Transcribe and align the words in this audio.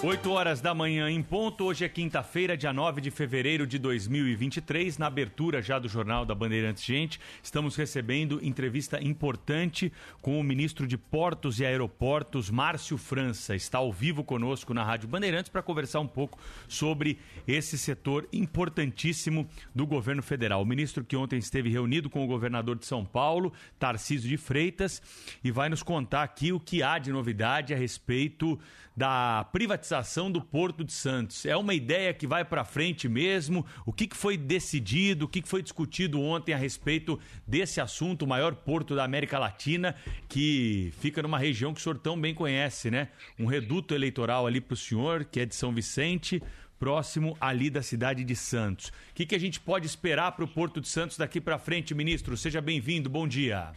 8 0.00 0.30
horas 0.30 0.60
da 0.60 0.72
manhã 0.72 1.10
em 1.10 1.20
ponto. 1.20 1.64
Hoje 1.64 1.84
é 1.84 1.88
quinta-feira, 1.88 2.56
dia 2.56 2.72
9 2.72 3.00
de 3.00 3.10
fevereiro 3.10 3.66
de 3.66 3.80
2023. 3.80 4.96
Na 4.96 5.08
abertura 5.08 5.60
já 5.60 5.76
do 5.76 5.88
Jornal 5.88 6.24
da 6.24 6.36
Bandeirantes 6.36 6.84
Gente, 6.84 7.18
estamos 7.42 7.74
recebendo 7.74 8.38
entrevista 8.40 9.02
importante 9.02 9.92
com 10.22 10.38
o 10.38 10.44
ministro 10.44 10.86
de 10.86 10.96
Portos 10.96 11.58
e 11.58 11.66
Aeroportos, 11.66 12.48
Márcio 12.48 12.96
França. 12.96 13.56
Está 13.56 13.78
ao 13.78 13.92
vivo 13.92 14.22
conosco 14.22 14.72
na 14.72 14.84
Rádio 14.84 15.08
Bandeirantes 15.08 15.50
para 15.50 15.62
conversar 15.62 15.98
um 15.98 16.06
pouco 16.06 16.38
sobre 16.68 17.18
esse 17.46 17.76
setor 17.76 18.28
importantíssimo 18.32 19.48
do 19.74 19.84
governo 19.84 20.22
federal. 20.22 20.62
O 20.62 20.66
ministro 20.66 21.04
que 21.04 21.16
ontem 21.16 21.40
esteve 21.40 21.70
reunido 21.70 22.08
com 22.08 22.22
o 22.22 22.28
governador 22.28 22.78
de 22.78 22.86
São 22.86 23.04
Paulo, 23.04 23.52
Tarcísio 23.80 24.28
de 24.28 24.36
Freitas, 24.36 25.02
e 25.42 25.50
vai 25.50 25.68
nos 25.68 25.82
contar 25.82 26.22
aqui 26.22 26.52
o 26.52 26.60
que 26.60 26.84
há 26.84 27.00
de 27.00 27.10
novidade 27.10 27.74
a 27.74 27.76
respeito 27.76 28.56
da 28.98 29.44
privatização 29.52 30.28
do 30.28 30.40
Porto 30.40 30.82
de 30.82 30.92
Santos. 30.92 31.46
É 31.46 31.56
uma 31.56 31.72
ideia 31.72 32.12
que 32.12 32.26
vai 32.26 32.44
para 32.44 32.64
frente 32.64 33.08
mesmo? 33.08 33.64
O 33.86 33.92
que, 33.92 34.08
que 34.08 34.16
foi 34.16 34.36
decidido, 34.36 35.26
o 35.26 35.28
que, 35.28 35.40
que 35.40 35.48
foi 35.48 35.62
discutido 35.62 36.20
ontem 36.20 36.52
a 36.52 36.56
respeito 36.56 37.16
desse 37.46 37.80
assunto, 37.80 38.22
o 38.22 38.26
maior 38.26 38.56
porto 38.56 38.96
da 38.96 39.04
América 39.04 39.38
Latina, 39.38 39.94
que 40.28 40.92
fica 40.98 41.22
numa 41.22 41.38
região 41.38 41.72
que 41.72 41.78
o 41.78 41.82
senhor 41.82 41.96
tão 41.98 42.20
bem 42.20 42.34
conhece, 42.34 42.90
né? 42.90 43.06
Um 43.38 43.46
reduto 43.46 43.94
eleitoral 43.94 44.48
ali 44.48 44.60
para 44.60 44.74
o 44.74 44.76
senhor, 44.76 45.24
que 45.24 45.38
é 45.38 45.46
de 45.46 45.54
São 45.54 45.72
Vicente, 45.72 46.42
próximo 46.76 47.36
ali 47.40 47.70
da 47.70 47.82
cidade 47.82 48.24
de 48.24 48.34
Santos. 48.34 48.88
O 48.88 48.92
que, 49.14 49.26
que 49.26 49.34
a 49.36 49.40
gente 49.40 49.60
pode 49.60 49.86
esperar 49.86 50.32
para 50.32 50.44
o 50.44 50.48
Porto 50.48 50.80
de 50.80 50.88
Santos 50.88 51.16
daqui 51.16 51.40
para 51.40 51.56
frente, 51.56 51.94
ministro? 51.94 52.36
Seja 52.36 52.60
bem-vindo, 52.60 53.08
bom 53.08 53.28
dia. 53.28 53.72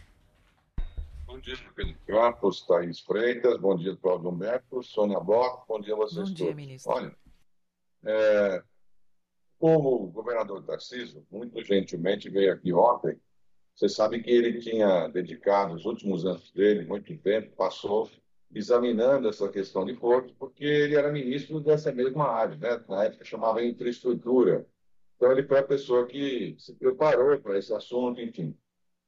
Bom 1.32 1.40
dia, 1.40 1.56
Pedro 1.74 1.96
Campos, 2.06 2.66
Thaís 2.68 3.00
Freitas, 3.00 3.58
bom 3.58 3.74
dia, 3.78 3.96
Cláudio 3.96 4.30
Humberto, 4.30 4.84
Sônia 4.84 5.18
Bloch, 5.18 5.66
bom 5.66 5.80
dia 5.80 5.94
a 5.94 5.98
vocês 5.98 6.28
Bom 6.30 6.36
todos. 6.36 6.36
dia, 6.36 6.54
ministro. 6.54 6.92
Olha, 6.92 7.16
é, 8.04 8.62
como 9.58 10.04
o 10.04 10.08
governador 10.08 10.62
Tarcísio, 10.66 11.26
muito 11.32 11.64
gentilmente 11.64 12.30
veio 12.30 12.52
aqui 12.52 12.74
ontem, 12.74 13.18
você 13.74 13.88
sabe 13.88 14.22
que 14.22 14.30
ele 14.30 14.60
tinha 14.60 15.08
dedicado 15.08 15.74
os 15.74 15.86
últimos 15.86 16.26
anos 16.26 16.52
dele, 16.52 16.86
muito 16.86 17.18
tempo, 17.20 17.56
passou 17.56 18.12
examinando 18.54 19.30
essa 19.30 19.48
questão 19.48 19.86
de 19.86 19.94
portos, 19.94 20.34
porque 20.38 20.66
ele 20.66 20.96
era 20.96 21.14
ministro 21.14 21.62
dessa 21.62 21.94
mesma 21.94 22.28
área, 22.28 22.58
né? 22.58 22.84
na 22.90 23.06
época 23.06 23.24
chamava 23.24 23.64
infraestrutura. 23.64 24.68
Então 25.16 25.32
ele 25.32 25.44
foi 25.44 25.60
a 25.60 25.64
pessoa 25.64 26.06
que 26.06 26.58
se 26.60 26.76
preparou 26.76 27.40
para 27.40 27.58
esse 27.58 27.74
assunto, 27.74 28.20
enfim. 28.20 28.54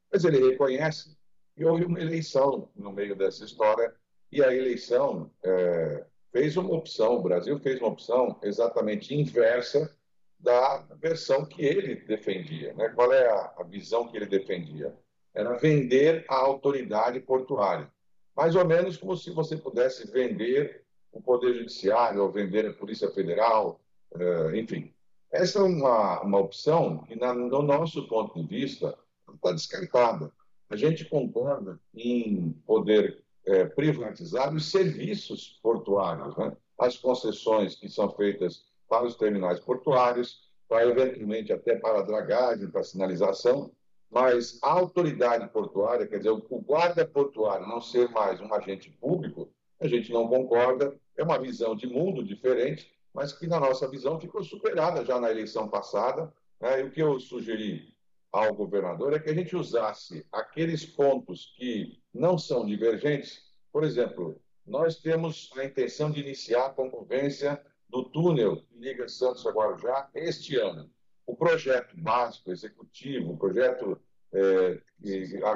Mas 0.10 0.24
ele 0.24 0.52
reconhece 0.52 1.22
e 1.56 1.66
houve 1.66 1.86
uma 1.86 2.00
eleição 2.00 2.70
no 2.76 2.92
meio 2.92 3.16
dessa 3.16 3.46
história, 3.46 3.94
e 4.32 4.44
a 4.44 4.54
eleição 4.54 5.30
é, 5.44 6.06
fez 6.32 6.58
uma 6.58 6.74
opção, 6.74 7.16
o 7.18 7.22
Brasil 7.22 7.60
fez 7.60 7.80
uma 7.80 7.90
opção 7.90 8.40
exatamente 8.42 9.14
inversa 9.14 9.96
da 10.40 10.86
versão 11.00 11.46
que 11.46 11.64
ele 11.64 11.96
defendia. 11.96 12.74
Né? 12.74 12.90
Qual 12.90 13.14
é 13.14 13.28
a, 13.28 13.54
a 13.60 13.64
visão 13.64 14.08
que 14.08 14.18
ele 14.18 14.26
defendia? 14.26 14.94
Era 15.34 15.54
vender 15.54 16.26
a 16.28 16.36
autoridade 16.36 17.20
portuária. 17.20 17.90
Mais 18.36 18.56
ou 18.56 18.66
menos 18.66 18.98
como 18.98 19.16
se 19.16 19.30
você 19.30 19.56
pudesse 19.56 20.12
vender 20.12 20.84
o 21.12 21.22
Poder 21.22 21.54
Judiciário 21.54 22.24
ou 22.24 22.32
vender 22.32 22.66
a 22.66 22.74
Polícia 22.74 23.10
Federal, 23.12 23.80
eh, 24.16 24.58
enfim. 24.58 24.92
Essa 25.32 25.60
é 25.60 25.64
uma, 25.64 26.22
uma 26.22 26.40
opção 26.40 27.00
que, 27.04 27.16
na, 27.16 27.34
no 27.34 27.62
nosso 27.62 28.08
ponto 28.08 28.40
de 28.40 28.48
vista, 28.48 28.98
está 29.34 29.52
descartada. 29.52 30.32
A 30.74 30.76
gente 30.76 31.06
concorda 31.06 31.80
em 31.94 32.52
poder 32.66 33.24
eh, 33.46 33.66
privatizar 33.66 34.52
os 34.52 34.72
serviços 34.72 35.60
portuários, 35.62 36.36
né? 36.36 36.58
as 36.80 36.98
concessões 36.98 37.76
que 37.76 37.88
são 37.88 38.10
feitas 38.10 38.66
para 38.90 39.06
os 39.06 39.16
terminais 39.16 39.60
portuários, 39.60 40.50
para 40.68 40.88
eventualmente 40.88 41.54
até 41.54 41.76
para 41.76 42.00
a 42.00 42.02
dragagem, 42.02 42.72
para 42.72 42.82
a 42.82 42.84
sinalização, 42.84 43.72
mas 44.10 44.58
a 44.64 44.72
autoridade 44.72 45.48
portuária, 45.50 46.08
quer 46.08 46.18
dizer, 46.18 46.32
o 46.32 46.42
guarda 46.60 47.06
portuário 47.06 47.68
não 47.68 47.80
ser 47.80 48.10
mais 48.10 48.42
um 48.42 48.52
agente 48.52 48.90
público, 49.00 49.52
a 49.80 49.88
gente 49.88 50.12
não 50.12 50.28
concorda, 50.28 51.00
é 51.16 51.22
uma 51.22 51.38
visão 51.38 51.76
de 51.76 51.86
mundo 51.86 52.24
diferente, 52.24 52.92
mas 53.14 53.32
que 53.32 53.46
na 53.46 53.60
nossa 53.60 53.88
visão 53.88 54.20
ficou 54.20 54.44
superada 54.44 55.06
já 55.06 55.20
na 55.20 55.30
eleição 55.30 55.68
passada. 55.70 56.34
Né? 56.60 56.82
E 56.82 56.84
o 56.86 56.90
que 56.90 57.00
eu 57.00 57.20
sugeri 57.20 57.93
ao 58.34 58.52
governador 58.56 59.14
é 59.14 59.20
que 59.20 59.30
a 59.30 59.34
gente 59.34 59.56
usasse 59.56 60.26
aqueles 60.32 60.84
pontos 60.84 61.54
que 61.56 62.02
não 62.12 62.36
são 62.36 62.66
divergentes. 62.66 63.44
Por 63.72 63.84
exemplo, 63.84 64.42
nós 64.66 64.98
temos 64.98 65.52
a 65.56 65.64
intenção 65.64 66.10
de 66.10 66.20
iniciar 66.20 66.66
a 66.66 66.74
concorrência 66.74 67.64
do 67.88 68.10
túnel 68.10 68.58
que 68.58 68.76
liga 68.80 69.08
Santos 69.08 69.46
a 69.46 69.52
Guarujá 69.52 70.10
este 70.16 70.58
ano. 70.58 70.90
O 71.28 71.36
projeto 71.36 71.96
básico, 71.96 72.52
executivo, 72.52 73.34
o 73.34 73.38
projeto 73.38 74.02
é, 74.34 74.82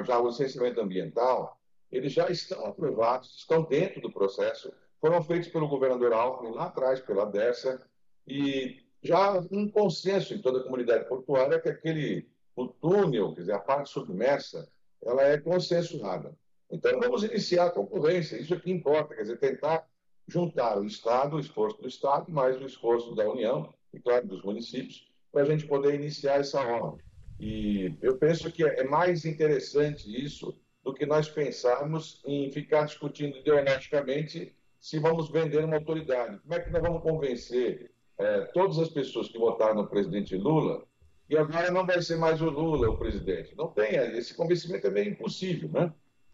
já 0.06 0.20
o 0.20 0.28
licenciamento 0.28 0.80
ambiental, 0.80 1.60
eles 1.90 2.12
já 2.12 2.30
estão 2.30 2.64
aprovados, 2.64 3.34
estão 3.38 3.64
dentro 3.64 4.00
do 4.00 4.12
processo, 4.12 4.72
foram 5.00 5.20
feitos 5.22 5.48
pelo 5.48 5.68
governador 5.68 6.12
Alckmin 6.12 6.52
lá 6.52 6.66
atrás, 6.66 7.00
pela 7.00 7.26
Dersa, 7.26 7.82
e 8.26 8.84
já 9.02 9.40
um 9.50 9.68
consenso 9.68 10.32
em 10.32 10.40
toda 10.40 10.60
a 10.60 10.62
comunidade 10.62 11.08
portuária 11.08 11.60
que 11.60 11.68
aquele 11.68 12.28
o 12.62 12.68
túnel, 12.68 13.34
quer 13.34 13.40
dizer, 13.42 13.52
a 13.52 13.58
parte 13.58 13.90
submersa, 13.90 14.68
ela 15.02 15.22
é 15.22 15.38
consensuada. 15.38 16.36
Então, 16.70 16.98
vamos 17.00 17.22
iniciar 17.22 17.66
a 17.66 17.70
concorrência, 17.70 18.36
isso 18.36 18.54
é 18.54 18.60
que 18.60 18.70
importa, 18.70 19.14
quer 19.14 19.22
dizer, 19.22 19.38
tentar 19.38 19.86
juntar 20.26 20.78
o 20.78 20.84
Estado, 20.84 21.36
o 21.36 21.40
esforço 21.40 21.80
do 21.80 21.88
Estado, 21.88 22.30
mais 22.30 22.60
o 22.60 22.66
esforço 22.66 23.14
da 23.14 23.28
União 23.28 23.72
e, 23.92 23.98
claro, 23.98 24.26
dos 24.26 24.42
municípios, 24.42 25.08
para 25.32 25.42
a 25.42 25.44
gente 25.46 25.66
poder 25.66 25.94
iniciar 25.94 26.40
essa 26.40 26.60
obra. 26.60 27.02
E 27.40 27.96
eu 28.02 28.18
penso 28.18 28.50
que 28.50 28.64
é 28.64 28.84
mais 28.84 29.24
interessante 29.24 30.12
isso 30.12 30.54
do 30.84 30.92
que 30.92 31.06
nós 31.06 31.28
pensarmos 31.28 32.20
em 32.26 32.50
ficar 32.50 32.84
discutindo 32.84 33.38
ideologicamente 33.38 34.54
se 34.80 34.98
vamos 34.98 35.30
vender 35.30 35.64
uma 35.64 35.76
autoridade. 35.76 36.38
Como 36.40 36.54
é 36.54 36.60
que 36.60 36.70
nós 36.70 36.82
vamos 36.82 37.02
convencer 37.02 37.90
é, 38.18 38.40
todas 38.52 38.78
as 38.78 38.88
pessoas 38.88 39.28
que 39.28 39.38
votaram 39.38 39.76
no 39.76 39.86
presidente 39.86 40.36
Lula 40.36 40.84
e 41.28 41.36
agora 41.36 41.70
não 41.70 41.84
vai 41.84 42.00
ser 42.00 42.16
mais 42.16 42.40
o 42.40 42.48
Lula 42.48 42.88
o 42.88 42.96
presidente? 42.96 43.54
Não 43.56 43.68
tem, 43.68 43.96
esse 44.16 44.34
convencimento 44.34 44.86
é 44.86 44.90
meio 44.90 45.10
impossível, 45.10 45.68
né? 45.68 45.92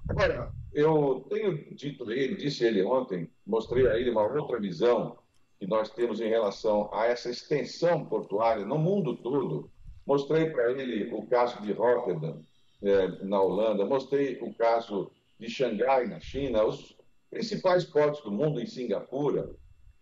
Agora, 0.08 0.52
eu 0.72 1.26
tenho 1.28 1.74
dito 1.74 2.10
ele, 2.10 2.36
disse 2.36 2.64
ele 2.64 2.82
ontem, 2.82 3.28
mostrei 3.46 3.88
a 3.88 3.98
ele 3.98 4.10
uma 4.10 4.22
outra 4.22 4.60
visão 4.60 5.18
que 5.58 5.66
nós 5.66 5.90
temos 5.90 6.20
em 6.20 6.28
relação 6.28 6.92
a 6.92 7.06
essa 7.06 7.30
extensão 7.30 8.04
portuária 8.04 8.64
no 8.64 8.78
mundo 8.78 9.16
todo. 9.16 9.70
Mostrei 10.06 10.50
para 10.50 10.70
ele 10.72 11.12
o 11.12 11.26
caso 11.26 11.60
de 11.62 11.72
Rotterdam, 11.72 12.42
eh, 12.82 13.08
na 13.22 13.40
Holanda, 13.40 13.86
mostrei 13.86 14.38
o 14.42 14.52
caso 14.54 15.10
de 15.40 15.48
Xangai, 15.48 16.06
na 16.06 16.20
China, 16.20 16.64
os 16.64 16.96
principais 17.30 17.84
portos 17.84 18.22
do 18.22 18.30
mundo, 18.30 18.60
em 18.60 18.66
Singapura. 18.66 19.50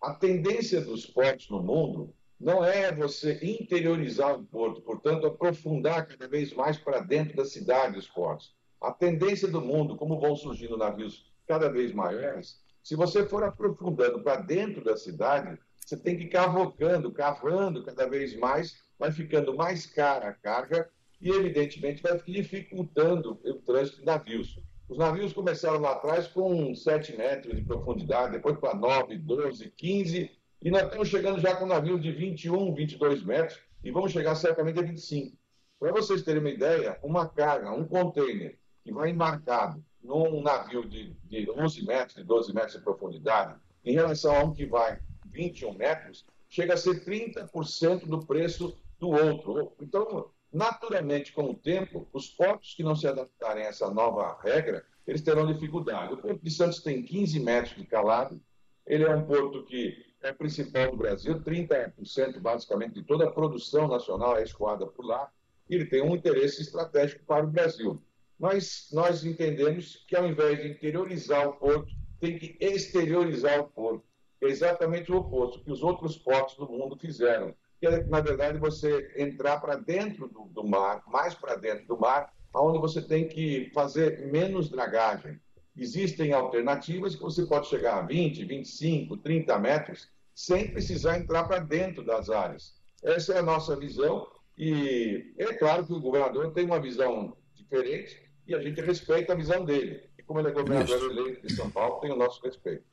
A 0.00 0.12
tendência 0.14 0.80
dos 0.80 1.06
portos 1.06 1.48
no 1.48 1.62
mundo 1.62 2.12
não 2.42 2.64
é 2.64 2.92
você 2.92 3.38
interiorizar 3.40 4.34
o 4.34 4.44
porto, 4.44 4.82
portanto, 4.82 5.26
aprofundar 5.26 6.08
cada 6.08 6.26
vez 6.26 6.52
mais 6.52 6.76
para 6.76 6.98
dentro 6.98 7.36
da 7.36 7.44
cidade 7.44 7.96
os 7.96 8.08
portos. 8.08 8.52
A 8.80 8.90
tendência 8.90 9.46
do 9.46 9.60
mundo, 9.60 9.96
como 9.96 10.18
vão 10.18 10.34
surgindo 10.34 10.76
navios 10.76 11.30
cada 11.46 11.70
vez 11.70 11.92
maiores, 11.92 12.60
Se 12.82 12.96
você 12.96 13.24
for 13.24 13.44
aprofundando 13.44 14.24
para 14.24 14.40
dentro 14.40 14.82
da 14.82 14.96
cidade, 14.96 15.56
você 15.78 15.96
tem 15.96 16.16
que 16.16 16.24
ir 16.24 16.30
cavocando, 16.30 17.12
cavando 17.12 17.84
cada 17.84 18.08
vez 18.08 18.36
mais, 18.36 18.82
vai 18.98 19.12
ficando 19.12 19.54
mais 19.56 19.86
cara 19.86 20.30
a 20.30 20.32
carga 20.32 20.90
e, 21.20 21.30
evidentemente, 21.30 22.02
vai 22.02 22.20
dificultando 22.20 23.38
o 23.44 23.54
trânsito 23.54 24.00
de 24.00 24.06
navios. 24.06 24.58
Os 24.88 24.98
navios 24.98 25.32
começaram 25.32 25.78
lá 25.78 25.92
atrás 25.92 26.26
com 26.26 26.74
7 26.74 27.16
metros 27.16 27.54
de 27.54 27.62
profundidade, 27.62 28.32
depois 28.32 28.58
para 28.58 28.74
9, 28.74 29.16
12, 29.16 29.70
15, 29.70 30.30
e 30.62 30.70
nós 30.70 30.84
estamos 30.84 31.08
chegando 31.08 31.40
já 31.40 31.56
com 31.56 31.66
navios 31.66 32.00
de 32.00 32.12
21, 32.12 32.72
22 32.72 33.24
metros, 33.24 33.58
e 33.82 33.90
vamos 33.90 34.12
chegar 34.12 34.36
certamente 34.36 34.78
a 34.78 34.82
25. 34.82 35.36
Para 35.80 35.90
vocês 35.90 36.22
terem 36.22 36.40
uma 36.40 36.50
ideia, 36.50 36.96
uma 37.02 37.28
carga, 37.28 37.72
um 37.72 37.84
container 37.84 38.56
que 38.84 38.92
vai 38.92 39.10
embarcado 39.10 39.84
num 40.00 40.40
navio 40.40 40.88
de, 40.88 41.12
de 41.24 41.50
11 41.50 41.84
metros, 41.84 42.14
de 42.14 42.22
12 42.22 42.54
metros 42.54 42.74
de 42.74 42.80
profundidade, 42.80 43.58
em 43.84 43.94
relação 43.94 44.36
a 44.36 44.44
um 44.44 44.52
que 44.52 44.64
vai 44.64 45.00
21 45.26 45.74
metros, 45.74 46.24
chega 46.48 46.74
a 46.74 46.76
ser 46.76 47.04
30% 47.04 48.06
do 48.06 48.24
preço 48.24 48.78
do 49.00 49.08
outro. 49.10 49.72
Então, 49.80 50.30
naturalmente, 50.52 51.32
com 51.32 51.50
o 51.50 51.54
tempo, 51.54 52.06
os 52.12 52.28
portos 52.28 52.74
que 52.74 52.84
não 52.84 52.94
se 52.94 53.08
adaptarem 53.08 53.64
a 53.64 53.68
essa 53.68 53.90
nova 53.90 54.38
regra, 54.40 54.84
eles 55.04 55.22
terão 55.22 55.52
dificuldade. 55.52 56.14
O 56.14 56.18
Porto 56.18 56.40
de 56.40 56.50
Santos 56.52 56.80
tem 56.80 57.02
15 57.02 57.40
metros 57.40 57.74
de 57.74 57.84
calado, 57.84 58.40
ele 58.86 59.02
é 59.02 59.10
um 59.10 59.24
porto 59.24 59.64
que 59.64 60.11
é 60.22 60.32
principal 60.32 60.90
do 60.90 60.96
Brasil, 60.96 61.40
30% 61.40 62.40
basicamente 62.40 62.94
de 62.94 63.02
toda 63.02 63.24
a 63.26 63.30
produção 63.30 63.88
nacional 63.88 64.36
é 64.36 64.42
escoada 64.42 64.86
por 64.86 65.04
lá, 65.04 65.30
e 65.68 65.74
ele 65.74 65.86
tem 65.86 66.02
um 66.02 66.14
interesse 66.14 66.62
estratégico 66.62 67.24
para 67.24 67.44
o 67.44 67.50
Brasil 67.50 68.02
mas 68.42 68.88
nós 68.92 69.24
entendemos 69.24 70.04
que 70.08 70.16
ao 70.16 70.26
invés 70.26 70.60
de 70.60 70.70
interiorizar 70.70 71.48
o 71.48 71.52
porto, 71.52 71.92
tem 72.18 72.36
que 72.36 72.56
exteriorizar 72.60 73.60
o 73.60 73.68
porto. 73.68 74.02
É 74.40 74.46
exatamente 74.46 75.12
o 75.12 75.18
oposto 75.18 75.62
que 75.62 75.70
os 75.70 75.80
outros 75.80 76.18
portos 76.18 76.56
do 76.56 76.68
mundo 76.68 76.98
fizeram. 76.98 77.54
Que 77.78 77.86
é, 77.86 78.02
na 78.02 78.20
verdade, 78.20 78.58
você 78.58 79.14
entrar 79.16 79.60
para 79.60 79.76
dentro 79.76 80.26
do, 80.26 80.46
do 80.46 80.64
mar, 80.64 81.04
mais 81.06 81.36
para 81.36 81.54
dentro 81.54 81.86
do 81.86 81.96
mar, 81.96 82.34
onde 82.52 82.80
você 82.80 83.00
tem 83.00 83.28
que 83.28 83.70
fazer 83.72 84.26
menos 84.26 84.68
dragagem. 84.68 85.40
Existem 85.76 86.32
alternativas 86.32 87.14
que 87.14 87.22
você 87.22 87.46
pode 87.46 87.68
chegar 87.68 87.98
a 87.98 88.02
20, 88.02 88.44
25, 88.44 89.16
30 89.16 89.58
metros 89.58 90.08
sem 90.34 90.70
precisar 90.70 91.18
entrar 91.18 91.44
para 91.44 91.58
dentro 91.58 92.04
das 92.04 92.28
áreas. 92.28 92.74
Essa 93.02 93.34
é 93.34 93.38
a 93.38 93.42
nossa 93.42 93.76
visão 93.76 94.26
e 94.56 95.32
é 95.38 95.54
claro 95.54 95.86
que 95.86 95.92
o 95.92 96.00
governador 96.00 96.52
tem 96.52 96.64
uma 96.64 96.80
visão 96.80 97.36
diferente, 97.54 98.22
e 98.46 98.54
a 98.54 98.60
gente 98.60 98.80
respeita 98.80 99.32
a 99.32 99.36
visão 99.36 99.64
dele. 99.64 100.02
E 100.18 100.22
como 100.22 100.40
ele 100.40 100.48
é 100.48 100.52
governador 100.52 101.10
eleito 101.10 101.46
de 101.46 101.54
São 101.54 101.70
Paulo, 101.70 102.00
tem 102.00 102.10
o 102.10 102.16
nosso 102.16 102.42
respeito. 102.42 102.84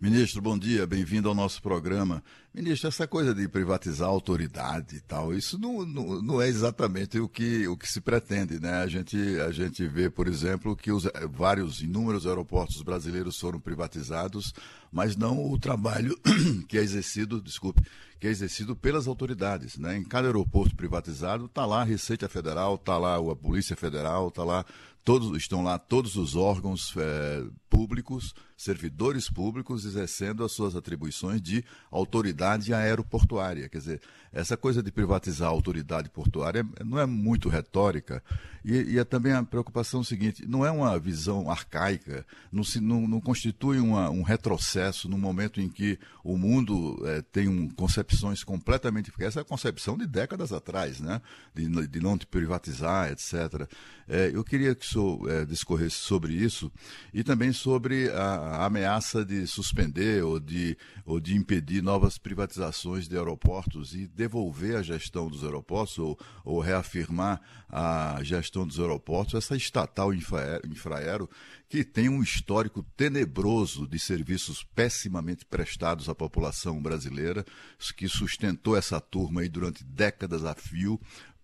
Ministro, 0.00 0.40
bom 0.40 0.58
dia, 0.58 0.86
bem-vindo 0.86 1.28
ao 1.28 1.34
nosso 1.34 1.60
programa. 1.60 2.24
Ministro, 2.54 2.88
essa 2.88 3.06
coisa 3.06 3.34
de 3.34 3.46
privatizar 3.46 4.08
a 4.08 4.10
autoridade 4.10 4.96
e 4.96 5.00
tal, 5.00 5.34
isso 5.34 5.58
não, 5.58 5.84
não, 5.84 6.22
não, 6.22 6.40
é 6.40 6.48
exatamente 6.48 7.20
o 7.20 7.28
que, 7.28 7.68
o 7.68 7.76
que 7.76 7.86
se 7.86 8.00
pretende, 8.00 8.58
né? 8.58 8.76
A 8.76 8.86
gente, 8.86 9.18
a 9.40 9.52
gente 9.52 9.86
vê, 9.86 10.08
por 10.08 10.26
exemplo, 10.26 10.74
que 10.74 10.90
os 10.90 11.06
vários, 11.30 11.82
inúmeros 11.82 12.26
aeroportos 12.26 12.80
brasileiros 12.80 13.38
foram 13.38 13.60
privatizados, 13.60 14.54
mas 14.90 15.16
não 15.16 15.52
o 15.52 15.58
trabalho 15.58 16.18
que 16.66 16.78
é 16.78 16.80
exercido, 16.80 17.38
desculpe, 17.38 17.82
que 18.18 18.26
é 18.26 18.30
exercido 18.30 18.74
pelas 18.74 19.06
autoridades. 19.06 19.76
Né? 19.76 19.98
Em 19.98 20.04
cada 20.04 20.28
aeroporto 20.28 20.74
privatizado 20.74 21.44
está 21.44 21.66
lá 21.66 21.82
a 21.82 21.84
Receita 21.84 22.26
Federal, 22.26 22.76
está 22.76 22.96
lá 22.96 23.16
a 23.16 23.36
Polícia 23.36 23.76
Federal, 23.76 24.28
está 24.28 24.44
lá 24.44 24.64
todos 25.04 25.36
estão 25.36 25.62
lá 25.62 25.78
todos 25.78 26.16
os 26.16 26.36
órgãos 26.36 26.94
é, 26.96 27.44
públicos, 27.68 28.34
servidores 28.60 29.30
públicos 29.30 29.86
exercendo 29.86 30.44
as 30.44 30.52
suas 30.52 30.76
atribuições 30.76 31.40
de 31.40 31.64
autoridade 31.90 32.74
aeroportuária. 32.74 33.68
Quer 33.70 33.78
dizer, 33.78 34.02
essa 34.30 34.54
coisa 34.54 34.82
de 34.82 34.92
privatizar 34.92 35.48
a 35.48 35.50
autoridade 35.50 36.10
portuária 36.10 36.64
não 36.84 36.98
é 36.98 37.06
muito 37.06 37.48
retórica 37.48 38.22
e, 38.62 38.74
e 38.92 38.98
é 38.98 39.04
também 39.04 39.32
a 39.32 39.42
preocupação 39.42 40.04
seguinte: 40.04 40.46
não 40.46 40.64
é 40.64 40.70
uma 40.70 40.98
visão 40.98 41.50
arcaica, 41.50 42.26
não, 42.52 42.62
se, 42.62 42.80
não, 42.80 43.08
não 43.08 43.20
constitui 43.20 43.78
uma, 43.78 44.10
um 44.10 44.22
retrocesso 44.22 45.08
no 45.08 45.16
momento 45.16 45.60
em 45.60 45.68
que 45.68 45.98
o 46.22 46.36
mundo 46.36 47.02
é, 47.06 47.22
tem 47.22 47.48
um, 47.48 47.68
concepções 47.68 48.44
completamente. 48.44 49.10
Essa 49.20 49.40
é 49.40 49.42
a 49.42 49.44
concepção 49.44 49.96
de 49.96 50.06
décadas 50.06 50.52
atrás, 50.52 51.00
né? 51.00 51.22
de, 51.54 51.66
de 51.86 52.00
não 52.00 52.18
te 52.18 52.26
privatizar, 52.26 53.10
etc. 53.10 53.66
É, 54.06 54.30
eu 54.34 54.44
queria 54.44 54.74
que 54.74 54.84
o 54.84 54.88
senhor 54.88 55.30
é, 55.30 55.44
discorresse 55.44 55.96
sobre 55.96 56.34
isso 56.34 56.70
e 57.14 57.24
também 57.24 57.52
sobre 57.52 58.10
a, 58.10 58.49
a, 58.50 58.66
ameaça 58.66 59.24
de 59.24 59.46
suspender 59.46 60.24
ou 60.24 60.40
de, 60.40 60.76
ou 61.04 61.20
de 61.20 61.36
impedir 61.36 61.82
novas 61.82 62.18
privatizações 62.18 63.08
de 63.08 63.16
aeroportos 63.16 63.94
e 63.94 64.06
devolver 64.06 64.76
a 64.76 64.82
gestão 64.82 65.28
dos 65.28 65.44
aeroportos 65.44 65.98
ou, 65.98 66.18
ou 66.44 66.60
reafirmar 66.60 67.40
a 67.68 68.18
gestão 68.22 68.66
dos 68.66 68.80
aeroportos, 68.80 69.34
essa 69.34 69.56
estatal 69.56 70.12
Infraero, 70.12 71.30
que 71.68 71.84
tem 71.84 72.08
um 72.08 72.20
histórico 72.20 72.82
tenebroso 72.96 73.86
de 73.86 73.98
serviços 73.98 74.64
pessimamente 74.74 75.44
prestados 75.44 76.08
à 76.08 76.14
população 76.14 76.82
brasileira, 76.82 77.44
que 77.96 78.08
sustentou 78.08 78.76
essa 78.76 79.00
turma 79.00 79.42
aí 79.42 79.48
durante 79.48 79.84
décadas 79.84 80.44
a 80.44 80.54
fio, 80.54 81.00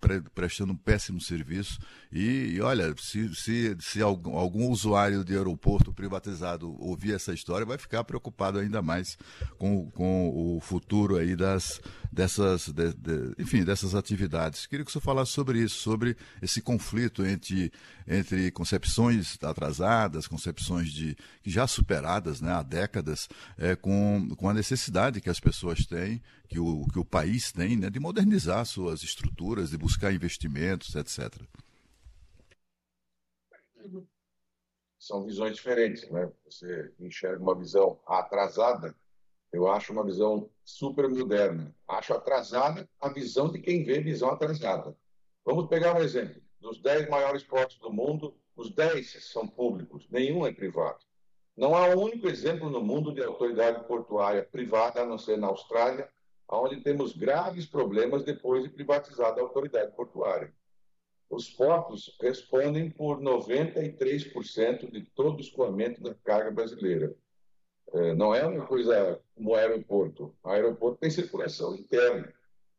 pre 0.06 0.20
prestando 0.20 0.72
um 0.72 0.76
péssimo 0.76 1.20
serviço. 1.20 1.78
E, 2.12 2.52
e 2.54 2.60
olha, 2.60 2.94
se, 2.96 3.34
se, 3.34 3.76
se 3.80 4.00
algum, 4.00 4.36
algum, 4.36 4.70
usuário 4.70 5.24
de 5.24 5.36
aeroporto 5.36 5.92
privatizado 5.92 6.76
ouvir 6.80 7.14
essa 7.14 7.34
história, 7.34 7.66
vai 7.66 7.76
ficar 7.76 8.04
preocupado 8.04 8.58
ainda 8.58 8.80
mais 8.80 9.18
com, 9.58 9.90
com 9.90 10.56
o 10.56 10.60
futuro 10.60 11.16
aí 11.16 11.34
das, 11.34 11.80
dessas, 12.12 12.68
de, 12.68 12.92
de, 12.92 13.34
enfim, 13.38 13.64
dessas 13.64 13.94
atividades. 13.94 14.66
Queria 14.66 14.84
que 14.84 14.92
você 14.92 15.00
falasse 15.00 15.32
sobre 15.32 15.60
isso, 15.60 15.76
sobre 15.76 16.16
esse 16.42 16.60
conflito 16.60 17.24
entre, 17.24 17.72
entre 18.06 18.50
concepções 18.50 19.38
atrasadas, 19.42 20.26
concepções 20.26 20.90
de, 20.90 21.16
já 21.44 21.66
superadas 21.66 22.40
né, 22.40 22.52
há 22.52 22.62
décadas, 22.62 23.28
é, 23.58 23.76
com, 23.76 24.28
com 24.36 24.48
a 24.48 24.54
necessidade 24.54 25.20
que 25.20 25.30
as 25.30 25.40
pessoas 25.40 25.84
têm, 25.86 26.22
que 26.48 26.58
o, 26.58 26.86
que 26.92 26.98
o 26.98 27.04
país 27.04 27.52
tem, 27.52 27.76
né, 27.76 27.90
de 27.90 28.00
modernizar 28.00 28.64
suas 28.64 29.02
estruturas, 29.02 29.70
de 29.70 29.78
buscar 29.78 30.12
investimentos, 30.12 30.94
etc. 30.94 31.32
São 34.98 35.24
visões 35.24 35.54
diferentes, 35.54 36.10
né? 36.10 36.30
Você 36.44 36.92
enxerga 36.98 37.40
uma 37.40 37.54
visão 37.54 38.00
atrasada, 38.06 38.94
eu 39.52 39.68
acho 39.68 39.92
uma 39.92 40.04
visão 40.04 40.50
super 40.64 41.08
moderna. 41.08 41.74
Acho 41.86 42.14
atrasada 42.14 42.88
a 43.00 43.08
visão 43.08 43.50
de 43.50 43.58
quem 43.58 43.84
vê 43.84 44.00
visão 44.00 44.30
atrasada. 44.30 44.96
Vamos 45.44 45.68
pegar 45.68 45.96
um 45.96 46.02
exemplo. 46.02 46.42
Dos 46.60 46.80
10 46.80 47.08
maiores 47.08 47.42
portos 47.42 47.78
do 47.78 47.92
mundo, 47.92 48.36
os 48.56 48.74
10 48.74 49.24
são 49.32 49.46
públicos, 49.46 50.06
nenhum 50.10 50.46
é 50.46 50.52
privado. 50.52 50.98
Não 51.56 51.74
há 51.74 51.88
um 51.88 52.02
único 52.02 52.28
exemplo 52.28 52.68
no 52.68 52.82
mundo 52.82 53.14
de 53.14 53.22
autoridade 53.22 53.86
portuária 53.86 54.42
privada, 54.42 55.02
a 55.02 55.06
não 55.06 55.16
ser 55.16 55.38
na 55.38 55.46
Austrália, 55.46 56.10
onde 56.48 56.80
temos 56.80 57.16
graves 57.16 57.66
problemas 57.66 58.24
depois 58.24 58.62
de 58.62 58.68
privatizada 58.68 59.40
a 59.40 59.44
autoridade 59.44 59.92
portuária. 59.96 60.52
Os 61.28 61.50
portos 61.50 62.16
respondem 62.20 62.90
por 62.90 63.20
93% 63.20 64.90
de 64.90 65.02
todo 65.02 65.38
o 65.38 65.40
escoamento 65.40 66.00
da 66.00 66.14
carga 66.14 66.50
brasileira. 66.50 67.16
É, 67.92 68.14
não 68.14 68.34
é 68.34 68.44
uma 68.46 68.66
coisa 68.66 69.20
como 69.34 69.50
o 69.50 69.54
aeroporto. 69.54 70.34
O 70.42 70.48
aeroporto 70.48 70.98
tem 70.98 71.10
circulação 71.10 71.74
interna. 71.74 72.32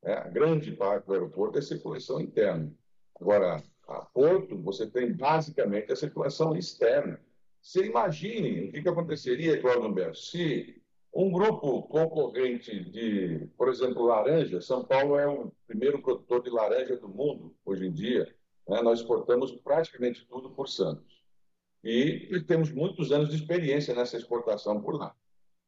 Né? 0.04 0.14
A 0.14 0.28
grande 0.28 0.72
parte 0.72 1.06
do 1.06 1.14
aeroporto 1.14 1.58
é 1.58 1.62
circulação 1.62 2.20
interna. 2.20 2.72
Agora, 3.20 3.64
a 3.88 4.02
porto, 4.02 4.58
você 4.62 4.86
tem 4.86 5.14
basicamente 5.14 5.92
a 5.92 5.96
circulação 5.96 6.56
externa. 6.56 7.20
Você 7.62 7.86
imagine 7.86 8.70
o 8.70 8.72
que, 8.72 8.82
que 8.82 8.90
aconteceria, 8.90 9.60
Cláudio 9.60 9.88
Humberto, 9.88 10.18
se 10.18 10.82
um 11.14 11.32
grupo 11.32 11.84
concorrente 11.84 12.80
de, 12.92 13.48
por 13.58 13.70
exemplo, 13.70 14.06
laranja, 14.06 14.62
São 14.62 14.84
Paulo 14.84 15.18
é 15.18 15.28
o 15.28 15.52
primeiro 15.66 16.02
produtor 16.02 16.44
de 16.44 16.50
laranja 16.50 16.96
do 16.96 17.10
mundo 17.10 17.56
hoje 17.66 17.88
em 17.88 17.92
dia. 17.92 18.34
Né? 18.68 18.82
Nós 18.82 19.00
exportamos 19.00 19.52
praticamente 19.52 20.26
tudo 20.28 20.52
por 20.52 20.68
Santos. 20.68 21.17
E 21.84 22.42
temos 22.48 22.72
muitos 22.72 23.12
anos 23.12 23.30
de 23.30 23.36
experiência 23.36 23.94
nessa 23.96 24.18
exportação 24.18 24.82
por 24.82 24.96
lá. 24.96 25.16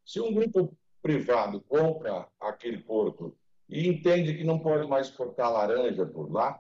Se 0.06 0.20
um 0.20 0.34
grupo 0.34 0.76
privado 1.02 1.62
compra 1.62 2.28
aquele 2.40 2.80
porto 2.80 3.36
e 3.68 3.88
entende 3.88 4.36
que 4.36 4.44
não 4.44 4.60
pode 4.60 4.88
mais 4.88 5.08
exportar 5.08 5.52
laranja 5.52 6.06
por 6.06 6.32
lá, 6.32 6.60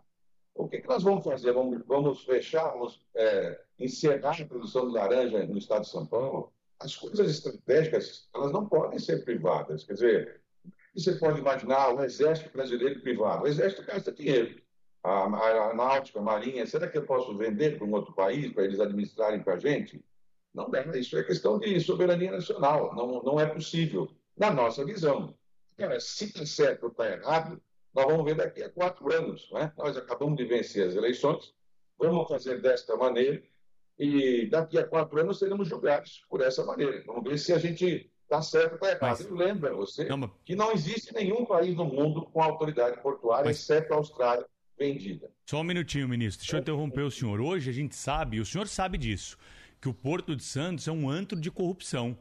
o 0.53 0.67
que, 0.67 0.79
que 0.79 0.87
nós 0.87 1.03
vamos 1.03 1.23
fazer? 1.23 1.51
Vamos, 1.51 1.83
vamos 1.85 2.23
fechar, 2.23 2.69
vamos 2.71 3.01
é, 3.15 3.59
encerrar 3.79 4.41
a 4.41 4.45
produção 4.45 4.87
de 4.87 4.93
laranja 4.93 5.45
no 5.45 5.57
estado 5.57 5.81
de 5.81 5.89
São 5.89 6.05
Paulo? 6.05 6.53
as 6.79 6.95
coisas 6.95 7.29
estratégicas 7.29 8.29
elas 8.33 8.51
não 8.51 8.67
podem 8.67 8.97
ser 8.99 9.23
privadas. 9.25 9.83
Quer 9.83 9.93
dizer, 9.93 10.41
você 10.95 11.13
pode 11.13 11.39
imaginar 11.39 11.93
o 11.93 12.03
exército 12.03 12.51
brasileiro 12.51 13.01
privado. 13.01 13.43
O 13.43 13.47
exército 13.47 13.85
gasta 13.85 14.11
dinheiro. 14.11 14.61
A, 15.03 15.23
a, 15.23 15.71
a 15.71 16.21
marinha, 16.21 16.65
será 16.65 16.87
que 16.87 16.97
eu 16.97 17.05
posso 17.05 17.35
vender 17.37 17.77
para 17.77 17.87
um 17.87 17.93
outro 17.93 18.13
país 18.13 18.51
para 18.51 18.65
eles 18.65 18.79
administrarem 18.79 19.41
para 19.41 19.53
a 19.53 19.59
gente? 19.59 20.03
Não 20.53 20.69
dá, 20.69 20.83
isso 20.97 21.17
é 21.17 21.23
questão 21.23 21.57
de 21.59 21.79
soberania 21.79 22.31
nacional, 22.31 22.93
não, 22.95 23.21
não 23.23 23.39
é 23.39 23.45
possível, 23.45 24.09
na 24.35 24.51
nossa 24.51 24.83
visão. 24.83 25.33
Agora, 25.77 25.99
se 25.99 26.25
está 26.25 26.45
certo 26.45 26.83
ou 26.83 26.89
está 26.89 27.09
errado, 27.09 27.61
nós 27.93 28.05
vamos 28.05 28.25
ver 28.25 28.35
daqui 28.35 28.61
a 28.63 28.69
quatro 28.69 29.13
anos. 29.13 29.49
Né? 29.51 29.71
Nós 29.77 29.95
acabamos 29.95 30.37
de 30.37 30.45
vencer 30.45 30.87
as 30.87 30.95
eleições, 30.95 31.53
vamos 31.97 32.27
fazer 32.27 32.61
desta 32.61 32.95
maneira, 32.97 33.41
e 33.97 34.47
daqui 34.47 34.77
a 34.77 34.87
quatro 34.87 35.19
anos 35.19 35.39
seremos 35.39 35.67
julgados 35.67 36.25
por 36.29 36.41
essa 36.41 36.65
maneira. 36.65 37.03
Vamos 37.05 37.23
ver 37.23 37.37
se 37.37 37.53
a 37.53 37.57
gente 37.57 38.11
está 38.23 38.41
certo 38.41 38.71
ou 38.71 38.75
está 38.75 38.89
errado. 38.89 39.01
Mas... 39.01 39.25
Eu 39.25 39.35
lembro 39.35 39.69
a 39.69 39.73
você 39.73 40.05
não, 40.05 40.17
mas... 40.17 40.31
que 40.43 40.55
não 40.55 40.71
existe 40.71 41.13
nenhum 41.13 41.45
país 41.45 41.75
no 41.75 41.85
mundo 41.85 42.25
com 42.25 42.41
autoridade 42.41 43.01
portuária, 43.01 43.45
mas... 43.45 43.59
exceto 43.59 43.93
a 43.93 43.97
Austrália, 43.97 44.45
vendida. 44.79 45.29
Só 45.45 45.59
um 45.59 45.63
minutinho, 45.63 46.07
ministro. 46.07 46.39
Deixa 46.39 46.55
eu 46.55 46.61
interromper 46.61 47.01
o 47.01 47.11
senhor. 47.11 47.41
Hoje 47.41 47.69
a 47.69 47.73
gente 47.73 47.95
sabe, 47.95 48.39
o 48.39 48.45
senhor 48.45 48.67
sabe 48.67 48.97
disso, 48.97 49.37
que 49.81 49.89
o 49.89 49.93
Porto 49.93 50.35
de 50.35 50.43
Santos 50.43 50.87
é 50.87 50.91
um 50.91 51.09
antro 51.09 51.39
de 51.39 51.51
corrupção. 51.51 52.17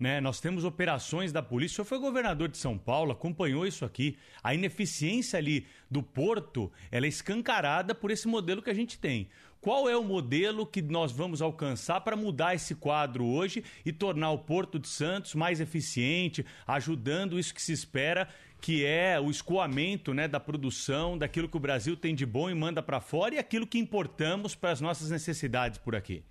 Né? 0.00 0.20
Nós 0.20 0.40
temos 0.40 0.64
operações 0.64 1.32
da 1.32 1.42
polícia. 1.42 1.74
O 1.74 1.76
senhor 1.76 1.84
foi 1.86 1.98
governador 1.98 2.48
de 2.48 2.56
São 2.56 2.78
Paulo, 2.78 3.12
acompanhou 3.12 3.66
isso 3.66 3.84
aqui. 3.84 4.16
A 4.42 4.54
ineficiência 4.54 5.38
ali 5.38 5.66
do 5.90 6.02
porto 6.02 6.72
ela 6.90 7.04
é 7.04 7.08
escancarada 7.08 7.94
por 7.94 8.10
esse 8.10 8.26
modelo 8.26 8.62
que 8.62 8.70
a 8.70 8.74
gente 8.74 8.98
tem. 8.98 9.28
Qual 9.60 9.88
é 9.88 9.96
o 9.96 10.04
modelo 10.04 10.64
que 10.64 10.80
nós 10.80 11.10
vamos 11.10 11.42
alcançar 11.42 12.00
para 12.02 12.16
mudar 12.16 12.54
esse 12.54 12.76
quadro 12.76 13.26
hoje 13.26 13.64
e 13.84 13.92
tornar 13.92 14.30
o 14.30 14.38
Porto 14.38 14.78
de 14.78 14.86
Santos 14.86 15.34
mais 15.34 15.60
eficiente, 15.60 16.46
ajudando 16.66 17.38
isso 17.38 17.52
que 17.52 17.60
se 17.60 17.72
espera, 17.72 18.28
que 18.60 18.84
é 18.84 19.18
o 19.20 19.30
escoamento 19.30 20.14
né, 20.14 20.28
da 20.28 20.38
produção, 20.38 21.18
daquilo 21.18 21.48
que 21.48 21.56
o 21.56 21.60
Brasil 21.60 21.96
tem 21.96 22.14
de 22.14 22.24
bom 22.24 22.48
e 22.48 22.54
manda 22.54 22.82
para 22.82 23.00
fora 23.00 23.34
e 23.34 23.38
aquilo 23.38 23.66
que 23.66 23.78
importamos 23.78 24.54
para 24.54 24.70
as 24.70 24.80
nossas 24.80 25.10
necessidades 25.10 25.78
por 25.78 25.96
aqui? 25.96 26.22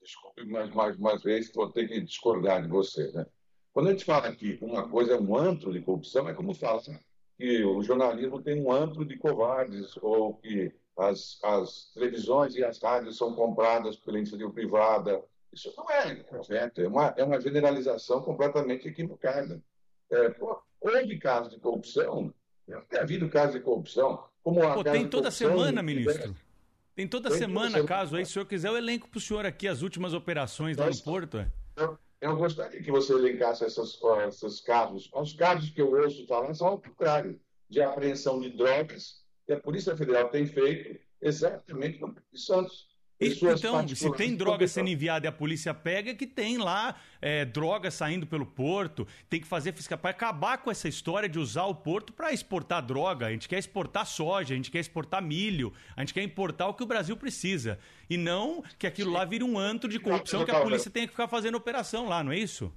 Desculpe 0.00 0.44
mais, 0.46 0.72
mais 0.72 0.96
uma 0.96 1.18
vez, 1.18 1.52
vou 1.52 1.68
ter 1.70 1.88
que 1.88 2.00
discordar 2.00 2.62
de 2.62 2.68
você. 2.68 3.10
Né? 3.12 3.26
Quando 3.72 3.88
a 3.88 3.92
gente 3.92 4.04
fala 4.04 4.34
que 4.34 4.56
uma 4.62 4.88
coisa 4.88 5.14
é 5.14 5.20
um 5.20 5.36
antro 5.36 5.72
de 5.72 5.80
corrupção, 5.80 6.28
é 6.28 6.34
como 6.34 6.54
falar 6.54 6.80
que 7.36 7.64
o 7.64 7.82
jornalismo 7.82 8.40
tem 8.40 8.60
um 8.60 8.72
antro 8.72 9.04
de 9.04 9.16
covardes 9.16 9.96
ou 10.00 10.34
que 10.34 10.72
as, 11.00 11.38
as 11.42 11.90
televisões 11.94 12.54
e 12.54 12.64
as 12.64 12.78
rádios 12.80 13.16
são 13.16 13.34
compradas 13.34 13.96
pela 13.96 14.18
iniciativa 14.18 14.50
privada. 14.50 15.22
Isso 15.52 15.72
não 15.76 15.90
é 15.90 16.14
correto, 16.16 16.80
é 16.80 16.88
uma, 16.88 17.14
é 17.16 17.24
uma 17.24 17.40
generalização 17.40 18.22
completamente 18.22 18.86
equivocada. 18.86 19.60
É, 20.10 20.28
pô, 20.30 20.60
houve 20.80 21.18
casos 21.18 21.52
de 21.52 21.58
corrupção, 21.58 22.32
tem 22.88 23.00
havido 23.00 23.28
casos 23.28 23.54
de 23.54 23.60
corrupção. 23.60 24.24
Como 24.42 24.60
pô, 24.60 24.84
tem 24.84 25.08
toda 25.08 25.30
semana, 25.30 25.82
ministro. 25.82 26.36
Tem 26.94 27.08
toda 27.08 27.30
tem 27.30 27.38
semana, 27.38 27.78
toda 27.78 27.88
caso 27.88 28.16
aí, 28.16 28.24
se 28.24 28.30
o 28.30 28.34
senhor 28.34 28.46
quiser, 28.46 28.68
eu 28.68 28.76
elenco 28.76 29.08
para 29.08 29.18
o 29.18 29.20
senhor 29.20 29.46
aqui 29.46 29.66
as 29.66 29.82
últimas 29.82 30.12
operações 30.12 30.76
lá 30.76 30.88
no 30.88 31.02
Porto. 31.02 31.38
É. 31.38 31.50
Eu, 31.76 31.98
eu, 32.20 32.36
gostaria 32.36 32.82
que 32.82 32.90
você 32.90 33.12
elencasse 33.14 33.64
essas, 33.64 33.98
esses 34.28 34.60
casos. 34.60 35.10
Os 35.14 35.32
casos 35.32 35.70
que 35.70 35.80
eu 35.80 35.90
ouço 35.92 36.26
falar 36.26 36.52
são 36.54 36.68
ao 36.68 36.78
contrário, 36.78 37.40
de 37.68 37.80
apreensão 37.80 38.40
de 38.40 38.50
drogas, 38.50 39.19
que 39.50 39.54
a 39.54 39.58
Polícia 39.58 39.96
Federal 39.96 40.28
tem 40.28 40.46
feito 40.46 41.00
exatamente 41.20 42.00
no 42.00 42.14
Santos. 42.34 42.88
Então, 43.20 43.86
se 43.86 44.10
tem 44.12 44.34
droga 44.34 44.66
sendo 44.66 44.88
enviada 44.88 45.26
e 45.26 45.28
a 45.28 45.32
polícia 45.32 45.74
pega, 45.74 46.12
é 46.12 46.14
que 46.14 46.26
tem 46.26 46.56
lá 46.56 46.96
é, 47.20 47.44
droga 47.44 47.90
saindo 47.90 48.26
pelo 48.26 48.46
porto, 48.46 49.06
tem 49.28 49.40
que 49.40 49.46
fazer 49.46 49.74
fiscal 49.74 49.98
para 49.98 50.10
acabar 50.10 50.56
com 50.56 50.70
essa 50.70 50.88
história 50.88 51.28
de 51.28 51.38
usar 51.38 51.64
o 51.64 51.74
porto 51.74 52.14
para 52.14 52.32
exportar 52.32 52.80
droga. 52.80 53.26
A 53.26 53.30
gente 53.30 53.46
quer 53.46 53.58
exportar 53.58 54.06
soja, 54.06 54.54
a 54.54 54.56
gente 54.56 54.70
quer 54.70 54.78
exportar 54.78 55.20
milho, 55.20 55.70
a 55.94 56.00
gente 56.00 56.14
quer 56.14 56.22
importar 56.22 56.68
o 56.68 56.74
que 56.74 56.82
o 56.82 56.86
Brasil 56.86 57.14
precisa. 57.14 57.78
E 58.08 58.16
não 58.16 58.62
que 58.78 58.86
aquilo 58.86 59.12
lá 59.12 59.26
vire 59.26 59.44
um 59.44 59.58
antro 59.58 59.90
de 59.90 59.98
corrupção 59.98 60.44
que 60.44 60.50
a 60.50 60.62
polícia 60.62 60.90
tenha 60.90 61.06
que 61.06 61.12
ficar 61.12 61.28
fazendo 61.28 61.56
operação 61.56 62.08
lá, 62.08 62.24
não 62.24 62.32
é 62.32 62.38
isso? 62.38 62.72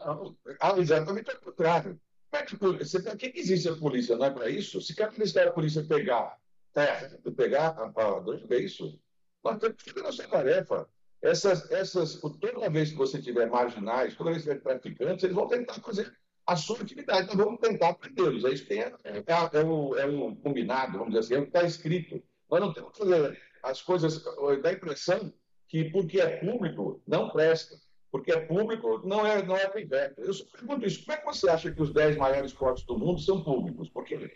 Ah, 0.00 0.74
exatamente 0.78 1.30
o 1.30 1.40
contrário. 1.40 2.00
O 2.42 3.16
que 3.16 3.32
existe 3.34 3.68
a 3.68 3.76
polícia? 3.76 4.16
Não 4.16 4.26
é 4.26 4.30
para 4.30 4.48
isso? 4.48 4.80
Se 4.80 4.94
cada 4.94 5.12
vez 5.12 5.32
que 5.32 5.38
a 5.38 5.50
polícia 5.50 5.84
pegar 5.84 6.36
terra, 6.72 7.18
pegar 7.36 7.68
a, 7.68 8.02
a, 8.02 8.54
é 8.54 8.58
isso? 8.58 9.00
Nós 9.42 9.58
temos 9.58 9.82
que 9.82 10.00
nossa 10.02 10.26
tarefa. 10.28 10.88
Essas, 11.22 11.70
essas, 11.70 12.20
toda 12.20 12.70
vez 12.70 12.90
que 12.90 12.96
você 12.96 13.20
tiver 13.20 13.48
marginais, 13.48 14.14
toda 14.14 14.30
vez 14.30 14.42
que 14.42 14.50
tiver 14.50 14.60
traficantes, 14.60 15.24
eles 15.24 15.34
vão 15.34 15.48
tentar 15.48 15.74
fazer 15.74 16.12
a 16.46 16.54
sua 16.54 16.80
atividade. 16.80 17.26
Nós 17.28 17.36
vamos 17.36 17.60
tentar 17.60 17.94
prendê-los. 17.94 18.44
É 18.44 18.50
isso 18.50 18.66
que 18.66 18.74
é, 18.74 18.92
é, 19.04 19.18
é, 19.18 20.02
é 20.02 20.06
o 20.06 20.36
combinado, 20.36 20.98
vamos 20.98 21.14
dizer 21.14 21.20
assim, 21.20 21.34
é 21.34 21.38
o 21.38 21.42
que 21.42 21.48
está 21.48 21.62
escrito. 21.62 22.22
Nós 22.50 22.60
não 22.60 22.72
temos 22.72 22.92
que 22.92 22.98
fazer 22.98 23.40
as 23.62 23.82
coisas, 23.82 24.22
dá 24.62 24.68
a 24.68 24.72
impressão 24.72 25.32
que 25.68 25.90
porque 25.90 26.20
é 26.20 26.36
público, 26.36 27.02
não 27.06 27.30
presta. 27.30 27.76
Porque 28.10 28.32
é 28.32 28.40
público, 28.40 29.02
não 29.04 29.26
é, 29.26 29.42
não 29.42 29.56
é 29.56 29.66
privado. 29.68 30.14
Eu 30.18 30.32
pergunto 30.52 30.86
isso, 30.86 31.04
como 31.04 31.12
é 31.12 31.20
que 31.20 31.26
você 31.26 31.48
acha 31.50 31.70
que 31.70 31.82
os 31.82 31.92
10 31.92 32.16
maiores 32.16 32.52
portos 32.52 32.84
do 32.84 32.98
mundo 32.98 33.20
são 33.20 33.42
públicos? 33.42 33.88
Por 33.88 34.04
quê? 34.04 34.30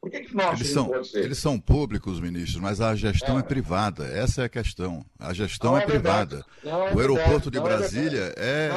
Por 0.00 0.10
que, 0.10 0.20
que 0.20 0.34
nós 0.34 0.58
eles 0.58 0.72
são, 0.72 0.90
eles 1.14 1.38
são 1.38 1.60
públicos, 1.60 2.20
ministro, 2.20 2.62
mas 2.62 2.80
a 2.80 2.94
gestão 2.94 3.36
é, 3.36 3.40
é 3.40 3.42
privada. 3.42 4.06
Essa 4.06 4.42
é 4.42 4.44
a 4.46 4.48
questão. 4.48 5.04
A 5.18 5.34
gestão 5.34 5.76
é, 5.76 5.82
é, 5.82 5.86
privada. 5.86 6.42
É 6.64 6.74
o 6.74 6.98
aeroporto 6.98 7.50
de 7.50 7.58
é 7.58 7.60
Brasília 7.60 8.34
é, 8.38 8.70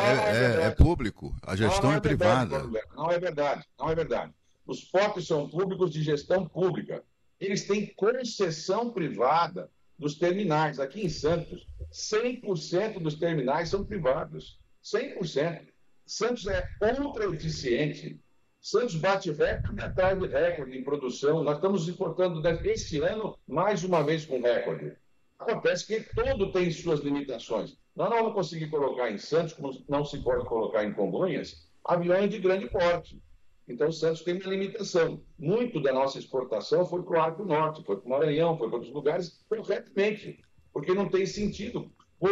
é, 0.64 0.70
público. 0.72 1.34
A 1.42 1.56
gestão 1.56 1.94
é, 1.94 2.00
privada. 2.02 2.70
Não 2.94 3.10
é 3.10 3.18
verdade. 3.18 3.66
Não 3.80 3.90
é 3.90 3.96
verdade. 3.96 4.34
Os 4.68 4.82
portos 4.82 5.26
são 5.26 5.48
públicos 5.48 5.92
de 5.92 6.04
gestão 6.04 6.46
pública. 6.46 7.02
Eles 7.40 7.66
têm 7.66 7.94
concessão 7.96 8.92
privada 8.92 9.70
dos 9.98 10.16
terminais. 10.16 10.78
Aqui 10.78 11.06
em 11.06 11.10
Santos, 11.10 11.66
100% 11.94 13.00
dos 13.00 13.16
terminais 13.16 13.70
são 13.70 13.86
privados. 13.86 14.60
100%. 14.84 15.68
Santos 16.06 16.46
é 16.48 16.68
ultra 17.00 17.26
eficiente 17.34 18.20
Santos 18.64 18.96
bate 18.96 19.30
recorde 19.30 20.28
recorde 20.28 20.78
em 20.78 20.86
produção. 20.86 21.44
Nós 21.44 21.58
estamos 21.58 21.90
importando 21.90 22.42
este 22.66 23.02
ano 23.02 23.38
mais 23.46 23.84
uma 23.84 24.02
vez 24.02 24.26
com 24.26 24.40
recorde. 24.40 24.96
Acontece 25.38 25.86
que 25.86 26.00
todo 26.16 26.50
tem 26.50 26.72
suas 26.72 27.02
limitações. 27.02 27.78
Nós 27.94 28.10
não 28.10 28.20
vamos 28.20 28.34
conseguir 28.34 28.70
colocar 28.70 29.12
em 29.12 29.18
Santos, 29.18 29.52
como 29.52 29.78
não 29.90 30.06
se 30.06 30.18
pode 30.24 30.46
colocar 30.46 30.86
em 30.86 30.94
Congonhas, 30.94 31.70
aviões 31.84 32.30
de 32.30 32.40
grande 32.40 32.70
porte. 32.70 33.22
Então, 33.68 33.92
Santos 33.92 34.22
tem 34.22 34.36
uma 34.36 34.50
limitação. 34.50 35.22
Muito 35.38 35.82
da 35.82 35.92
nossa 35.92 36.18
exportação 36.18 36.86
foi 36.86 37.04
para 37.04 37.18
o 37.18 37.22
Arco 37.22 37.44
Norte, 37.44 37.84
foi 37.84 37.98
para 37.98 38.06
o 38.06 38.10
Maranhão, 38.10 38.58
foi 38.58 38.70
para 38.70 38.78
outros 38.78 38.94
lugares, 38.94 39.44
corretamente, 39.50 40.42
porque 40.74 40.94
não 40.94 41.08
tem 41.08 41.26
sentido. 41.26 41.92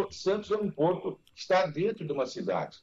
Santos 0.09 0.49
é 0.51 0.55
um 0.55 0.71
porto 0.71 1.19
que 1.25 1.41
está 1.41 1.65
dentro 1.65 2.05
de 2.05 2.13
uma 2.13 2.25
cidade. 2.25 2.77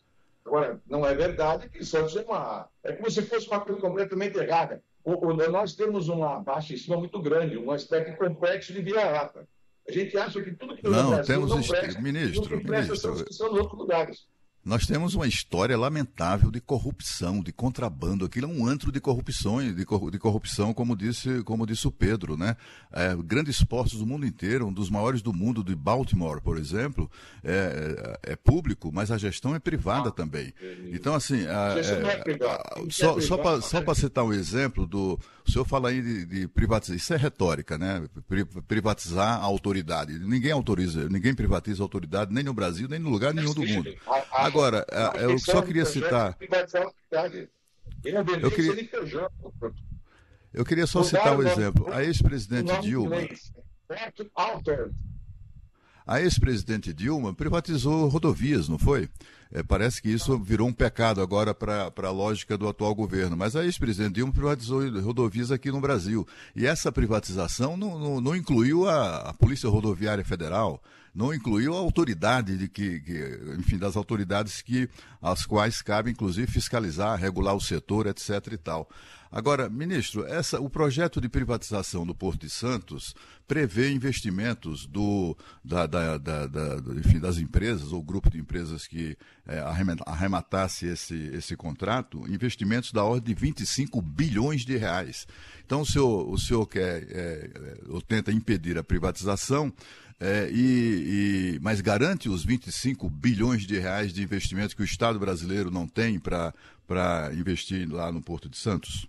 Agora, 0.45 0.81
não 0.87 1.05
é 1.05 1.15
verdade 1.15 1.69
que 1.69 1.85
Santos 1.85 2.17
é 2.17 2.23
uma. 2.23 2.69
É 2.83 2.93
como 2.93 3.11
se 3.11 3.23
fosse 3.23 3.49
uma 3.49 3.61
coisa 3.61 3.81
completamente 3.81 4.39
errada. 4.39 4.83
O, 5.05 5.27
o, 5.27 5.35
nós 5.51 5.75
temos 5.75 6.09
uma 6.09 6.39
baixa 6.41 6.75
em 6.75 6.77
cima 6.77 6.97
muito 6.97 7.21
grande, 7.21 7.57
um 7.57 7.71
aspecto 7.71 8.17
complexo 8.17 8.73
de 8.73 8.83
vira-lata. 8.83 9.49
A 9.89 9.93
gente 9.93 10.17
acha 10.19 10.43
que 10.43 10.53
tudo 10.53 10.77
que 10.77 10.87
não, 10.87 11.11
Brasil 11.11 11.35
temos 11.35 11.51
não 11.51 11.63
presta, 11.63 12.01
ministro, 12.01 12.43
que 12.43 12.65
presta 12.65 12.93
ministro, 12.93 13.17
são, 13.17 13.49
são 13.49 13.57
outros 13.57 13.79
lugares. 13.79 14.27
Nós 14.65 14.87
temos 14.87 15.15
uma 15.15 15.27
história 15.27 15.79
lamentável 15.79 16.51
de 16.51 16.61
corrupção, 16.61 17.41
de 17.41 17.53
contrabando. 17.53 18.25
Aquilo 18.25 18.51
é 18.51 18.53
um 18.53 18.67
antro 18.67 18.93
de 18.93 19.01
corrupção, 19.01 19.61
de, 19.63 19.85
corrupção, 20.19 20.75
como 20.75 20.95
disse, 20.95 21.43
como 21.45 21.67
disse 21.67 21.87
o 21.89 21.91
Pedro, 21.91 22.37
né? 22.37 22.57
É, 22.93 23.17
grandes 23.17 23.63
postos 23.65 24.01
do 24.01 24.07
mundo 24.07 24.27
inteiro, 24.27 24.67
um 24.67 24.73
dos 24.73 24.91
maiores 24.91 25.23
do 25.23 25.33
mundo, 25.33 25.65
de 25.65 25.75
Baltimore, 25.75 26.43
por 26.43 26.59
exemplo, 26.59 27.11
é, 27.43 28.19
é, 28.25 28.33
é 28.33 28.37
público, 28.37 28.91
mas 28.93 29.11
a 29.11 29.17
gestão 29.17 29.55
é 29.55 29.59
privada 29.59 30.11
ah, 30.11 30.13
também. 30.13 30.53
Então, 30.93 31.15
assim, 31.15 31.47
a, 31.47 31.77
é, 31.79 32.91
só, 32.91 33.19
só 33.21 33.39
para 33.39 33.63
só 33.63 33.95
citar 33.95 34.25
um 34.25 34.33
exemplo 34.33 34.87
do, 34.87 35.19
o 35.49 35.53
senhor 35.53 35.65
fala 35.65 35.89
aí 35.89 36.03
de, 36.03 36.27
de, 36.27 36.49
privatizar, 36.49 36.97
isso 36.97 37.15
é 37.15 37.17
retórica, 37.17 37.79
né? 37.79 38.07
Privatizar 38.67 39.41
a 39.41 39.45
autoridade. 39.45 40.19
Ninguém 40.19 40.53
autoriza, 40.53 41.09
ninguém 41.09 41.35
privatiza 41.35 41.83
a 41.83 41.85
autoridade, 41.85 42.33
nem 42.33 42.45
no 42.45 42.53
Brasil, 42.53 42.87
nem 42.89 42.99
no 42.99 43.09
lugar 43.09 43.33
nenhum 43.33 43.55
do 43.55 43.67
mundo. 43.67 43.95
Agora, 44.31 44.87
eu 45.19 45.39
só 45.39 45.63
queria 45.63 45.87
citar. 45.87 46.37
Eu 48.43 48.51
queria, 48.51 48.91
eu 50.53 50.65
queria 50.65 50.87
só 50.87 51.03
citar 51.03 51.37
um 51.37 51.43
exemplo. 51.43 51.93
A 51.93 52.05
ex-presidente 52.05 52.81
Dilma. 52.83 53.17
A 56.07 56.21
ex-presidente 56.21 56.93
Dilma 56.93 57.35
privatizou 57.35 58.09
rodovias, 58.09 58.69
não 58.69 58.79
foi? 58.79 59.09
É, 59.53 59.63
parece 59.63 60.03
que 60.03 60.11
isso 60.11 60.39
virou 60.39 60.69
um 60.69 60.73
pecado 60.73 61.23
agora 61.23 61.55
para 61.55 61.91
a 61.97 62.11
lógica 62.11 62.57
do 62.57 62.69
atual 62.69 62.95
governo. 62.95 63.37
Mas 63.37 63.57
a 63.57 63.65
ex-presidente 63.65 64.15
Dilma 64.15 64.33
privatizou 64.33 64.83
rodovias 65.01 65.51
aqui 65.51 65.71
no 65.71 65.81
Brasil. 65.81 66.27
E 66.55 66.67
essa 66.67 66.93
privatização 66.93 67.77
não, 67.77 67.99
não, 67.99 68.21
não 68.21 68.37
incluiu 68.37 68.89
a, 68.89 69.31
a 69.31 69.35
Polícia 69.35 69.69
Rodoviária 69.69 70.25
Federal, 70.25 70.83
não 71.15 71.33
incluiu 71.33 71.75
a 71.75 71.79
autoridade 71.79 72.57
de 72.57 72.69
que, 72.69 73.01
que, 73.01 73.41
enfim, 73.59 73.79
das 73.79 73.97
autoridades 73.97 74.61
que 74.61 74.89
as 75.21 75.47
quais 75.47 75.81
cabe 75.83 76.11
inclusive 76.11 76.47
fiscalizar, 76.47 77.19
regular 77.19 77.55
o 77.55 77.61
setor, 77.61 78.07
etc. 78.07 78.53
e 78.53 78.59
tal. 78.59 78.89
Agora, 79.31 79.69
ministro, 79.69 80.25
essa, 80.25 80.59
o 80.59 80.71
projeto 80.71 81.21
de 81.21 81.29
privatização 81.29 82.07
do 82.07 82.15
Porto 82.15 82.41
de 82.41 82.51
Santos 82.51 83.15
prevê 83.47 83.91
investimentos 83.91 84.87
do, 84.87 85.37
da, 85.63 85.87
da, 85.87 86.17
da, 86.17 86.47
da 86.47 86.77
enfim, 86.97 87.19
das 87.19 87.37
empresas, 87.37 87.93
ou 87.93 88.03
grupo 88.03 88.31
de 88.31 88.39
empresas 88.39 88.87
que 88.87 89.19
é, 89.49 89.61
arrematasse 90.07 90.87
esse, 90.87 91.15
esse 91.35 91.57
contrato, 91.57 92.23
investimentos 92.29 92.93
da 92.93 93.03
ordem 93.03 93.35
de 93.35 93.41
25 93.41 94.03
bilhões 94.03 94.65
de 94.65 94.77
reais. 94.77 95.27
Então, 95.65 95.81
o 95.81 95.87
senhor, 95.87 96.29
o 96.29 96.39
senhor 96.39 96.67
quer, 96.67 97.03
é, 97.11 97.51
é 97.55 97.79
ou 97.89 98.03
tenta 98.03 98.31
impedir 98.31 98.77
a 98.77 98.85
privatização, 98.85 99.73
é, 100.21 100.51
e, 100.51 101.55
e, 101.55 101.59
mas 101.61 101.81
garante 101.81 102.29
os 102.29 102.45
25 102.45 103.09
bilhões 103.09 103.63
de 103.67 103.79
reais 103.79 104.13
de 104.13 104.23
investimento 104.23 104.75
que 104.77 104.83
o 104.83 104.85
Estado 104.85 105.19
brasileiro 105.19 105.71
não 105.71 105.87
tem 105.87 106.19
para 106.19 106.53
investir 107.35 107.91
lá 107.91 108.11
no 108.13 108.21
Porto 108.21 108.49
de 108.49 108.59
Santos? 108.59 109.09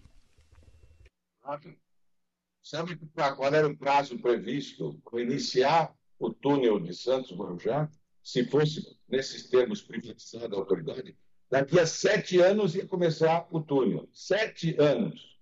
Sabe 2.62 3.00
qual 3.16 3.54
era 3.54 3.68
o 3.68 3.76
prazo 3.76 4.20
previsto 4.20 5.02
para 5.04 5.22
iniciar 5.22 5.92
o 6.20 6.32
túnel 6.32 6.80
de 6.80 6.94
Santos 6.94 7.32
Guarujá? 7.32 7.90
Se 8.32 8.46
fosse, 8.46 8.96
nesses 9.08 9.50
termos, 9.50 9.82
privatizada 9.82 10.56
a 10.56 10.60
autoridade, 10.60 11.18
daqui 11.50 11.80
a 11.80 11.88
sete 11.88 12.40
anos 12.40 12.76
ia 12.76 12.86
começar 12.86 13.48
o 13.50 13.60
túnel. 13.60 14.08
Sete 14.14 14.80
anos. 14.80 15.36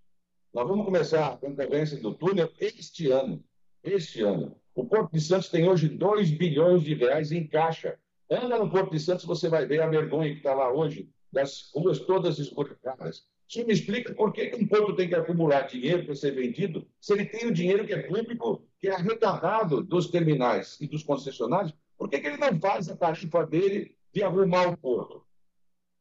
Nós 0.53 0.65
vamos 0.65 0.85
começar 0.85 1.27
a 1.27 1.35
concorrência 1.35 1.99
do 1.99 2.13
túnel 2.13 2.49
este 2.61 3.11
ano. 3.11 3.43
Este 3.83 4.21
ano. 4.21 4.55
O 4.73 4.85
Porto 4.85 5.11
de 5.11 5.19
Santos 5.19 5.49
tem 5.49 5.67
hoje 5.67 5.89
2 5.89 6.31
bilhões 6.31 6.81
de 6.81 6.93
reais 6.93 7.33
em 7.33 7.45
caixa. 7.45 7.99
Anda 8.31 8.57
no 8.57 8.71
Porto 8.71 8.91
de 8.91 9.01
Santos, 9.01 9.25
você 9.25 9.49
vai 9.49 9.65
ver 9.65 9.81
a 9.81 9.89
vergonha 9.89 10.31
que 10.31 10.37
está 10.37 10.53
lá 10.53 10.71
hoje, 10.71 11.09
das 11.29 11.69
ruas 11.75 11.99
todas 11.99 12.39
esburacadas. 12.39 13.27
Você 13.49 13.65
me 13.65 13.73
explica 13.73 14.13
por 14.13 14.31
que, 14.31 14.55
um 14.55 14.65
porto 14.65 14.95
tem 14.95 15.09
que 15.09 15.15
acumular 15.15 15.63
dinheiro 15.63 16.05
para 16.05 16.15
ser 16.15 16.31
vendido, 16.31 16.87
se 17.01 17.11
ele 17.11 17.25
tem 17.25 17.49
o 17.49 17.53
dinheiro 17.53 17.85
que 17.85 17.93
é 17.93 18.03
público, 18.03 18.65
que 18.79 18.87
é 18.87 18.93
arrecadado 18.93 19.83
dos 19.83 20.09
terminais 20.09 20.77
e 20.79 20.87
dos 20.87 21.03
concessionários, 21.03 21.73
por 21.97 22.09
que, 22.09 22.19
que 22.19 22.27
ele 22.27 22.37
não 22.37 22.59
faz 22.59 22.89
a 22.89 22.95
tarefa 22.95 23.45
dele 23.45 23.95
de 24.13 24.23
arrumar 24.23 24.67
o 24.67 24.77
porto? 24.77 25.25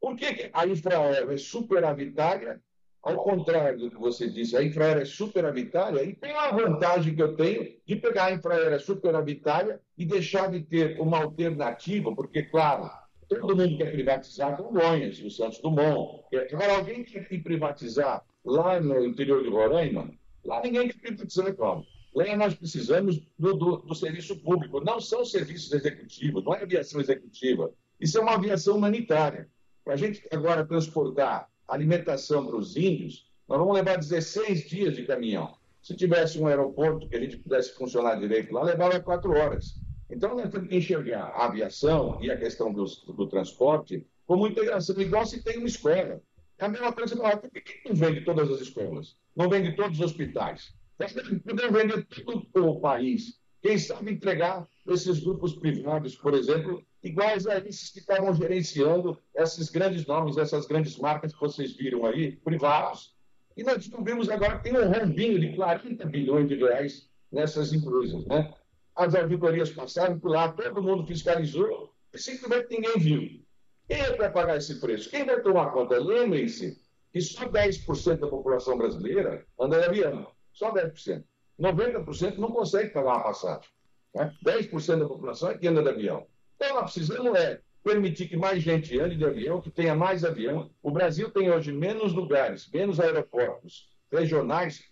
Por 0.01 0.17
que, 0.17 0.35
que 0.35 0.51
a 0.53 0.67
Infraero 0.67 1.33
é 1.33 1.37
superavitária 1.37 2.63
ao 3.07 3.23
contrário 3.23 3.79
do 3.79 3.91
que 3.91 3.97
você 3.97 4.29
disse, 4.29 4.57
a 4.57 4.63
infraero 4.65 5.01
é 5.01 5.05
superavitária 5.05 6.03
e 6.03 6.13
tem 6.13 6.33
a 6.33 6.51
vantagem 6.51 7.15
que 7.15 7.23
eu 7.23 7.37
tenho 7.37 7.77
de 7.87 7.95
pegar 7.95 8.25
a 8.25 8.33
infraero 8.33 8.81
superavitária 8.81 9.81
e 9.97 10.05
deixar 10.05 10.51
de 10.51 10.61
ter 10.61 11.01
uma 11.01 11.23
alternativa, 11.23 12.13
porque, 12.13 12.43
claro, 12.43 12.91
todo 13.29 13.57
mundo 13.57 13.79
quer 13.79 13.93
privatizar 13.93 14.57
Congonhas 14.57 15.21
o 15.21 15.31
Santos 15.31 15.61
Dumont. 15.61 16.25
Agora, 16.53 16.79
alguém 16.79 17.05
quer 17.05 17.29
privatizar 17.45 18.25
lá 18.45 18.81
no 18.81 19.05
interior 19.05 19.41
de 19.41 19.51
Roraima? 19.51 20.11
Lá 20.45 20.61
ninguém 20.63 20.89
quer 20.89 20.99
privatizar, 20.99 21.55
claro. 21.55 21.85
Lá 22.17 22.35
nós 22.35 22.55
precisamos 22.55 23.21
do, 23.39 23.53
do, 23.53 23.77
do 23.77 23.95
serviço 23.95 24.39
público. 24.39 24.81
Não 24.81 24.99
são 24.99 25.23
serviços 25.23 25.71
executivos, 25.71 26.43
não 26.43 26.55
é 26.55 26.63
aviação 26.63 26.99
executiva. 26.99 27.71
Isso 28.01 28.17
é 28.17 28.23
uma 28.23 28.37
aviação 28.37 28.79
humanitária. 28.79 29.51
Para 29.85 29.93
a 29.93 29.97
gente 29.99 30.27
agora 30.33 30.65
transportar 30.65 31.47
alimentação 31.69 32.47
para 32.47 32.57
os 32.57 32.75
índios, 32.75 33.31
nós 33.47 33.59
vamos 33.59 33.75
levar 33.75 33.99
16 33.99 34.67
dias 34.67 34.97
de 34.97 35.05
caminhão. 35.05 35.57
Se 35.83 35.95
tivesse 35.95 36.39
um 36.39 36.47
aeroporto 36.47 37.07
que 37.07 37.15
a 37.17 37.21
gente 37.21 37.37
pudesse 37.37 37.75
funcionar 37.75 38.15
direito 38.15 38.51
lá, 38.51 38.63
levava 38.63 38.99
quatro 38.99 39.33
horas. 39.33 39.79
Então, 40.09 40.35
nós 40.35 40.51
temos 40.51 40.69
que 40.69 40.77
enxergar 40.77 41.25
a 41.35 41.45
aviação 41.45 42.19
e 42.23 42.31
a 42.31 42.37
questão 42.39 42.73
do, 42.73 42.87
do 43.13 43.27
transporte 43.27 44.07
como 44.27 44.47
integração, 44.47 44.99
igual 44.99 45.27
se 45.27 45.43
tem 45.43 45.59
uma 45.59 45.67
escola. 45.67 46.23
É 46.59 46.65
a 46.65 46.69
mesma 46.69 46.95
coisa, 46.95 47.15
por 47.15 47.51
que 47.51 47.87
não 47.87 47.95
vende 47.95 48.23
todas 48.23 48.51
as 48.51 48.63
escolas? 48.63 49.15
Não 49.37 49.51
vende 49.51 49.77
todos 49.77 49.99
os 49.99 50.05
hospitais? 50.07 50.75
Podemos 50.99 51.73
vender 51.73 52.07
todo 52.25 52.71
o 52.71 52.81
país. 52.81 53.39
Quem 53.63 53.79
sabe 53.79 54.13
entregar 54.13 54.67
esses 54.87 55.21
grupos 55.21 55.55
privados, 55.57 56.15
por 56.15 56.35
exemplo, 56.35 56.85
iguais 57.03 57.47
a 57.47 57.59
esses 57.59 57.91
que 57.91 57.99
estavam 57.99 58.35
gerenciando 58.35 59.19
esses 59.35 59.71
grandes 59.71 60.07
nomes, 60.07 60.37
essas 60.37 60.67
grandes 60.67 60.97
marcas 60.99 61.33
que 61.33 61.41
vocês 61.41 61.77
viram 61.77 62.07
aí, 62.07 62.37
privados. 62.37 63.15
E 63.57 63.63
nós 63.63 63.79
descobrimos 63.79 64.29
agora 64.29 64.59
que 64.59 64.71
tem 64.71 64.79
um 64.79 64.91
rombinho 64.91 65.41
de 65.41 65.57
40 65.57 66.05
bilhões 66.07 66.49
de 66.49 66.57
reais 66.57 67.09
nessas 67.33 67.73
empresas. 67.73 68.25
Né? 68.27 68.53
As 68.95 69.15
auditorias 69.15 69.71
passaram 69.71 70.19
por 70.19 70.31
lá, 70.31 70.53
todo 70.53 70.83
mundo 70.83 71.07
fiscalizou, 71.07 71.93
e 72.13 72.19
simplesmente 72.19 72.71
ninguém 72.71 72.99
viu. 72.99 73.47
Quem 73.89 74.01
é 74.01 74.13
que 74.13 74.19
vai 74.19 74.33
pagar 74.33 74.57
esse 74.57 74.81
preço? 74.81 75.11
Quem 75.11 75.25
vai 75.25 75.41
tomar 75.41 75.71
conta? 75.73 75.99
Lembrem-se 75.99 76.81
que 77.13 77.21
só 77.21 77.49
10% 77.49 78.19
da 78.19 78.27
população 78.27 78.77
brasileira 78.77 79.47
anda 79.59 79.79
de 79.79 79.85
avião. 79.87 80.36
Só 80.57 80.73
10%. 80.73 81.23
90% 81.61 82.39
não 82.39 82.51
consegue 82.51 82.91
pagar 82.91 83.17
uma 83.17 83.23
passagem. 83.23 83.69
Né? 84.15 84.35
10% 84.45 84.99
da 84.99 85.07
população 85.07 85.51
é 85.51 85.59
que 85.59 85.69
anda 85.69 85.83
de 85.83 85.91
avião. 85.91 86.27
Então, 86.57 86.75
nós 86.75 86.93
precisamos 86.93 87.39
é 87.39 87.61
permitir 87.85 88.27
que 88.29 88.37
mais 88.37 88.63
gente 88.63 88.99
ande 88.99 89.17
de 89.17 89.25
avião, 89.25 89.61
que 89.61 89.71
tenha 89.71 89.95
mais 89.95 90.25
avião. 90.25 90.71
O 90.83 90.91
Brasil 90.91 91.31
tem 91.31 91.51
hoje 91.51 91.73
menos 91.73 92.13
lugares, 92.15 92.69
menos 92.73 92.99
aeroportos 92.99 93.89
regionais 94.11 94.83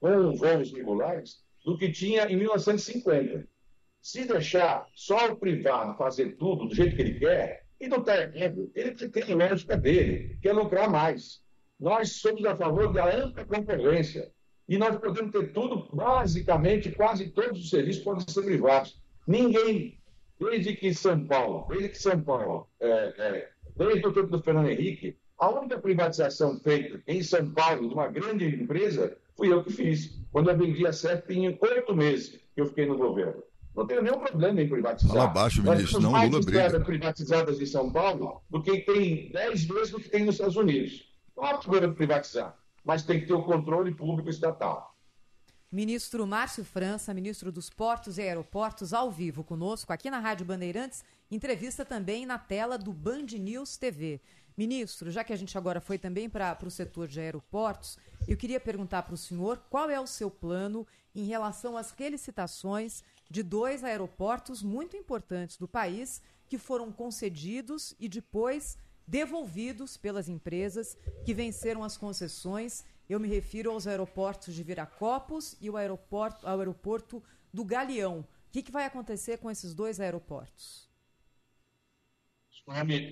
com 0.00 0.34
voos 0.34 0.72
regulares 0.72 1.44
do 1.64 1.76
que 1.76 1.92
tinha 1.92 2.24
em 2.24 2.36
1950. 2.36 3.46
Se 4.00 4.24
deixar 4.24 4.86
só 4.94 5.30
o 5.30 5.36
privado 5.36 5.96
fazer 5.98 6.36
tudo 6.36 6.66
do 6.66 6.74
jeito 6.74 6.96
que 6.96 7.02
ele 7.02 7.18
quer, 7.18 7.66
e 7.78 7.88
não 7.88 7.98
está 7.98 8.16
errado, 8.16 8.70
ele 8.74 8.94
tem 8.94 9.22
a 9.22 9.48
lógica 9.48 9.76
dele, 9.76 10.38
quer 10.40 10.54
lucrar 10.54 10.88
mais. 10.88 11.42
Nós 11.78 12.16
somos 12.16 12.44
a 12.46 12.56
favor 12.56 12.92
da 12.92 13.14
ampla 13.14 13.44
concorrência. 13.44 14.30
E 14.70 14.78
nós 14.78 14.96
podemos 14.98 15.32
ter 15.32 15.52
tudo, 15.52 15.88
basicamente, 15.92 16.92
quase 16.92 17.28
todos 17.30 17.58
os 17.58 17.70
serviços 17.70 18.04
podem 18.04 18.24
ser 18.24 18.42
privados. 18.42 18.96
Ninguém, 19.26 19.98
desde 20.38 20.76
que 20.76 20.94
São 20.94 21.26
Paulo, 21.26 21.66
desde 21.68 21.88
que 21.88 21.98
São 21.98 22.20
Paulo, 22.20 22.68
é, 22.78 23.12
é, 23.18 23.48
desde 23.76 24.06
o 24.06 24.12
tempo 24.12 24.28
do 24.28 24.40
Fernando 24.40 24.68
Henrique, 24.68 25.16
a 25.36 25.48
única 25.50 25.76
privatização 25.76 26.60
feita 26.60 27.02
em 27.08 27.20
São 27.20 27.50
Paulo 27.50 27.88
de 27.88 27.94
uma 27.94 28.06
grande 28.06 28.46
empresa 28.46 29.16
fui 29.36 29.52
eu 29.52 29.64
que 29.64 29.72
fiz. 29.72 30.16
Quando 30.30 30.50
eu 30.50 30.56
vendi 30.56 30.86
a 30.86 30.92
CEP 30.92 31.34
em 31.34 31.48
oito 31.48 31.96
meses 31.96 32.38
que 32.54 32.60
eu 32.60 32.66
fiquei 32.66 32.86
no 32.86 32.96
governo. 32.96 33.42
Não 33.74 33.84
tenho 33.88 34.02
nenhum 34.02 34.20
problema 34.20 34.62
em 34.62 34.68
privatizar. 34.68 35.10
Fala 35.10 35.24
abaixo, 35.24 35.64
ministro, 35.64 36.00
não 36.00 36.12
Lula 36.12 36.40
briga. 36.42 36.78
privatizadas 36.78 37.60
em 37.60 37.66
São 37.66 37.90
Paulo 37.90 38.40
do 38.48 38.62
que 38.62 38.82
tem 38.82 39.32
dez 39.32 39.64
vezes 39.64 39.90
do 39.90 39.98
que 39.98 40.08
tem 40.08 40.24
nos 40.24 40.36
Estados 40.36 40.54
Unidos. 40.54 41.10
Não 41.36 41.44
há 41.44 41.58
problema 41.58 41.92
privatizar 41.92 42.59
mas 42.84 43.02
tem 43.02 43.20
que 43.20 43.26
ter 43.26 43.34
o 43.34 43.42
controle 43.42 43.94
público 43.94 44.28
estatal. 44.28 44.96
Ministro 45.72 46.26
Márcio 46.26 46.64
França, 46.64 47.14
ministro 47.14 47.52
dos 47.52 47.70
Portos 47.70 48.18
e 48.18 48.22
Aeroportos, 48.22 48.92
ao 48.92 49.08
vivo 49.08 49.44
conosco 49.44 49.92
aqui 49.92 50.10
na 50.10 50.18
Rádio 50.18 50.44
Bandeirantes, 50.44 51.04
entrevista 51.30 51.84
também 51.84 52.26
na 52.26 52.38
tela 52.38 52.76
do 52.76 52.92
Band 52.92 53.26
News 53.38 53.76
TV. 53.76 54.20
Ministro, 54.56 55.10
já 55.12 55.22
que 55.22 55.32
a 55.32 55.36
gente 55.36 55.56
agora 55.56 55.80
foi 55.80 55.96
também 55.96 56.28
para 56.28 56.58
o 56.66 56.70
setor 56.70 57.06
de 57.06 57.20
aeroportos, 57.20 57.96
eu 58.26 58.36
queria 58.36 58.58
perguntar 58.58 59.04
para 59.04 59.14
o 59.14 59.16
senhor 59.16 59.58
qual 59.70 59.88
é 59.88 60.00
o 60.00 60.08
seu 60.08 60.28
plano 60.28 60.86
em 61.14 61.24
relação 61.24 61.76
às 61.76 61.92
felicitações 61.92 63.04
de 63.30 63.42
dois 63.42 63.84
aeroportos 63.84 64.62
muito 64.62 64.96
importantes 64.96 65.56
do 65.56 65.68
país 65.68 66.20
que 66.48 66.58
foram 66.58 66.90
concedidos 66.90 67.94
e 67.98 68.08
depois 68.08 68.76
devolvidos 69.10 69.96
pelas 69.96 70.28
empresas 70.28 70.96
que 71.24 71.34
venceram 71.34 71.82
as 71.82 71.96
concessões. 71.96 72.84
Eu 73.08 73.18
me 73.18 73.26
refiro 73.26 73.72
aos 73.72 73.88
aeroportos 73.88 74.54
de 74.54 74.62
Viracopos 74.62 75.56
e 75.60 75.68
o 75.68 75.76
aeroporto, 75.76 76.46
ao 76.46 76.60
aeroporto 76.60 77.20
do 77.52 77.64
Galeão. 77.64 78.20
O 78.20 78.52
que, 78.52 78.62
que 78.62 78.70
vai 78.70 78.84
acontecer 78.84 79.38
com 79.38 79.50
esses 79.50 79.74
dois 79.74 79.98
aeroportos? 79.98 80.88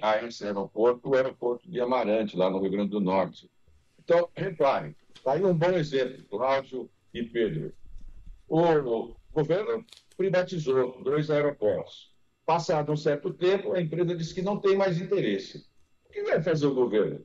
A 0.01 0.23
esse 0.25 0.45
aeroporto 0.45 1.09
o 1.09 1.15
aeroporto 1.17 1.69
de 1.69 1.81
Amarante, 1.81 2.37
lá 2.37 2.49
no 2.49 2.61
Rio 2.61 2.71
Grande 2.71 2.91
do 2.91 3.01
Norte. 3.01 3.51
Então, 3.99 4.29
reparem, 4.37 4.95
está 5.13 5.33
aí 5.33 5.45
um 5.45 5.53
bom 5.53 5.73
exemplo, 5.73 6.25
Cláudio 6.27 6.89
e 7.13 7.25
Pedro. 7.25 7.75
O 8.47 9.17
governo 9.33 9.85
privatizou 10.17 11.03
dois 11.03 11.29
aeroportos. 11.29 12.15
Passado 12.47 12.93
um 12.93 12.97
certo 12.97 13.35
tempo, 13.35 13.73
a 13.73 13.81
empresa 13.81 14.15
disse 14.15 14.33
que 14.33 14.43
não 14.43 14.61
tem 14.61 14.77
mais 14.77 15.01
interesse. 15.01 15.68
Que 16.19 16.25
vai 16.25 16.43
fazer 16.43 16.67
o 16.67 16.75
governo? 16.75 17.25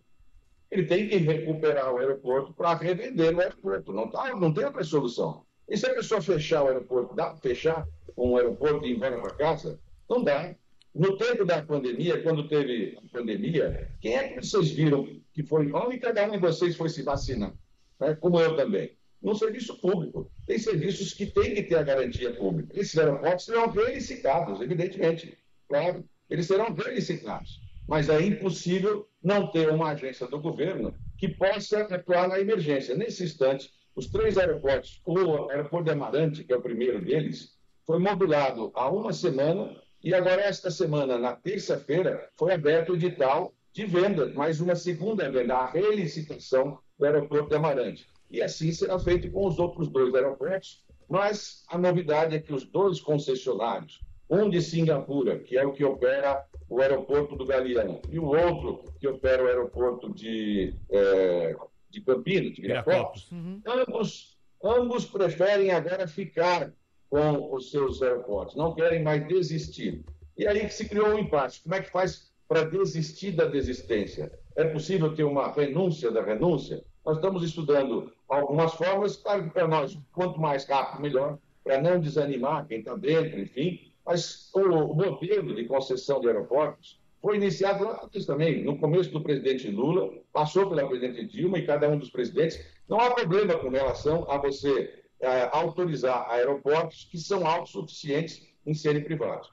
Ele 0.69 0.85
tem 0.85 1.09
que 1.09 1.17
recuperar 1.17 1.91
o 1.91 1.97
aeroporto 1.97 2.53
para 2.53 2.77
revender 2.77 3.35
o 3.35 3.39
aeroporto. 3.39 3.91
Não, 3.91 4.07
tá, 4.07 4.35
não 4.35 4.53
tem 4.53 4.65
outra 4.65 4.83
solução. 4.83 5.43
E 5.67 5.75
se 5.75 5.87
a 5.87 5.95
pessoa 5.95 6.21
fechar 6.21 6.63
o 6.63 6.67
aeroporto, 6.67 7.15
dá 7.15 7.31
para 7.31 7.37
fechar 7.37 7.87
um 8.15 8.37
aeroporto 8.37 8.85
e 8.85 8.91
ir 8.91 8.95
embora 8.95 9.19
para 9.19 9.33
casa? 9.33 9.79
Não 10.07 10.23
dá. 10.23 10.55
No 10.93 11.17
tempo 11.17 11.43
da 11.43 11.63
pandemia, 11.63 12.21
quando 12.21 12.47
teve 12.47 12.95
a 13.03 13.17
pandemia, 13.17 13.89
quem 13.99 14.15
é 14.15 14.27
que 14.27 14.45
vocês 14.45 14.69
viram 14.69 15.07
que 15.33 15.41
foi? 15.41 15.71
Onde 15.71 15.97
cada 15.97 16.27
um 16.27 16.31
de 16.31 16.37
vocês 16.37 16.75
foi 16.75 16.89
se 16.89 17.01
vacinar? 17.01 17.53
Né? 17.99 18.13
Como 18.21 18.39
eu 18.39 18.55
também. 18.55 18.95
No 19.19 19.33
serviço 19.33 19.75
público. 19.81 20.31
Tem 20.45 20.59
serviços 20.59 21.13
que 21.15 21.25
têm 21.25 21.55
que 21.55 21.63
ter 21.63 21.77
a 21.77 21.83
garantia 21.83 22.31
pública. 22.35 22.79
Esses 22.79 22.95
aeroportos 22.95 23.45
serão 23.45 23.71
relicitados, 23.71 24.61
evidentemente. 24.61 25.35
Claro, 25.67 26.07
eles 26.29 26.45
serão 26.45 26.71
relicitados. 26.71 27.62
Mas 27.87 28.09
é 28.09 28.21
impossível 28.21 29.07
não 29.21 29.47
ter 29.47 29.69
uma 29.69 29.89
agência 29.89 30.27
do 30.27 30.39
governo 30.39 30.95
que 31.17 31.27
possa 31.27 31.81
atuar 31.81 32.27
na 32.27 32.39
emergência. 32.39 32.95
Nesse 32.95 33.23
instante, 33.23 33.71
os 33.95 34.07
três 34.07 34.37
aeroportos, 34.37 35.01
o 35.05 35.49
aeroporto 35.49 35.85
de 35.85 35.91
Amarante, 35.91 36.43
que 36.43 36.53
é 36.53 36.55
o 36.55 36.61
primeiro 36.61 37.03
deles, 37.03 37.57
foi 37.85 37.99
modulado 37.99 38.71
há 38.73 38.89
uma 38.89 39.13
semana 39.13 39.75
e 40.03 40.13
agora, 40.13 40.41
esta 40.41 40.69
semana, 40.69 41.17
na 41.17 41.33
terça-feira, 41.33 42.29
foi 42.35 42.53
aberto 42.53 42.91
o 42.91 42.95
edital 42.95 43.53
de 43.71 43.85
venda, 43.85 44.33
mais 44.33 44.59
uma 44.59 44.75
segunda 44.75 45.31
venda, 45.31 45.55
a 45.55 45.71
relicitação 45.71 46.77
do 46.99 47.05
aeroporto 47.05 47.47
de 47.47 47.55
Amarante. 47.55 48.05
E 48.29 48.41
assim 48.41 48.73
será 48.73 48.99
feito 48.99 49.31
com 49.31 49.47
os 49.47 49.59
outros 49.59 49.87
dois 49.87 50.13
aeroportos, 50.13 50.83
mas 51.07 51.63
a 51.69 51.77
novidade 51.77 52.35
é 52.35 52.39
que 52.39 52.53
os 52.53 52.65
dois 52.65 52.99
concessionários, 52.99 54.01
um 54.29 54.49
de 54.49 54.61
Singapura, 54.61 55.39
que 55.39 55.57
é 55.57 55.65
o 55.65 55.71
que 55.71 55.85
opera 55.85 56.43
o 56.73 56.81
aeroporto 56.81 57.35
do 57.35 57.45
Galeão, 57.45 58.01
e 58.09 58.17
o 58.17 58.25
outro 58.25 58.83
que 58.99 59.07
opera 59.07 59.43
o 59.43 59.47
aeroporto 59.47 60.11
de, 60.11 60.73
é, 60.89 61.55
de 61.87 62.01
Campinas, 62.01 62.53
de 62.53 62.61
Viracopos, 62.63 63.31
uhum. 63.31 63.61
ambos, 63.67 64.35
ambos 64.63 65.05
preferem 65.05 65.69
agora 65.69 66.07
ficar 66.07 66.73
com 67.11 67.53
os 67.53 67.69
seus 67.69 68.01
aeroportos, 68.01 68.55
não 68.55 68.73
querem 68.73 69.03
mais 69.03 69.27
desistir. 69.27 70.03
E 70.35 70.47
aí 70.47 70.61
que 70.61 70.73
se 70.73 70.89
criou 70.89 71.09
um 71.09 71.19
impasse. 71.19 71.61
Como 71.61 71.75
é 71.75 71.81
que 71.81 71.91
faz 71.91 72.31
para 72.47 72.63
desistir 72.63 73.33
da 73.33 73.45
desistência? 73.45 74.31
É 74.55 74.63
possível 74.63 75.13
ter 75.15 75.25
uma 75.25 75.51
renúncia 75.51 76.09
da 76.09 76.23
renúncia? 76.23 76.83
Nós 77.05 77.17
estamos 77.17 77.43
estudando 77.43 78.11
algumas 78.27 78.73
formas, 78.73 79.15
claro 79.17 79.43
que 79.43 79.51
para 79.51 79.67
nós, 79.67 79.95
quanto 80.11 80.41
mais 80.41 80.65
rápido, 80.65 81.03
melhor, 81.03 81.37
para 81.63 81.79
não 81.79 81.99
desanimar 81.99 82.65
quem 82.65 82.79
está 82.79 82.95
dentro, 82.95 83.39
enfim. 83.39 83.92
Mas 84.05 84.49
o 84.53 84.93
modelo 84.93 85.55
de 85.55 85.65
concessão 85.65 86.19
de 86.19 86.27
aeroportos 86.27 86.99
foi 87.21 87.37
iniciado 87.37 87.85
lá 87.85 87.93
atrás 87.93 88.25
também, 88.25 88.63
no 88.63 88.77
começo 88.77 89.09
do 89.11 89.23
presidente 89.23 89.69
Lula, 89.69 90.11
passou 90.33 90.67
pela 90.67 90.85
presidente 90.85 91.25
Dilma 91.25 91.57
e 91.57 91.65
cada 91.65 91.87
um 91.89 91.97
dos 91.97 92.09
presidentes. 92.09 92.59
Não 92.87 92.99
há 92.99 93.11
problema 93.11 93.57
com 93.57 93.69
relação 93.69 94.29
a 94.29 94.37
você 94.37 95.03
é, 95.21 95.49
autorizar 95.53 96.29
aeroportos 96.29 97.07
que 97.09 97.17
são 97.17 97.47
autossuficientes 97.47 98.45
em 98.65 98.73
serem 98.73 99.01
privados. 99.01 99.49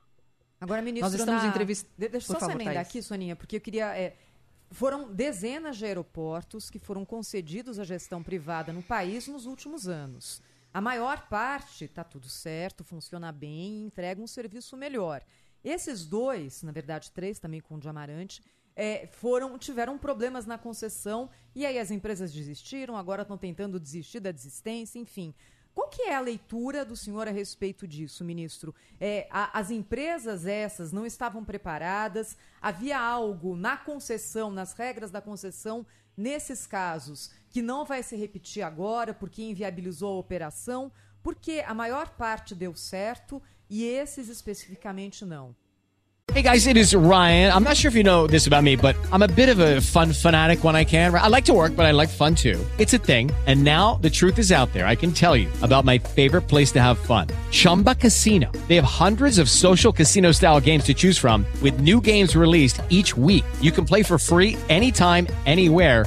Agora, 0.61 0.83
ministro, 0.83 1.11
nós 1.11 1.21
estamos 1.21 1.43
na... 1.43 1.47
em 1.47 1.51
entrevista. 1.51 1.89
Deixa 1.97 2.33
eu 2.33 2.41
só 2.41 2.51
emendar 2.51 2.79
aqui, 2.79 3.01
Soninha, 3.01 3.37
porque 3.37 3.57
eu 3.57 3.61
queria. 3.61 3.97
É... 3.97 4.17
Foram 4.73 5.13
dezenas 5.13 5.77
de 5.77 5.85
aeroportos 5.85 6.71
que 6.71 6.79
foram 6.79 7.05
concedidos 7.05 7.79
à 7.79 7.85
gestão 7.85 8.23
privada 8.23 8.73
no 8.73 8.83
país 8.83 9.27
nos 9.27 9.47
últimos 9.47 9.89
anos. 9.89 10.43
A 10.73 10.81
maior 10.81 11.29
parte 11.29 11.85
está 11.85 12.05
tudo 12.05 12.29
certo, 12.29 12.85
funciona 12.85 13.33
bem 13.33 13.81
e 13.81 13.87
entrega 13.87 14.23
um 14.23 14.27
serviço 14.27 14.77
melhor. 14.77 15.23
Esses 15.65 16.07
dois, 16.07 16.63
na 16.63 16.73
verdade 16.73 17.11
três 17.11 17.39
também 17.39 17.61
com 17.61 17.75
o 17.75 17.81
Diamarante, 17.81 18.43
é, 18.77 19.07
foram 19.09 19.59
tiveram 19.59 19.99
problemas 19.99 20.47
na 20.47 20.57
concessão 20.57 21.29
e 21.55 21.67
aí 21.67 21.79
as 21.79 21.91
empresas 21.91 22.33
desistiram, 22.33 22.97
agora 22.97 23.23
estão 23.23 23.37
tentando 23.37 23.81
desistir 23.81 24.21
da 24.21 24.31
desistência, 24.31 24.99
enfim. 24.99 25.35
Qual 25.75 25.89
que 25.89 26.03
é 26.03 26.15
a 26.15 26.21
leitura 26.21 26.85
do 26.85 26.97
senhor 26.97 27.29
a 27.29 27.31
respeito 27.31 27.87
disso, 27.87 28.25
ministro? 28.25 28.75
É, 29.01 29.29
a, 29.31 29.59
as 29.59 29.71
empresas 29.71 30.47
essas 30.47 30.93
não 30.93 31.07
estavam 31.07 31.45
preparadas? 31.45 32.37
Havia 32.61 32.99
algo 32.99 33.57
na 33.57 33.77
concessão, 33.77 34.51
nas 34.51 34.73
regras 34.73 35.11
da 35.11 35.21
concessão, 35.21 35.87
nesses 36.17 36.67
casos, 36.67 37.31
que 37.51 37.61
não 37.61 37.85
vai 37.85 38.03
se 38.03 38.17
repetir 38.17 38.63
agora 38.63 39.13
porque 39.13 39.43
inviabilizou 39.43 40.17
a 40.17 40.21
operação? 40.21 40.91
Porque 41.23 41.63
a 41.67 41.75
maior 41.75 42.11
parte 42.11 42.55
deu 42.55 42.75
certo 42.75 43.43
e 43.69 43.85
esses 43.85 44.29
especificamente 44.29 45.25
não? 45.25 45.55
Hey 46.33 46.43
guys, 46.43 46.69
it 46.69 46.77
is 46.77 46.95
Ryan. 46.95 47.53
I'm 47.53 47.65
not 47.65 47.77
sure 47.77 47.89
if 47.89 47.97
you 47.97 48.05
know 48.05 48.29
this 48.29 48.47
about 48.47 48.63
me, 48.63 48.77
but 48.77 48.95
I'm 49.11 49.23
a 49.23 49.27
bit 49.27 49.49
of 49.49 49.59
a 49.59 49.81
fun 49.81 50.13
fanatic 50.13 50.63
when 50.63 50.77
I 50.77 50.85
can. 50.85 51.13
I 51.13 51.27
like 51.27 51.45
to 51.47 51.53
work, 51.53 51.75
but 51.75 51.87
I 51.87 51.91
like 51.91 52.09
fun 52.09 52.37
too. 52.37 52.65
It's 52.79 52.95
a 52.95 52.99
thing. 52.99 53.33
And 53.49 53.65
now 53.65 53.97
the 53.97 54.11
truth 54.11 54.39
is 54.39 54.53
out 54.53 54.73
there. 54.73 54.87
I 54.87 54.95
can 54.95 55.11
tell 55.11 55.35
you 55.35 55.49
about 55.61 55.85
my 55.85 55.99
favorite 55.99 56.43
place 56.43 56.71
to 56.73 56.81
have 56.81 56.99
fun. 56.99 57.27
Chumba 57.51 57.97
Casino. 57.97 58.53
They 58.69 58.77
have 58.77 58.85
hundreds 58.85 59.39
of 59.39 59.51
social 59.51 59.93
casino 59.93 60.31
style 60.31 60.61
games 60.61 60.85
to 60.85 60.95
choose 60.95 61.19
from 61.19 61.45
with 61.63 61.81
new 61.81 62.01
games 62.01 62.37
released 62.37 62.81
each 62.91 63.17
week. 63.17 63.45
You 63.61 63.73
can 63.73 63.85
play 63.85 64.05
for 64.05 64.17
free 64.17 64.57
anytime, 64.69 65.27
anywhere 65.47 66.07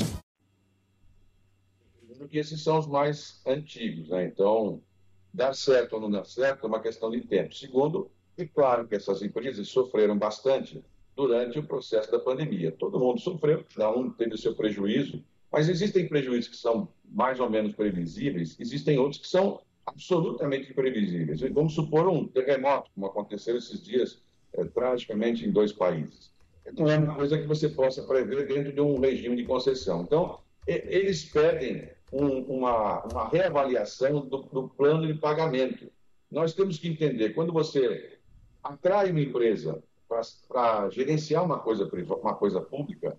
Porque 2.31 2.39
esses 2.39 2.63
são 2.63 2.79
os 2.79 2.87
mais 2.87 3.41
antigos, 3.45 4.07
né? 4.07 4.23
Então, 4.23 4.81
dar 5.33 5.53
certo 5.53 5.95
ou 5.95 5.99
não 5.99 6.09
dar 6.09 6.23
certo 6.23 6.65
é 6.65 6.69
uma 6.69 6.79
questão 6.79 7.11
de 7.11 7.19
tempo. 7.19 7.53
Segundo, 7.53 8.09
E 8.37 8.45
claro 8.45 8.87
que 8.87 8.95
essas 8.95 9.21
empresas 9.21 9.67
sofreram 9.67 10.17
bastante 10.17 10.81
durante 11.13 11.59
o 11.59 11.63
processo 11.63 12.09
da 12.09 12.19
pandemia. 12.19 12.71
Todo 12.71 12.97
mundo 12.97 13.19
sofreu, 13.19 13.65
cada 13.75 13.91
um 13.91 14.09
teve 14.09 14.35
o 14.35 14.37
seu 14.37 14.55
prejuízo, 14.55 15.21
mas 15.51 15.67
existem 15.67 16.07
prejuízos 16.07 16.47
que 16.47 16.55
são 16.55 16.87
mais 17.03 17.37
ou 17.41 17.49
menos 17.49 17.75
previsíveis, 17.75 18.57
existem 18.57 18.97
outros 18.97 19.19
que 19.19 19.27
são 19.27 19.59
absolutamente 19.85 20.71
imprevisíveis. 20.71 21.41
Vamos 21.41 21.75
supor 21.75 22.07
um 22.07 22.25
terremoto, 22.25 22.89
como 22.95 23.07
aconteceu 23.07 23.57
esses 23.57 23.83
dias, 23.83 24.21
é, 24.53 24.63
tragicamente, 24.63 25.45
em 25.45 25.51
dois 25.51 25.73
países. 25.73 26.31
Não 26.77 26.89
é 26.89 26.97
uma 26.97 27.13
coisa 27.13 27.37
que 27.37 27.45
você 27.45 27.67
possa 27.67 28.03
prever 28.03 28.47
dentro 28.47 28.71
de 28.71 28.79
um 28.79 28.97
regime 29.01 29.35
de 29.35 29.43
concessão. 29.43 30.03
Então, 30.03 30.39
eles 30.65 31.25
pedem 31.25 31.89
um, 32.11 32.39
uma, 32.57 33.03
uma, 33.05 33.29
reavaliação 33.29 34.21
do, 34.21 34.43
do 34.43 34.69
plano 34.69 35.07
de 35.07 35.13
pagamento. 35.13 35.89
Nós 36.29 36.53
temos 36.53 36.77
que 36.77 36.89
entender, 36.89 37.33
quando 37.33 37.53
você 37.53 38.19
atrai 38.63 39.11
uma 39.11 39.21
empresa 39.21 39.81
para 40.47 40.89
gerenciar 40.89 41.43
uma 41.43 41.59
coisa, 41.59 41.89
uma 42.21 42.35
coisa 42.35 42.59
pública, 42.61 43.17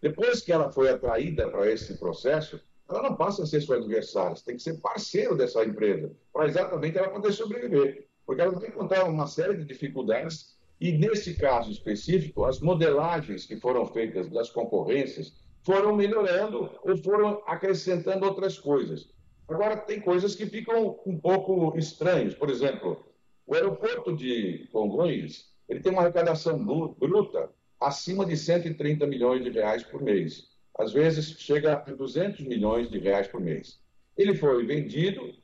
depois 0.00 0.40
que 0.40 0.52
ela 0.52 0.72
foi 0.72 0.90
atraída 0.90 1.48
para 1.48 1.70
esse 1.70 1.96
processo, 1.96 2.60
ela 2.88 3.02
não 3.02 3.16
passa 3.16 3.44
a 3.44 3.46
ser 3.46 3.60
sua 3.60 3.76
adversária, 3.76 4.34
você 4.34 4.44
tem 4.44 4.56
que 4.56 4.62
ser 4.62 4.80
parceiro 4.80 5.36
dessa 5.36 5.64
empresa, 5.64 6.10
para 6.32 6.48
exatamente 6.48 6.98
ela 6.98 7.08
poder 7.08 7.32
sobreviver. 7.32 8.08
Porque 8.26 8.42
ela 8.42 8.52
vai 8.52 8.68
encontrar 8.68 9.04
uma 9.04 9.26
série 9.26 9.56
de 9.56 9.64
dificuldades, 9.64 10.56
e 10.80 10.92
nesse 10.92 11.34
caso 11.34 11.70
específico, 11.70 12.44
as 12.44 12.60
modelagens 12.60 13.46
que 13.46 13.56
foram 13.56 13.86
feitas 13.86 14.28
das 14.28 14.50
concorrências 14.50 15.32
foram 15.64 15.94
melhorando 15.94 16.70
ou 16.82 16.96
foram 16.98 17.42
acrescentando 17.46 18.26
outras 18.26 18.58
coisas. 18.58 19.08
Agora, 19.48 19.76
tem 19.76 20.00
coisas 20.00 20.34
que 20.34 20.46
ficam 20.46 20.98
um 21.06 21.18
pouco 21.18 21.76
estranhas. 21.78 22.34
Por 22.34 22.50
exemplo, 22.50 23.04
o 23.46 23.54
aeroporto 23.54 24.14
de 24.14 24.68
Congonhas 24.72 25.52
ele 25.68 25.80
tem 25.80 25.92
uma 25.92 26.02
arrecadação 26.02 26.62
bruta 26.98 27.50
acima 27.80 28.26
de 28.26 28.36
130 28.36 29.06
milhões 29.06 29.42
de 29.42 29.50
reais 29.50 29.82
por 29.82 30.02
mês. 30.02 30.48
Às 30.78 30.92
vezes 30.92 31.38
chega 31.38 31.74
a 31.74 31.90
200 31.90 32.40
milhões 32.46 32.90
de 32.90 32.98
reais 32.98 33.26
por 33.26 33.40
mês. 33.40 33.80
Ele 34.16 34.34
foi 34.34 34.64
vendido, 34.66 35.34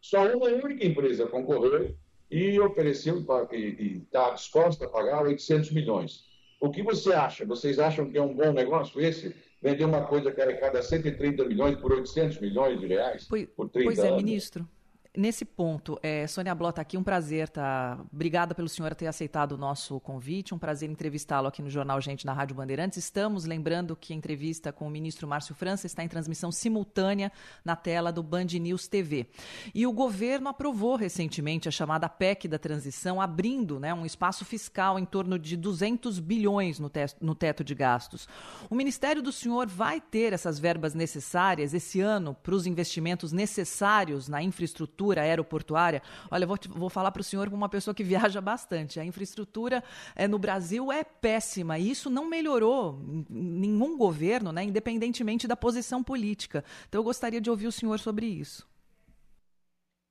só 0.00 0.24
uma 0.36 0.46
única 0.46 0.86
empresa 0.86 1.26
concorreu 1.26 1.96
e 2.30 2.58
ofereceu 2.60 3.24
e 3.52 4.02
está 4.04 4.30
disposta 4.30 4.84
a 4.84 4.88
pagar 4.88 5.22
800 5.24 5.72
milhões. 5.72 6.24
O 6.62 6.70
que 6.70 6.80
você 6.80 7.12
acha? 7.12 7.44
Vocês 7.44 7.80
acham 7.80 8.08
que 8.08 8.16
é 8.16 8.22
um 8.22 8.32
bom 8.32 8.52
negócio 8.52 9.00
esse? 9.00 9.34
Vender 9.60 9.84
uma 9.84 10.06
coisa 10.06 10.30
que 10.30 10.40
arrecada 10.40 10.80
130 10.80 11.44
milhões 11.44 11.76
por 11.76 11.92
800 11.92 12.38
milhões 12.38 12.78
de 12.78 12.86
reais 12.86 13.26
pois, 13.28 13.48
por 13.48 13.68
30 13.68 13.84
pois 13.84 13.98
é, 13.98 14.06
anos? 14.06 14.22
ministro. 14.22 14.68
Nesse 15.16 15.44
ponto, 15.44 15.98
é, 16.02 16.26
Sônia 16.26 16.54
Blota 16.54 16.80
aqui, 16.80 16.96
um 16.96 17.02
prazer, 17.02 17.48
tá? 17.48 17.98
Obrigada 18.12 18.54
pelo 18.54 18.68
senhor 18.68 18.94
ter 18.94 19.06
aceitado 19.06 19.52
o 19.52 19.58
nosso 19.58 20.00
convite, 20.00 20.54
um 20.54 20.58
prazer 20.58 20.88
entrevistá-lo 20.90 21.48
aqui 21.48 21.60
no 21.60 21.68
Jornal 21.68 22.00
Gente 22.00 22.24
na 22.24 22.32
Rádio 22.32 22.56
Bandeirantes. 22.56 22.96
Estamos 22.96 23.44
lembrando 23.44 23.94
que 23.94 24.12
a 24.12 24.16
entrevista 24.16 24.72
com 24.72 24.86
o 24.86 24.90
ministro 24.90 25.28
Márcio 25.28 25.54
França 25.54 25.86
está 25.86 26.02
em 26.02 26.08
transmissão 26.08 26.50
simultânea 26.50 27.30
na 27.64 27.76
tela 27.76 28.10
do 28.10 28.22
Band 28.22 28.46
News 28.60 28.88
TV. 28.88 29.26
E 29.74 29.86
o 29.86 29.92
governo 29.92 30.48
aprovou 30.48 30.96
recentemente 30.96 31.68
a 31.68 31.72
chamada 31.72 32.08
PEC 32.08 32.48
da 32.48 32.58
transição, 32.58 33.20
abrindo 33.20 33.78
né, 33.78 33.92
um 33.92 34.06
espaço 34.06 34.44
fiscal 34.44 34.98
em 34.98 35.04
torno 35.04 35.38
de 35.38 35.56
200 35.56 36.18
bilhões 36.20 36.78
no, 36.78 36.88
te 36.88 37.02
no 37.20 37.34
teto 37.34 37.62
de 37.62 37.74
gastos. 37.74 38.28
O 38.70 38.74
Ministério 38.74 39.20
do 39.20 39.32
Senhor 39.32 39.66
vai 39.66 40.00
ter 40.00 40.32
essas 40.32 40.58
verbas 40.58 40.94
necessárias 40.94 41.74
esse 41.74 42.00
ano 42.00 42.34
para 42.42 42.54
os 42.54 42.66
investimentos 42.66 43.32
necessários 43.32 44.28
na 44.28 44.42
infraestrutura 44.42 45.01
aeroportuária. 45.10 46.02
Olha, 46.30 46.46
vou, 46.46 46.58
vou 46.70 46.90
falar 46.90 47.10
para 47.10 47.20
o 47.20 47.24
senhor 47.24 47.46
como 47.46 47.56
uma 47.56 47.68
pessoa 47.68 47.94
que 47.94 48.04
viaja 48.04 48.40
bastante. 48.40 49.00
A 49.00 49.04
infraestrutura 49.04 49.82
é, 50.14 50.28
no 50.28 50.38
Brasil 50.38 50.92
é 50.92 51.02
péssima 51.04 51.78
e 51.78 51.90
isso 51.90 52.08
não 52.08 52.28
melhorou 52.28 53.00
nenhum 53.28 53.96
governo, 53.96 54.52
né, 54.52 54.64
independentemente 54.64 55.46
da 55.46 55.56
posição 55.56 56.02
política. 56.02 56.64
Então 56.88 57.00
eu 57.00 57.04
gostaria 57.04 57.40
de 57.40 57.50
ouvir 57.50 57.66
o 57.66 57.72
senhor 57.72 57.98
sobre 57.98 58.26
isso. 58.26 58.66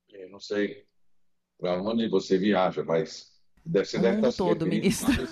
Eu 0.10 0.30
não 0.30 0.40
sei 0.40 0.86
para 1.58 1.82
onde 1.82 2.08
você 2.10 2.38
viaja, 2.38 2.84
mas 2.84 3.32
deve 3.66 3.86
ser 3.86 4.00
o 4.00 4.02
deve 4.02 4.18
estar 4.18 4.34
todo, 4.34 4.66
ministro. 4.66 5.28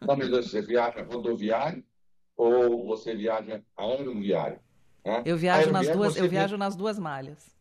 Não, 0.00 0.16
mas 0.16 0.28
você 0.28 0.60
viaja 0.60 1.02
rodoviário 1.02 1.84
ou 2.36 2.86
você 2.86 3.14
viaja 3.14 3.62
aeroviário? 3.76 4.58
Né? 5.04 5.22
Eu 5.24 5.36
viajo 5.36 5.70
nas 5.70 5.88
Aeroviário, 5.88 5.98
duas, 5.98 6.14
você 6.14 6.20
eu 6.20 6.28
viajo 6.28 6.56
nas 6.56 6.76
duas 6.76 6.98
malhas. 6.98 7.59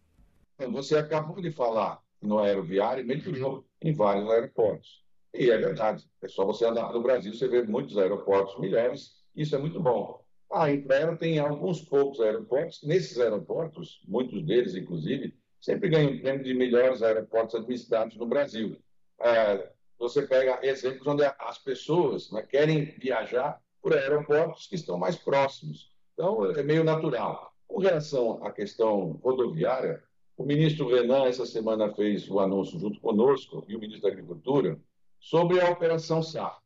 Então, 0.59 0.73
Você 0.73 0.97
acabou 0.97 1.41
de 1.41 1.51
falar 1.51 2.03
no 2.21 2.39
aeroviário, 2.39 3.05
melhorou 3.05 3.65
em 3.81 3.93
vários 3.93 4.29
aeroportos. 4.29 5.05
E 5.33 5.49
é 5.49 5.57
verdade. 5.57 6.05
É 6.21 6.27
só 6.27 6.45
você 6.45 6.65
andar 6.65 6.91
no 6.91 7.01
Brasil, 7.01 7.33
você 7.33 7.47
vê 7.47 7.63
muitos 7.63 7.97
aeroportos, 7.97 8.59
milhares, 8.59 9.23
isso 9.33 9.55
é 9.55 9.57
muito 9.57 9.79
bom. 9.79 10.21
A 10.51 10.69
Embraer 10.69 11.17
tem 11.17 11.39
alguns 11.39 11.81
poucos 11.81 12.19
aeroportos. 12.19 12.83
Nesses 12.83 13.17
aeroportos, 13.19 14.01
muitos 14.05 14.43
deles, 14.43 14.75
inclusive, 14.75 15.33
sempre 15.61 15.87
ganham 15.87 16.11
o 16.11 16.19
prêmio 16.19 16.43
de 16.43 16.53
melhores 16.53 17.01
aeroportos 17.01 17.55
administrados 17.55 18.17
no 18.17 18.25
Brasil. 18.25 18.75
É, 19.21 19.71
você 19.97 20.23
pega 20.23 20.59
exemplos 20.63 21.07
onde 21.07 21.23
as 21.23 21.57
pessoas 21.59 22.31
né, 22.31 22.41
querem 22.41 22.85
viajar 22.97 23.61
por 23.81 23.93
aeroportos 23.93 24.67
que 24.67 24.75
estão 24.75 24.97
mais 24.97 25.15
próximos. 25.15 25.93
Então, 26.13 26.51
é 26.51 26.63
meio 26.63 26.83
natural. 26.83 27.53
Com 27.67 27.79
relação 27.79 28.43
à 28.43 28.51
questão 28.51 29.19
rodoviária, 29.23 30.03
o 30.39 30.45
ministro 30.45 30.88
Renan, 30.88 31.25
essa 31.25 31.45
semana, 31.45 31.93
fez 31.93 32.30
o 32.30 32.39
anúncio 32.39 32.80
junto 32.80 32.97
conosco 33.02 33.65
e 33.67 33.75
o 33.75 33.80
ministro 33.80 34.04
da 34.04 34.13
Agricultura 34.15 34.80
sobre 35.19 35.60
a 35.60 35.69
Operação 35.69 36.23
SAF. 36.23 36.58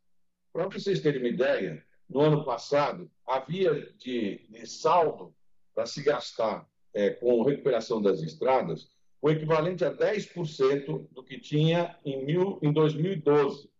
Para 0.54 0.68
vocês 0.68 1.02
terem 1.02 1.20
uma 1.20 1.28
ideia, 1.28 1.84
no 2.08 2.22
ano 2.22 2.46
passado, 2.46 3.10
havia 3.26 3.92
de, 3.98 4.46
de 4.48 4.68
saldo 4.68 5.34
para 5.74 5.88
se 5.88 6.04
gastar 6.04 6.70
eh, 6.94 7.10
com 7.10 7.42
recuperação 7.42 8.00
das 8.00 8.22
estradas 8.22 8.92
o 9.20 9.32
equivalente 9.32 9.84
a 9.84 9.92
10% 9.92 11.08
do 11.12 11.24
que 11.24 11.40
tinha 11.40 11.98
em, 12.06 12.24
mil, 12.24 12.60
em 12.62 12.72
2012. 12.72 13.72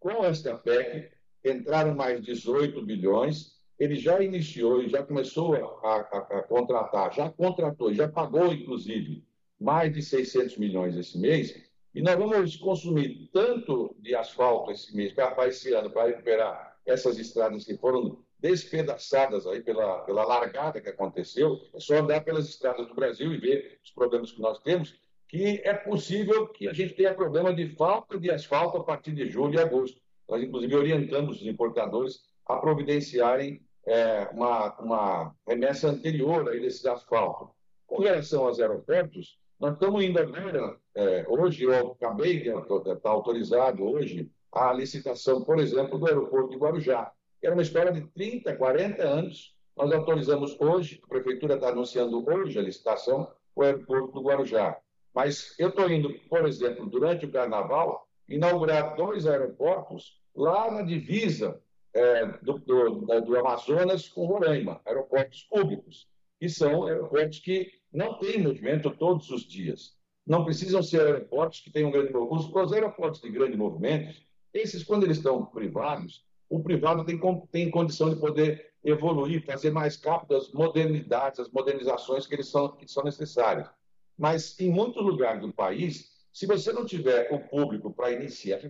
Com 0.00 0.24
esta 0.24 0.56
PEC, 0.56 1.12
entraram 1.44 1.94
mais 1.94 2.22
18 2.22 2.80
bilhões. 2.80 3.53
Ele 3.84 3.96
já 3.96 4.22
iniciou 4.22 4.82
e 4.82 4.88
já 4.88 5.02
começou 5.02 5.54
a, 5.54 5.58
a- 5.58 6.38
a 6.38 6.42
contratar, 6.42 7.12
já 7.12 7.28
contratou, 7.30 7.92
já 7.92 8.08
pagou, 8.08 8.52
inclusive, 8.52 9.22
mais 9.60 9.92
de 9.92 10.02
600 10.02 10.56
milhões 10.56 10.96
esse 10.96 11.18
mês. 11.18 11.54
E 11.94 12.00
nós 12.02 12.16
vamos 12.16 12.56
consumir 12.56 13.28
tanto 13.32 13.94
de 14.00 14.14
asfalto 14.14 14.70
esse 14.72 14.96
mês, 14.96 15.12
para 15.12 15.46
esse 15.48 15.72
ano, 15.72 15.90
para 15.90 16.06
recuperar 16.08 16.76
essas 16.86 17.18
estradas 17.18 17.64
que 17.64 17.76
foram 17.76 18.18
despedaçadas 18.38 19.46
aí 19.46 19.60
pela, 19.62 20.00
pela 20.00 20.24
largada 20.24 20.80
que 20.80 20.88
aconteceu. 20.88 21.60
É 21.74 21.80
só 21.80 21.96
andar 21.96 22.22
pelas 22.24 22.48
estradas 22.48 22.86
do 22.88 22.94
Brasil 22.94 23.32
e 23.32 23.38
ver 23.38 23.78
os 23.84 23.90
problemas 23.90 24.32
que 24.32 24.40
nós 24.40 24.58
temos, 24.60 24.94
que 25.28 25.60
é 25.64 25.72
possível 25.74 26.48
que 26.48 26.68
a 26.68 26.72
gente 26.72 26.94
tenha 26.94 27.14
problema 27.14 27.52
de 27.54 27.68
falta 27.74 28.18
de 28.18 28.30
asfalto 28.30 28.76
a 28.78 28.84
partir 28.84 29.12
de 29.12 29.26
julho 29.28 29.54
e 29.54 29.58
agosto. 29.60 30.00
Nós, 30.28 30.42
inclusive, 30.42 30.74
orientamos 30.74 31.40
os 31.40 31.46
importadores 31.46 32.22
a 32.46 32.56
providenciarem 32.56 33.62
é, 33.86 34.28
uma, 34.32 34.74
uma 34.80 35.34
remessa 35.46 35.88
anterior 35.88 36.48
a 36.48 36.56
esse 36.56 36.88
asfalto. 36.88 37.50
Com 37.86 38.02
relação 38.02 38.46
aos 38.46 38.58
aeroportos, 38.58 39.38
nós 39.60 39.74
estamos 39.74 40.02
indo 40.02 40.18
agora, 40.18 40.76
é, 40.94 41.24
hoje, 41.28 41.64
eu 41.64 41.92
acabei 41.92 42.40
de 42.42 42.48
estar 42.48 43.10
autorizado 43.10 43.84
hoje 43.84 44.30
a 44.52 44.72
licitação, 44.72 45.42
por 45.42 45.58
exemplo, 45.58 45.98
do 45.98 46.06
aeroporto 46.06 46.50
de 46.50 46.56
Guarujá, 46.56 47.10
que 47.40 47.46
era 47.46 47.54
uma 47.54 47.62
história 47.62 47.92
de 47.92 48.02
30, 48.08 48.56
40 48.56 49.02
anos. 49.02 49.54
Nós 49.76 49.92
autorizamos 49.92 50.56
hoje, 50.60 51.00
a 51.04 51.08
prefeitura 51.08 51.54
está 51.54 51.68
anunciando 51.68 52.24
hoje 52.28 52.58
a 52.58 52.62
licitação, 52.62 53.30
o 53.54 53.62
aeroporto 53.62 54.12
do 54.12 54.22
Guarujá. 54.22 54.78
Mas 55.12 55.54
eu 55.58 55.68
estou 55.68 55.90
indo, 55.90 56.12
por 56.28 56.46
exemplo, 56.46 56.86
durante 56.86 57.26
o 57.26 57.30
carnaval, 57.30 58.08
inaugurar 58.28 58.96
dois 58.96 59.26
aeroportos 59.26 60.20
lá 60.34 60.70
na 60.70 60.82
divisa 60.82 61.60
é, 61.94 62.26
do, 62.42 62.58
do- 62.58 63.06
da- 63.06 63.20
do 63.20 63.36
Amazonas 63.38 64.08
com 64.08 64.26
Roraima, 64.26 64.80
aeroportos 64.84 65.42
públicos, 65.44 66.08
que 66.40 66.48
são 66.48 66.84
aeroportos 66.86 67.38
que 67.38 67.70
não 67.92 68.18
têm 68.18 68.42
movimento 68.42 68.90
todos 68.90 69.30
os 69.30 69.42
dias. 69.46 69.96
Não 70.26 70.44
precisam 70.44 70.82
ser 70.82 71.00
aeroportos 71.02 71.60
que 71.60 71.70
tenham 71.70 71.90
grande 71.90 72.12
movimento. 72.12 72.34
Os, 72.40 72.66
os 72.66 72.72
aeroportos 72.72 73.20
de 73.20 73.30
grande 73.30 73.56
movimento, 73.56 74.14
esses, 74.52 74.82
quando 74.82 75.04
eles 75.04 75.18
estão 75.18 75.44
privados, 75.46 76.24
o 76.48 76.62
privado 76.62 77.04
tem, 77.04 77.20
tem 77.50 77.70
condição 77.70 78.10
de 78.12 78.16
poder 78.20 78.72
evoluir, 78.82 79.44
fazer 79.44 79.70
mais 79.70 80.00
rápido 80.02 80.36
as 80.36 80.52
modernidades, 80.52 81.40
as 81.40 81.50
modernizações 81.50 82.26
que, 82.26 82.34
eles 82.34 82.48
são, 82.48 82.68
que 82.76 82.86
são 82.90 83.02
necessárias. 83.04 83.68
Mas 84.16 84.58
em 84.60 84.70
muitos 84.70 85.02
lugares 85.02 85.40
do 85.42 85.52
país, 85.52 86.10
se 86.32 86.46
você 86.46 86.72
não 86.72 86.84
tiver 86.84 87.32
o 87.32 87.38
público 87.48 87.92
para 87.92 88.12
iniciar, 88.12 88.60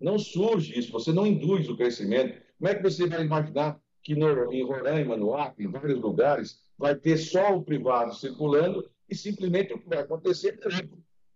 não 0.00 0.18
surge 0.18 0.78
isso, 0.78 0.92
você 0.92 1.12
não 1.12 1.26
induz 1.26 1.68
o 1.68 1.76
crescimento. 1.76 2.40
Como 2.64 2.72
é 2.72 2.76
que 2.76 2.82
você 2.82 3.06
vai 3.06 3.20
imaginar 3.20 3.78
que 4.02 4.14
no, 4.14 4.50
em 4.50 4.64
Roraima, 4.64 5.18
no 5.18 5.34
Acre, 5.36 5.66
em 5.66 5.70
vários 5.70 6.00
lugares, 6.00 6.60
vai 6.78 6.94
ter 6.94 7.18
só 7.18 7.54
o 7.54 7.62
privado 7.62 8.14
circulando 8.14 8.88
e 9.06 9.14
simplesmente 9.14 9.74
o 9.74 9.78
que 9.78 9.86
vai 9.86 9.98
acontecer 9.98 10.58
é 10.62 10.88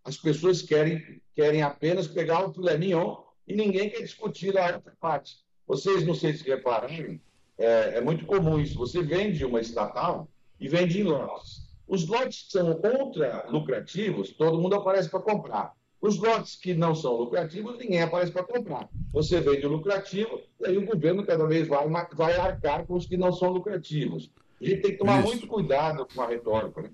as 0.05 0.17
pessoas 0.17 0.63
querem, 0.63 1.21
querem 1.35 1.61
apenas 1.61 2.09
pegar 2.09 2.47
o 2.47 2.55
filé 2.55 2.79
mignon 2.79 3.17
e 3.47 3.55
ninguém 3.55 3.91
quer 3.91 4.01
discutir 4.01 4.57
a 4.57 4.77
outra 4.77 4.97
parte. 4.99 5.37
Vocês, 5.67 6.03
não 6.07 6.15
sei 6.15 6.33
se 6.33 6.49
repararam, 6.49 7.21
é, 7.59 7.99
é 7.99 8.01
muito 8.01 8.25
comum 8.25 8.59
isso. 8.59 8.79
Você 8.79 9.03
vende 9.03 9.45
uma 9.45 9.61
estatal 9.61 10.31
e 10.59 10.67
vende 10.67 10.99
em 10.99 11.05
lotes. 11.05 11.77
Os 11.87 12.09
lotes 12.09 12.45
que 12.45 12.53
são 12.53 12.71
ultra 12.71 13.45
lucrativos, 13.51 14.33
todo 14.33 14.59
mundo 14.59 14.77
aparece 14.77 15.11
para 15.11 15.21
comprar. 15.21 15.75
Os 16.01 16.17
lotes 16.19 16.55
que 16.55 16.75
não 16.75 16.95
são 16.95 17.17
lucrativos, 17.17 17.77
ninguém 17.77 18.03
aparece 18.03 18.31
para 18.31 18.45
comprar. 18.45 18.89
Você 19.13 19.41
vende 19.41 19.67
o 19.67 19.71
lucrativo, 19.71 20.41
e 20.61 20.67
aí 20.67 20.79
o 20.79 20.87
governo 20.87 21.27
cada 21.27 21.45
vez 21.47 21.67
vai, 21.67 21.89
vai 22.15 22.37
arcar 22.37 22.87
com 22.87 22.95
os 22.95 23.07
que 23.07 23.17
não 23.17 23.33
são 23.33 23.51
lucrativos. 23.51 24.31
A 24.61 24.65
gente 24.65 24.81
tem 24.83 24.93
que 24.93 24.99
tomar 24.99 25.17
Ministro. 25.17 25.39
muito 25.39 25.47
cuidado 25.49 26.07
com 26.15 26.23
a 26.23 26.29
retórica. 26.29 26.83
Né? 26.83 26.91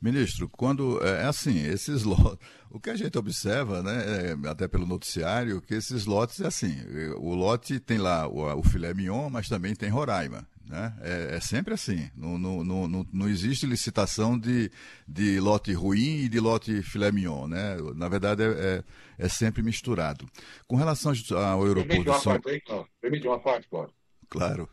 Ministro, 0.00 0.48
quando 0.48 1.02
é 1.02 1.24
assim, 1.24 1.66
esses 1.66 2.04
lotes, 2.04 2.38
o 2.70 2.78
que 2.78 2.90
a 2.90 2.94
gente 2.94 3.18
observa, 3.18 3.82
né, 3.82 4.36
é, 4.44 4.48
até 4.48 4.68
pelo 4.68 4.86
noticiário, 4.86 5.60
que 5.60 5.74
esses 5.74 6.06
lotes 6.06 6.40
é 6.40 6.46
assim, 6.46 6.76
o 7.16 7.34
lote 7.34 7.80
tem 7.80 7.98
lá 7.98 8.28
o, 8.28 8.60
o 8.60 8.62
filé 8.62 8.94
mignon, 8.94 9.28
mas 9.28 9.48
também 9.48 9.74
tem 9.74 9.88
Roraima, 9.88 10.46
né? 10.68 10.94
É, 11.00 11.36
é 11.36 11.40
sempre 11.40 11.74
assim, 11.74 12.10
não, 12.14 12.38
não, 12.38 12.62
não, 12.62 13.06
não, 13.12 13.28
existe 13.28 13.66
licitação 13.66 14.38
de, 14.38 14.70
de 15.06 15.40
lote 15.40 15.72
ruim 15.72 16.24
e 16.24 16.28
de 16.28 16.38
lote 16.38 16.82
filé 16.82 17.10
mignon, 17.10 17.46
né? 17.46 17.76
Na 17.94 18.08
verdade 18.08 18.42
é, 18.42 18.46
é, 18.46 18.84
é 19.18 19.28
sempre 19.28 19.62
misturado. 19.62 20.26
Com 20.66 20.76
relação 20.76 21.12
ao 21.12 21.64
aeroporto 21.64 21.88
Permite 21.88 22.08
uma 22.08 22.20
São... 22.20 22.32
parte? 22.40 22.62
Permite 23.00 23.26
uma 23.26 23.40
parte, 23.40 23.68
Cláudio? 23.68 23.94
Claro. 24.28 24.68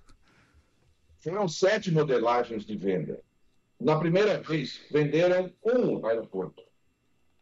Foram 1.17 1.47
sete 1.47 1.89
modelagens 1.91 2.65
de 2.65 2.75
venda. 2.75 3.19
Na 3.79 3.97
primeira 3.97 4.41
vez, 4.41 4.81
venderam 4.91 5.51
um 5.63 6.05
aeroporto, 6.05 6.63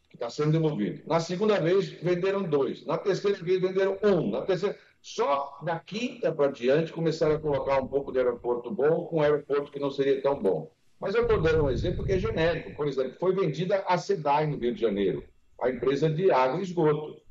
que 0.10 0.16
está 0.16 0.30
sendo 0.30 0.52
devolvido. 0.52 1.04
Na 1.06 1.20
segunda 1.20 1.60
vez, 1.60 1.90
venderam 2.02 2.44
dois. 2.44 2.86
Na 2.86 2.98
terceira 2.98 3.38
vez, 3.44 3.62
venderam 3.62 3.98
um. 4.04 4.32
Na 4.32 4.42
terceira... 4.42 4.78
Só 5.04 5.60
da 5.62 5.78
quinta 5.82 6.32
para 6.32 6.50
diante 6.50 6.94
começaram 6.94 7.36
a 7.36 7.40
colocar 7.40 7.78
um 7.78 7.88
pouco 7.88 8.10
de 8.10 8.20
aeroporto 8.20 8.72
bom 8.72 9.06
com 9.06 9.18
um 9.18 9.22
aeroporto 9.22 9.70
que 9.70 9.78
não 9.78 9.92
seria 9.92 10.22
tão 10.22 10.42
bom. 10.42 10.72
Mas 10.98 11.14
eu 11.14 11.24
estou 11.24 11.42
dando 11.42 11.66
um 11.66 11.70
exemplo 11.70 12.06
que 12.06 12.14
é 12.14 12.18
genérico. 12.18 12.74
Por 12.74 12.88
exemplo, 12.88 13.18
foi 13.20 13.36
vendida 13.36 13.84
a 13.86 13.98
SEDAI 13.98 14.48
no 14.48 14.58
Rio 14.58 14.74
de 14.74 14.80
Janeiro, 14.80 15.22
a 15.62 15.70
empresa 15.70 16.10
de 16.10 16.32
água 16.32 16.58
e 16.58 16.64
esgoto. 16.64 17.22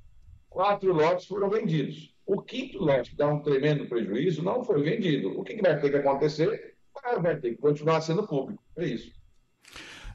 Quatro 0.51 0.93
lotes 0.93 1.25
foram 1.25 1.49
vendidos. 1.49 2.15
O 2.27 2.43
quinto 2.43 2.79
lote, 2.79 3.13
que 3.13 3.17
dá 3.17 3.27
um 3.27 3.41
tremendo 3.41 3.87
prejuízo, 3.87 4.43
não 4.43 4.63
foi 4.63 4.83
vendido. 4.83 5.41
O 5.41 5.43
que, 5.43 5.57
vai 5.63 5.81
ter 5.81 5.91
que 5.91 5.97
acontecer? 5.97 6.77
Vai 7.23 7.41
ter 7.41 7.53
que 7.53 7.57
continuar 7.57 8.03
sendo 8.03 8.27
público. 8.27 8.63
É 8.77 8.85
isso. 8.85 9.11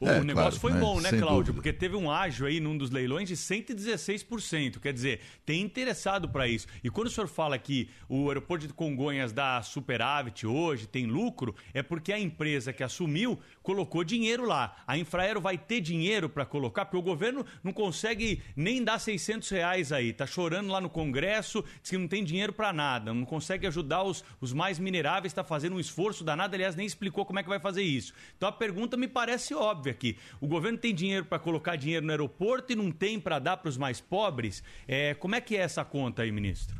O, 0.00 0.06
É, 0.08 0.22
negócio 0.22 0.34
claro, 0.34 0.56
foi 0.60 0.72
né? 0.72 0.80
bom, 0.80 1.00
né, 1.00 1.10
Sem 1.10 1.18
Cláudio? 1.20 1.38
dúvida. 1.38 1.52
Porque 1.54 1.72
teve 1.72 1.96
um 1.96 2.10
ágio 2.10 2.46
aí 2.46 2.60
num 2.60 2.76
dos 2.76 2.90
leilões 2.90 3.28
de 3.28 3.36
116%. 3.36 4.78
Quer 4.80 4.92
dizer, 4.92 5.20
tem 5.44 5.60
interessado 5.60 6.28
para 6.28 6.46
isso. 6.46 6.66
E 6.82 6.90
quando 6.90 7.08
o 7.08 7.10
senhor 7.10 7.26
fala 7.26 7.58
que 7.58 7.88
o 8.08 8.28
aeroporto 8.28 8.66
de 8.66 8.72
Congonhas 8.72 9.32
dá 9.32 9.60
superávit 9.62 10.46
hoje, 10.46 10.86
tem 10.86 11.06
lucro, 11.06 11.54
é 11.72 11.82
porque 11.82 12.12
a 12.12 12.18
empresa 12.18 12.72
que 12.72 12.82
assumiu 12.82 13.38
colocou 13.68 14.02
dinheiro 14.02 14.46
lá. 14.46 14.82
A 14.86 14.96
Infraero 14.96 15.42
vai 15.42 15.58
ter 15.58 15.82
dinheiro 15.82 16.26
para 16.26 16.46
colocar, 16.46 16.86
porque 16.86 16.96
o 16.96 17.02
governo 17.02 17.44
não 17.62 17.70
consegue 17.70 18.42
nem 18.56 18.82
dar 18.82 18.98
600 18.98 19.46
reais 19.50 19.92
aí. 19.92 20.10
Tá 20.10 20.26
chorando 20.26 20.70
lá 20.70 20.80
no 20.80 20.88
Congresso, 20.88 21.62
diz 21.82 21.90
que 21.90 21.98
não 21.98 22.08
tem 22.08 22.24
dinheiro 22.24 22.50
para 22.50 22.72
nada, 22.72 23.12
não 23.12 23.26
consegue 23.26 23.66
ajudar 23.66 24.04
os, 24.04 24.24
os 24.40 24.54
mais 24.54 24.78
mineráveis, 24.78 25.32
está 25.32 25.44
fazendo 25.44 25.76
um 25.76 25.80
esforço 25.80 26.24
danado, 26.24 26.54
aliás, 26.54 26.74
nem 26.74 26.86
explicou 26.86 27.26
como 27.26 27.40
é 27.40 27.42
que 27.42 27.48
vai 27.50 27.60
fazer 27.60 27.82
isso. 27.82 28.14
Então 28.38 28.48
a 28.48 28.52
pergunta 28.52 28.96
me 28.96 29.06
parece 29.06 29.52
óbvia 29.52 29.92
aqui. 29.92 30.16
O 30.40 30.46
governo 30.46 30.78
tem 30.78 30.94
dinheiro 30.94 31.26
para 31.26 31.38
colocar 31.38 31.76
dinheiro 31.76 32.06
no 32.06 32.10
aeroporto 32.10 32.72
e 32.72 32.74
não 32.74 32.90
tem 32.90 33.20
para 33.20 33.38
dar 33.38 33.58
para 33.58 33.68
os 33.68 33.76
mais 33.76 34.00
pobres? 34.00 34.64
É, 34.86 35.12
como 35.12 35.34
é 35.34 35.42
que 35.42 35.54
é 35.54 35.60
essa 35.60 35.84
conta 35.84 36.22
aí, 36.22 36.32
ministro? 36.32 36.74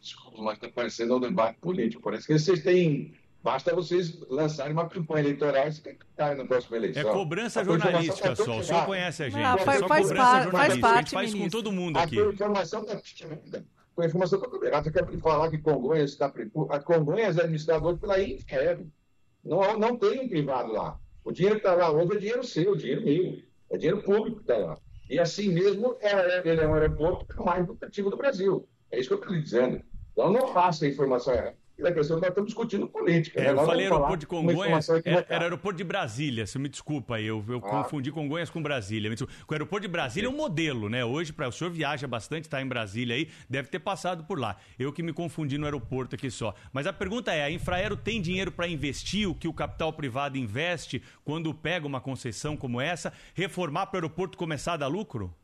Desculpa, 0.00 0.40
mas 0.40 0.54
está 0.54 0.70
parecendo 0.70 1.18
um 1.18 1.20
debate 1.20 1.58
político. 1.58 2.02
Parece 2.02 2.26
que 2.26 2.38
vocês 2.38 2.62
têm. 2.62 3.12
Basta 3.46 3.72
vocês 3.72 4.18
lançarem 4.28 4.72
uma 4.72 4.88
campanha 4.88 5.20
eleitoral 5.20 5.68
e 5.68 5.72
se 5.72 5.80
candidatarem 5.80 6.36
na 6.36 6.44
próxima 6.46 6.78
eleição. 6.78 7.08
É 7.08 7.12
cobrança 7.12 7.60
A 7.60 7.64
jornalística 7.64 8.28
tá 8.30 8.34
só. 8.34 8.58
O 8.58 8.64
senhor 8.64 8.84
conhece 8.86 9.22
a 9.22 9.28
gente. 9.28 9.40
É 9.40 9.58
faz- 9.64 9.78
só 9.78 9.86
faz 9.86 10.08
par- 10.08 10.16
faz 10.16 10.44
jornalística. 10.44 10.86
a 10.88 10.90
parte, 10.90 11.10
gente 11.10 11.14
faz 11.14 11.34
com 11.34 11.48
todo 11.48 11.70
mundo 11.70 11.96
A 11.96 12.02
aqui. 12.02 12.18
informação 12.18 12.82
está 12.82 13.00
chegada. 13.04 13.64
Com 13.94 14.02
a 14.02 14.06
informação 14.06 14.42
está. 14.42 14.82
Você 14.82 14.90
quer 14.90 15.18
falar 15.20 15.48
que 15.48 15.58
Congonhas 15.58 16.10
está. 16.10 16.26
A 16.70 16.80
Congonhas 16.80 17.38
é 17.38 17.42
administrada 17.42 17.86
hoje 17.86 18.00
pela 18.00 18.20
Infraero. 18.20 18.90
Não, 19.44 19.78
não 19.78 19.96
tem 19.96 20.18
um 20.24 20.28
privado 20.28 20.72
lá. 20.72 20.98
O 21.22 21.30
dinheiro 21.30 21.60
que 21.60 21.64
está 21.68 21.76
lá 21.76 21.92
hoje 21.92 22.16
é 22.16 22.18
dinheiro 22.18 22.42
seu, 22.44 22.74
dinheiro 22.74 23.04
meu. 23.04 23.38
É 23.70 23.76
dinheiro 23.78 24.02
público 24.02 24.38
que 24.38 24.42
está 24.42 24.56
lá. 24.56 24.76
E 25.08 25.20
assim 25.20 25.50
mesmo, 25.52 25.96
é, 26.00 26.42
ele 26.50 26.60
é 26.62 26.66
um 26.66 26.74
aeroporto 26.74 27.24
mais 27.44 27.64
lucrativo 27.64 28.10
do 28.10 28.16
Brasil. 28.16 28.68
É 28.90 28.98
isso 28.98 29.06
que 29.08 29.14
eu 29.14 29.18
estou 29.20 29.32
lhe 29.32 29.40
dizendo. 29.40 29.80
Então 30.12 30.32
não 30.32 30.52
passa 30.52 30.84
a 30.84 30.88
informação 30.88 31.32
errada. 31.32 31.54
E 31.78 31.86
a 31.86 31.92
questão 31.92 32.16
que 32.16 32.22
nós 32.22 32.30
estamos 32.30 32.48
discutindo 32.48 32.88
política. 32.88 33.38
É, 33.38 33.44
né? 33.44 33.50
eu 33.50 33.54
Nós 33.56 33.66
falei 33.66 33.84
aeroporto 33.84 34.16
de 34.16 34.26
Congonhas, 34.26 34.88
é- 34.88 35.26
era 35.28 35.44
aeroporto 35.44 35.76
de 35.76 35.84
Brasília, 35.84 36.46
você 36.46 36.58
me 36.58 36.70
desculpa 36.70 37.16
aí, 37.16 37.26
eu, 37.26 37.44
eu 37.46 37.58
Ah. 37.58 37.60
confundi 37.60 38.10
Congonhas 38.10 38.48
com 38.48 38.62
Brasília. 38.62 39.10
O 39.46 39.52
aeroporto 39.52 39.82
de 39.82 39.88
Brasília 39.92 40.26
é 40.26 40.30
um 40.30 40.36
modelo, 40.36 40.88
né? 40.88 41.04
Hoje, 41.04 41.34
para 41.34 41.46
o 41.48 41.52
senhor 41.52 41.70
viaja 41.70 42.08
bastante, 42.08 42.44
está 42.44 42.62
em 42.62 42.66
Brasília 42.66 43.14
aí, 43.16 43.28
deve 43.48 43.68
ter 43.68 43.78
passado 43.78 44.24
por 44.24 44.38
lá. 44.38 44.56
Eu 44.78 44.90
que 44.90 45.02
me 45.02 45.12
confundi 45.12 45.58
no 45.58 45.66
aeroporto 45.66 46.14
aqui 46.14 46.30
só. 46.30 46.54
Mas 46.72 46.86
a 46.86 46.92
pergunta 46.94 47.30
é, 47.32 47.44
a 47.44 47.50
Infraero 47.50 47.94
tem 47.96 48.22
dinheiro 48.22 48.50
para 48.50 48.66
investir 48.66 49.28
o 49.28 49.34
que 49.34 49.46
o 49.46 49.52
capital 49.52 49.92
privado 49.92 50.38
investe 50.38 51.02
quando 51.24 51.52
pega 51.52 51.86
uma 51.86 52.00
concessão 52.00 52.56
como 52.56 52.80
essa, 52.80 53.12
reformar 53.34 53.86
para 53.86 53.96
o 53.96 53.98
aeroporto 53.98 54.38
começar 54.38 54.72
a 54.72 54.76
dar 54.78 54.86
lucro? 54.86 55.34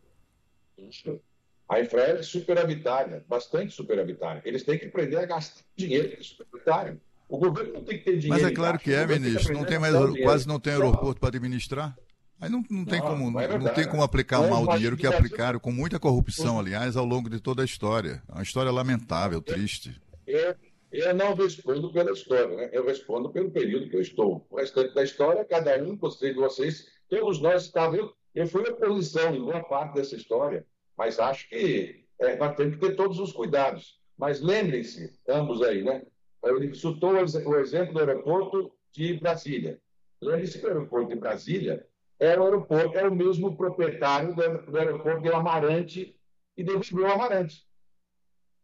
A 1.73 1.81
Infraero 1.81 2.19
é 2.19 2.23
superavitária, 2.23 3.25
bastante 3.27 3.73
superavitária. 3.73 4.43
Eles 4.45 4.63
têm 4.63 4.79
que 4.79 4.85
aprender 4.85 5.17
a 5.17 5.25
gastar 5.25 5.63
dinheiro 5.75 6.11
que 6.11 6.21
é 6.21 6.23
superavitário. 6.23 7.01
O 7.27 7.39
governo 7.39 7.73
não 7.73 7.83
tem 7.83 7.97
que 7.97 8.05
ter 8.05 8.19
dinheiro. 8.19 8.43
Mas 8.43 8.53
é 8.53 8.55
claro 8.55 8.79
que 8.79 8.91
o 8.91 8.95
é, 8.95 9.07
ministro. 9.07 9.55
Não 9.55 9.65
tem 9.65 9.79
mais, 9.79 9.95
o 9.95 10.15
quase 10.19 10.47
não 10.47 10.61
tem 10.61 10.75
aeroporto 10.75 11.19
para 11.19 11.31
administrar. 11.31 11.97
Aí 12.39 12.51
não, 12.51 12.63
não 12.69 12.85
tem 12.85 13.01
Não, 13.01 13.07
como, 13.07 13.31
não 13.31 13.41
é 13.41 13.57
não, 13.57 13.73
tem 13.73 13.89
como 13.89 14.03
aplicar 14.03 14.43
Não, 14.43 14.51
mal 14.51 14.65
o 14.65 14.75
dinheiro 14.75 14.99
que 14.99 15.07
o 15.07 15.11
aplicaram 15.11 15.59
com 15.59 15.73
muita 15.73 15.99
corrupção, 15.99 16.61
aliás, 16.61 16.95
ao 16.95 17.07
longo 17.07 17.31
de 17.31 17.41
toda 17.41 17.63
a 17.63 17.65
história. 17.65 18.23
É 18.29 18.33
uma 18.33 18.43
história 18.43 18.71
lamentável, 18.71 19.41
triste. 19.41 19.99
Eu, 20.27 20.55
eu 20.91 21.15
não 21.15 21.35
respondo 21.35 21.91
pela 21.91 22.11
história, 22.11 22.55
né? 22.55 22.69
eu 22.71 22.85
respondo 22.85 23.31
pelo 23.31 23.51
período 23.51 23.89
que 23.89 23.97
eu 23.97 24.03
estou. 24.03 24.47
O 24.51 24.57
restante 24.57 24.93
da 24.93 25.03
história, 25.03 25.43
cada 25.43 25.83
um, 25.83 25.97
vocês, 25.97 26.37
vocês 26.37 26.87
todos 27.09 27.41
nós 27.41 27.63
estávamos. 27.63 27.99
Eu, 27.99 28.15
eu 28.35 28.47
fui 28.47 28.63
oposição 28.63 29.35
em 29.35 29.41
boa 29.41 29.63
parte 29.63 29.95
dessa 29.95 30.17
história, 30.17 30.67
mas 31.03 31.19
acho 31.19 31.49
que 31.49 32.05
é, 32.21 32.37
nós 32.37 32.55
temos 32.55 32.75
que 32.77 32.81
ter 32.81 32.95
todos 32.95 33.19
os 33.19 33.33
cuidados. 33.33 33.99
Mas 34.17 34.41
lembrem-se, 34.41 35.13
ambos 35.29 35.61
aí, 35.61 35.83
né? 35.83 36.03
Ele 36.45 36.73
citou 36.77 37.15
o 37.15 37.19
ex- 37.19 37.35
o 37.35 37.57
exemplo 37.57 37.93
do 37.95 37.99
aeroporto 37.99 38.73
de 38.93 39.15
Brasília. 39.15 39.81
Lembre-se 40.21 40.61
que 40.61 40.65
o 40.65 40.69
aeroporto 40.69 41.09
de 41.09 41.17
Brasília 41.19 41.85
era 42.21 42.41
o 42.41 42.45
aeroporto, 42.45 42.97
era 42.97 43.11
o 43.11 43.15
mesmo 43.17 43.57
proprietário 43.57 44.33
do, 44.33 44.79
aeroporto 44.79 45.23
de 45.23 45.29
Amarante 45.33 46.15
e 46.57 46.63
devolveu 46.63 47.03
o 47.09 47.11
Amarante. 47.13 47.67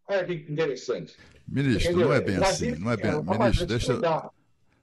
Olha 0.09 0.25
que 0.25 0.35
interessante. 0.35 1.17
Ministro, 1.49 1.91
Entendeu? 1.91 2.09
não 2.09 2.15
é 2.15 2.21
bem 2.21 2.37
assim. 2.37 2.41
Brasília 2.71 2.79
Não 2.79 2.93
é 2.93 2.97
bem. 2.97 3.11
é 3.11 3.17
uma 3.17 3.37
Ministro, 3.39 3.67
de 3.67 3.73
deixa. 3.75 3.93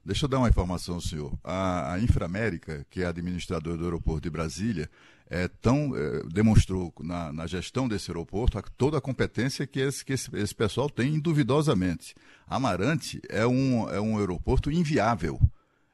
Deixa 0.06 0.24
eu 0.24 0.28
dar 0.28 0.38
uma 0.38 0.48
informação 0.48 0.94
ao 0.94 1.00
senhor. 1.00 1.36
A, 1.44 1.92
a 1.94 2.00
Inframérica, 2.00 2.86
que 2.88 3.02
é 3.02 3.06
administradora 3.06 3.76
do 3.76 3.84
aeroporto 3.84 4.22
de 4.22 4.30
Brasília, 4.30 4.88
é 5.28 5.48
tão, 5.48 5.92
é, 5.96 6.22
demonstrou 6.32 6.92
na, 7.00 7.32
na 7.32 7.46
gestão 7.46 7.88
desse 7.88 8.10
aeroporto 8.10 8.58
a- 8.58 8.62
toda 8.76 8.98
a 8.98 9.00
competência 9.00 9.66
que 9.66 9.80
esse, 9.80 10.04
que 10.04 10.12
esse, 10.12 10.34
esse 10.36 10.54
pessoal 10.54 10.88
tem, 10.88 11.18
duvidosamente. 11.18 12.14
Amarante 12.46 13.20
é 13.28 13.44
um, 13.46 13.88
é 13.90 14.00
um 14.00 14.18
aeroporto 14.18 14.70
inviável. 14.70 15.40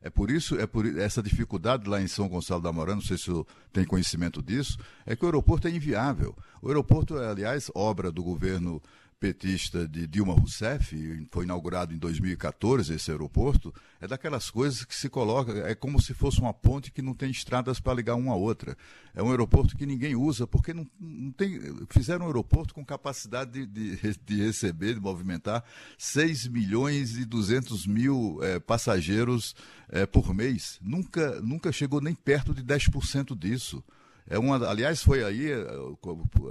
É 0.05 0.11
por 0.11 0.31
isso, 0.33 0.59
é 0.59 0.67
por 0.67 0.85
essa 0.99 1.23
dificuldade 1.23 1.89
lá 1.89 2.03
em 2.03 2.09
São 2.09 2.29
Gonçalo 2.29 2.61
da 2.61 2.73
Morã, 2.73 2.97
não 2.97 3.01
sei 3.01 3.17
se 3.17 3.31
o 3.31 3.47
tem 3.73 3.85
conhecimento 3.85 4.43
disso, 4.43 4.77
é 5.07 5.15
que 5.15 5.25
o 5.25 5.29
aeroporto 5.29 5.69
é 5.69 5.71
inviável. 5.71 6.37
O 6.61 6.67
aeroporto 6.67 7.17
é, 7.19 7.29
aliás, 7.31 7.71
obra 7.75 8.11
do 8.11 8.23
governo 8.23 8.83
petista 9.23 9.87
de 9.87 10.05
Dilma 10.09 10.35
Rousseff, 10.35 11.29
foi 11.31 11.45
inaugurado 11.45 11.95
em 11.95 11.97
2014 11.97 12.93
esse 12.93 13.09
aeroporto, 13.09 13.73
é 14.01 14.09
daquelas 14.09 14.51
coisas 14.51 14.85
que 14.85 14.93
se 14.93 15.09
coloca, 15.09 15.53
é 15.61 15.77
como 15.77 16.03
se 16.03 16.13
fosse 16.13 16.41
uma 16.41 16.53
ponte 16.53 16.91
que 16.91 17.01
não 17.01 17.15
tem 17.15 17.31
estradas 17.31 17.79
para 17.79 17.95
ligar 17.95 18.17
uma 18.17 18.33
a 18.33 18.37
outra. 18.37 18.77
É 19.15 19.23
um 19.23 19.31
aeroporto 19.31 19.77
que 19.77 19.87
ninguém 19.87 20.17
usa, 20.17 20.45
porque 20.45 20.75
não, 20.75 20.85
não 20.99 21.31
tem. 21.31 21.61
Fizeram 21.89 22.25
um 22.25 22.27
aeroporto 22.27 22.75
com 22.75 22.85
capacidade 22.85 23.65
de, 23.65 23.97
de, 23.97 24.19
de 24.27 24.45
receber, 24.45 24.95
de 24.95 25.01
movimentar 25.01 25.63
6 25.97 26.49
milhões 26.49 27.17
e 27.17 27.25
200 27.25 27.87
mil 27.87 28.41
eh, 28.43 28.59
passageiros 28.59 29.55
eh, 29.89 30.05
por 30.05 30.35
mês. 30.35 30.81
Nunca, 30.83 31.41
nunca 31.41 31.71
chegou 31.71 32.01
nem 32.01 32.13
perto 32.15 32.53
de 32.53 32.65
10% 32.65 33.39
disso. 33.39 33.85
É 34.29 34.39
uma, 34.39 34.57
aliás, 34.69 35.03
foi 35.03 35.25
aí, 35.25 35.51
eh, 35.51 35.67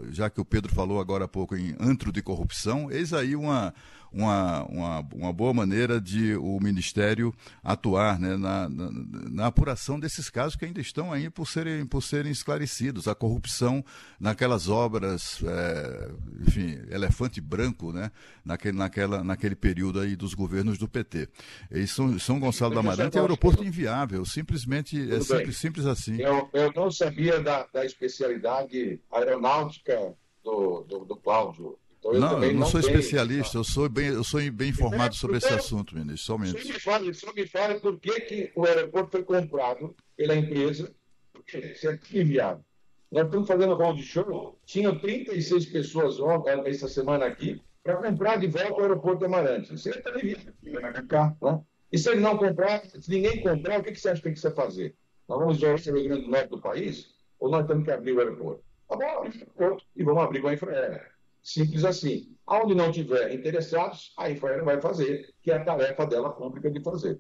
já 0.10 0.30
que 0.30 0.42
o 0.42 0.46
Pedro 0.46 0.74
falou 0.74 1.00
agora 1.00 1.26
há 1.26 1.28
pouco 1.28 1.56
em 1.56 1.76
antro 1.80 2.12
de 2.12 2.22
corrupção, 2.22 2.92
eis 2.92 3.14
aí 3.14 3.36
uma, 3.36 3.74
uma, 4.12 4.64
uma, 4.66 5.08
uma 5.14 5.34
boa 5.34 5.54
maneira 5.54 6.00
de 6.00 6.36
o 6.36 6.60
Ministério 6.60 7.34
atuar 7.64 8.20
né, 8.20 8.36
na, 8.36 8.68
na, 8.70 8.92
na 9.30 9.48
apuração 9.48 10.00
desses 10.00 10.30
casos 10.30 10.56
que 10.56 10.66
ainda 10.66 10.82
estão 10.82 11.12
aí 11.12 11.30
por 11.30 11.48
serem, 11.48 11.86
por 11.86 12.02
serem 12.02 12.32
esclarecidos. 12.32 13.08
A 13.08 13.16
corrupção 13.16 13.84
naquelas 14.20 14.68
obras, 14.68 15.42
é, 15.44 16.12
enfim, 16.48 16.82
elefante 16.90 17.40
branco, 17.40 17.92
né, 17.94 18.12
naquele, 18.44 18.78
naquela, 18.78 19.24
naquele 19.24 19.56
período 19.56 20.00
aí 20.00 20.16
dos 20.16 20.34
governos 20.34 20.78
do 20.78 20.88
PT. 20.88 21.30
E 21.72 21.88
São, 21.88 22.20
São 22.20 22.40
Gonçalo 22.40 22.74
da 22.74 22.82
Amarante 22.82 23.18
é 23.18 23.22
um 23.22 23.24
aeroporto 23.24 23.64
inviável, 23.64 24.26
simplesmente, 24.26 24.98
é 25.12 25.20
simples, 25.22 25.58
simples 25.58 25.86
assim. 25.86 26.22
Eu, 26.22 26.50
eu 26.54 26.72
não 26.76 26.92
sabia 26.92 27.40
da, 27.40 27.66
da 27.74 27.86
especialidade 27.86 29.00
aeronáutica 29.12 30.16
do, 30.44 30.82
do, 30.84 31.06
do 31.06 31.16
Cláudio. 31.16 31.78
Então, 32.02 32.14
eu 32.14 32.20
Não, 32.20 32.44
eu 32.44 32.54
não 32.54 32.66
sou 32.66 32.82
tenho. 32.82 32.96
especialista, 32.96 33.58
eu 33.58 33.64
sou 33.64 33.88
bem, 33.88 34.08
eu 34.08 34.24
sou 34.24 34.42
bem 34.52 34.70
informado 34.70 35.14
sobre 35.16 35.38
esse 35.38 35.46
Então, 35.46 35.58
assunto, 35.60 35.96
ministro, 35.96 36.18
Só 36.18 36.34
somente. 36.34 36.68
me 36.68 36.80
fale, 36.80 37.14
só 37.14 37.32
me 37.32 37.46
fale 37.48 37.80
por 37.80 38.00
que, 38.00 38.22
que 38.22 38.52
o 38.56 38.66
aeroporto 38.66 39.12
foi 39.12 39.24
comprado 39.24 39.96
pela 40.18 40.36
empresa, 40.36 40.92
porque 41.32 41.58
isso 41.60 41.88
é. 41.90 42.00
Nós 43.12 43.26
estamos 43.26 43.48
fazendo 43.48 43.76
road 43.76 44.02
show, 44.02 44.58
tinham 44.66 44.98
36 44.98 45.66
pessoas 45.68 46.20
ontem, 46.20 46.60
essa 46.66 46.88
semana 46.88 47.26
aqui, 47.26 47.62
para 47.84 47.98
comprar 47.98 48.38
de 48.38 48.48
volta 48.48 48.74
o 48.74 48.82
aeroporto 48.82 49.20
de 49.20 49.26
Amarante. 49.26 49.74
Isso 49.76 49.90
é 49.90 49.94
televisão, 50.02 50.54
cá, 51.08 51.36
né? 51.42 51.62
E 51.92 51.98
se 51.98 52.10
ele 52.10 52.22
não 52.22 52.38
comprar, 52.38 52.84
se 52.86 53.10
ninguém 53.12 53.42
comprar, 53.44 53.80
o 53.80 53.84
que, 53.84 53.92
que 53.92 54.00
você 54.00 54.10
acha 54.10 54.18
que 54.22 54.24
tem 54.24 54.34
que 54.34 54.40
se 54.40 54.50
fazer? 54.52 54.96
Nós 55.28 55.38
vamos 55.40 55.58
isolar 55.58 55.76
o 55.76 55.94
Rio 55.94 56.04
Grande 56.06 56.24
do 56.24 56.32
Norte 56.32 56.50
do 56.50 56.62
país? 56.62 57.14
Ou 57.38 57.50
nós 57.52 57.68
temos 57.68 57.84
que 57.84 57.92
abrir 57.92 58.14
o 58.14 58.20
aeroporto? 58.20 58.64
Tá 58.88 58.96
bom, 58.96 59.80
e 59.96 60.04
vamos 60.04 60.24
abrir 60.24 60.42
com 60.42 60.48
a 60.48 60.54
Infraero. 60.54 61.11
Simples 61.42 61.84
assim. 61.86 62.36
Onde 62.48 62.76
não 62.76 62.92
tiver 62.92 63.34
interessados, 63.34 64.14
a 64.18 64.30
Infraero 64.30 64.66
vai 64.66 64.82
fazer, 64.82 65.34
que 65.42 65.52
é 65.52 65.56
a 65.56 65.64
tarefa 65.64 66.06
dela 66.06 66.32
pública 66.34 66.70
de 66.70 66.82
fazer. 66.82 67.20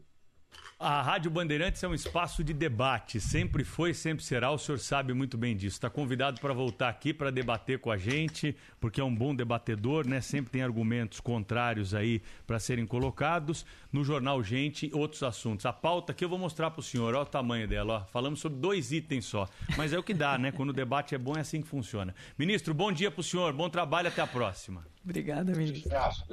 A 0.83 0.99
Rádio 1.03 1.29
Bandeirantes 1.29 1.83
é 1.83 1.87
um 1.87 1.93
espaço 1.93 2.43
de 2.43 2.53
debate, 2.53 3.21
sempre 3.21 3.63
foi, 3.63 3.93
sempre 3.93 4.23
será, 4.25 4.49
o 4.49 4.57
senhor 4.57 4.79
sabe 4.79 5.13
muito 5.13 5.37
bem 5.37 5.55
disso. 5.55 5.75
Está 5.75 5.91
convidado 5.91 6.41
para 6.41 6.55
voltar 6.55 6.89
aqui 6.89 7.13
para 7.13 7.29
debater 7.29 7.77
com 7.77 7.91
a 7.91 7.97
gente, 7.97 8.57
porque 8.79 8.99
é 8.99 9.03
um 9.03 9.13
bom 9.13 9.35
debatedor, 9.35 10.07
né? 10.07 10.21
Sempre 10.21 10.53
tem 10.53 10.63
argumentos 10.63 11.19
contrários 11.19 11.93
aí 11.93 12.19
para 12.47 12.57
serem 12.57 12.87
colocados. 12.87 13.63
No 13.93 14.03
jornal 14.03 14.43
Gente, 14.43 14.89
outros 14.91 15.21
assuntos. 15.21 15.67
A 15.67 15.71
pauta 15.71 16.13
aqui 16.13 16.25
eu 16.25 16.29
vou 16.29 16.39
mostrar 16.39 16.71
para 16.71 16.79
o 16.79 16.83
senhor, 16.83 17.13
olha 17.13 17.21
o 17.21 17.25
tamanho 17.27 17.67
dela, 17.67 17.93
ó. 17.93 18.05
Falamos 18.11 18.39
sobre 18.39 18.57
dois 18.57 18.91
itens 18.91 19.25
só, 19.25 19.47
mas 19.77 19.93
é 19.93 19.99
o 19.99 20.03
que 20.03 20.15
dá, 20.15 20.35
né? 20.39 20.51
Quando 20.51 20.71
o 20.71 20.73
debate 20.73 21.13
é 21.13 21.17
bom, 21.19 21.37
é 21.37 21.41
assim 21.41 21.61
que 21.61 21.67
funciona. 21.67 22.15
Ministro, 22.39 22.73
bom 22.73 22.91
dia 22.91 23.11
para 23.11 23.21
o 23.21 23.23
senhor, 23.23 23.53
bom 23.53 23.69
trabalho, 23.69 24.07
até 24.07 24.23
a 24.23 24.27
próxima. 24.27 24.83
Obrigada, 25.05 25.53
ministro. 25.53 25.91
Abraço. 25.93 26.25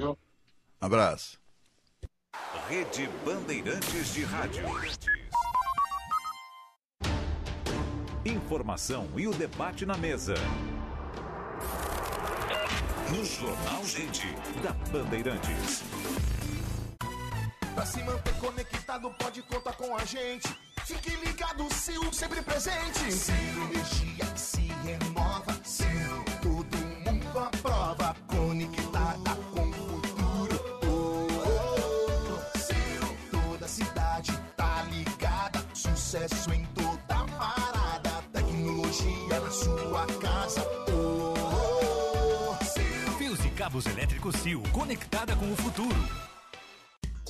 Rede 2.68 3.08
Bandeirantes 3.24 4.12
de 4.12 4.24
Rádio. 4.24 4.62
Informação 8.26 9.08
e 9.16 9.26
o 9.26 9.32
debate 9.32 9.86
na 9.86 9.96
mesa. 9.96 10.34
No 13.10 13.24
Jornal 13.24 13.82
Gente, 13.84 14.26
da 14.62 14.72
Bandeirantes. 14.92 15.82
Pra 17.74 17.86
se 17.86 18.02
manter 18.02 18.34
conectado, 18.34 19.10
pode 19.18 19.40
contar 19.44 19.72
com 19.72 19.96
a 19.96 20.04
gente. 20.04 20.54
Fique 20.84 21.16
ligado, 21.24 21.66
Sil, 21.72 22.04
sempre 22.12 22.42
presente. 22.42 23.10
Sil, 23.16 23.56
energia 23.72 24.26
que 24.26 24.40
se 24.40 24.68
renova. 24.84 25.58
Sil, 25.64 26.20
todo 26.42 26.76
mundo 26.76 27.38
aprova. 27.38 27.77
Conectada 44.72 45.34
com 45.36 45.50
o 45.50 45.56
futuro. 45.56 46.27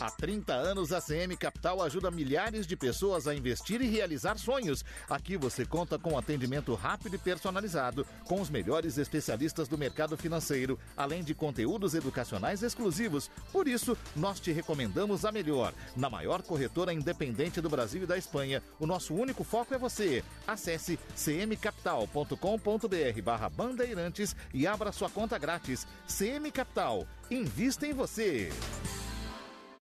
Há 0.01 0.13
30 0.13 0.53
anos, 0.53 0.93
a 0.93 1.01
CM 1.01 1.37
Capital 1.37 1.83
ajuda 1.83 2.09
milhares 2.09 2.69
de 2.69 2.77
pessoas 2.77 3.27
a 3.27 3.35
investir 3.35 3.81
e 3.81 3.89
realizar 3.89 4.39
sonhos. 4.39 4.85
Aqui 5.11 5.37
você 5.37 5.67
conta 5.67 5.99
com 5.99 6.17
atendimento 6.17 6.73
rápido 6.75 7.17
e 7.17 7.19
personalizado, 7.19 8.07
com 8.25 8.41
os 8.41 8.49
melhores 8.49 8.97
especialistas 8.97 9.67
do 9.67 9.77
mercado 9.77 10.17
financeiro, 10.17 10.79
além 10.97 11.25
de 11.25 11.35
conteúdos 11.35 11.95
educacionais 11.95 12.63
exclusivos. 12.63 13.29
Por 13.53 13.67
isso, 13.67 13.99
nós 14.15 14.39
te 14.39 14.53
recomendamos 14.53 15.25
a 15.25 15.33
melhor. 15.33 15.75
Na 15.97 16.09
maior 16.09 16.43
corretora 16.43 16.93
independente 16.93 17.61
do 17.61 17.69
Brasil 17.69 18.05
e 18.05 18.07
da 18.07 18.17
Espanha, 18.17 18.63
o 18.79 18.87
nosso 18.87 19.13
único 19.15 19.43
foco 19.43 19.75
é 19.75 19.79
você. 19.79 20.23
Acesse 20.47 20.97
cmcapital.com.br 21.17 23.23
barra 23.25 23.49
bandeirantes 23.49 24.37
e 24.55 24.65
abra 24.65 24.93
sua 24.93 25.11
conta 25.11 25.37
grátis. 25.39 25.89
CM 26.07 26.53
Capital. 26.53 27.05
Invista 27.31 27.85
em 27.85 27.93
você. 27.93 28.53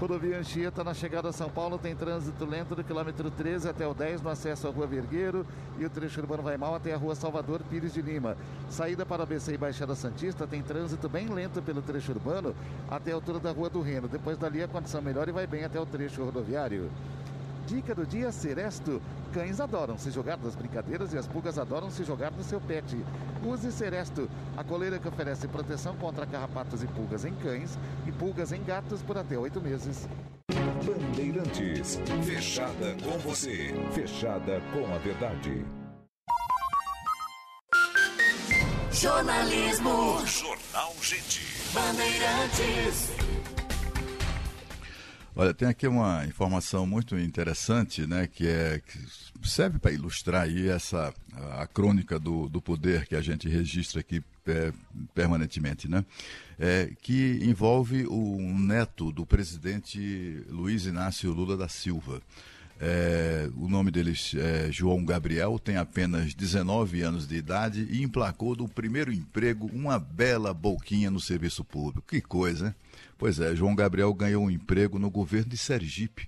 Rodovia 0.00 0.38
Anchieta, 0.38 0.82
na 0.82 0.94
chegada 0.94 1.28
a 1.28 1.32
São 1.32 1.50
Paulo, 1.50 1.76
tem 1.76 1.94
trânsito 1.94 2.46
lento 2.46 2.74
do 2.74 2.82
quilômetro 2.82 3.30
13 3.30 3.68
até 3.68 3.86
o 3.86 3.92
10 3.92 4.22
no 4.22 4.30
acesso 4.30 4.66
à 4.66 4.70
Rua 4.70 4.86
Vergueiro 4.86 5.46
e 5.78 5.84
o 5.84 5.90
trecho 5.90 6.18
urbano 6.20 6.42
vai 6.42 6.56
mal 6.56 6.74
até 6.74 6.94
a 6.94 6.96
Rua 6.96 7.14
Salvador 7.14 7.60
Pires 7.68 7.92
de 7.92 8.00
Lima. 8.00 8.34
Saída 8.70 9.04
para 9.04 9.24
ABC 9.24 9.52
e 9.52 9.58
Baixada 9.58 9.94
Santista 9.94 10.46
tem 10.46 10.62
trânsito 10.62 11.06
bem 11.06 11.28
lento 11.28 11.60
pelo 11.60 11.82
trecho 11.82 12.12
urbano 12.12 12.56
até 12.90 13.12
a 13.12 13.14
altura 13.14 13.38
da 13.38 13.52
Rua 13.52 13.68
do 13.68 13.82
Reno. 13.82 14.08
Depois 14.08 14.38
dali 14.38 14.62
a 14.62 14.68
condição 14.68 15.02
melhora 15.02 15.28
e 15.28 15.34
vai 15.34 15.46
bem 15.46 15.64
até 15.64 15.78
o 15.78 15.84
trecho 15.84 16.24
rodoviário. 16.24 16.90
Dica 17.70 17.94
do 17.94 18.04
dia 18.04 18.32
Seresto. 18.32 19.00
Cães 19.32 19.60
adoram 19.60 19.96
se 19.96 20.10
jogar 20.10 20.36
nas 20.38 20.56
brincadeiras 20.56 21.12
e 21.12 21.18
as 21.18 21.28
pulgas 21.28 21.56
adoram 21.56 21.88
se 21.88 22.02
jogar 22.02 22.32
no 22.32 22.42
seu 22.42 22.60
pet. 22.60 22.96
Use 23.46 23.70
Seresto, 23.70 24.28
a 24.56 24.64
coleira 24.64 24.98
que 24.98 25.06
oferece 25.06 25.46
proteção 25.46 25.94
contra 25.94 26.26
carrapatos 26.26 26.82
e 26.82 26.88
pulgas 26.88 27.24
em 27.24 27.32
cães 27.36 27.78
e 28.08 28.10
pulgas 28.10 28.50
em 28.50 28.60
gatos 28.64 29.02
por 29.02 29.16
até 29.16 29.38
oito 29.38 29.60
meses. 29.60 30.08
Bandeirantes, 30.84 32.00
fechada 32.24 32.96
com 33.04 33.16
você, 33.20 33.72
fechada 33.92 34.60
com 34.72 34.92
a 34.92 34.98
verdade. 34.98 35.64
Jornalismo. 38.90 40.26
Jornal 40.26 40.92
Gente. 41.00 41.46
Bandeirantes. 41.72 43.59
Olha, 45.40 45.54
tem 45.54 45.66
aqui 45.66 45.86
uma 45.86 46.26
informação 46.26 46.86
muito 46.86 47.18
interessante, 47.18 48.06
né, 48.06 48.26
que 48.26 48.46
é 48.46 48.78
que 48.78 49.48
serve 49.48 49.78
para 49.78 49.90
ilustrar 49.90 50.42
aí 50.42 50.68
essa 50.68 51.14
a, 51.52 51.66
crônica 51.66 52.18
do, 52.18 52.46
do 52.46 52.60
poder 52.60 53.06
que 53.06 53.16
a 53.16 53.22
gente 53.22 53.48
registra 53.48 54.00
aqui 54.00 54.22
é, 54.46 54.70
permanentemente, 55.14 55.88
né, 55.88 56.04
é, 56.58 56.92
que 57.00 57.38
envolve 57.40 58.04
o 58.06 58.36
neto 58.38 59.10
do 59.10 59.24
presidente 59.24 60.44
Luiz 60.50 60.84
Inácio 60.84 61.32
Lula 61.32 61.56
da 61.56 61.70
Silva. 61.70 62.20
É, 62.78 63.48
o 63.56 63.66
nome 63.66 63.90
dele 63.90 64.12
é 64.36 64.70
João 64.70 65.02
Gabriel, 65.02 65.58
tem 65.58 65.78
apenas 65.78 66.34
19 66.34 67.00
anos 67.00 67.26
de 67.26 67.36
idade 67.36 67.88
e 67.90 68.02
emplacou 68.02 68.54
do 68.54 68.68
primeiro 68.68 69.10
emprego 69.10 69.70
uma 69.72 69.98
bela 69.98 70.52
boquinha 70.52 71.10
no 71.10 71.18
serviço 71.18 71.64
público. 71.64 72.06
Que 72.06 72.20
coisa, 72.20 72.66
hein? 72.66 72.74
Pois 73.20 73.38
é, 73.38 73.54
João 73.54 73.74
Gabriel 73.74 74.14
ganhou 74.14 74.42
um 74.42 74.50
emprego 74.50 74.98
no 74.98 75.10
governo 75.10 75.50
de 75.50 75.58
Sergipe. 75.58 76.26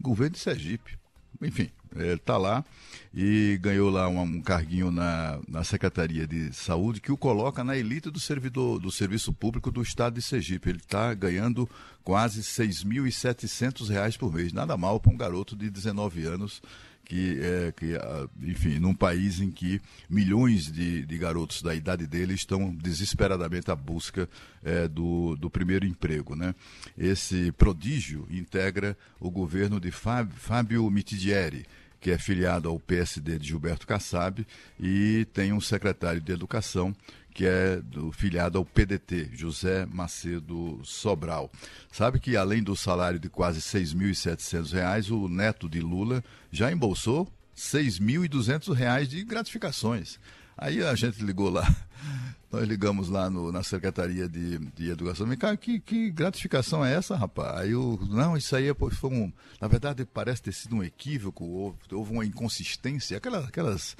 Governo 0.00 0.32
de 0.32 0.38
Sergipe. 0.38 0.96
Enfim, 1.42 1.68
ele 1.94 2.14
está 2.14 2.38
lá 2.38 2.64
e 3.12 3.58
ganhou 3.60 3.90
lá 3.90 4.08
um, 4.08 4.22
um 4.22 4.40
carguinho 4.40 4.90
na, 4.90 5.38
na 5.46 5.62
Secretaria 5.62 6.26
de 6.26 6.54
Saúde 6.54 7.02
que 7.02 7.12
o 7.12 7.18
coloca 7.18 7.62
na 7.62 7.76
elite 7.76 8.10
do 8.10 8.18
servidor 8.18 8.80
do 8.80 8.90
serviço 8.90 9.30
público 9.30 9.70
do 9.70 9.82
estado 9.82 10.14
de 10.14 10.22
Sergipe. 10.22 10.70
Ele 10.70 10.78
está 10.78 11.12
ganhando 11.12 11.68
quase 12.02 12.40
6.700 12.40 13.86
reais 13.90 14.16
por 14.16 14.32
mês. 14.32 14.54
Nada 14.54 14.74
mal 14.74 14.98
para 14.98 15.12
um 15.12 15.18
garoto 15.18 15.54
de 15.54 15.68
19 15.68 16.24
anos 16.24 16.62
que, 17.06 17.38
é, 17.40 17.72
que 17.72 17.96
enfim, 18.42 18.80
num 18.80 18.94
país 18.94 19.40
em 19.40 19.50
que 19.50 19.80
milhões 20.10 20.70
de, 20.70 21.06
de 21.06 21.18
garotos 21.18 21.62
da 21.62 21.72
idade 21.72 22.04
dele 22.04 22.34
estão 22.34 22.74
desesperadamente 22.74 23.70
à 23.70 23.76
busca 23.76 24.28
é, 24.62 24.88
do, 24.88 25.36
do 25.36 25.48
primeiro 25.48 25.86
emprego. 25.86 26.34
Né? 26.34 26.52
Esse 26.98 27.52
prodígio 27.52 28.26
integra 28.28 28.96
o 29.20 29.30
governo 29.30 29.78
de 29.78 29.92
Fábio 29.92 30.90
Mitidieri, 30.90 31.64
que 32.00 32.10
é 32.10 32.18
filiado 32.18 32.68
ao 32.68 32.78
PSD 32.78 33.38
de 33.38 33.48
Gilberto 33.48 33.86
Kassab, 33.86 34.44
e 34.78 35.26
tem 35.32 35.52
um 35.52 35.60
secretário 35.60 36.20
de 36.20 36.32
Educação 36.32 36.94
que 37.36 37.44
é 37.44 37.76
do, 37.82 38.10
filiado 38.10 38.56
ao 38.56 38.64
PDT, 38.64 39.28
José 39.34 39.84
Macedo 39.84 40.80
Sobral. 40.82 41.52
Sabe 41.92 42.18
que 42.18 42.34
além 42.34 42.62
do 42.62 42.74
salário 42.74 43.18
de 43.18 43.28
quase 43.28 43.58
R$ 43.58 43.84
6.700, 43.84 45.10
o 45.10 45.28
neto 45.28 45.68
de 45.68 45.78
Lula 45.82 46.24
já 46.50 46.72
embolsou 46.72 47.24
R$ 47.24 47.30
6.200 47.54 49.04
de 49.04 49.22
gratificações. 49.22 50.18
Aí 50.56 50.82
a 50.82 50.94
gente 50.94 51.22
ligou 51.22 51.50
lá, 51.50 51.62
nós 52.50 52.66
ligamos 52.66 53.10
lá 53.10 53.28
no, 53.28 53.52
na 53.52 53.62
Secretaria 53.62 54.26
de, 54.26 54.56
de 54.70 54.88
Educação. 54.88 55.28
Cara, 55.36 55.58
que, 55.58 55.78
que 55.78 56.10
gratificação 56.10 56.82
é 56.82 56.94
essa, 56.94 57.14
rapaz? 57.16 57.60
Aí 57.60 57.72
eu, 57.72 58.00
não, 58.08 58.34
isso 58.34 58.56
aí 58.56 58.66
é, 58.66 58.74
foi 58.74 59.10
um. 59.10 59.30
Na 59.60 59.68
verdade, 59.68 60.06
parece 60.06 60.40
ter 60.44 60.54
sido 60.54 60.76
um 60.76 60.82
equívoco, 60.82 61.44
houve, 61.44 61.78
houve 61.92 62.12
uma 62.12 62.24
inconsistência, 62.24 63.18
aquelas, 63.18 63.44
aquelas 63.44 63.94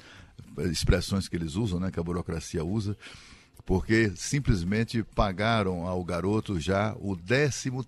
expressões 0.65 1.27
que 1.27 1.35
eles 1.35 1.55
usam, 1.55 1.79
né, 1.79 1.91
que 1.91 1.99
a 1.99 2.03
burocracia 2.03 2.63
usa 2.63 2.97
porque 3.67 4.13
simplesmente 4.15 5.03
pagaram 5.03 5.85
ao 5.85 6.01
garoto 6.01 6.57
já 6.57 6.95
o 7.01 7.17
décimo, 7.17 7.85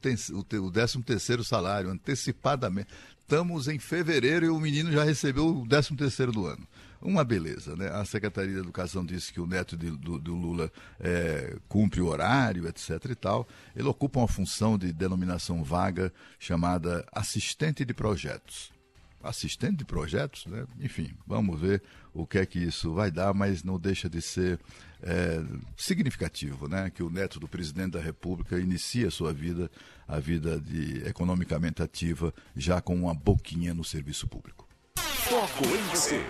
o 0.61 0.69
décimo 0.69 1.01
terceiro 1.01 1.41
salário, 1.41 1.89
antecipadamente. 1.89 2.89
Estamos 3.21 3.69
em 3.69 3.79
fevereiro 3.79 4.45
e 4.45 4.49
o 4.49 4.59
menino 4.59 4.91
já 4.91 5.05
recebeu 5.05 5.61
o 5.61 5.65
décimo 5.65 5.97
terceiro 5.97 6.33
do 6.33 6.45
ano. 6.45 6.67
Uma 7.01 7.23
beleza, 7.23 7.77
né? 7.77 7.87
A 7.87 8.03
Secretaria 8.03 8.51
de 8.51 8.59
Educação 8.59 9.05
disse 9.05 9.31
que 9.31 9.39
o 9.39 9.47
neto 9.47 9.77
de, 9.77 9.89
do, 9.91 10.19
do, 10.19 10.35
Lula 10.35 10.69
é, 10.99 11.55
cumpre 11.69 12.01
o 12.01 12.07
horário, 12.07 12.67
etc 12.67 13.05
e 13.09 13.15
tal. 13.15 13.47
Ele 13.73 13.87
ocupa 13.87 14.19
uma 14.19 14.27
função 14.27 14.77
de 14.77 14.91
denominação 14.91 15.63
vaga 15.63 16.11
chamada 16.37 17.07
assistente 17.13 17.85
de 17.85 17.93
projetos 17.93 18.77
assistente 19.21 19.77
de 19.77 19.85
projetos, 19.85 20.45
né? 20.45 20.65
enfim, 20.79 21.11
vamos 21.27 21.59
ver 21.59 21.83
o 22.13 22.25
que 22.25 22.37
é 22.37 22.45
que 22.45 22.59
isso 22.59 22.93
vai 22.93 23.11
dar, 23.11 23.33
mas 23.33 23.63
não 23.63 23.79
deixa 23.79 24.09
de 24.09 24.21
ser 24.21 24.59
é, 25.01 25.41
significativo, 25.77 26.67
né? 26.67 26.89
Que 26.89 27.03
o 27.03 27.09
neto 27.09 27.39
do 27.39 27.47
presidente 27.47 27.91
da 27.91 28.01
República 28.01 28.59
inicia 28.59 29.07
a 29.07 29.11
sua 29.11 29.31
vida, 29.31 29.69
a 30.07 30.19
vida 30.19 30.59
de 30.59 31.07
economicamente 31.07 31.81
ativa, 31.81 32.33
já 32.55 32.81
com 32.81 32.95
uma 32.95 33.13
boquinha 33.13 33.73
no 33.73 33.83
serviço 33.83 34.27
público. 34.27 34.67
Foco 34.97 35.65
em 35.65 35.83
você. 35.89 36.25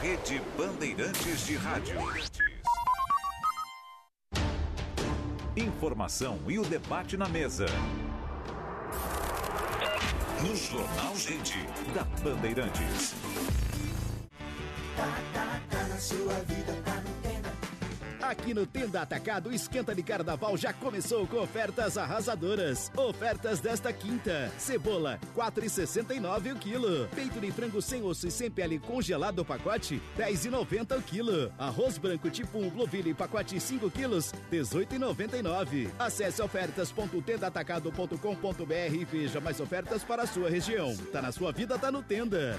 Rede 0.00 0.40
Bandeirantes 0.56 1.46
de 1.46 1.56
Rádio. 1.56 1.96
Informação 5.56 6.38
e 6.46 6.58
o 6.58 6.64
debate 6.64 7.16
na 7.16 7.28
mesa. 7.28 7.66
No 10.42 10.54
Jornal 10.54 11.16
Gente, 11.16 11.66
da 11.92 12.04
Bandeirantes. 12.22 13.14
Tá, 14.96 15.20
tá, 15.34 15.60
tá 15.68 15.82
na 15.88 15.98
sua 15.98 16.34
vida. 16.46 16.87
Aqui 18.28 18.52
no 18.52 18.66
Tenda 18.66 19.00
Atacado, 19.00 19.48
o 19.48 19.54
esquenta 19.54 19.94
de 19.94 20.02
carnaval 20.02 20.54
já 20.54 20.70
começou 20.70 21.26
com 21.26 21.38
ofertas 21.38 21.96
arrasadoras. 21.96 22.92
Ofertas 22.94 23.58
desta 23.58 23.90
quinta: 23.90 24.52
cebola, 24.58 25.18
4,69 25.34 26.52
o 26.52 26.56
quilo. 26.56 27.08
Peito 27.14 27.40
de 27.40 27.50
frango 27.50 27.80
sem 27.80 28.02
osso 28.02 28.28
e 28.28 28.30
sem 28.30 28.50
pele 28.50 28.78
congelado 28.78 29.38
o 29.38 29.46
pacote, 29.46 30.02
10,90 30.18 30.98
o 30.98 31.02
quilo. 31.02 31.50
Arroz 31.56 31.96
branco 31.96 32.28
tipo 32.28 32.58
1 32.58 32.68
Blueville 32.68 33.14
pacote 33.14 33.58
5 33.58 33.90
quilos, 33.90 34.30
18,99. 34.52 35.88
Acesse 35.98 36.42
ofertas.tendaatacado.com.br 36.42 38.92
e 38.92 39.06
veja 39.06 39.40
mais 39.40 39.58
ofertas 39.58 40.04
para 40.04 40.24
a 40.24 40.26
sua 40.26 40.50
região. 40.50 40.94
Tá 41.10 41.22
na 41.22 41.32
sua 41.32 41.50
vida, 41.50 41.78
tá 41.78 41.90
no 41.90 42.02
Tenda. 42.02 42.58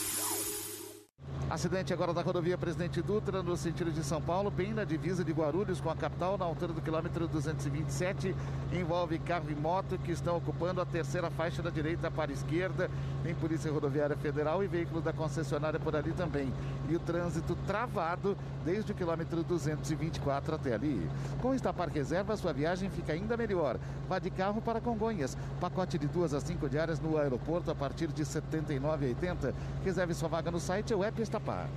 Acidente 1.51 1.91
agora 1.91 2.13
da 2.13 2.21
rodovia 2.21 2.57
Presidente 2.57 3.01
Dutra, 3.01 3.43
no 3.43 3.57
sentido 3.57 3.91
de 3.91 4.05
São 4.05 4.21
Paulo, 4.21 4.49
bem 4.49 4.73
na 4.73 4.85
divisa 4.85 5.21
de 5.21 5.33
Guarulhos 5.33 5.81
com 5.81 5.89
a 5.89 5.95
capital, 5.97 6.37
na 6.37 6.45
altura 6.45 6.71
do 6.71 6.81
quilômetro 6.81 7.27
227. 7.27 8.33
Envolve 8.71 9.19
carro 9.19 9.47
e 9.49 9.53
moto 9.53 9.97
que 9.97 10.13
estão 10.13 10.37
ocupando 10.37 10.79
a 10.79 10.85
terceira 10.85 11.29
faixa 11.29 11.61
da 11.61 11.69
direita 11.69 12.09
para 12.09 12.31
a 12.31 12.33
esquerda. 12.33 12.89
Tem 13.21 13.35
Polícia 13.35 13.69
Rodoviária 13.69 14.15
Federal 14.15 14.63
e 14.63 14.67
veículos 14.67 15.03
da 15.03 15.11
concessionária 15.11 15.77
por 15.77 15.93
ali 15.93 16.13
também. 16.13 16.53
E 16.89 16.95
o 16.95 16.99
trânsito 16.99 17.53
travado 17.67 18.37
desde 18.63 18.93
o 18.93 18.95
quilômetro 18.95 19.43
224 19.43 20.55
até 20.55 20.73
ali. 20.73 21.05
Com 21.41 21.53
Estapar 21.53 21.89
Reserva, 21.89 22.37
sua 22.37 22.53
viagem 22.53 22.89
fica 22.89 23.11
ainda 23.11 23.35
melhor. 23.35 23.77
Vá 24.07 24.19
de 24.19 24.29
carro 24.29 24.61
para 24.61 24.79
Congonhas. 24.79 25.37
Pacote 25.59 25.97
de 25.97 26.07
duas 26.07 26.33
a 26.33 26.39
cinco 26.39 26.69
diárias 26.69 27.01
no 27.01 27.17
aeroporto 27.17 27.69
a 27.69 27.75
partir 27.75 28.07
de 28.07 28.23
R$ 28.23 28.29
79,80. 28.29 29.53
Reserve 29.83 30.13
sua 30.13 30.29
vaga 30.29 30.49
no 30.49 30.59
site 30.59 30.93
ou 30.93 31.03
app 31.03 31.21
Estapar. 31.41 31.67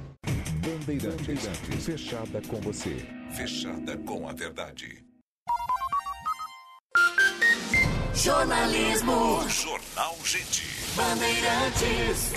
Bandeirantes, 0.60 1.46
fechada 1.84 2.42
com 2.42 2.60
você. 2.60 2.96
Fechada 3.30 3.96
com 3.98 4.28
a 4.28 4.32
verdade. 4.32 5.02
Jornalismo. 8.14 9.48
Jornal 9.48 10.16
Gente. 10.22 10.66
Bandeirantes. 10.94 12.32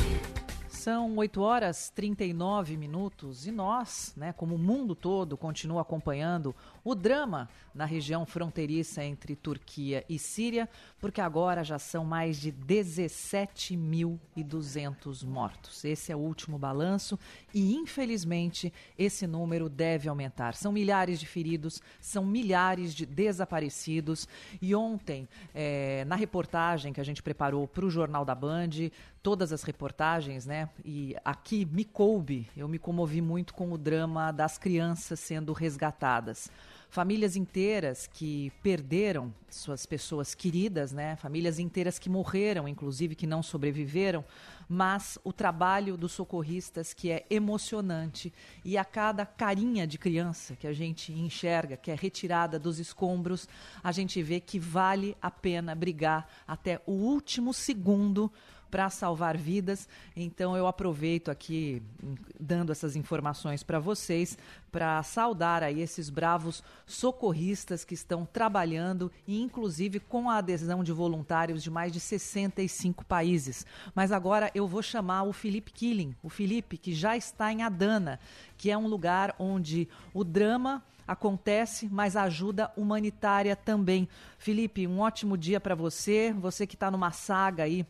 São 0.88 1.18
8 1.18 1.42
horas 1.42 1.90
39 1.90 2.78
minutos 2.78 3.46
e 3.46 3.52
nós, 3.52 4.14
né, 4.16 4.32
como 4.32 4.56
o 4.56 4.58
mundo 4.58 4.96
todo, 4.96 5.36
continua 5.36 5.82
acompanhando 5.82 6.56
o 6.82 6.96
drama 6.96 7.50
na 7.76 7.84
região 7.84 8.26
fronteiriça 8.26 9.04
entre 9.04 9.36
Turquia 9.36 10.06
e 10.08 10.18
Síria, 10.18 10.70
porque 10.98 11.20
agora 11.20 11.62
já 11.62 11.78
são 11.78 12.06
mais 12.06 12.40
de 12.40 12.54
17.200 12.54 15.26
mortos. 15.26 15.84
Esse 15.84 16.14
é 16.14 16.16
o 16.16 16.20
último 16.20 16.58
balanço 16.58 17.20
e, 17.54 17.76
infelizmente, 17.76 18.72
esse 18.98 19.28
número 19.28 19.68
deve 19.68 20.08
aumentar. 20.08 20.54
São 20.54 20.72
milhares 20.72 21.20
de 21.20 21.26
feridos, 21.26 21.82
são 22.00 22.26
milhares 22.26 22.96
de 22.96 23.06
desaparecidos. 23.06 24.26
E 24.62 24.74
ontem, 24.74 25.28
eh, 25.54 26.06
na 26.08 26.16
reportagem 26.16 26.94
que 26.94 27.02
a 27.02 27.04
gente 27.04 27.22
preparou 27.22 27.68
para 27.68 27.86
o 27.86 27.90
Jornal 27.90 28.24
da 28.24 28.34
Band, 28.34 28.70
todas 29.22 29.52
as 29.52 29.64
reportagens, 29.64 30.46
né? 30.46 30.70
E 30.84 31.16
aqui 31.24 31.66
me 31.66 31.84
coube, 31.84 32.50
eu 32.56 32.68
me 32.68 32.80
comovi 32.80 33.22
muito 33.22 33.54
com 33.54 33.72
o 33.72 33.78
drama 33.78 34.32
das 34.32 34.58
crianças 34.58 35.20
sendo 35.20 35.54
resgatadas. 35.54 36.50
Famílias 36.90 37.36
inteiras 37.36 38.08
que 38.08 38.52
perderam 38.64 39.34
suas 39.50 39.86
pessoas 39.86 40.34
queridas, 40.34 40.94
né? 40.94 41.18
Famílias 41.18 41.60
inteiras 41.60 42.00
que 42.00 42.10
morreram, 42.10 42.68
inclusive 42.68 43.14
que 43.14 43.28
não 43.28 43.44
sobreviveram, 43.44 44.24
mas 44.70 45.20
o 45.24 45.34
trabalho 45.34 45.98
dos 45.98 46.14
socorristas 46.14 46.94
que 46.94 47.12
é 47.12 47.26
emocionante 47.30 48.34
e 48.64 48.78
a 48.78 48.86
cada 48.86 49.26
carinha 49.26 49.86
de 49.86 49.98
criança 49.98 50.56
que 50.56 50.66
a 50.66 50.74
gente 50.74 51.12
enxerga, 51.12 51.76
que 51.76 51.92
é 51.92 51.96
retirada 51.96 52.58
dos 52.58 52.80
escombros, 52.80 53.50
a 53.84 53.92
gente 53.92 54.24
vê 54.24 54.40
que 54.40 54.58
vale 54.58 55.16
a 55.22 55.30
pena 55.30 55.76
brigar 55.76 56.28
até 56.48 56.82
o 56.86 56.94
último 56.94 57.54
segundo 57.54 58.32
para 58.70 58.90
salvar 58.90 59.38
vidas. 59.38 59.88
Então 60.16 60.56
eu 60.56 60.68
aproveito 60.68 61.30
aqui 61.30 61.82
dando 62.40 62.72
essas 62.72 62.96
informações 62.96 63.64
para 63.64 63.80
vocês 63.80 64.38
para 64.72 65.02
saudar 65.02 65.64
aí 65.64 65.82
esses 65.82 66.10
bravos 66.10 66.64
socorristas 66.86 67.84
que 67.84 67.94
estão 67.94 68.26
trabalhando 68.26 69.12
e 69.26 69.42
inclusive 69.42 70.00
com 70.00 70.30
a 70.30 70.38
adesão 70.38 70.84
de 70.84 70.92
voluntários 70.92 71.64
de 71.64 71.72
mais 71.72 71.92
de 71.92 72.00
65 72.00 73.06
países. 73.06 73.66
Mas 73.96 74.12
agora 74.12 74.52
eu 74.54 74.68
vou 74.68 74.82
chamar 74.82 75.24
o 75.24 75.34
Felipe 75.34 75.72
Killing, 75.72 76.16
o 76.22 76.30
Felipe 76.30 76.78
que 76.78 76.94
já 76.94 77.18
está 77.18 77.52
em 77.52 77.64
Adana, 77.64 78.20
que 78.58 78.70
é 78.70 78.78
um 78.78 78.88
lugar 78.88 79.36
onde 79.40 79.88
o 80.14 80.24
drama 80.24 80.84
acontece, 81.08 81.88
mas 81.90 82.16
a 82.16 82.24
ajuda 82.24 82.72
humanitária 82.76 83.56
também. 83.56 84.10
Felipe, 84.38 84.86
um 84.86 85.00
ótimo 85.00 85.38
dia 85.38 85.60
para 85.60 85.74
você, 85.74 86.34
você 86.34 86.68
que 86.68 86.76
está 86.76 86.92
numa 86.92 87.12
saga 87.12 87.64
aí 87.64 87.86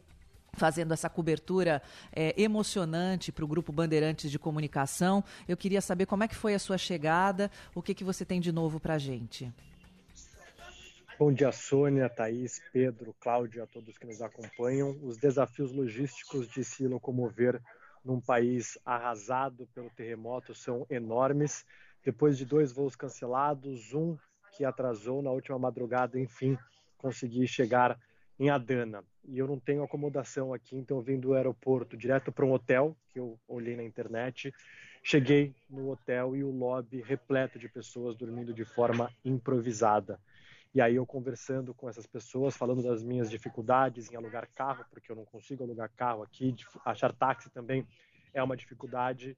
fazendo 0.53 0.93
essa 0.93 1.09
cobertura 1.09 1.81
é, 2.11 2.33
emocionante 2.41 3.31
para 3.31 3.45
o 3.45 3.47
Grupo 3.47 3.71
Bandeirantes 3.71 4.31
de 4.31 4.39
Comunicação. 4.39 5.23
Eu 5.47 5.55
queria 5.55 5.81
saber 5.81 6.05
como 6.05 6.23
é 6.23 6.27
que 6.27 6.35
foi 6.35 6.53
a 6.53 6.59
sua 6.59 6.77
chegada, 6.77 7.51
o 7.75 7.81
que, 7.81 7.93
que 7.93 8.03
você 8.03 8.25
tem 8.25 8.39
de 8.39 8.51
novo 8.51 8.79
para 8.79 8.95
a 8.95 8.97
gente. 8.97 9.51
Bom 11.19 11.33
dia, 11.33 11.51
Sônia, 11.51 12.07
Thaís, 12.07 12.61
Pedro, 12.71 13.15
Cláudio, 13.19 13.63
a 13.63 13.65
todos 13.67 13.97
que 13.97 14.05
nos 14.05 14.21
acompanham. 14.21 14.95
Os 15.01 15.17
desafios 15.17 15.71
logísticos 15.71 16.47
de 16.47 16.63
se 16.63 16.87
locomover 16.87 17.59
num 18.05 18.21
país 18.21 18.77
arrasado 18.85 19.67
pelo 19.73 19.89
terremoto 19.89 20.53
são 20.53 20.85
enormes. 20.89 21.65
Depois 22.05 22.37
de 22.37 22.45
dois 22.45 22.71
voos 22.71 22.95
cancelados, 22.95 23.93
um 23.93 24.15
que 24.55 24.63
atrasou 24.63 25.21
na 25.21 25.31
última 25.31 25.57
madrugada, 25.57 26.19
enfim, 26.19 26.57
consegui 26.97 27.47
chegar 27.47 27.99
em 28.39 28.49
Adana. 28.49 29.03
E 29.27 29.37
eu 29.37 29.47
não 29.47 29.59
tenho 29.59 29.83
acomodação 29.83 30.53
aqui, 30.53 30.75
então 30.75 30.97
eu 30.97 31.03
vim 31.03 31.19
do 31.19 31.33
aeroporto 31.33 31.97
direto 31.97 32.31
para 32.31 32.45
um 32.45 32.53
hotel, 32.53 32.95
que 33.09 33.19
eu 33.19 33.37
olhei 33.47 33.75
na 33.75 33.83
internet. 33.83 34.53
Cheguei 35.03 35.53
no 35.69 35.89
hotel 35.89 36.35
e 36.35 36.43
o 36.43 36.51
lobby 36.51 37.01
repleto 37.01 37.57
de 37.57 37.69
pessoas 37.69 38.15
dormindo 38.15 38.53
de 38.53 38.65
forma 38.65 39.11
improvisada. 39.23 40.19
E 40.73 40.81
aí 40.81 40.95
eu 40.95 41.05
conversando 41.05 41.73
com 41.73 41.89
essas 41.89 42.05
pessoas, 42.05 42.55
falando 42.55 42.83
das 42.83 43.01
minhas 43.01 43.29
dificuldades 43.29 44.11
em 44.11 44.15
alugar 44.15 44.47
carro, 44.53 44.85
porque 44.91 45.11
eu 45.11 45.15
não 45.15 45.25
consigo 45.25 45.63
alugar 45.63 45.89
carro 45.95 46.23
aqui, 46.23 46.53
achar 46.85 47.13
táxi 47.13 47.49
também 47.49 47.85
é 48.33 48.43
uma 48.43 48.55
dificuldade. 48.55 49.35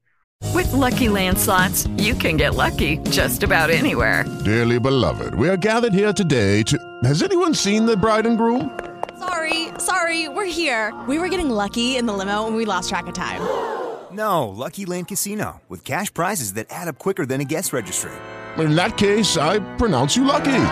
With 0.54 0.72
lucky 0.74 1.08
landslots, 1.08 1.88
you 1.98 2.16
can 2.16 2.38
get 2.38 2.56
lucky 2.56 2.98
just 3.10 3.44
about 3.44 3.70
anywhere. 3.70 4.26
Dearly 4.44 4.80
beloved, 4.80 5.36
we 5.36 5.50
are 5.50 5.58
gathered 5.58 5.94
here 5.94 6.14
today 6.14 6.64
to. 6.64 6.89
Has 7.04 7.24
anyone 7.24 7.54
seen 7.54 7.86
the 7.86 7.96
bride 7.96 8.26
and 8.26 8.38
groom? 8.38 8.78
Sorry, 9.18 9.68
sorry, 9.78 10.28
we're 10.28 10.46
here. 10.46 10.94
We 11.08 11.18
were 11.18 11.30
getting 11.30 11.50
lucky 11.50 11.96
in 11.96 12.06
the 12.06 12.14
limo 12.14 12.48
and 12.48 12.56
we 12.56 12.66
lost 12.66 12.90
track 12.90 13.08
of 13.08 13.14
time. 13.14 13.42
No, 14.12 14.48
Lucky 14.48 14.88
Land 14.88 15.08
Casino, 15.08 15.62
with 15.70 15.86
cash 15.86 16.12
prizes 16.12 16.54
that 16.54 16.66
add 16.72 16.88
up 16.88 16.98
quicker 16.98 17.28
than 17.28 17.42
a 17.42 17.44
guest 17.44 17.72
registry. 17.72 18.12
In 18.58 18.76
that 18.76 18.98
case, 18.98 19.38
I 19.38 19.60
pronounce 19.78 20.18
you 20.18 20.24
lucky. 20.24 20.66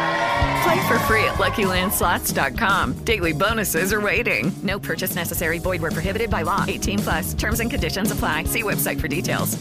Play 0.64 0.88
for 0.88 0.98
free 1.06 1.24
at 1.24 1.36
LuckyLandSlots.com. 1.36 2.94
Daily 3.04 3.34
bonuses 3.34 3.94
are 3.94 4.02
waiting. 4.02 4.52
No 4.64 4.80
purchase 4.80 5.14
necessary. 5.16 5.60
Void 5.60 5.84
where 5.84 5.92
prohibited 5.92 6.32
by 6.32 6.42
law. 6.42 6.66
18 6.68 7.00
plus. 7.00 7.34
Terms 7.36 7.60
and 7.60 7.70
conditions 7.70 8.12
apply. 8.12 8.46
See 8.46 8.64
website 8.64 9.00
for 9.00 9.08
details. 9.08 9.56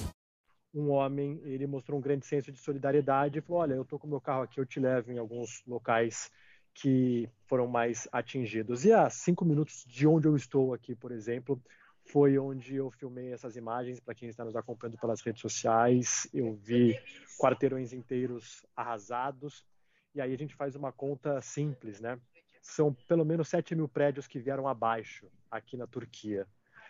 Um 0.74 0.90
homem, 0.90 1.38
ele 1.44 1.66
mostrou 1.66 1.98
um 1.98 2.02
grande 2.02 2.24
senso 2.24 2.50
de 2.50 2.58
solidariedade 2.58 3.38
e 3.38 3.42
falou: 3.42 3.60
Olha, 3.60 3.74
eu 3.74 3.84
tô 3.84 3.98
com 3.98 4.08
meu 4.08 4.20
carro 4.22 4.42
aqui, 4.42 4.58
eu 4.58 4.66
te 4.66 4.80
levo 4.80 5.12
em 5.12 5.18
alguns 5.18 5.62
locais 5.66 6.30
que 6.76 7.28
foram 7.46 7.66
mais 7.66 8.06
atingidos. 8.12 8.84
E 8.84 8.92
a 8.92 9.08
cinco 9.08 9.44
minutos 9.44 9.84
de 9.86 10.06
onde 10.06 10.28
eu 10.28 10.36
estou 10.36 10.74
aqui, 10.74 10.94
por 10.94 11.10
exemplo, 11.10 11.60
foi 12.04 12.38
onde 12.38 12.76
eu 12.76 12.90
filmei 12.90 13.32
essas 13.32 13.56
imagens 13.56 13.98
para 13.98 14.14
quem 14.14 14.28
está 14.28 14.44
nos 14.44 14.54
acompanhando 14.54 14.98
pelas 14.98 15.22
redes 15.22 15.40
sociais. 15.40 16.28
Eu 16.34 16.52
vi 16.54 16.98
quarteirões 17.38 17.92
inteiros 17.92 18.64
arrasados. 18.76 19.64
E 20.14 20.20
aí 20.20 20.32
a 20.32 20.36
gente 20.36 20.54
faz 20.54 20.76
uma 20.76 20.92
conta 20.92 21.40
simples, 21.40 21.98
né? 21.98 22.20
São 22.60 22.92
pelo 23.08 23.24
menos 23.24 23.48
7 23.48 23.74
mil 23.74 23.88
prédios 23.88 24.26
que 24.26 24.38
vieram 24.38 24.68
abaixo 24.68 25.26
aqui 25.50 25.76
na 25.76 25.86
Turquia. 25.86 26.46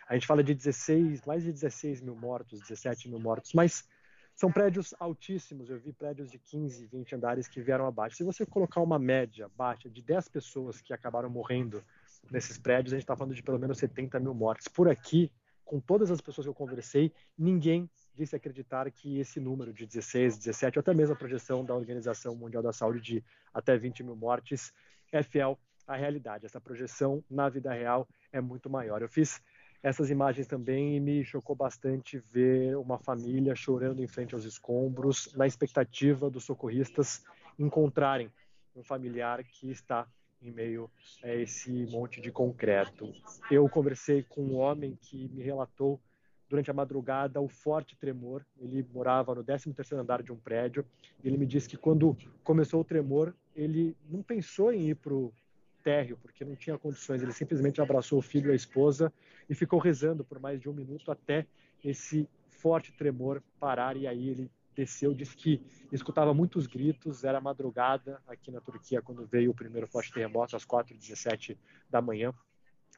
A 0.09 0.15
gente 0.15 0.27
fala 0.27 0.43
de 0.43 0.55
16, 0.55 1.23
mais 1.27 1.45
de 1.45 1.53
16 1.53 2.01
mil 2.01 2.17
mortos, 2.17 2.61
17 2.61 3.09
mil 3.09 3.21
mortos, 3.21 3.53
mas 3.53 3.89
são 4.37 4.53
prédios 4.53 4.95
altíssimos. 5.01 5.71
Eu 5.71 5.79
vi 5.79 5.93
prédios 5.93 6.31
de 6.31 6.39
15, 6.39 6.87
20 6.87 7.15
andares 7.15 7.49
que 7.49 7.61
vieram 7.61 7.87
abaixo. 7.87 8.17
Se 8.17 8.23
você 8.23 8.45
colocar 8.45 8.83
uma 8.83 8.99
média 8.99 9.51
baixa 9.57 9.89
de 9.89 10.03
10 10.03 10.29
pessoas 10.29 10.81
que 10.81 10.93
acabaram 10.93 11.31
morrendo 11.31 11.83
nesses 12.31 12.59
prédios, 12.59 12.93
a 12.93 12.97
gente 12.97 13.05
está 13.05 13.17
falando 13.17 13.35
de 13.35 13.43
pelo 13.43 13.59
menos 13.59 13.79
70 13.79 14.21
mil 14.21 14.35
mortes. 14.35 14.69
Por 14.69 14.91
aqui, 14.91 15.33
com 15.65 15.81
todas 15.81 16.11
as 16.11 16.21
pessoas 16.21 16.45
que 16.45 16.51
eu 16.51 16.55
conversei, 16.55 17.11
ninguém 17.37 17.89
disse 18.15 18.37
acreditar 18.37 18.91
que 18.91 19.19
esse 19.19 19.41
número 19.41 19.73
de 19.73 19.87
16, 19.87 20.37
17, 20.37 20.79
ou 20.79 20.81
até 20.81 20.93
mesmo 20.93 21.15
a 21.15 21.19
projeção 21.19 21.65
da 21.65 21.75
Organização 21.75 22.37
Mundial 22.37 22.63
da 22.63 22.75
Saúde 22.75 23.01
de 23.01 23.25
até 23.55 23.77
20 23.77 24.03
mil 24.03 24.17
mortes 24.17 24.73
é 25.11 25.23
fiel 25.23 25.59
à 25.87 25.97
realidade. 25.97 26.45
Essa 26.45 26.61
projeção 26.61 27.25
na 27.31 27.49
vida 27.49 27.73
real 27.73 28.07
é 28.31 28.41
muito 28.41 28.69
maior. 28.69 29.01
Eu 29.01 29.09
fiz 29.09 29.41
essas 29.83 30.11
imagens 30.11 30.47
também 30.47 30.99
me 31.01 31.25
chocou 31.25 31.55
bastante 31.55 32.19
ver 32.19 32.77
uma 32.77 32.99
família 32.99 33.55
chorando 33.55 34.03
em 34.03 34.07
frente 34.07 34.35
aos 34.35 34.45
escombros, 34.45 35.33
na 35.35 35.47
expectativa 35.47 36.31
dos 36.31 36.45
socorristas 36.45 37.25
encontrarem 37.59 38.31
um 38.75 38.83
familiar 38.83 39.43
que 39.45 39.71
está 39.71 40.07
em 40.43 40.51
meio 40.51 40.91
a 41.23 41.35
esse 41.35 41.71
monte 41.87 42.21
de 42.21 42.31
concreto. 42.31 43.13
Eu 43.51 43.69
conversei 43.69 44.23
com 44.23 44.43
um 44.43 44.57
homem 44.57 44.97
que 45.01 45.29
me 45.29 45.43
relatou 45.43 46.01
durante 46.49 46.71
a 46.71 46.75
madrugada 46.75 47.41
o 47.41 47.49
forte 47.49 47.97
tremor. 47.97 48.45
Ele 48.59 48.87
morava 48.93 49.35
no 49.35 49.45
13º 49.45 49.97
andar 49.97 50.23
de 50.23 50.33
um 50.33 50.37
prédio. 50.37 50.85
Ele 51.25 51.37
me 51.37 51.47
disse 51.47 51.69
que 51.69 51.77
quando 51.77 52.17
começou 52.45 52.81
o 52.81 52.85
tremor, 52.85 53.35
ele 53.55 53.97
não 54.09 54.23
pensou 54.23 54.73
em 54.73 54.91
ir 54.91 54.97
para 54.97 55.15
o 55.15 55.33
térreo, 55.87 56.19
porque 56.21 56.45
não 56.45 56.57
tinha 56.57 56.77
condições. 56.77 57.23
Ele 57.23 57.33
simplesmente 57.33 57.81
abraçou 57.81 58.19
o 58.19 58.23
filho 58.23 58.51
e 58.51 58.53
a 58.53 58.57
esposa 58.57 59.13
e 59.49 59.55
ficou 59.55 59.79
rezando 59.79 60.25
por 60.25 60.41
mais 60.41 60.61
de 60.61 60.69
um 60.69 60.73
minuto 60.73 61.13
até 61.13 61.47
esse 61.85 62.29
forte 62.51 62.93
tremor 62.93 63.41
parar. 63.61 63.97
E 63.97 64.05
aí 64.05 64.29
ele 64.29 64.51
desceu, 64.75 65.15
disse 65.15 65.37
que 65.37 65.63
escutava 65.93 66.35
muitos 66.35 66.67
gritos, 66.67 67.23
era 67.23 67.41
madrugada 67.41 68.21
aqui 68.27 68.51
na 68.51 68.61
Turquia 68.61 69.01
quando 69.01 69.25
veio 69.25 69.53
o 69.53 69.55
primeiro 69.55 69.87
forte 69.87 70.13
terremoto, 70.13 70.57
às 70.57 70.67
4h17 70.67 71.57
da 71.89 72.03
manhã. 72.03 72.35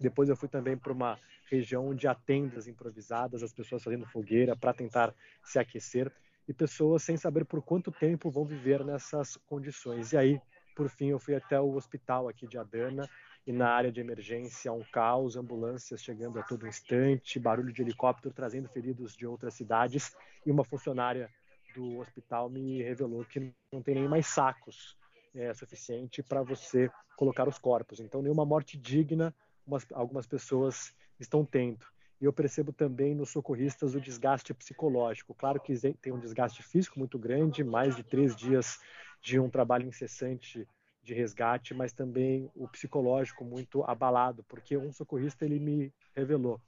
Depois 0.00 0.30
eu 0.30 0.36
fui 0.36 0.48
também 0.48 0.74
para 0.74 0.92
uma 0.92 1.18
região 1.50 1.88
onde 1.88 2.08
há 2.08 2.14
tendas 2.14 2.66
improvisadas, 2.66 3.42
as 3.42 3.52
pessoas 3.52 3.82
fazendo 3.82 4.06
fogueira 4.06 4.56
para 4.56 4.72
tentar 4.72 5.14
se 5.44 5.58
aquecer 5.58 6.10
e 6.48 6.54
pessoas 6.54 7.02
sem 7.02 7.18
saber 7.18 7.44
por 7.44 7.62
quanto 7.62 7.92
tempo 7.92 8.30
vão 8.30 8.46
viver 8.46 8.82
nessas 8.82 9.36
condições. 9.36 10.12
E 10.12 10.16
aí, 10.16 10.40
por 10.78 10.88
fim, 10.88 11.08
eu 11.08 11.18
fui 11.18 11.34
até 11.34 11.60
o 11.60 11.74
hospital 11.74 12.28
aqui 12.28 12.46
de 12.46 12.56
Adana 12.56 13.10
e 13.44 13.52
na 13.52 13.68
área 13.68 13.90
de 13.90 14.00
emergência 14.00 14.72
um 14.72 14.84
caos, 14.92 15.34
ambulâncias 15.34 16.00
chegando 16.00 16.38
a 16.38 16.42
todo 16.44 16.68
instante, 16.68 17.40
barulho 17.40 17.72
de 17.72 17.82
helicóptero 17.82 18.32
trazendo 18.32 18.68
feridos 18.68 19.16
de 19.16 19.26
outras 19.26 19.54
cidades 19.54 20.14
e 20.46 20.52
uma 20.52 20.62
funcionária 20.62 21.28
do 21.74 21.98
hospital 21.98 22.48
me 22.48 22.80
revelou 22.80 23.24
que 23.24 23.52
não 23.72 23.82
tem 23.82 23.96
nem 23.96 24.06
mais 24.06 24.28
sacos 24.28 24.96
é, 25.34 25.52
suficiente 25.52 26.22
para 26.22 26.44
você 26.44 26.88
colocar 27.16 27.48
os 27.48 27.58
corpos. 27.58 27.98
Então, 27.98 28.22
nenhuma 28.22 28.46
morte 28.46 28.78
digna 28.78 29.34
umas, 29.66 29.84
algumas 29.92 30.28
pessoas 30.28 30.94
estão 31.18 31.44
tendo. 31.44 31.84
E 32.20 32.24
eu 32.24 32.32
percebo 32.32 32.72
também 32.72 33.16
nos 33.16 33.30
socorristas 33.30 33.96
o 33.96 34.00
desgaste 34.00 34.54
psicológico. 34.54 35.34
Claro 35.34 35.60
que 35.60 35.74
tem 36.00 36.12
um 36.12 36.20
desgaste 36.20 36.62
físico 36.62 37.00
muito 37.00 37.18
grande, 37.18 37.64
mais 37.64 37.96
de 37.96 38.04
três 38.04 38.36
dias 38.36 38.78
de 39.20 39.38
um 39.38 39.50
trabalho 39.50 39.86
incessante 39.86 40.66
de 41.02 41.14
resgate, 41.14 41.74
mas 41.74 41.92
também 41.92 42.50
o 42.54 42.68
psicológico 42.68 43.44
muito 43.44 43.82
abalado, 43.84 44.44
porque 44.44 44.76
um 44.76 44.92
socorrista 44.92 45.44
ele 45.44 45.58
me 45.58 45.92
revelou 46.14 46.60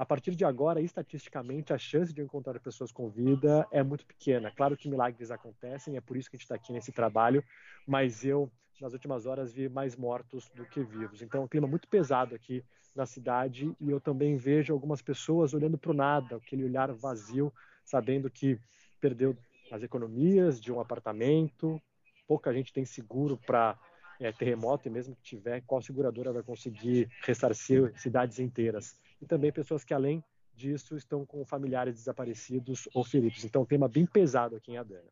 a 0.00 0.06
partir 0.06 0.34
de 0.34 0.46
agora, 0.46 0.80
estatisticamente, 0.80 1.74
a 1.74 1.78
chance 1.78 2.10
de 2.10 2.22
encontrar 2.22 2.58
pessoas 2.58 2.90
com 2.90 3.10
vida 3.10 3.68
é 3.70 3.82
muito 3.82 4.06
pequena. 4.06 4.50
Claro 4.50 4.74
que 4.74 4.88
milagres 4.88 5.30
acontecem, 5.30 5.94
é 5.94 6.00
por 6.00 6.16
isso 6.16 6.30
que 6.30 6.36
a 6.36 6.38
gente 6.38 6.44
está 6.44 6.54
aqui 6.54 6.72
nesse 6.72 6.90
trabalho, 6.90 7.44
mas 7.86 8.24
eu, 8.24 8.50
nas 8.80 8.94
últimas 8.94 9.26
horas, 9.26 9.52
vi 9.52 9.68
mais 9.68 9.96
mortos 9.96 10.48
do 10.54 10.64
que 10.64 10.82
vivos. 10.82 11.20
Então, 11.20 11.42
é 11.42 11.44
um 11.44 11.46
clima 11.46 11.66
muito 11.66 11.86
pesado 11.86 12.34
aqui 12.34 12.64
na 12.96 13.04
cidade 13.04 13.76
e 13.78 13.90
eu 13.90 14.00
também 14.00 14.38
vejo 14.38 14.72
algumas 14.72 15.02
pessoas 15.02 15.52
olhando 15.52 15.76
para 15.76 15.90
o 15.90 15.94
nada, 15.94 16.36
aquele 16.36 16.64
olhar 16.64 16.90
vazio, 16.94 17.52
sabendo 17.84 18.30
que 18.30 18.58
perdeu 19.02 19.36
as 19.70 19.82
economias 19.82 20.60
de 20.60 20.72
um 20.72 20.80
apartamento, 20.80 21.80
pouca 22.26 22.52
gente 22.52 22.72
tem 22.72 22.84
seguro 22.84 23.36
para 23.36 23.78
é, 24.18 24.32
terremoto 24.32 24.88
e 24.88 24.90
mesmo 24.90 25.16
que 25.16 25.22
tiver, 25.22 25.62
qual 25.62 25.80
seguradora 25.80 26.32
vai 26.32 26.42
conseguir 26.42 27.08
ressarcir 27.22 27.92
cidades 27.96 28.38
inteiras? 28.38 28.98
e 29.20 29.26
também 29.26 29.52
pessoas 29.52 29.84
que, 29.84 29.92
além 29.92 30.24
disso, 30.54 30.96
estão 30.96 31.24
com 31.26 31.44
familiares 31.44 31.94
desaparecidos 31.94 32.88
ou 32.94 33.04
feridos. 33.04 33.44
Então, 33.44 33.62
um 33.62 33.66
tema 33.66 33.88
bem 33.88 34.06
pesado 34.06 34.56
aqui 34.56 34.72
em 34.72 34.78
Adana. 34.78 35.08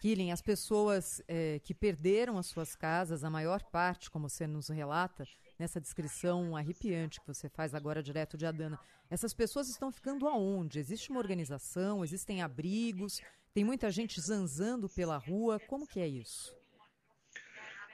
Killing, 0.00 0.32
as 0.32 0.42
pessoas 0.42 1.22
é, 1.28 1.60
que 1.60 1.72
perderam 1.72 2.36
as 2.36 2.46
suas 2.46 2.74
casas, 2.74 3.22
a 3.22 3.30
maior 3.30 3.62
parte, 3.70 4.10
como 4.10 4.28
você 4.28 4.46
nos 4.48 4.68
relata, 4.68 5.24
nessa 5.58 5.80
descrição 5.80 6.56
arrepiante 6.56 7.20
que 7.20 7.26
você 7.26 7.48
faz 7.48 7.72
agora 7.72 8.02
direto 8.02 8.36
de 8.36 8.44
Adana, 8.44 8.78
essas 9.08 9.32
pessoas 9.32 9.68
estão 9.68 9.92
ficando 9.92 10.26
aonde? 10.26 10.80
Existe 10.80 11.10
uma 11.10 11.20
organização? 11.20 12.02
Existem 12.02 12.42
abrigos? 12.42 13.20
Tem 13.54 13.64
muita 13.64 13.90
gente 13.90 14.18
zanzando 14.18 14.88
pela 14.88 15.18
rua? 15.18 15.60
Como 15.68 15.86
que 15.86 16.00
é 16.00 16.08
isso? 16.08 16.56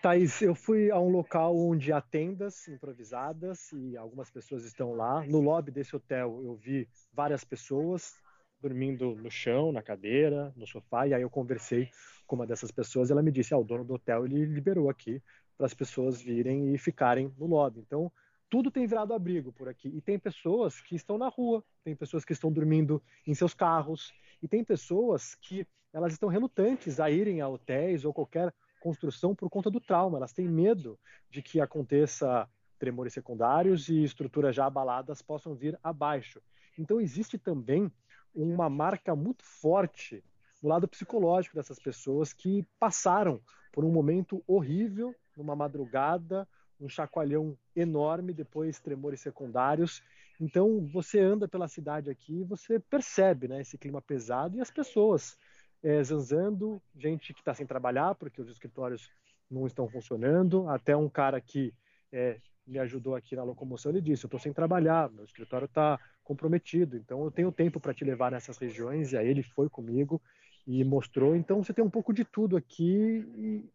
Thaís, 0.00 0.40
eu 0.40 0.54
fui 0.54 0.88
a 0.92 1.00
um 1.00 1.08
local 1.08 1.56
onde 1.56 1.92
há 1.92 2.00
tendas 2.00 2.68
improvisadas 2.68 3.72
e 3.72 3.96
algumas 3.96 4.30
pessoas 4.30 4.64
estão 4.64 4.94
lá. 4.94 5.26
No 5.26 5.40
lobby 5.40 5.72
desse 5.72 5.96
hotel 5.96 6.40
eu 6.44 6.54
vi 6.54 6.88
várias 7.12 7.42
pessoas 7.42 8.14
dormindo 8.60 9.16
no 9.16 9.30
chão, 9.30 9.72
na 9.72 9.82
cadeira, 9.82 10.52
no 10.56 10.64
sofá, 10.64 11.08
e 11.08 11.14
aí 11.14 11.22
eu 11.22 11.30
conversei 11.30 11.90
com 12.24 12.36
uma 12.36 12.46
dessas 12.46 12.70
pessoas 12.70 13.08
e 13.08 13.12
ela 13.12 13.22
me 13.22 13.32
disse, 13.32 13.52
ah, 13.52 13.58
o 13.58 13.64
dono 13.64 13.84
do 13.84 13.94
hotel 13.94 14.26
ele 14.26 14.44
liberou 14.44 14.88
aqui 14.88 15.20
para 15.56 15.66
as 15.66 15.74
pessoas 15.74 16.22
virem 16.22 16.72
e 16.72 16.78
ficarem 16.78 17.34
no 17.36 17.46
lobby. 17.46 17.80
Então, 17.80 18.12
tudo 18.50 18.70
tem 18.70 18.86
virado 18.86 19.12
abrigo 19.12 19.52
por 19.52 19.68
aqui. 19.68 19.88
E 19.88 20.00
tem 20.00 20.18
pessoas 20.18 20.80
que 20.80 20.94
estão 20.94 21.18
na 21.18 21.28
rua, 21.28 21.62
tem 21.84 21.94
pessoas 21.94 22.24
que 22.24 22.32
estão 22.32 22.50
dormindo 22.50 23.02
em 23.26 23.34
seus 23.34 23.54
carros, 23.54 24.12
e 24.42 24.48
tem 24.48 24.64
pessoas 24.64 25.34
que 25.34 25.66
elas 25.92 26.12
estão 26.12 26.28
relutantes 26.28 27.00
a 27.00 27.10
irem 27.10 27.40
a 27.40 27.48
hotéis 27.48 28.04
ou 28.04 28.12
qualquer 28.12 28.54
construção 28.80 29.34
por 29.34 29.50
conta 29.50 29.70
do 29.70 29.80
trauma. 29.80 30.18
Elas 30.18 30.32
têm 30.32 30.48
medo 30.48 30.98
de 31.30 31.42
que 31.42 31.60
aconteça 31.60 32.48
tremores 32.78 33.12
secundários 33.12 33.88
e 33.88 34.04
estruturas 34.04 34.54
já 34.54 34.66
abaladas 34.66 35.20
possam 35.20 35.54
vir 35.54 35.78
abaixo. 35.82 36.40
Então 36.78 37.00
existe 37.00 37.36
também 37.36 37.90
uma 38.34 38.70
marca 38.70 39.16
muito 39.16 39.44
forte 39.44 40.22
no 40.62 40.68
lado 40.68 40.86
psicológico 40.86 41.56
dessas 41.56 41.78
pessoas 41.78 42.32
que 42.32 42.64
passaram 42.78 43.40
por 43.72 43.84
um 43.84 43.90
momento 43.90 44.42
horrível 44.46 45.14
numa 45.36 45.54
madrugada, 45.54 46.48
um 46.80 46.88
chacoalhão 46.88 47.56
enorme, 47.74 48.32
depois 48.32 48.80
tremores 48.80 49.20
secundários. 49.20 50.02
Então 50.40 50.86
você 50.86 51.18
anda 51.18 51.48
pela 51.48 51.68
cidade 51.68 52.10
aqui, 52.10 52.44
você 52.44 52.78
percebe, 52.78 53.48
né, 53.48 53.60
esse 53.60 53.76
clima 53.76 54.00
pesado 54.00 54.56
e 54.56 54.60
as 54.60 54.70
pessoas 54.70 55.36
é, 55.82 56.02
zanzando, 56.02 56.80
gente 56.96 57.34
que 57.34 57.40
está 57.40 57.54
sem 57.54 57.66
trabalhar 57.66 58.14
porque 58.14 58.40
os 58.40 58.48
escritórios 58.48 59.10
não 59.50 59.66
estão 59.66 59.88
funcionando, 59.88 60.68
até 60.68 60.96
um 60.96 61.08
cara 61.08 61.40
que 61.40 61.74
é, 62.12 62.40
me 62.66 62.78
ajudou 62.78 63.14
aqui 63.14 63.34
na 63.34 63.42
locomoção, 63.42 63.90
ele 63.90 64.00
disse, 64.00 64.24
eu 64.24 64.28
estou 64.28 64.38
sem 64.38 64.52
trabalhar, 64.52 65.10
meu 65.10 65.24
escritório 65.24 65.64
está 65.64 65.98
comprometido, 66.22 66.96
então 66.96 67.24
eu 67.24 67.30
tenho 67.30 67.50
tempo 67.50 67.80
para 67.80 67.94
te 67.94 68.04
levar 68.04 68.30
nessas 68.30 68.58
regiões, 68.58 69.12
e 69.12 69.16
aí 69.16 69.26
ele 69.26 69.42
foi 69.42 69.70
comigo 69.70 70.20
e 70.66 70.84
mostrou, 70.84 71.34
então 71.34 71.64
você 71.64 71.72
tem 71.72 71.82
um 71.82 71.90
pouco 71.90 72.12
de 72.12 72.24
tudo 72.24 72.56
aqui, 72.56 73.24
e, 73.36 73.72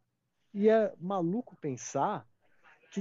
e 0.53 0.69
é 0.69 0.93
maluco 0.99 1.57
pensar 1.59 2.27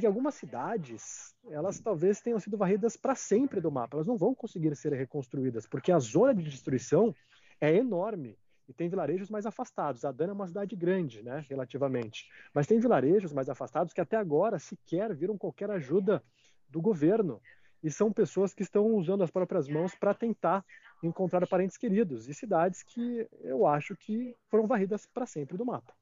que 0.00 0.06
algumas 0.06 0.34
cidades, 0.34 1.34
elas 1.50 1.78
talvez 1.80 2.20
tenham 2.20 2.40
sido 2.40 2.56
varridas 2.56 2.96
para 2.96 3.14
sempre 3.14 3.60
do 3.60 3.70
mapa, 3.70 3.96
elas 3.96 4.06
não 4.06 4.16
vão 4.16 4.34
conseguir 4.34 4.74
ser 4.76 4.92
reconstruídas, 4.92 5.66
porque 5.66 5.92
a 5.92 5.98
zona 5.98 6.34
de 6.34 6.42
destruição 6.42 7.14
é 7.60 7.74
enorme, 7.76 8.38
e 8.68 8.72
tem 8.72 8.88
vilarejos 8.88 9.28
mais 9.28 9.46
afastados. 9.46 10.04
A 10.04 10.12
Dana 10.12 10.32
é 10.32 10.34
uma 10.34 10.46
cidade 10.46 10.74
grande, 10.74 11.22
né, 11.22 11.44
relativamente. 11.48 12.26
Mas 12.54 12.66
tem 12.66 12.80
vilarejos 12.80 13.32
mais 13.32 13.48
afastados 13.48 13.92
que 13.92 14.00
até 14.00 14.16
agora 14.16 14.58
sequer 14.58 15.14
viram 15.14 15.36
qualquer 15.36 15.70
ajuda 15.70 16.22
do 16.68 16.80
governo. 16.80 17.40
E 17.82 17.90
são 17.90 18.12
pessoas 18.12 18.54
que 18.54 18.62
estão 18.62 18.86
usando 18.94 19.22
as 19.24 19.30
próprias 19.30 19.68
mãos 19.68 19.94
para 19.94 20.14
tentar 20.14 20.64
encontrar 21.02 21.46
parentes 21.46 21.76
queridos. 21.76 22.28
E 22.28 22.34
cidades 22.34 22.82
que 22.82 23.28
eu 23.40 23.66
acho 23.66 23.96
que 23.96 24.36
foram 24.48 24.66
varridas 24.66 25.06
para 25.06 25.26
sempre 25.26 25.56
do 25.56 25.66
mapa. 25.66 25.92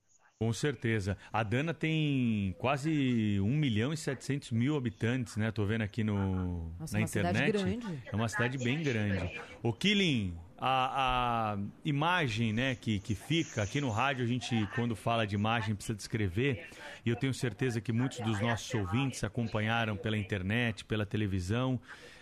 Com 0.43 0.55
certeza. 0.55 1.18
A 1.30 1.43
Dana 1.43 1.74
tem 1.74 2.57
quase 2.57 3.38
1 3.43 3.47
milhão 3.47 3.93
e 3.93 3.97
700 3.97 4.53
mil 4.53 4.74
habitantes, 4.74 5.36
né? 5.36 5.51
Tô 5.51 5.66
vendo 5.66 5.82
aqui 5.82 6.03
no, 6.03 6.72
Nossa, 6.80 6.95
na 6.97 7.03
uma 7.03 7.07
cidade 7.07 7.38
internet. 7.51 7.78
grande. 7.78 8.03
É 8.11 8.16
uma 8.16 8.26
cidade 8.26 8.57
bem 8.57 8.82
grande. 8.82 9.38
O 9.62 9.70
Killing, 9.70 10.34
a, 10.57 11.53
a 11.53 11.59
imagem 11.84 12.55
né, 12.55 12.74
que, 12.74 13.01
que 13.01 13.14
fica 13.14 13.62
aqui 13.62 13.82
no 13.82 13.91
rádio, 13.91 14.24
a 14.24 14.26
gente, 14.26 14.66
quando 14.74 14.97
fala 14.97 15.26
de 15.26 15.34
imagem, 15.34 15.74
precisa 15.74 15.95
descrever. 15.95 16.70
E 17.05 17.11
eu 17.11 17.16
tenho 17.16 17.34
certeza 17.34 17.78
que 17.78 17.93
muitos 17.93 18.20
dos 18.20 18.41
nossos 18.41 18.72
ouvintes 18.72 19.22
acompanharam 19.22 19.95
pela 19.95 20.16
internet, 20.16 20.86
pela 20.86 21.05
televisão. 21.05 21.78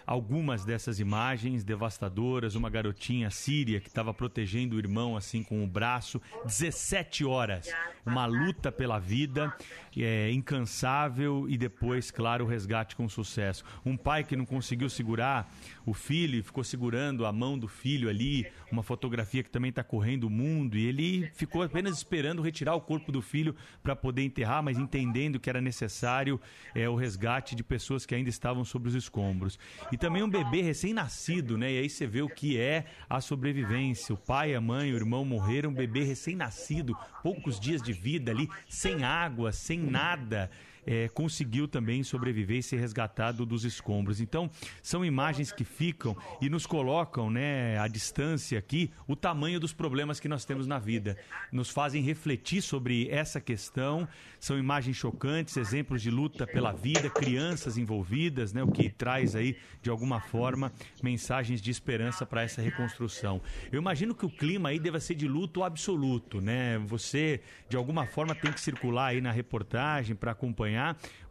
Algumas 0.09 0.65
dessas 0.65 1.01
imagens 1.01 1.63
devastadoras, 1.63 2.55
uma 2.55 2.71
garotinha 2.71 3.29
síria 3.29 3.79
que 3.79 3.89
estava 3.89 4.15
protegendo 4.15 4.75
o 4.75 4.79
irmão 4.79 5.19
assim 5.19 5.43
com 5.43 5.63
o 5.63 5.67
braço, 5.67 6.19
17 6.47 7.27
horas, 7.27 7.71
uma 8.07 8.25
luta 8.25 8.73
pela 8.73 8.99
vida, 8.99 9.55
é, 9.95 10.33
incansável. 10.33 11.45
E 11.47 11.59
depois, 11.59 12.11
claro, 12.11 12.47
o 12.47 12.49
resgate 12.49 12.97
com 12.97 13.07
sucesso. 13.07 13.63
Um 13.85 13.99
pai 13.99 14.25
que 14.25 14.35
não 14.35 14.47
conseguiu 14.47 14.89
segurar 14.89 15.53
o 15.91 15.95
filho, 15.95 16.43
ficou 16.43 16.62
segurando 16.62 17.24
a 17.24 17.32
mão 17.32 17.59
do 17.59 17.68
filho 17.68 18.09
ali, 18.09 18.47
uma 18.70 18.82
fotografia 18.82 19.43
que 19.43 19.51
também 19.51 19.70
está 19.70 19.82
correndo 19.82 20.24
o 20.24 20.30
mundo 20.30 20.76
e 20.76 20.86
ele 20.86 21.30
ficou 21.34 21.62
apenas 21.62 21.97
esperando 21.97 22.43
retirar 22.43 22.74
o 22.74 22.80
corpo 22.80 23.11
do 23.11 23.22
filho 23.22 23.55
para 23.82 23.97
poder 23.97 24.22
enterrar, 24.22 24.62
mas 24.62 24.78
entendendo 24.78 25.41
que 25.41 25.49
era 25.49 25.61
necessário 25.61 26.41
é, 26.74 26.89
o 26.89 26.95
resgate 26.95 27.55
de 27.55 27.62
pessoas 27.62 28.05
que 28.05 28.14
ainda 28.14 28.30
estavam 28.30 28.64
sobre 28.64 28.89
os 28.89 28.95
escombros. 28.95 29.59
E 29.91 29.97
também 29.97 30.22
um 30.22 30.28
bebê 30.28 30.62
recém-nascido, 30.62 31.57
né? 31.57 31.72
E 31.72 31.78
aí 31.78 31.89
você 31.89 32.07
vê 32.07 32.22
o 32.22 32.28
que 32.28 32.59
é 32.59 32.86
a 33.09 33.20
sobrevivência. 33.20 34.14
O 34.14 34.18
pai, 34.18 34.55
a 34.55 34.61
mãe, 34.61 34.93
o 34.93 34.97
irmão 34.97 35.24
morreram, 35.24 35.70
um 35.70 35.74
bebê 35.74 36.03
recém-nascido, 36.03 36.97
poucos 37.22 37.59
dias 37.59 37.82
de 37.82 37.93
vida 37.93 38.30
ali, 38.30 38.49
sem 38.68 39.05
água, 39.05 39.53
sem 39.53 39.78
nada. 39.78 40.51
É, 40.91 41.07
conseguiu 41.11 41.68
também 41.68 42.03
sobreviver 42.03 42.57
e 42.57 42.62
ser 42.62 42.78
resgatado 42.78 43.45
dos 43.45 43.62
escombros. 43.62 44.22
Então, 44.22 44.51
são 44.82 45.05
imagens 45.05 45.53
que 45.53 45.62
ficam 45.62 46.16
e 46.41 46.49
nos 46.49 46.64
colocam 46.64 47.28
né, 47.28 47.78
à 47.78 47.86
distância 47.86 48.59
aqui 48.59 48.91
o 49.07 49.14
tamanho 49.14 49.61
dos 49.61 49.74
problemas 49.74 50.18
que 50.18 50.28
nós 50.28 50.47
temos 50.47 50.66
na 50.66 50.78
vida. 50.78 51.18
Nos 51.53 51.68
fazem 51.68 52.03
refletir 52.03 52.62
sobre 52.62 53.07
essa 53.11 53.39
questão. 53.39 54.09
São 54.41 54.59
imagens 54.59 54.97
chocantes, 54.97 55.59
exemplos 55.59 56.01
de 56.01 56.11
luta 56.11 56.47
pela 56.47 56.72
vida, 56.72 57.11
crianças 57.11 57.76
envolvidas, 57.76 58.55
né, 58.55 58.62
o 58.62 58.72
que 58.72 58.89
traz 58.89 59.36
aí, 59.36 59.59
de 59.82 59.91
alguma 59.91 60.20
forma, 60.20 60.72
mensagens 61.03 61.61
de 61.61 61.70
esperança 61.70 62.24
para 62.24 62.43
essa 62.43 62.62
reconstrução. 62.62 63.43
Eu 63.70 63.78
imagino 63.78 64.14
que 64.14 64.24
o 64.24 64.30
clima 64.30 64.70
aí 64.70 64.78
deva 64.78 64.99
ser 65.01 65.16
de 65.16 65.28
luto 65.28 65.62
absoluto, 65.62 66.41
né? 66.41 66.78
Você, 66.86 67.43
de 67.68 67.76
alguma 67.76 68.07
forma, 68.07 68.34
tem 68.34 68.51
que 68.51 68.61
circular 68.61 69.09
aí 69.09 69.20
na 69.20 69.30
reportagem 69.30 70.16
para 70.16 70.32
acompanhar, 70.32 70.78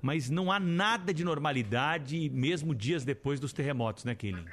mas 0.02 0.30
não 0.30 0.52
há 0.52 0.60
nada 0.60 1.14
de 1.14 1.24
normalidade, 1.24 2.30
mesmo 2.30 2.74
dias 2.74 3.04
depois 3.04 3.40
dos 3.40 3.54
terremotos, 3.54 4.04
né, 4.04 4.16
Killing? 4.16 4.46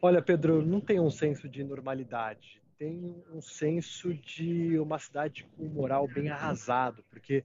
Olha, 0.00 0.20
Pedro, 0.20 0.64
não 0.64 0.80
tem 0.80 1.00
um 1.00 1.10
senso 1.10 1.48
de 1.48 1.64
normalidade. 1.64 2.60
Tem 2.76 3.22
um 3.32 3.40
senso 3.40 4.12
de 4.12 4.78
uma 4.78 4.98
cidade 4.98 5.46
com 5.56 5.64
moral 5.64 6.06
bem 6.06 6.28
arrasado, 6.28 7.04
porque 7.08 7.44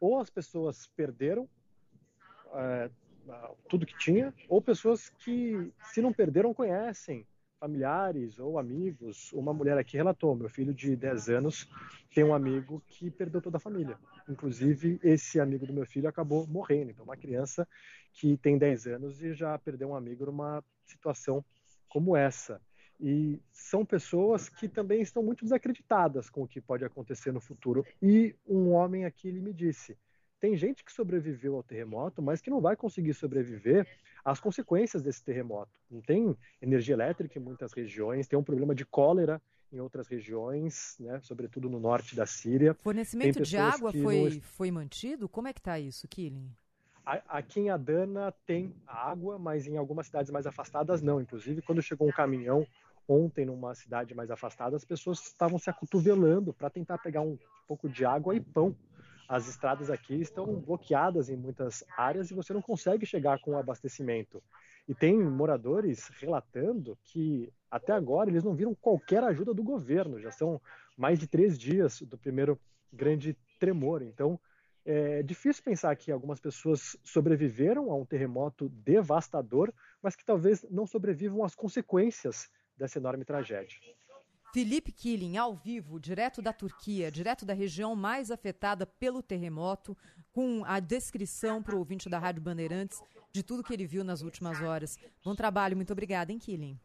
ou 0.00 0.18
as 0.18 0.30
pessoas 0.30 0.86
perderam 0.96 1.48
é, 2.54 2.90
tudo 3.68 3.84
que 3.84 3.96
tinha, 3.98 4.32
ou 4.48 4.62
pessoas 4.62 5.10
que, 5.18 5.70
se 5.92 6.00
não 6.00 6.12
perderam, 6.12 6.54
conhecem 6.54 7.26
familiares 7.60 8.38
ou 8.38 8.58
amigos. 8.58 9.30
Uma 9.32 9.52
mulher 9.52 9.76
aqui 9.76 9.96
relatou: 9.96 10.34
meu 10.34 10.48
filho 10.48 10.72
de 10.72 10.96
10 10.96 11.28
anos 11.28 11.68
tem 12.12 12.24
um 12.24 12.34
amigo 12.34 12.82
que 12.88 13.10
perdeu 13.10 13.42
toda 13.42 13.58
a 13.58 13.60
família. 13.60 13.98
Inclusive, 14.28 14.98
esse 15.02 15.38
amigo 15.38 15.66
do 15.66 15.72
meu 15.72 15.84
filho 15.84 16.08
acabou 16.08 16.46
morrendo. 16.46 16.90
Então, 16.90 17.04
uma 17.04 17.16
criança 17.16 17.68
que 18.14 18.36
tem 18.38 18.56
10 18.56 18.86
anos 18.86 19.22
e 19.22 19.34
já 19.34 19.56
perdeu 19.58 19.90
um 19.90 19.94
amigo 19.94 20.24
numa 20.24 20.64
situação 20.86 21.44
como 21.88 22.16
essa. 22.16 22.60
E 22.98 23.40
são 23.52 23.84
pessoas 23.84 24.48
que 24.48 24.68
também 24.68 25.00
estão 25.00 25.22
muito 25.22 25.44
desacreditadas 25.44 26.28
com 26.28 26.42
o 26.42 26.48
que 26.48 26.60
pode 26.60 26.84
acontecer 26.84 27.32
no 27.32 27.40
futuro. 27.40 27.84
E 28.02 28.34
um 28.46 28.70
homem 28.70 29.04
aqui 29.04 29.28
ele 29.28 29.40
me 29.40 29.52
disse: 29.52 29.96
tem 30.40 30.56
gente 30.56 30.82
que 30.82 30.92
sobreviveu 30.92 31.54
ao 31.54 31.62
terremoto, 31.62 32.22
mas 32.22 32.40
que 32.40 32.50
não 32.50 32.60
vai 32.60 32.74
conseguir 32.74 33.12
sobreviver 33.14 33.86
às 34.24 34.40
consequências 34.40 35.02
desse 35.02 35.22
terremoto. 35.22 35.70
Não 35.90 36.00
tem 36.00 36.36
energia 36.60 36.94
elétrica 36.94 37.38
em 37.38 37.42
muitas 37.42 37.72
regiões, 37.72 38.26
tem 38.26 38.38
um 38.38 38.42
problema 38.42 38.74
de 38.74 38.84
cólera 38.84 39.40
em 39.72 39.78
outras 39.78 40.08
regiões, 40.08 40.96
né, 40.98 41.20
sobretudo 41.22 41.70
no 41.70 41.78
norte 41.78 42.16
da 42.16 42.26
Síria. 42.26 42.74
Fornecimento 42.74 43.40
de 43.40 43.56
água 43.56 43.92
foi, 43.92 44.30
não... 44.30 44.40
foi 44.40 44.70
mantido? 44.70 45.28
Como 45.28 45.46
é 45.46 45.52
que 45.52 45.60
está 45.60 45.78
isso, 45.78 46.08
Killing? 46.08 46.50
Aqui 47.04 47.60
em 47.60 47.70
Adana 47.70 48.32
tem 48.46 48.74
água, 48.86 49.38
mas 49.38 49.66
em 49.66 49.76
algumas 49.76 50.06
cidades 50.06 50.30
mais 50.30 50.46
afastadas 50.46 51.00
não. 51.00 51.20
Inclusive, 51.20 51.62
quando 51.62 51.82
chegou 51.82 52.08
um 52.08 52.12
caminhão 52.12 52.66
ontem 53.08 53.44
numa 53.44 53.74
cidade 53.74 54.14
mais 54.14 54.30
afastada, 54.30 54.76
as 54.76 54.84
pessoas 54.84 55.20
estavam 55.20 55.58
se 55.58 55.68
acotovelando 55.68 56.52
para 56.52 56.70
tentar 56.70 56.98
pegar 56.98 57.22
um 57.22 57.38
pouco 57.66 57.88
de 57.88 58.04
água 58.04 58.34
e 58.36 58.40
pão. 58.40 58.76
As 59.30 59.46
estradas 59.46 59.88
aqui 59.90 60.20
estão 60.20 60.44
bloqueadas 60.56 61.30
em 61.30 61.36
muitas 61.36 61.84
áreas 61.96 62.32
e 62.32 62.34
você 62.34 62.52
não 62.52 62.60
consegue 62.60 63.06
chegar 63.06 63.38
com 63.38 63.56
abastecimento. 63.56 64.42
E 64.88 64.92
tem 64.92 65.16
moradores 65.16 66.08
relatando 66.18 66.98
que 67.04 67.48
até 67.70 67.92
agora 67.92 68.28
eles 68.28 68.42
não 68.42 68.56
viram 68.56 68.74
qualquer 68.74 69.22
ajuda 69.22 69.54
do 69.54 69.62
governo. 69.62 70.18
Já 70.18 70.32
são 70.32 70.60
mais 70.96 71.16
de 71.16 71.28
três 71.28 71.56
dias 71.56 72.02
do 72.02 72.18
primeiro 72.18 72.58
grande 72.92 73.38
tremor. 73.60 74.02
Então, 74.02 74.36
é 74.84 75.22
difícil 75.22 75.62
pensar 75.62 75.94
que 75.94 76.10
algumas 76.10 76.40
pessoas 76.40 76.96
sobreviveram 77.04 77.92
a 77.92 77.94
um 77.94 78.04
terremoto 78.04 78.68
devastador, 78.68 79.72
mas 80.02 80.16
que 80.16 80.24
talvez 80.24 80.66
não 80.68 80.88
sobrevivam 80.88 81.44
às 81.44 81.54
consequências 81.54 82.50
dessa 82.76 82.98
enorme 82.98 83.24
tragédia. 83.24 83.78
Felipe 84.52 84.90
Killing, 84.90 85.36
ao 85.36 85.54
vivo, 85.54 86.00
direto 86.00 86.42
da 86.42 86.52
Turquia, 86.52 87.10
direto 87.10 87.44
da 87.44 87.54
região 87.54 87.94
mais 87.94 88.32
afetada 88.32 88.84
pelo 88.84 89.22
terremoto, 89.22 89.96
com 90.32 90.64
a 90.64 90.80
descrição 90.80 91.62
para 91.62 91.76
o 91.76 91.78
ouvinte 91.78 92.08
da 92.08 92.18
Rádio 92.18 92.42
Bandeirantes 92.42 93.00
de 93.32 93.44
tudo 93.44 93.62
que 93.62 93.72
ele 93.72 93.86
viu 93.86 94.02
nas 94.02 94.22
últimas 94.22 94.60
horas. 94.60 94.98
Bom 95.24 95.36
trabalho, 95.36 95.76
muito 95.76 95.92
obrigada, 95.92 96.32
hein, 96.32 96.38
Killing? 96.38 96.78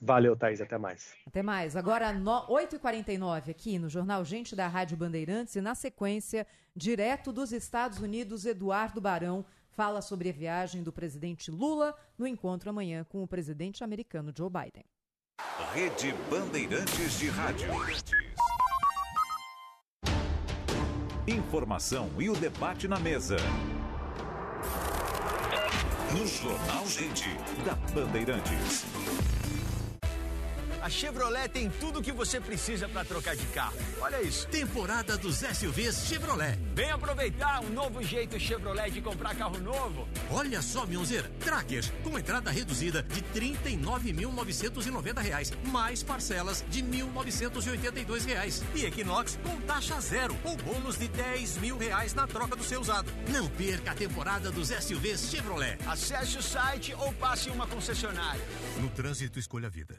Valeu, 0.00 0.36
Thaís, 0.36 0.60
até 0.60 0.76
mais. 0.76 1.14
Até 1.24 1.42
mais. 1.42 1.76
Agora, 1.76 2.12
8h49, 2.12 3.50
aqui 3.50 3.78
no 3.78 3.88
Jornal 3.88 4.24
Gente 4.24 4.56
da 4.56 4.66
Rádio 4.66 4.96
Bandeirantes, 4.96 5.54
e 5.54 5.60
na 5.60 5.76
sequência, 5.76 6.44
direto 6.74 7.32
dos 7.32 7.52
Estados 7.52 8.00
Unidos, 8.00 8.44
Eduardo 8.44 9.00
Barão 9.00 9.44
fala 9.70 10.02
sobre 10.02 10.28
a 10.28 10.32
viagem 10.32 10.82
do 10.82 10.92
presidente 10.92 11.50
Lula 11.50 11.96
no 12.18 12.26
encontro 12.26 12.70
amanhã 12.70 13.04
com 13.04 13.22
o 13.22 13.28
presidente 13.28 13.82
americano 13.84 14.32
Joe 14.36 14.50
Biden. 14.50 14.84
Rede 15.74 16.14
Bandeirantes 16.30 17.18
de 17.18 17.28
Rádio. 17.30 17.68
Informação 21.26 22.10
e 22.16 22.30
o 22.30 22.36
debate 22.36 22.86
na 22.86 23.00
mesa. 23.00 23.34
No 26.12 26.24
Jornal 26.28 26.86
Gente, 26.86 27.28
da 27.64 27.74
Bandeirantes. 27.92 28.84
A 30.84 30.90
Chevrolet 30.90 31.48
tem 31.48 31.70
tudo 31.80 32.00
o 32.00 32.02
que 32.02 32.12
você 32.12 32.38
precisa 32.38 32.86
para 32.86 33.06
trocar 33.06 33.34
de 33.34 33.46
carro. 33.46 33.74
Olha 34.02 34.20
isso. 34.20 34.46
Temporada 34.48 35.16
dos 35.16 35.36
SUVs 35.36 36.06
Chevrolet. 36.06 36.58
Vem 36.74 36.90
aproveitar 36.90 37.62
um 37.62 37.70
novo 37.70 38.02
jeito 38.02 38.38
Chevrolet 38.38 38.90
de 38.90 39.00
comprar 39.00 39.34
carro 39.34 39.58
novo. 39.58 40.06
Olha 40.30 40.60
só, 40.60 40.84
Mionzeira. 40.84 41.30
Trackers 41.40 41.90
com 42.02 42.18
entrada 42.18 42.50
reduzida 42.50 43.02
de 43.02 43.20
R$ 43.20 43.56
39.990, 43.64 45.56
mais 45.68 46.02
parcelas 46.02 46.62
de 46.68 46.82
R$ 46.82 47.02
1.982. 47.14 48.62
E 48.74 48.84
Equinox 48.84 49.38
com 49.42 49.58
taxa 49.62 49.98
zero 50.02 50.36
ou 50.44 50.54
bônus 50.58 50.98
de 50.98 51.08
10 51.08 51.56
mil 51.62 51.78
reais 51.78 52.12
na 52.12 52.26
troca 52.26 52.54
do 52.56 52.62
seu 52.62 52.82
usado. 52.82 53.10
Não 53.30 53.48
perca 53.48 53.92
a 53.92 53.94
temporada 53.94 54.50
dos 54.50 54.68
SUVs 54.68 55.30
Chevrolet. 55.30 55.78
Acesse 55.86 56.36
o 56.36 56.42
site 56.42 56.94
ou 56.98 57.10
passe 57.14 57.48
em 57.48 57.52
uma 57.52 57.66
concessionária. 57.66 58.44
No 58.78 58.90
trânsito, 58.90 59.38
escolha 59.38 59.68
a 59.68 59.70
vida. 59.70 59.98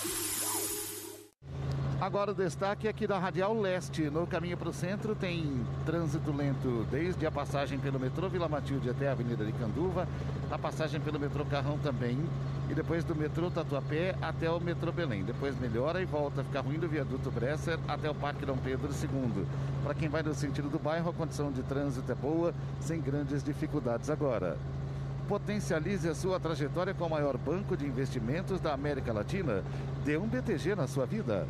Agora 2.01 2.31
o 2.31 2.33
destaque 2.33 2.87
aqui 2.87 3.05
da 3.05 3.19
Radial 3.19 3.53
Leste. 3.53 4.09
No 4.09 4.25
caminho 4.25 4.57
para 4.57 4.69
o 4.69 4.73
centro 4.73 5.13
tem 5.13 5.63
trânsito 5.85 6.35
lento 6.35 6.83
desde 6.89 7.27
a 7.27 7.31
passagem 7.31 7.77
pelo 7.77 7.99
metrô 7.99 8.27
Vila 8.27 8.49
Matilde 8.49 8.89
até 8.89 9.07
a 9.07 9.11
Avenida 9.11 9.45
de 9.45 9.51
Canduva, 9.51 10.07
a 10.49 10.57
passagem 10.57 10.99
pelo 10.99 11.19
metrô 11.19 11.45
Carrão 11.45 11.77
também, 11.77 12.17
e 12.67 12.73
depois 12.73 13.03
do 13.03 13.15
metrô 13.15 13.51
Tatuapé 13.51 14.15
até 14.19 14.49
o 14.49 14.59
metrô 14.59 14.91
Belém. 14.91 15.23
Depois 15.23 15.55
melhora 15.59 16.01
e 16.01 16.05
volta 16.05 16.41
a 16.41 16.43
ficar 16.43 16.61
ruim 16.61 16.79
do 16.79 16.89
viaduto 16.89 17.29
Bresser 17.29 17.77
até 17.87 18.09
o 18.09 18.15
Parque 18.15 18.47
Dom 18.47 18.57
Pedro 18.57 18.89
II. 18.89 19.45
Para 19.83 19.93
quem 19.93 20.09
vai 20.09 20.23
no 20.23 20.33
sentido 20.33 20.69
do 20.69 20.79
bairro, 20.79 21.11
a 21.11 21.13
condição 21.13 21.51
de 21.51 21.61
trânsito 21.61 22.11
é 22.11 22.15
boa, 22.15 22.51
sem 22.79 22.99
grandes 22.99 23.43
dificuldades 23.43 24.09
agora. 24.09 24.57
Potencialize 25.29 26.09
a 26.09 26.15
sua 26.15 26.39
trajetória 26.39 26.95
com 26.95 27.05
o 27.05 27.11
maior 27.11 27.37
banco 27.37 27.77
de 27.77 27.85
investimentos 27.85 28.59
da 28.59 28.73
América 28.73 29.13
Latina. 29.13 29.63
Dê 30.03 30.17
um 30.17 30.27
BTG 30.27 30.73
na 30.73 30.87
sua 30.87 31.05
vida. 31.05 31.45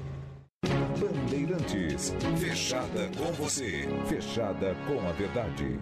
Bandeirantes. 1.02 2.12
Fechada 2.40 3.10
com 3.18 3.32
você. 3.34 3.88
Fechada 4.08 4.76
com 4.86 5.00
a 5.08 5.12
verdade. 5.12 5.80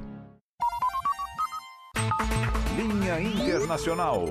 Linha 2.77 3.19
Internacional. 3.19 4.23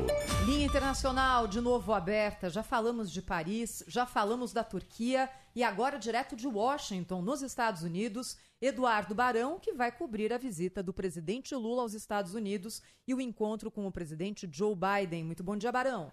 Linha 0.47 0.65
Internacional, 0.65 1.47
de 1.47 1.61
novo 1.61 1.93
aberta. 1.93 2.49
Já 2.49 2.63
falamos 2.63 3.13
de 3.13 3.21
Paris, 3.21 3.85
já 3.87 4.07
falamos 4.07 4.53
da 4.53 4.65
Turquia 4.65 5.29
e 5.55 5.63
agora 5.63 5.99
direto 5.99 6.35
de 6.35 6.47
Washington, 6.47 7.21
nos 7.21 7.43
Estados 7.43 7.83
Unidos, 7.83 8.39
Eduardo 8.61 9.15
Barão, 9.15 9.59
que 9.59 9.75
vai 9.75 9.93
cobrir 9.93 10.33
a 10.33 10.39
visita 10.39 10.83
do 10.83 10.95
presidente 10.95 11.55
Lula 11.55 11.83
aos 11.83 11.93
Estados 11.93 12.33
Unidos 12.33 12.83
e 13.07 13.13
o 13.13 13.21
encontro 13.21 13.71
com 13.71 13.87
o 13.87 13.93
presidente 13.93 14.49
Joe 14.51 14.75
Biden. 14.75 15.25
Muito 15.25 15.45
bom 15.45 15.57
dia, 15.57 15.71
Barão. 15.71 16.11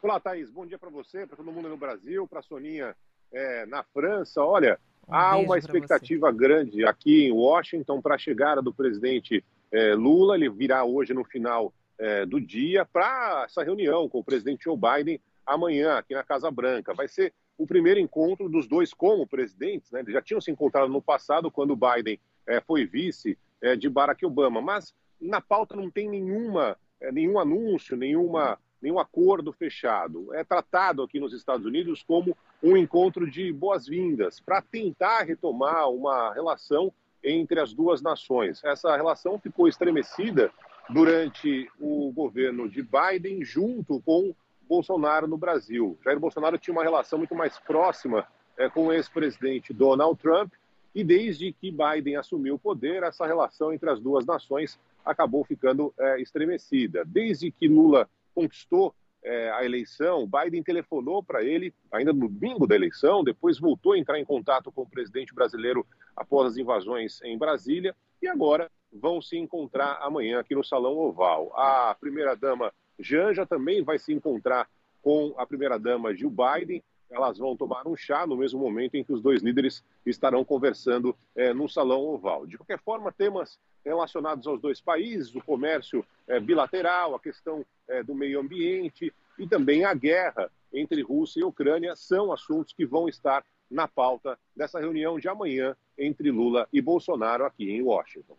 Olá, 0.00 0.20
Thaís. 0.20 0.50
Bom 0.50 0.64
dia 0.64 0.78
para 0.78 0.90
você, 0.90 1.26
para 1.26 1.36
todo 1.36 1.50
mundo 1.50 1.68
no 1.68 1.76
Brasil, 1.76 2.28
para 2.28 2.38
a 2.38 2.42
Soninha 2.42 2.94
é, 3.32 3.66
na 3.66 3.82
França. 3.82 4.42
Olha, 4.42 4.78
Um 5.08 5.14
há 5.14 5.36
uma 5.36 5.58
expectativa 5.58 6.30
grande 6.32 6.84
aqui 6.84 7.24
em 7.26 7.32
Washington 7.32 8.00
para 8.00 8.14
a 8.14 8.18
chegada 8.18 8.60
do 8.62 8.72
presidente 8.72 9.44
é, 9.72 9.94
Lula. 9.94 10.36
Ele 10.36 10.48
virá 10.48 10.84
hoje 10.84 11.14
no 11.14 11.24
final 11.24 11.72
é, 11.98 12.26
do 12.26 12.40
dia 12.40 12.84
para 12.84 13.44
essa 13.44 13.62
reunião 13.62 14.08
com 14.08 14.18
o 14.18 14.24
presidente 14.24 14.64
Joe 14.64 14.76
Biden 14.76 15.20
amanhã 15.44 15.98
aqui 15.98 16.14
na 16.14 16.24
Casa 16.24 16.50
Branca. 16.50 16.94
Vai 16.94 17.08
ser 17.08 17.32
o 17.56 17.66
primeiro 17.66 18.00
encontro 18.00 18.48
dos 18.48 18.66
dois 18.66 18.92
como 18.92 19.26
presidentes. 19.26 19.90
Né? 19.90 20.00
Eles 20.00 20.12
já 20.12 20.20
tinham 20.20 20.40
se 20.40 20.50
encontrado 20.50 20.88
no 20.88 21.00
passado 21.00 21.50
quando 21.50 21.72
o 21.72 21.76
Biden 21.76 22.20
é, 22.46 22.60
foi 22.60 22.84
vice 22.84 23.38
é, 23.60 23.74
de 23.74 23.88
Barack 23.88 24.24
Obama, 24.24 24.60
mas 24.60 24.94
na 25.20 25.40
pauta 25.40 25.74
não 25.74 25.90
tem 25.90 26.08
nenhuma, 26.08 26.76
é, 27.00 27.10
nenhum 27.10 27.38
anúncio, 27.38 27.96
nenhuma 27.96 28.58
nenhum 28.80 28.98
acordo 28.98 29.52
fechado. 29.52 30.32
É 30.34 30.44
tratado 30.44 31.02
aqui 31.02 31.18
nos 31.18 31.32
Estados 31.32 31.66
Unidos 31.66 32.02
como 32.02 32.36
um 32.62 32.76
encontro 32.76 33.30
de 33.30 33.52
boas-vindas 33.52 34.40
para 34.40 34.62
tentar 34.62 35.22
retomar 35.22 35.88
uma 35.90 36.32
relação 36.32 36.92
entre 37.22 37.60
as 37.60 37.72
duas 37.72 38.00
nações. 38.00 38.62
Essa 38.64 38.96
relação 38.96 39.38
ficou 39.38 39.68
estremecida 39.68 40.50
durante 40.88 41.68
o 41.80 42.12
governo 42.12 42.68
de 42.68 42.82
Biden 42.82 43.44
junto 43.44 44.00
com 44.02 44.34
Bolsonaro 44.68 45.26
no 45.26 45.36
Brasil. 45.36 45.98
Jair 46.04 46.18
Bolsonaro 46.18 46.58
tinha 46.58 46.72
uma 46.72 46.82
relação 46.82 47.18
muito 47.18 47.34
mais 47.34 47.58
próxima 47.58 48.26
eh, 48.56 48.68
com 48.68 48.86
o 48.86 48.92
ex-presidente 48.92 49.72
Donald 49.72 50.18
Trump 50.20 50.52
e 50.94 51.04
desde 51.04 51.52
que 51.52 51.70
Biden 51.70 52.16
assumiu 52.16 52.54
o 52.54 52.58
poder, 52.58 53.02
essa 53.02 53.26
relação 53.26 53.72
entre 53.72 53.90
as 53.90 54.00
duas 54.00 54.24
nações 54.24 54.78
acabou 55.04 55.44
ficando 55.44 55.92
eh, 55.98 56.20
estremecida. 56.20 57.04
Desde 57.04 57.50
que 57.50 57.68
Lula 57.68 58.08
conquistou 58.36 58.94
eh, 59.24 59.50
a 59.54 59.64
eleição, 59.64 60.28
Biden 60.28 60.62
telefonou 60.62 61.22
para 61.22 61.42
ele 61.42 61.72
ainda 61.90 62.12
no 62.12 62.28
domingo 62.28 62.66
da 62.66 62.74
eleição, 62.74 63.24
depois 63.24 63.58
voltou 63.58 63.92
a 63.92 63.98
entrar 63.98 64.20
em 64.20 64.24
contato 64.24 64.70
com 64.70 64.82
o 64.82 64.88
presidente 64.88 65.34
brasileiro 65.34 65.86
após 66.14 66.52
as 66.52 66.56
invasões 66.58 67.22
em 67.22 67.38
Brasília 67.38 67.96
e 68.20 68.28
agora 68.28 68.70
vão 68.92 69.20
se 69.22 69.36
encontrar 69.36 69.98
amanhã 70.02 70.38
aqui 70.38 70.54
no 70.54 70.62
Salão 70.62 70.96
Oval. 70.96 71.50
A 71.56 71.96
primeira-dama 71.98 72.72
Janja 72.98 73.46
também 73.46 73.82
vai 73.82 73.98
se 73.98 74.12
encontrar 74.12 74.68
com 75.02 75.34
a 75.38 75.46
primeira-dama 75.46 76.14
Jill 76.14 76.30
Biden. 76.30 76.82
Elas 77.10 77.38
vão 77.38 77.56
tomar 77.56 77.86
um 77.86 77.96
chá 77.96 78.26
no 78.26 78.36
mesmo 78.36 78.58
momento 78.58 78.96
em 78.96 79.04
que 79.04 79.12
os 79.12 79.22
dois 79.22 79.42
líderes 79.42 79.84
estarão 80.04 80.44
conversando 80.44 81.16
eh, 81.34 81.54
no 81.54 81.68
Salão 81.68 82.00
Oval. 82.00 82.46
De 82.46 82.56
qualquer 82.56 82.80
forma, 82.80 83.12
temas 83.12 83.58
relacionados 83.84 84.46
aos 84.46 84.60
dois 84.60 84.80
países, 84.80 85.34
o 85.34 85.42
comércio 85.42 86.04
eh, 86.26 86.40
bilateral, 86.40 87.14
a 87.14 87.20
questão 87.20 87.64
eh, 87.88 88.02
do 88.02 88.14
meio 88.14 88.40
ambiente 88.40 89.12
e 89.38 89.46
também 89.46 89.84
a 89.84 89.94
guerra 89.94 90.50
entre 90.72 91.02
Rússia 91.02 91.40
e 91.40 91.44
Ucrânia 91.44 91.94
são 91.94 92.32
assuntos 92.32 92.72
que 92.72 92.84
vão 92.84 93.08
estar 93.08 93.44
na 93.70 93.86
pauta 93.86 94.38
dessa 94.54 94.80
reunião 94.80 95.18
de 95.18 95.28
amanhã 95.28 95.76
entre 95.98 96.30
Lula 96.30 96.68
e 96.72 96.80
Bolsonaro 96.80 97.44
aqui 97.44 97.70
em 97.70 97.82
Washington. 97.82 98.36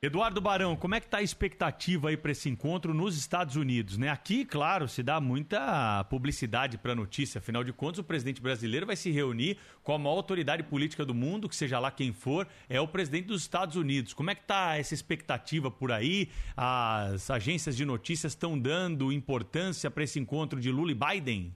Eduardo 0.00 0.40
Barão, 0.40 0.76
como 0.76 0.94
é 0.94 1.00
que 1.00 1.06
está 1.06 1.18
a 1.18 1.22
expectativa 1.24 2.08
aí 2.08 2.16
para 2.16 2.30
esse 2.30 2.48
encontro 2.48 2.94
nos 2.94 3.18
Estados 3.18 3.56
Unidos? 3.56 3.98
Né? 3.98 4.08
Aqui, 4.08 4.44
claro, 4.44 4.86
se 4.86 5.02
dá 5.02 5.20
muita 5.20 6.04
publicidade 6.04 6.78
para 6.78 6.92
a 6.92 6.94
notícia. 6.94 7.40
Afinal 7.40 7.64
de 7.64 7.72
contas, 7.72 7.98
o 7.98 8.04
presidente 8.04 8.40
brasileiro 8.40 8.86
vai 8.86 8.94
se 8.94 9.10
reunir 9.10 9.58
com 9.82 9.92
a 9.92 9.98
maior 9.98 10.14
autoridade 10.14 10.62
política 10.62 11.04
do 11.04 11.12
mundo, 11.12 11.48
que 11.48 11.56
seja 11.56 11.80
lá 11.80 11.90
quem 11.90 12.12
for, 12.12 12.46
é 12.68 12.80
o 12.80 12.86
presidente 12.86 13.26
dos 13.26 13.42
Estados 13.42 13.74
Unidos. 13.74 14.14
Como 14.14 14.30
é 14.30 14.36
que 14.36 14.42
está 14.42 14.76
essa 14.76 14.94
expectativa 14.94 15.68
por 15.68 15.90
aí? 15.90 16.28
As 16.56 17.28
agências 17.28 17.76
de 17.76 17.84
notícias 17.84 18.34
estão 18.34 18.56
dando 18.56 19.10
importância 19.10 19.90
para 19.90 20.04
esse 20.04 20.20
encontro 20.20 20.60
de 20.60 20.70
Lula 20.70 20.92
e 20.92 20.94
Biden? 20.94 21.52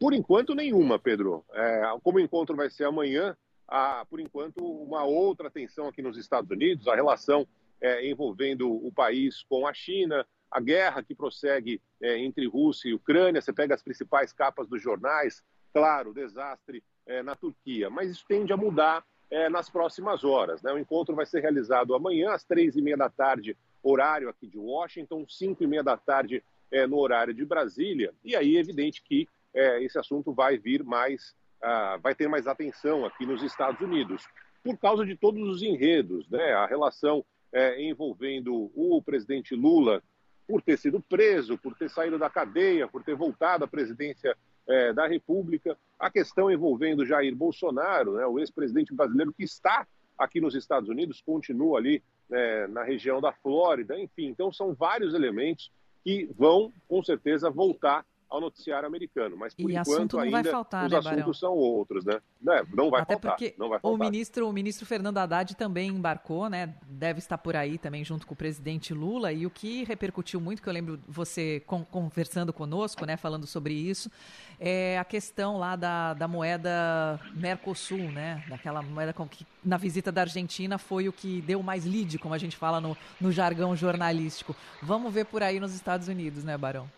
Por 0.00 0.14
enquanto, 0.14 0.54
nenhuma, 0.54 0.98
Pedro. 0.98 1.44
É, 1.52 1.82
como 2.02 2.16
o 2.16 2.20
encontro 2.22 2.56
vai 2.56 2.70
ser 2.70 2.84
amanhã, 2.84 3.36
há, 3.72 4.04
por 4.04 4.20
enquanto, 4.20 4.62
uma 4.62 5.02
outra 5.04 5.50
tensão 5.50 5.88
aqui 5.88 6.02
nos 6.02 6.18
Estados 6.18 6.50
Unidos, 6.50 6.86
a 6.86 6.94
relação 6.94 7.48
é, 7.80 8.06
envolvendo 8.08 8.70
o 8.70 8.92
país 8.92 9.42
com 9.48 9.66
a 9.66 9.72
China, 9.72 10.26
a 10.50 10.60
guerra 10.60 11.02
que 11.02 11.14
prossegue 11.14 11.80
é, 12.00 12.18
entre 12.18 12.46
Rússia 12.46 12.90
e 12.90 12.94
Ucrânia. 12.94 13.40
Você 13.40 13.52
pega 13.52 13.74
as 13.74 13.82
principais 13.82 14.32
capas 14.32 14.68
dos 14.68 14.82
jornais, 14.82 15.42
claro, 15.72 16.12
desastre 16.12 16.84
é, 17.06 17.22
na 17.22 17.34
Turquia, 17.34 17.88
mas 17.88 18.10
isso 18.10 18.24
tende 18.28 18.52
a 18.52 18.56
mudar 18.56 19.02
é, 19.30 19.48
nas 19.48 19.70
próximas 19.70 20.22
horas. 20.22 20.62
Né? 20.62 20.70
O 20.70 20.78
encontro 20.78 21.14
vai 21.16 21.24
ser 21.24 21.40
realizado 21.40 21.94
amanhã, 21.94 22.32
às 22.32 22.44
três 22.44 22.76
e 22.76 22.82
meia 22.82 22.96
da 22.96 23.08
tarde, 23.08 23.56
horário 23.82 24.28
aqui 24.28 24.46
de 24.46 24.58
Washington, 24.58 25.24
cinco 25.26 25.64
e 25.64 25.66
meia 25.66 25.82
da 25.82 25.96
tarde 25.96 26.44
é, 26.70 26.86
no 26.86 26.98
horário 26.98 27.32
de 27.32 27.44
Brasília. 27.44 28.12
E 28.22 28.36
aí 28.36 28.56
é 28.56 28.60
evidente 28.60 29.02
que 29.02 29.26
é, 29.54 29.82
esse 29.82 29.98
assunto 29.98 30.32
vai 30.32 30.58
vir 30.58 30.84
mais 30.84 31.34
ah, 31.62 31.98
vai 32.02 32.14
ter 32.14 32.28
mais 32.28 32.46
atenção 32.46 33.04
aqui 33.04 33.24
nos 33.24 33.42
Estados 33.42 33.80
Unidos, 33.80 34.26
por 34.62 34.76
causa 34.78 35.04
de 35.04 35.16
todos 35.16 35.42
os 35.48 35.62
enredos, 35.62 36.28
né? 36.28 36.52
A 36.52 36.66
relação 36.66 37.24
é, 37.52 37.82
envolvendo 37.82 38.70
o 38.74 39.02
presidente 39.02 39.54
Lula 39.54 40.02
por 40.46 40.62
ter 40.62 40.78
sido 40.78 41.00
preso, 41.00 41.58
por 41.58 41.74
ter 41.76 41.88
saído 41.88 42.18
da 42.18 42.28
cadeia, 42.28 42.88
por 42.88 43.02
ter 43.02 43.14
voltado 43.14 43.64
à 43.64 43.68
presidência 43.68 44.36
é, 44.66 44.92
da 44.92 45.06
República, 45.06 45.76
a 45.98 46.10
questão 46.10 46.50
envolvendo 46.50 47.06
Jair 47.06 47.34
Bolsonaro, 47.34 48.14
né, 48.14 48.26
o 48.26 48.38
ex-presidente 48.38 48.94
brasileiro 48.94 49.32
que 49.32 49.44
está 49.44 49.86
aqui 50.18 50.40
nos 50.40 50.54
Estados 50.54 50.88
Unidos, 50.88 51.20
continua 51.20 51.78
ali 51.78 52.02
é, 52.30 52.66
na 52.68 52.82
região 52.82 53.20
da 53.20 53.32
Flórida, 53.32 53.98
enfim. 53.98 54.26
Então, 54.26 54.52
são 54.52 54.74
vários 54.74 55.14
elementos 55.14 55.70
que 56.04 56.28
vão, 56.36 56.72
com 56.88 57.02
certeza, 57.02 57.50
voltar 57.50 58.04
ao 58.32 58.40
noticiário 58.40 58.86
americano. 58.88 59.36
Mas 59.36 59.54
por 59.54 59.70
E 59.70 59.74
enquanto 59.74 59.88
assunto 59.96 60.16
não 60.16 60.30
vai 60.30 60.38
ainda 60.40 60.50
faltar, 60.50 60.86
os 60.86 60.92
né, 60.92 60.98
assuntos 60.98 61.38
são 61.38 61.52
outros, 61.52 62.04
né? 62.04 62.20
né? 62.40 62.62
Não 62.74 62.90
vai 62.90 63.02
Até 63.02 63.14
faltar. 63.14 63.32
porque 63.32 63.54
não 63.58 63.68
vai 63.68 63.78
o 63.78 63.80
faltar. 63.82 64.10
ministro, 64.10 64.48
o 64.48 64.52
ministro 64.52 64.86
Fernando 64.86 65.18
Haddad 65.18 65.54
também 65.54 65.90
embarcou, 65.90 66.48
né? 66.48 66.74
Deve 66.88 67.18
estar 67.18 67.38
por 67.38 67.54
aí 67.54 67.78
também 67.78 68.04
junto 68.04 68.26
com 68.26 68.34
o 68.34 68.36
presidente 68.36 68.94
Lula. 68.94 69.32
E 69.32 69.44
o 69.46 69.50
que 69.50 69.84
repercutiu 69.84 70.40
muito, 70.40 70.62
que 70.62 70.68
eu 70.68 70.72
lembro 70.72 70.98
você 71.06 71.62
con- 71.66 71.84
conversando 71.84 72.52
conosco, 72.52 73.04
né? 73.04 73.16
Falando 73.16 73.46
sobre 73.46 73.74
isso, 73.74 74.10
é 74.58 74.98
a 74.98 75.04
questão 75.04 75.58
lá 75.58 75.76
da, 75.76 76.14
da 76.14 76.26
moeda 76.26 77.20
Mercosul, 77.34 78.10
né? 78.10 78.42
Daquela 78.48 78.82
moeda 78.82 79.12
com 79.12 79.28
que 79.28 79.46
na 79.64 79.76
visita 79.76 80.10
da 80.10 80.22
Argentina 80.22 80.78
foi 80.78 81.08
o 81.08 81.12
que 81.12 81.40
deu 81.42 81.62
mais 81.62 81.84
lead, 81.84 82.18
como 82.18 82.34
a 82.34 82.38
gente 82.38 82.56
fala 82.56 82.80
no, 82.80 82.96
no 83.20 83.30
jargão 83.30 83.76
jornalístico. 83.76 84.56
Vamos 84.82 85.12
ver 85.12 85.26
por 85.26 85.42
aí 85.42 85.60
nos 85.60 85.74
Estados 85.74 86.08
Unidos, 86.08 86.44
né, 86.44 86.56
Barão? 86.56 86.88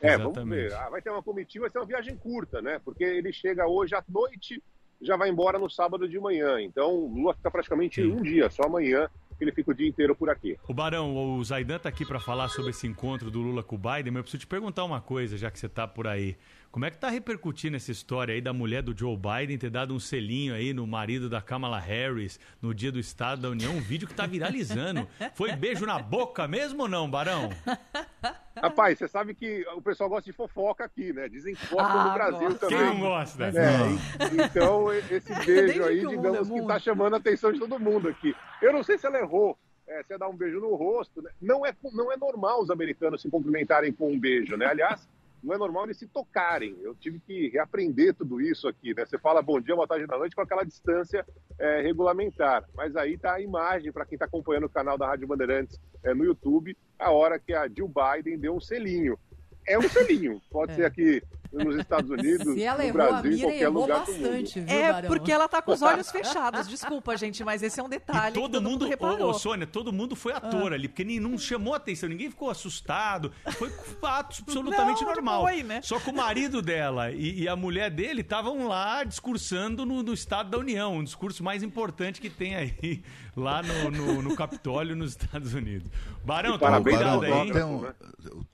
É, 0.00 0.16
vamos 0.16 0.48
ver. 0.48 0.72
Ah, 0.72 0.88
vai 0.88 1.02
ter 1.02 1.10
uma 1.10 1.22
comitiva, 1.22 1.64
vai 1.64 1.70
ser 1.70 1.78
uma 1.78 1.86
viagem 1.86 2.16
curta, 2.16 2.62
né? 2.62 2.80
Porque 2.84 3.04
ele 3.04 3.32
chega 3.32 3.66
hoje 3.66 3.94
à 3.94 4.02
noite, 4.08 4.62
já 5.00 5.16
vai 5.16 5.28
embora 5.28 5.58
no 5.58 5.68
sábado 5.68 6.08
de 6.08 6.18
manhã. 6.18 6.60
Então, 6.60 6.94
o 6.94 7.14
Lula 7.14 7.34
fica 7.34 7.50
praticamente 7.50 8.02
um 8.02 8.22
dia, 8.22 8.48
só 8.50 8.64
amanhã, 8.64 9.08
ele 9.40 9.52
fica 9.52 9.70
o 9.70 9.74
dia 9.74 9.88
inteiro 9.88 10.14
por 10.14 10.28
aqui. 10.28 10.58
O 10.68 10.74
Barão, 10.74 11.38
o 11.38 11.44
Zaidan 11.44 11.76
está 11.76 11.88
aqui 11.88 12.04
para 12.04 12.20
falar 12.20 12.48
sobre 12.48 12.70
esse 12.70 12.86
encontro 12.86 13.30
do 13.30 13.40
Lula 13.40 13.62
com 13.62 13.76
o 13.76 13.78
Biden, 13.78 14.12
mas 14.12 14.16
eu 14.16 14.22
preciso 14.22 14.40
te 14.40 14.46
perguntar 14.46 14.84
uma 14.84 15.00
coisa, 15.00 15.36
já 15.36 15.50
que 15.50 15.58
você 15.58 15.66
está 15.66 15.86
por 15.86 16.06
aí. 16.06 16.36
Como 16.70 16.84
é 16.84 16.90
que 16.90 16.96
está 16.96 17.08
repercutindo 17.10 17.76
essa 17.76 17.90
história 17.90 18.32
aí 18.32 18.40
da 18.40 18.52
mulher 18.52 18.80
do 18.80 18.96
Joe 18.96 19.16
Biden 19.16 19.58
ter 19.58 19.70
dado 19.70 19.92
um 19.92 19.98
selinho 19.98 20.54
aí 20.54 20.72
no 20.72 20.86
marido 20.86 21.28
da 21.28 21.42
Kamala 21.42 21.80
Harris 21.80 22.38
no 22.62 22.72
dia 22.72 22.92
do 22.92 23.00
Estado 23.00 23.42
da 23.42 23.48
União? 23.48 23.72
Um 23.74 23.80
vídeo 23.80 24.06
que 24.06 24.12
está 24.12 24.24
viralizando. 24.24 25.04
Foi 25.34 25.50
beijo 25.56 25.84
na 25.84 25.98
boca 25.98 26.46
mesmo 26.46 26.82
ou 26.82 26.88
não, 26.88 27.10
Barão? 27.10 27.50
Rapaz, 28.56 28.98
você 28.98 29.08
sabe 29.08 29.34
que 29.34 29.66
o 29.74 29.82
pessoal 29.82 30.08
gosta 30.08 30.30
de 30.30 30.36
fofoca 30.36 30.84
aqui, 30.84 31.12
né? 31.12 31.28
Dizem 31.28 31.56
fofoca 31.56 31.82
ah, 31.82 32.04
no 32.04 32.12
Brasil 32.14 32.48
gosta. 32.50 32.58
também. 32.60 32.78
Quem 32.78 32.86
não 32.86 33.00
gosta? 33.00 33.44
É, 33.46 34.44
então, 34.44 34.92
esse 34.92 35.34
beijo 35.44 35.82
aí, 35.82 36.06
digamos 36.06 36.48
que 36.48 36.58
está 36.58 36.78
chamando 36.78 37.14
a 37.14 37.16
atenção 37.16 37.52
de 37.52 37.58
todo 37.58 37.80
mundo 37.80 38.08
aqui. 38.08 38.32
Eu 38.62 38.72
não 38.72 38.84
sei 38.84 38.96
se 38.96 39.06
ela 39.06 39.18
errou 39.18 39.58
é, 39.88 40.04
você 40.04 40.16
dá 40.16 40.28
um 40.28 40.36
beijo 40.36 40.60
no 40.60 40.76
rosto. 40.76 41.20
Né? 41.20 41.30
Não, 41.42 41.66
é, 41.66 41.74
não 41.92 42.12
é 42.12 42.16
normal 42.16 42.62
os 42.62 42.70
americanos 42.70 43.20
se 43.20 43.28
cumprimentarem 43.28 43.92
com 43.92 44.12
um 44.12 44.20
beijo, 44.20 44.56
né? 44.56 44.66
Aliás, 44.66 45.08
não 45.42 45.54
é 45.54 45.58
normal 45.58 45.84
eles 45.84 45.98
se 45.98 46.06
tocarem. 46.06 46.76
Eu 46.80 46.94
tive 46.94 47.18
que 47.20 47.48
reaprender 47.48 48.14
tudo 48.14 48.40
isso 48.40 48.68
aqui, 48.68 48.94
né? 48.94 49.04
Você 49.04 49.18
fala 49.18 49.42
bom 49.42 49.60
dia, 49.60 49.74
boa 49.74 49.86
tarde, 49.86 50.06
boa 50.06 50.18
noite 50.18 50.36
com 50.36 50.42
aquela 50.42 50.64
distância 50.64 51.26
é, 51.58 51.80
regulamentar. 51.80 52.64
Mas 52.74 52.94
aí 52.96 53.16
tá 53.16 53.34
a 53.34 53.40
imagem 53.40 53.92
para 53.92 54.04
quem 54.04 54.16
está 54.16 54.26
acompanhando 54.26 54.64
o 54.64 54.70
canal 54.70 54.98
da 54.98 55.06
Rádio 55.06 55.26
Bandeirantes 55.26 55.80
é, 56.02 56.14
no 56.14 56.24
YouTube, 56.24 56.76
a 56.98 57.10
hora 57.10 57.38
que 57.38 57.54
a 57.54 57.68
Jill 57.68 57.88
Biden 57.88 58.38
deu 58.38 58.54
um 58.54 58.60
selinho. 58.60 59.18
É 59.66 59.78
um 59.78 59.88
selinho. 59.88 60.40
Pode 60.50 60.72
é. 60.72 60.74
ser 60.76 60.84
aqui 60.84 61.22
nos 61.52 61.76
Estados 61.76 62.10
Unidos, 62.10 62.54
Se 62.54 62.62
ela 62.62 62.78
no 62.78 62.84
errou, 62.84 62.92
Brasil, 63.08 63.30
a 63.30 63.34
em 63.34 63.40
qualquer 63.40 63.60
errou 63.62 63.82
lugar 63.82 63.98
bastante, 64.00 64.60
viu, 64.60 64.74
É, 64.78 64.92
Barão? 64.92 65.08
porque 65.08 65.32
ela 65.32 65.48
tá 65.48 65.60
com 65.62 65.72
os 65.72 65.82
olhos 65.82 66.10
fechados. 66.12 66.68
Desculpa, 66.68 67.16
gente, 67.16 67.42
mas 67.44 67.62
esse 67.62 67.78
é 67.80 67.82
um 67.82 67.88
detalhe. 67.88 68.30
E 68.30 68.40
todo, 68.40 68.50
que 68.50 68.52
todo 68.52 68.62
mundo, 68.62 68.70
mundo 68.72 68.86
reparou. 68.86 69.28
ô, 69.28 69.30
ô, 69.30 69.34
Sônia, 69.34 69.66
todo 69.66 69.92
mundo 69.92 70.14
foi 70.14 70.32
ator 70.32 70.72
ali, 70.72 70.88
porque 70.88 71.04
nem, 71.04 71.18
não 71.20 71.36
chamou 71.38 71.74
atenção, 71.74 72.08
ninguém 72.08 72.30
ficou 72.30 72.50
assustado. 72.50 73.32
Foi 73.58 73.70
fato 74.00 74.40
absolutamente 74.42 75.02
Não, 75.02 75.08
normal. 75.12 75.42
foi, 75.42 75.62
né? 75.62 75.80
Só 75.82 75.98
que 75.98 76.10
o 76.10 76.14
marido 76.14 76.62
dela 76.62 77.10
e, 77.10 77.42
e 77.42 77.48
a 77.48 77.56
mulher 77.56 77.90
dele 77.90 78.20
estavam 78.20 78.66
lá 78.68 79.02
discursando 79.04 79.84
no, 79.86 80.02
no 80.02 80.12
Estado 80.12 80.50
da 80.50 80.58
União, 80.58 80.96
um 80.96 81.04
discurso 81.04 81.42
mais 81.42 81.62
importante 81.62 82.20
que 82.20 82.30
tem 82.30 82.54
aí, 82.56 83.02
lá 83.36 83.62
no, 83.62 83.90
no, 83.90 84.22
no 84.22 84.36
Capitólio, 84.36 84.94
nos 84.94 85.12
Estados 85.12 85.54
Unidos. 85.54 85.88
Barão, 86.24 86.58
toma 86.58 86.70
parabéns, 86.82 86.96
cuidado 86.98 87.20
Barão, 87.20 87.40
aí. 87.42 87.62
um- 87.64 87.90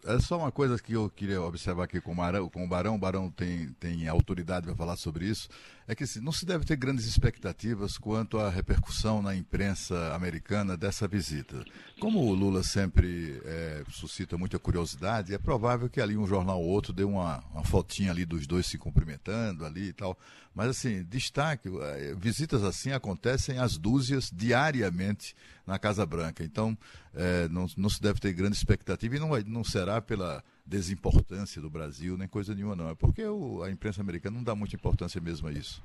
é 0.06 0.18
só 0.20 0.38
uma 0.38 0.52
coisa 0.52 0.78
que 0.80 0.92
eu 0.92 1.10
queria 1.10 1.42
observar 1.42 1.84
aqui 1.84 2.00
com 2.00 2.12
o 2.12 2.14
Barão. 2.14 2.48
Com 2.48 2.64
o 2.64 2.68
Barão, 2.68 2.85
o 2.94 2.98
Barão 2.98 3.30
tem, 3.30 3.68
tem 3.80 4.06
autoridade 4.06 4.66
para 4.66 4.76
falar 4.76 4.96
sobre 4.96 5.26
isso. 5.26 5.48
É 5.88 5.94
que 5.94 6.04
assim, 6.04 6.20
não 6.20 6.32
se 6.32 6.44
deve 6.44 6.64
ter 6.64 6.76
grandes 6.76 7.06
expectativas 7.06 7.96
quanto 7.96 8.38
à 8.38 8.50
repercussão 8.50 9.22
na 9.22 9.34
imprensa 9.34 10.14
americana 10.14 10.76
dessa 10.76 11.06
visita. 11.06 11.64
Como 12.00 12.20
o 12.20 12.34
Lula 12.34 12.62
sempre 12.62 13.40
é, 13.44 13.84
suscita 13.90 14.36
muita 14.36 14.58
curiosidade, 14.58 15.34
é 15.34 15.38
provável 15.38 15.88
que 15.88 16.00
ali 16.00 16.16
um 16.16 16.26
jornal 16.26 16.60
ou 16.60 16.68
outro 16.68 16.92
dê 16.92 17.04
uma, 17.04 17.42
uma 17.52 17.64
fotinha 17.64 18.10
ali 18.10 18.24
dos 18.24 18.46
dois 18.46 18.66
se 18.66 18.78
cumprimentando 18.78 19.64
ali 19.64 19.88
e 19.88 19.92
tal. 19.92 20.18
Mas 20.56 20.70
assim, 20.70 21.04
destaque, 21.04 21.68
eh, 21.68 22.14
visitas 22.18 22.64
assim 22.64 22.90
acontecem 22.90 23.58
às 23.58 23.76
dúzias 23.76 24.30
diariamente 24.32 25.36
na 25.66 25.78
Casa 25.78 26.06
Branca. 26.06 26.42
Então, 26.42 26.76
eh, 27.14 27.46
não, 27.50 27.66
não 27.76 27.90
se 27.90 28.00
deve 28.00 28.18
ter 28.20 28.32
grande 28.32 28.56
expectativa 28.56 29.16
e 29.16 29.18
não, 29.18 29.38
não 29.46 29.62
será 29.62 30.00
pela 30.00 30.42
desimportância 30.66 31.62
do 31.62 31.70
Brasil, 31.70 32.16
nem 32.16 32.26
coisa 32.28 32.54
nenhuma, 32.54 32.74
não. 32.76 32.90
É 32.90 32.94
porque 32.94 33.24
o- 33.24 33.62
a 33.62 33.70
imprensa 33.70 34.00
americana 34.00 34.36
não 34.36 34.44
dá 34.44 34.54
muita 34.54 34.74
importância 34.76 35.20
mesmo 35.20 35.48
a 35.48 35.52
isso. 35.52 35.82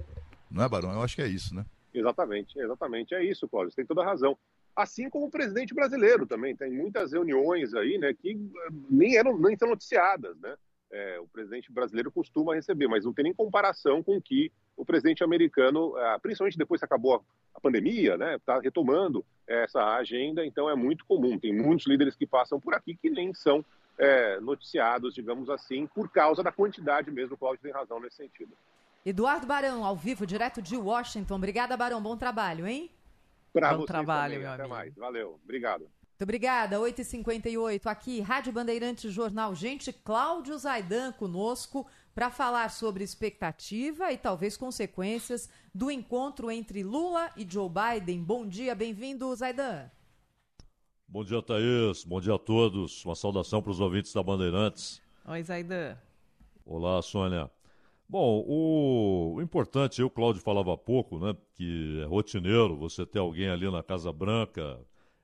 Não 0.49 0.63
é, 0.63 0.67
Barão? 0.69 0.91
Eu 0.91 1.01
acho 1.01 1.15
que 1.15 1.21
é 1.21 1.27
isso, 1.27 1.55
né? 1.55 1.65
Exatamente, 1.93 2.57
exatamente. 2.59 3.13
É 3.13 3.23
isso, 3.23 3.47
Cláudio, 3.47 3.75
tem 3.75 3.85
toda 3.85 4.01
a 4.01 4.05
razão. 4.05 4.37
Assim 4.75 5.09
como 5.09 5.25
o 5.25 5.29
presidente 5.31 5.73
brasileiro 5.73 6.25
também. 6.25 6.55
Tem 6.55 6.71
muitas 6.71 7.11
reuniões 7.11 7.73
aí, 7.73 7.97
né, 7.97 8.13
que 8.13 8.31
eh, 8.31 8.69
nem, 8.89 9.17
eram, 9.17 9.37
nem 9.37 9.55
são 9.57 9.69
noticiadas, 9.69 10.37
né? 10.39 10.55
É, 10.93 11.19
o 11.21 11.27
presidente 11.27 11.71
brasileiro 11.71 12.11
costuma 12.11 12.53
receber, 12.53 12.85
mas 12.87 13.05
não 13.05 13.13
tem 13.13 13.23
nem 13.23 13.33
comparação 13.33 14.03
com 14.03 14.17
o 14.17 14.21
que 14.21 14.51
o 14.75 14.83
presidente 14.83 15.23
americano, 15.23 15.95
ah, 15.95 16.19
principalmente 16.21 16.57
depois 16.57 16.81
que 16.81 16.85
acabou 16.85 17.23
a 17.53 17.59
pandemia, 17.61 18.17
né, 18.17 18.35
está 18.35 18.59
retomando 18.59 19.23
essa 19.47 19.81
agenda, 19.95 20.45
então 20.45 20.69
é 20.69 20.75
muito 20.75 21.05
comum. 21.05 21.39
Tem 21.39 21.53
muitos 21.53 21.87
líderes 21.87 22.13
que 22.15 22.25
passam 22.27 22.59
por 22.59 22.73
aqui 22.73 22.95
que 22.95 23.09
nem 23.09 23.33
são 23.33 23.63
é, 24.01 24.39
noticiados, 24.39 25.13
digamos 25.13 25.47
assim, 25.47 25.85
por 25.85 26.09
causa 26.09 26.41
da 26.41 26.51
quantidade 26.51 27.11
mesmo. 27.11 27.35
O 27.35 27.37
Cláudio 27.37 27.61
tem 27.61 27.71
razão 27.71 27.99
nesse 27.99 28.17
sentido. 28.17 28.57
Eduardo 29.05 29.45
Barão, 29.45 29.85
ao 29.85 29.95
vivo, 29.95 30.25
direto 30.25 30.59
de 30.59 30.75
Washington. 30.75 31.35
Obrigada, 31.35 31.77
Barão. 31.77 32.01
Bom 32.01 32.17
trabalho, 32.17 32.65
hein? 32.65 32.89
Pra 33.53 33.75
Bom 33.75 33.85
trabalho, 33.85 34.33
também. 34.33 34.39
meu 34.45 34.51
Até 34.53 34.63
amigo. 34.63 34.75
mais. 34.75 34.95
Valeu. 34.95 35.39
Obrigado. 35.43 35.81
Muito 35.81 36.23
obrigada. 36.23 36.77
8h58 36.79 37.85
aqui, 37.85 38.21
Rádio 38.21 38.53
Bandeirantes 38.53 39.11
Jornal. 39.11 39.53
Gente, 39.53 39.93
Cláudio 39.93 40.57
Zaidan 40.57 41.11
conosco 41.11 41.85
para 42.15 42.29
falar 42.31 42.69
sobre 42.69 43.03
expectativa 43.03 44.11
e 44.11 44.17
talvez 44.17 44.57
consequências 44.57 45.49
do 45.73 45.91
encontro 45.91 46.49
entre 46.51 46.83
Lula 46.83 47.31
e 47.37 47.45
Joe 47.49 47.69
Biden. 47.69 48.23
Bom 48.23 48.47
dia, 48.47 48.73
bem-vindo, 48.75 49.33
Zaidan. 49.35 49.89
Bom 51.11 51.25
dia, 51.25 51.41
Thaís. 51.41 52.05
Bom 52.05 52.21
dia 52.21 52.35
a 52.35 52.39
todos. 52.39 53.03
Uma 53.03 53.15
saudação 53.15 53.61
para 53.61 53.69
os 53.69 53.81
ouvintes 53.81 54.13
da 54.13 54.23
Bandeirantes. 54.23 55.01
Oi, 55.27 55.43
Zaidan. 55.43 55.97
Olá, 56.65 57.01
Sônia. 57.01 57.51
Bom, 58.07 58.45
o, 58.47 59.33
o 59.35 59.41
importante, 59.41 60.01
o 60.01 60.09
Cláudio 60.09 60.41
falava 60.41 60.73
há 60.73 60.77
pouco, 60.77 61.19
né, 61.19 61.35
que 61.53 61.99
é 62.01 62.05
rotineiro 62.05 62.77
você 62.77 63.05
ter 63.05 63.19
alguém 63.19 63.49
ali 63.49 63.69
na 63.69 63.83
Casa 63.83 64.09
Branca, 64.13 64.79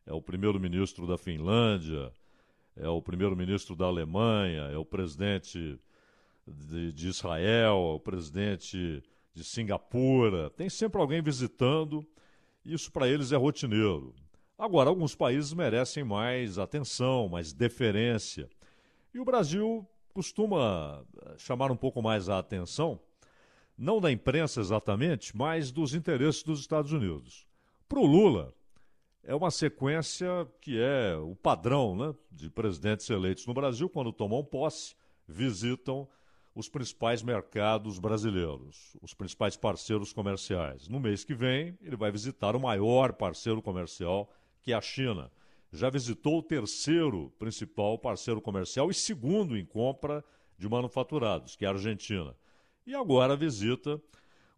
é 0.05 0.11
o 0.11 0.21
primeiro-ministro 0.21 1.07
da 1.07 1.17
Finlândia, 1.17 2.11
é 2.75 2.89
o 2.89 3.01
primeiro-ministro 3.01 3.73
da 3.73 3.85
Alemanha, 3.85 4.63
é 4.63 4.77
o 4.77 4.83
presidente 4.83 5.79
de, 6.45 6.91
de 6.91 7.07
Israel, 7.07 7.91
é 7.91 7.93
o 7.93 7.99
presidente 7.99 9.01
de 9.33 9.41
Singapura. 9.41 10.49
Tem 10.49 10.69
sempre 10.69 10.99
alguém 10.99 11.21
visitando, 11.21 12.05
isso 12.65 12.91
para 12.91 13.07
eles 13.07 13.31
é 13.31 13.37
rotineiro. 13.37 14.13
Agora, 14.57 14.89
alguns 14.89 15.13
países 15.13 15.53
merecem 15.53 16.03
mais 16.03 16.57
atenção, 16.57 17.29
mais 17.29 17.53
deferência. 17.53 18.49
E 19.13 19.19
o 19.19 19.25
Brasil 19.25 19.87
costuma 20.13 21.05
eh, 21.21 21.35
chamar 21.37 21.71
um 21.71 21.75
pouco 21.75 22.01
mais 22.01 22.27
a 22.27 22.39
atenção, 22.39 22.99
não 23.77 24.01
da 24.01 24.11
imprensa 24.11 24.59
exatamente, 24.59 25.37
mas 25.37 25.71
dos 25.71 25.93
interesses 25.93 26.41
dos 26.41 26.59
Estados 26.59 26.91
Unidos. 26.91 27.45
Para 27.87 27.99
o 27.99 28.05
Lula, 28.05 28.51
é 29.23 29.35
uma 29.35 29.51
sequência 29.51 30.27
que 30.59 30.79
é 30.79 31.15
o 31.15 31.35
padrão 31.35 31.95
né, 31.95 32.15
de 32.31 32.49
presidentes 32.49 33.07
eleitos 33.11 33.45
no 33.45 33.53
Brasil, 33.53 33.87
quando 33.87 34.11
tomam 34.11 34.43
posse, 34.43 34.95
visitam 35.27 36.07
os 36.55 36.67
principais 36.67 37.21
mercados 37.21 37.99
brasileiros, 37.99 38.97
os 38.99 39.13
principais 39.13 39.55
parceiros 39.55 40.11
comerciais. 40.11 40.87
No 40.87 40.99
mês 40.99 41.23
que 41.23 41.35
vem, 41.35 41.77
ele 41.83 41.95
vai 41.95 42.11
visitar 42.11 42.55
o 42.55 42.59
maior 42.59 43.13
parceiro 43.13 43.61
comercial, 43.61 44.33
que 44.67 44.73
é 44.73 44.75
a 44.75 44.81
China. 44.81 45.31
Já 45.71 45.89
visitou 45.89 46.39
o 46.39 46.43
terceiro 46.43 47.31
principal 47.39 47.97
parceiro 47.97 48.41
comercial 48.41 48.91
e 48.91 48.93
segundo 48.93 49.57
em 49.57 49.63
compra 49.63 50.21
de 50.57 50.67
manufaturados, 50.67 51.55
que 51.55 51.63
é 51.63 51.69
a 51.69 51.71
Argentina. 51.71 52.35
E 52.85 52.93
agora 52.93 53.37
visita 53.37 54.01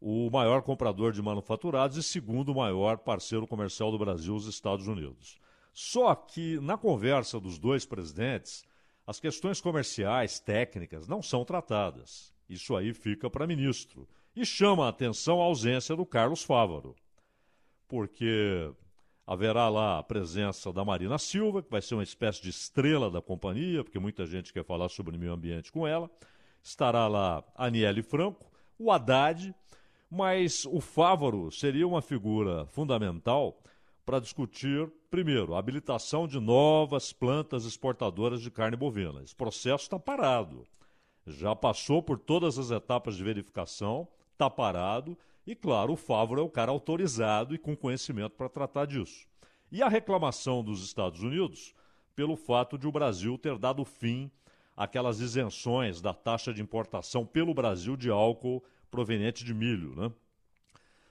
o 0.02 0.28
maior 0.32 0.64
comprador 0.64 1.12
de 1.12 1.22
manufaturados 1.22 1.96
e 1.96 2.02
segundo 2.02 2.56
maior 2.56 2.98
parceiro 2.98 3.46
comercial 3.46 3.92
do 3.92 4.00
Brasil, 4.00 4.34
os 4.34 4.48
Estados 4.48 4.88
Unidos. 4.88 5.38
Só 5.72 6.16
que 6.16 6.60
na 6.60 6.76
conversa 6.76 7.40
dos 7.40 7.60
dois 7.60 7.86
presidentes, 7.86 8.64
as 9.06 9.20
questões 9.20 9.62
comerciais, 9.62 10.40
técnicas, 10.40 11.08
não 11.08 11.22
são 11.22 11.46
tratadas. 11.46 12.34
Isso 12.50 12.76
aí 12.76 12.96
fica 12.96 13.30
para 13.30 13.46
ministro. 13.46 14.10
E 14.36 14.44
chama 14.44 14.88
a 14.88 14.90
atenção 14.90 15.40
a 15.40 15.44
ausência 15.44 15.96
do 15.96 16.04
Carlos 16.04 16.42
Fávaro. 16.42 16.96
Porque 17.88 18.74
haverá 19.30 19.70
lá 19.70 20.00
a 20.00 20.04
presença 20.04 20.74
da 20.74 20.84
Marina 20.84 21.20
Silva, 21.20 21.62
que 21.62 21.70
vai 21.70 21.84
ser 21.84 21.94
uma 21.94 22.02
espécie 22.02 22.42
de 22.42 22.50
estrela 22.50 23.12
da 23.12 23.22
companhia, 23.22 23.84
porque 23.84 24.00
muita 24.00 24.26
gente 24.26 24.52
quer 24.52 24.66
falar 24.66 24.90
sobre 24.90 25.20
meio 25.20 25.34
ambiente 25.34 25.72
com 25.72 25.86
ela. 25.86 26.10
Estará 26.64 27.08
lá 27.08 27.44
a 27.54 27.68
Aniele 27.68 28.02
Franco, 28.02 28.52
o 28.80 28.92
Haddad, 28.92 29.54
mas 30.10 30.66
o 30.66 30.82
Fávaro 30.82 31.52
seria 31.52 31.88
uma 31.88 32.02
figura 32.02 32.66
fundamental 32.66 33.62
para 34.04 34.20
discutir, 34.20 34.92
primeiro, 35.12 35.54
a 35.54 35.60
habilitação 35.60 36.28
de 36.28 36.40
novas 36.40 37.14
plantas 37.14 37.66
exportadoras 37.66 38.42
de 38.42 38.50
carne 38.50 38.76
bovina. 38.76 39.22
Esse 39.22 39.36
processo 39.36 39.84
está 39.84 40.00
parado. 40.00 40.66
Já 41.28 41.56
passou 41.56 42.02
por 42.02 42.18
todas 42.18 42.58
as 42.58 42.72
etapas 42.72 43.16
de 43.16 43.24
verificação, 43.24 44.08
está 44.34 44.50
parado, 44.50 45.16
e 45.50 45.56
claro, 45.56 45.94
o 45.94 45.98
Fávaro 45.98 46.42
é 46.42 46.44
o 46.44 46.50
cara 46.50 46.70
autorizado 46.70 47.56
e 47.56 47.58
com 47.58 47.76
conhecimento 47.76 48.36
para 48.36 48.48
tratar 48.48 48.86
disso. 48.86 49.28
E 49.72 49.82
a 49.82 49.90
reclamação 49.90 50.64
dos 50.64 50.86
Estados 50.86 51.24
Unidos 51.24 51.74
pelo 52.16 52.36
fato 52.36 52.78
de 52.78 52.88
o 52.88 52.92
Brasil 52.92 53.36
ter 53.36 53.58
dado 53.58 53.84
fim 53.84 54.30
àquelas 54.78 55.20
isenções 55.20 56.02
da 56.02 56.14
taxa 56.14 56.54
de 56.54 56.62
importação 56.62 57.26
pelo 57.26 57.52
Brasil 57.52 57.98
de 57.98 58.12
álcool 58.12 58.64
proveniente 58.92 59.44
de 59.44 59.52
milho, 59.52 59.96
né? 59.96 60.12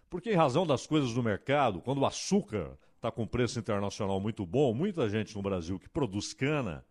Porque, 0.09 0.30
em 0.30 0.36
razão 0.36 0.64
das 0.64 0.86
coisas 0.86 1.12
do 1.12 1.22
mercado, 1.22 1.80
quando 1.80 1.99
o 1.99 2.07
açúcar 2.07 2.78
está 2.95 3.11
com 3.11 3.26
preço 3.26 3.59
internacional 3.59 4.20
muito 4.20 4.47
bom, 4.47 4.72
muita 4.72 5.09
gente 5.09 5.34
no 5.34 5.43
Brasil 5.43 5.80
que 5.80 5.89
produz 5.89 6.32
cana 6.32 6.84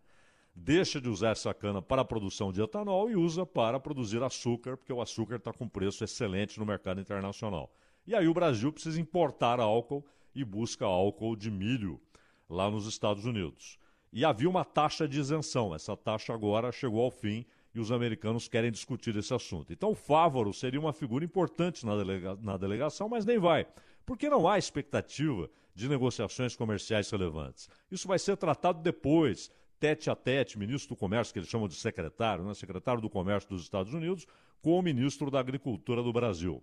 deixa 0.58 1.00
de 1.00 1.08
usar 1.08 1.30
essa 1.30 1.54
cana 1.54 1.80
para 1.80 2.02
a 2.02 2.04
produção 2.04 2.52
de 2.52 2.60
etanol 2.60 3.08
e 3.08 3.16
usa 3.16 3.46
para 3.46 3.78
produzir 3.78 4.22
açúcar, 4.22 4.76
porque 4.76 4.92
o 4.92 5.00
açúcar 5.00 5.36
está 5.36 5.52
com 5.52 5.68
preço 5.68 6.02
excelente 6.02 6.58
no 6.58 6.66
mercado 6.66 7.00
internacional. 7.00 7.72
E 8.06 8.14
aí 8.14 8.26
o 8.26 8.34
Brasil 8.34 8.72
precisa 8.72 9.00
importar 9.00 9.60
álcool 9.60 10.04
e 10.34 10.44
busca 10.44 10.84
álcool 10.84 11.36
de 11.36 11.50
milho 11.50 12.00
lá 12.48 12.70
nos 12.70 12.86
Estados 12.86 13.24
Unidos. 13.24 13.78
E 14.12 14.24
havia 14.24 14.48
uma 14.48 14.64
taxa 14.64 15.06
de 15.06 15.20
isenção. 15.20 15.74
Essa 15.74 15.96
taxa 15.96 16.32
agora 16.32 16.72
chegou 16.72 17.04
ao 17.04 17.10
fim 17.10 17.44
e 17.74 17.78
os 17.78 17.92
americanos 17.92 18.48
querem 18.48 18.72
discutir 18.72 19.14
esse 19.16 19.32
assunto. 19.32 19.72
Então, 19.72 19.90
o 19.90 19.94
Fávaro 19.94 20.52
seria 20.52 20.80
uma 20.80 20.92
figura 20.92 21.24
importante 21.24 21.84
na, 21.84 21.96
delega 21.96 22.36
na 22.42 22.56
delegação, 22.56 23.08
mas 23.08 23.24
nem 23.24 23.38
vai, 23.38 23.66
porque 24.04 24.28
não 24.28 24.48
há 24.48 24.58
expectativa 24.58 25.48
de 25.74 25.88
negociações 25.88 26.56
comerciais 26.56 27.08
relevantes. 27.10 27.68
Isso 27.90 28.08
vai 28.08 28.18
ser 28.18 28.36
tratado 28.36 28.82
depois, 28.82 29.50
tete 29.78 30.10
a 30.10 30.16
tete, 30.16 30.58
ministro 30.58 30.94
do 30.94 30.98
Comércio, 30.98 31.32
que 31.32 31.38
eles 31.38 31.48
chamam 31.48 31.68
de 31.68 31.74
secretário, 31.74 32.44
né? 32.44 32.54
secretário 32.54 33.00
do 33.00 33.08
Comércio 33.10 33.48
dos 33.50 33.62
Estados 33.62 33.92
Unidos, 33.94 34.26
com 34.60 34.78
o 34.78 34.82
ministro 34.82 35.30
da 35.30 35.40
Agricultura 35.40 36.02
do 36.02 36.12
Brasil. 36.12 36.62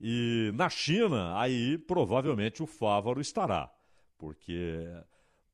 E 0.00 0.50
na 0.54 0.68
China, 0.68 1.38
aí 1.38 1.78
provavelmente 1.78 2.62
o 2.62 2.66
Fávaro 2.66 3.20
estará, 3.20 3.72
porque 4.18 4.84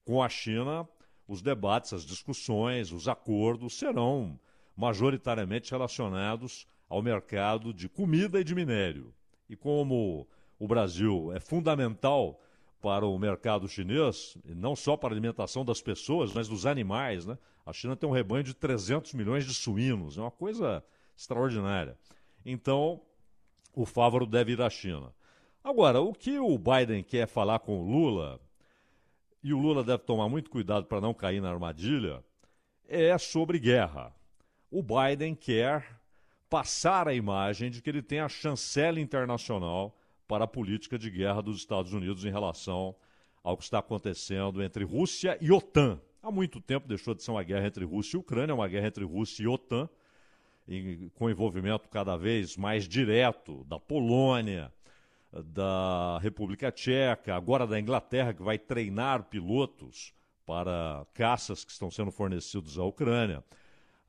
com 0.04 0.22
a 0.22 0.28
China 0.28 0.88
os 1.26 1.42
debates, 1.42 1.92
as 1.92 2.06
discussões, 2.06 2.90
os 2.90 3.06
acordos 3.06 3.78
serão 3.78 4.40
majoritariamente 4.74 5.70
relacionados 5.70 6.66
ao 6.88 7.02
mercado 7.02 7.74
de 7.74 7.88
comida 7.88 8.40
e 8.40 8.44
de 8.44 8.54
minério. 8.54 9.12
E 9.48 9.54
como 9.54 10.26
o 10.58 10.66
Brasil 10.66 11.30
é 11.34 11.38
fundamental 11.38 12.40
para 12.80 13.06
o 13.06 13.18
mercado 13.18 13.68
chinês, 13.68 14.36
não 14.44 14.76
só 14.76 14.96
para 14.96 15.10
a 15.10 15.12
alimentação 15.12 15.64
das 15.64 15.80
pessoas, 15.80 16.32
mas 16.32 16.48
dos 16.48 16.66
animais, 16.66 17.26
né? 17.26 17.36
A 17.66 17.72
China 17.72 17.96
tem 17.96 18.08
um 18.08 18.12
rebanho 18.12 18.44
de 18.44 18.54
300 18.54 19.12
milhões 19.14 19.44
de 19.44 19.52
suínos, 19.52 20.16
é 20.16 20.20
uma 20.20 20.30
coisa 20.30 20.82
extraordinária. 21.16 21.98
Então, 22.46 23.00
o 23.74 23.84
Fávaro 23.84 24.24
deve 24.26 24.52
ir 24.52 24.62
à 24.62 24.70
China. 24.70 25.12
Agora, 25.62 26.00
o 26.00 26.14
que 26.14 26.38
o 26.38 26.56
Biden 26.56 27.02
quer 27.02 27.26
falar 27.26 27.58
com 27.58 27.78
o 27.78 27.84
Lula, 27.84 28.40
e 29.42 29.52
o 29.52 29.58
Lula 29.58 29.84
deve 29.84 30.02
tomar 30.04 30.28
muito 30.28 30.50
cuidado 30.50 30.86
para 30.86 31.00
não 31.00 31.12
cair 31.12 31.42
na 31.42 31.50
armadilha, 31.50 32.24
é 32.88 33.16
sobre 33.18 33.58
guerra. 33.58 34.14
O 34.70 34.82
Biden 34.82 35.34
quer 35.34 36.00
passar 36.48 37.06
a 37.08 37.14
imagem 37.14 37.70
de 37.70 37.82
que 37.82 37.90
ele 37.90 38.02
tem 38.02 38.20
a 38.20 38.28
chancela 38.28 38.98
internacional 39.00 39.97
para 40.28 40.44
a 40.44 40.48
política 40.48 40.98
de 40.98 41.10
guerra 41.10 41.40
dos 41.40 41.56
Estados 41.56 41.94
Unidos 41.94 42.24
em 42.24 42.30
relação 42.30 42.94
ao 43.42 43.56
que 43.56 43.64
está 43.64 43.78
acontecendo 43.78 44.62
entre 44.62 44.84
Rússia 44.84 45.38
e 45.40 45.50
OTAN. 45.50 45.98
Há 46.22 46.30
muito 46.30 46.60
tempo 46.60 46.86
deixou 46.86 47.14
de 47.14 47.22
ser 47.22 47.30
uma 47.30 47.42
guerra 47.42 47.66
entre 47.66 47.84
Rússia 47.84 48.18
e 48.18 48.20
Ucrânia, 48.20 48.52
é 48.52 48.54
uma 48.54 48.68
guerra 48.68 48.88
entre 48.88 49.04
Rússia 49.04 49.42
e 49.42 49.48
OTAN, 49.48 49.88
com 51.14 51.30
envolvimento 51.30 51.88
cada 51.88 52.14
vez 52.16 52.56
mais 52.58 52.86
direto 52.86 53.64
da 53.64 53.80
Polônia, 53.80 54.70
da 55.32 56.18
República 56.20 56.70
Tcheca, 56.70 57.34
agora 57.34 57.66
da 57.66 57.80
Inglaterra, 57.80 58.34
que 58.34 58.42
vai 58.42 58.58
treinar 58.58 59.24
pilotos 59.24 60.12
para 60.44 61.06
caças 61.14 61.64
que 61.64 61.72
estão 61.72 61.90
sendo 61.90 62.10
fornecidos 62.10 62.78
à 62.78 62.84
Ucrânia, 62.84 63.42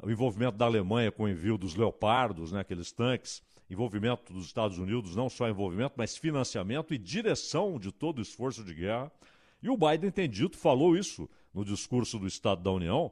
o 0.02 0.10
envolvimento 0.10 0.58
da 0.58 0.66
Alemanha 0.66 1.12
com 1.12 1.24
o 1.24 1.30
envio 1.30 1.58
dos 1.58 1.76
Leopardos, 1.76 2.52
né, 2.52 2.62
aqueles 2.62 2.92
tanques, 2.92 3.42
envolvimento 3.70 4.34
dos 4.34 4.46
Estados 4.46 4.78
Unidos, 4.78 5.16
não 5.16 5.30
só 5.30 5.48
envolvimento, 5.48 5.94
mas 5.96 6.18
financiamento 6.18 6.94
e 6.94 6.98
direção 6.98 7.80
de 7.80 7.92
todo 7.92 8.20
o 8.20 8.22
esforço 8.22 8.64
de 8.64 8.74
guerra. 8.74 9.12
E 9.62 9.70
o 9.70 9.78
Biden 9.78 10.12
tem 10.12 10.30
dito, 10.30 10.58
falou 10.58 10.98
isso 10.98 11.30
no 11.54 11.64
discurso 11.64 12.18
do 12.18 12.28
Estado 12.28 12.64
da 12.64 12.72
União, 12.72 13.12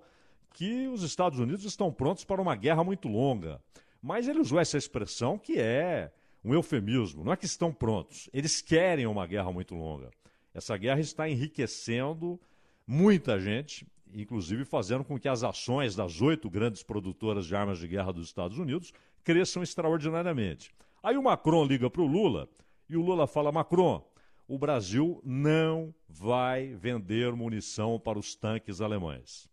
que 0.53 0.88
os 0.88 1.03
Estados 1.03 1.38
Unidos 1.39 1.66
estão 1.66 1.91
prontos 1.91 2.24
para 2.24 2.41
uma 2.41 2.55
guerra 2.55 2.84
muito 2.84 3.08
longa. 3.08 3.62
Mas 4.01 4.28
ele 4.28 4.39
usou 4.39 4.60
essa 4.60 4.78
expressão 4.78 5.38
que 5.38 5.60
é 5.60 6.12
um 6.43 6.53
eufemismo. 6.53 7.24
Não 7.24 7.34
é 7.34 7.38
que 7.38 7.45
estão 7.45 7.72
prontos, 7.72 8.30
eles 8.34 8.62
querem 8.62 9.05
uma 9.05 9.28
guerra 9.28 9.51
muito 9.51 9.76
longa. 9.76 10.10
Essa 10.53 10.76
guerra 10.76 10.99
está 10.99 11.30
enriquecendo 11.30 12.39
muita 12.88 13.39
gente, 13.39 13.86
inclusive 14.14 14.66
fazendo 14.66 15.03
com 15.03 15.20
que 15.20 15.28
as 15.28 15.43
ações 15.43 15.95
das 15.95 16.22
oito 16.22 16.49
grandes 16.49 16.82
produtoras 16.82 17.45
de 17.45 17.55
armas 17.55 17.78
de 17.78 17.88
guerra 17.88 18.12
dos 18.12 18.28
Estados 18.28 18.58
Unidos 18.58 18.91
cresçam 19.28 19.62
extraordinariamente. 19.62 20.74
Aí 21.04 21.18
o 21.18 21.24
Macron 21.24 21.66
liga 21.66 21.90
para 21.90 22.02
o 22.02 22.08
Lula 22.08 22.48
e 22.90 22.96
o 22.96 23.02
Lula 23.02 23.28
fala: 23.28 23.52
Macron, 23.52 24.02
o 24.48 24.58
Brasil 24.58 25.22
não 25.22 25.94
vai 26.08 26.74
vender 26.76 27.34
munição 27.34 28.00
para 28.00 28.18
os 28.18 28.36
tanques 28.36 28.80
alemães. 28.80 29.50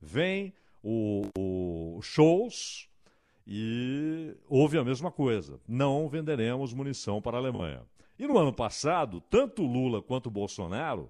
Vem 0.00 0.52
o, 0.82 1.22
o 1.38 2.02
Scholz, 2.02 2.88
e 3.46 4.36
houve 4.48 4.76
a 4.76 4.82
mesma 4.82 5.12
coisa. 5.12 5.60
Não 5.68 6.08
venderemos 6.08 6.74
munição 6.74 7.22
para 7.22 7.36
a 7.36 7.40
Alemanha. 7.40 7.82
E 8.18 8.26
no 8.26 8.36
ano 8.36 8.52
passado, 8.52 9.20
tanto 9.20 9.64
Lula 9.64 10.02
quanto 10.02 10.32
Bolsonaro 10.32 11.08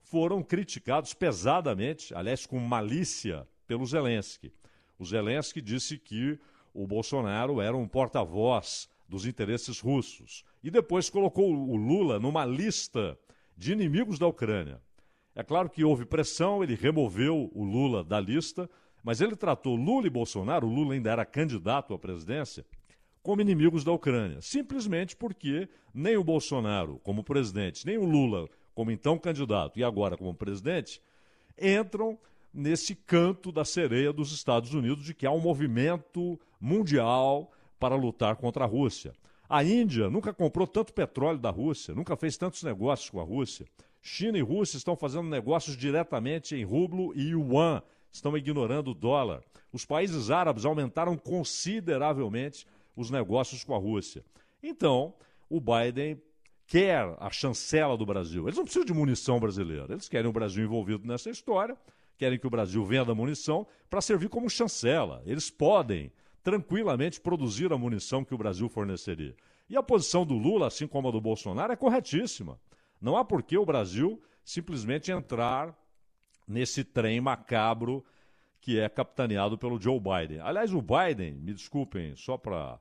foram 0.00 0.42
criticados 0.42 1.12
pesadamente, 1.12 2.14
aliás, 2.14 2.46
com 2.46 2.58
malícia, 2.58 3.46
pelo 3.66 3.84
Zelensky. 3.84 4.50
O 4.98 5.04
Zelensky 5.04 5.60
disse 5.60 5.98
que 5.98 6.38
o 6.72 6.86
Bolsonaro 6.86 7.60
era 7.60 7.76
um 7.76 7.86
porta-voz 7.86 8.88
dos 9.08 9.26
interesses 9.26 9.80
russos. 9.80 10.44
E 10.62 10.70
depois 10.70 11.10
colocou 11.10 11.52
o 11.52 11.76
Lula 11.76 12.18
numa 12.18 12.44
lista 12.44 13.18
de 13.56 13.72
inimigos 13.72 14.18
da 14.18 14.26
Ucrânia. 14.26 14.80
É 15.34 15.42
claro 15.42 15.68
que 15.68 15.84
houve 15.84 16.04
pressão, 16.04 16.62
ele 16.62 16.74
removeu 16.74 17.50
o 17.54 17.64
Lula 17.64 18.04
da 18.04 18.20
lista, 18.20 18.68
mas 19.02 19.20
ele 19.20 19.36
tratou 19.36 19.74
Lula 19.74 20.06
e 20.06 20.10
Bolsonaro, 20.10 20.66
o 20.66 20.72
Lula 20.72 20.94
ainda 20.94 21.10
era 21.10 21.24
candidato 21.24 21.94
à 21.94 21.98
presidência, 21.98 22.64
como 23.22 23.40
inimigos 23.40 23.84
da 23.84 23.92
Ucrânia, 23.92 24.40
simplesmente 24.40 25.16
porque 25.16 25.68
nem 25.92 26.16
o 26.16 26.24
Bolsonaro 26.24 26.98
como 27.02 27.24
presidente, 27.24 27.86
nem 27.86 27.98
o 27.98 28.04
Lula 28.04 28.48
como 28.74 28.90
então 28.90 29.18
candidato 29.18 29.78
e 29.78 29.84
agora 29.84 30.16
como 30.16 30.34
presidente, 30.34 31.02
entram 31.58 32.18
nesse 32.52 32.94
canto 32.94 33.52
da 33.52 33.64
sereia 33.64 34.12
dos 34.12 34.32
Estados 34.32 34.72
Unidos 34.74 35.04
de 35.04 35.14
que 35.14 35.26
há 35.26 35.30
um 35.30 35.40
movimento 35.40 36.38
mundial 36.60 37.50
para 37.78 37.94
lutar 37.94 38.36
contra 38.36 38.64
a 38.64 38.66
Rússia. 38.66 39.12
A 39.48 39.64
Índia 39.64 40.08
nunca 40.08 40.32
comprou 40.32 40.66
tanto 40.66 40.92
petróleo 40.92 41.38
da 41.38 41.50
Rússia, 41.50 41.94
nunca 41.94 42.14
fez 42.14 42.36
tantos 42.36 42.62
negócios 42.62 43.10
com 43.10 43.20
a 43.20 43.24
Rússia. 43.24 43.66
China 44.00 44.38
e 44.38 44.42
Rússia 44.42 44.76
estão 44.76 44.94
fazendo 44.94 45.28
negócios 45.28 45.76
diretamente 45.76 46.54
em 46.54 46.64
rublo 46.64 47.12
e 47.16 47.30
yuan, 47.30 47.82
estão 48.12 48.36
ignorando 48.36 48.92
o 48.92 48.94
dólar. 48.94 49.42
Os 49.72 49.84
países 49.84 50.30
árabes 50.30 50.64
aumentaram 50.64 51.16
consideravelmente 51.16 52.66
os 52.94 53.10
negócios 53.10 53.64
com 53.64 53.74
a 53.74 53.78
Rússia. 53.78 54.24
Então, 54.62 55.14
o 55.48 55.60
Biden 55.60 56.20
quer 56.66 57.16
a 57.18 57.30
chancela 57.30 57.96
do 57.96 58.06
Brasil. 58.06 58.44
Eles 58.44 58.56
não 58.56 58.64
precisam 58.64 58.86
de 58.86 58.94
munição 58.94 59.40
brasileira, 59.40 59.92
eles 59.92 60.08
querem 60.08 60.30
o 60.30 60.32
Brasil 60.32 60.64
envolvido 60.64 61.06
nessa 61.06 61.28
história, 61.28 61.76
querem 62.16 62.38
que 62.38 62.46
o 62.46 62.50
Brasil 62.50 62.84
venda 62.84 63.14
munição 63.14 63.66
para 63.88 64.00
servir 64.00 64.28
como 64.28 64.48
chancela. 64.48 65.22
Eles 65.26 65.50
podem 65.50 66.12
tranquilamente 66.42 67.20
produzir 67.20 67.72
a 67.72 67.78
munição 67.78 68.24
que 68.24 68.34
o 68.34 68.38
Brasil 68.38 68.68
forneceria. 68.68 69.34
E 69.68 69.76
a 69.76 69.82
posição 69.82 70.26
do 70.26 70.34
Lula, 70.34 70.66
assim 70.66 70.86
como 70.86 71.08
a 71.08 71.10
do 71.10 71.20
Bolsonaro, 71.20 71.72
é 71.72 71.76
corretíssima. 71.76 72.58
Não 73.00 73.16
há 73.16 73.24
por 73.24 73.42
que 73.42 73.56
o 73.56 73.64
Brasil 73.64 74.20
simplesmente 74.44 75.12
entrar 75.12 75.74
nesse 76.46 76.82
trem 76.82 77.20
macabro 77.20 78.04
que 78.60 78.78
é 78.78 78.88
capitaneado 78.88 79.56
pelo 79.56 79.80
Joe 79.80 80.00
Biden. 80.00 80.40
Aliás, 80.40 80.74
o 80.74 80.82
Biden, 80.82 81.34
me 81.34 81.54
desculpem, 81.54 82.14
só 82.16 82.36
para 82.36 82.78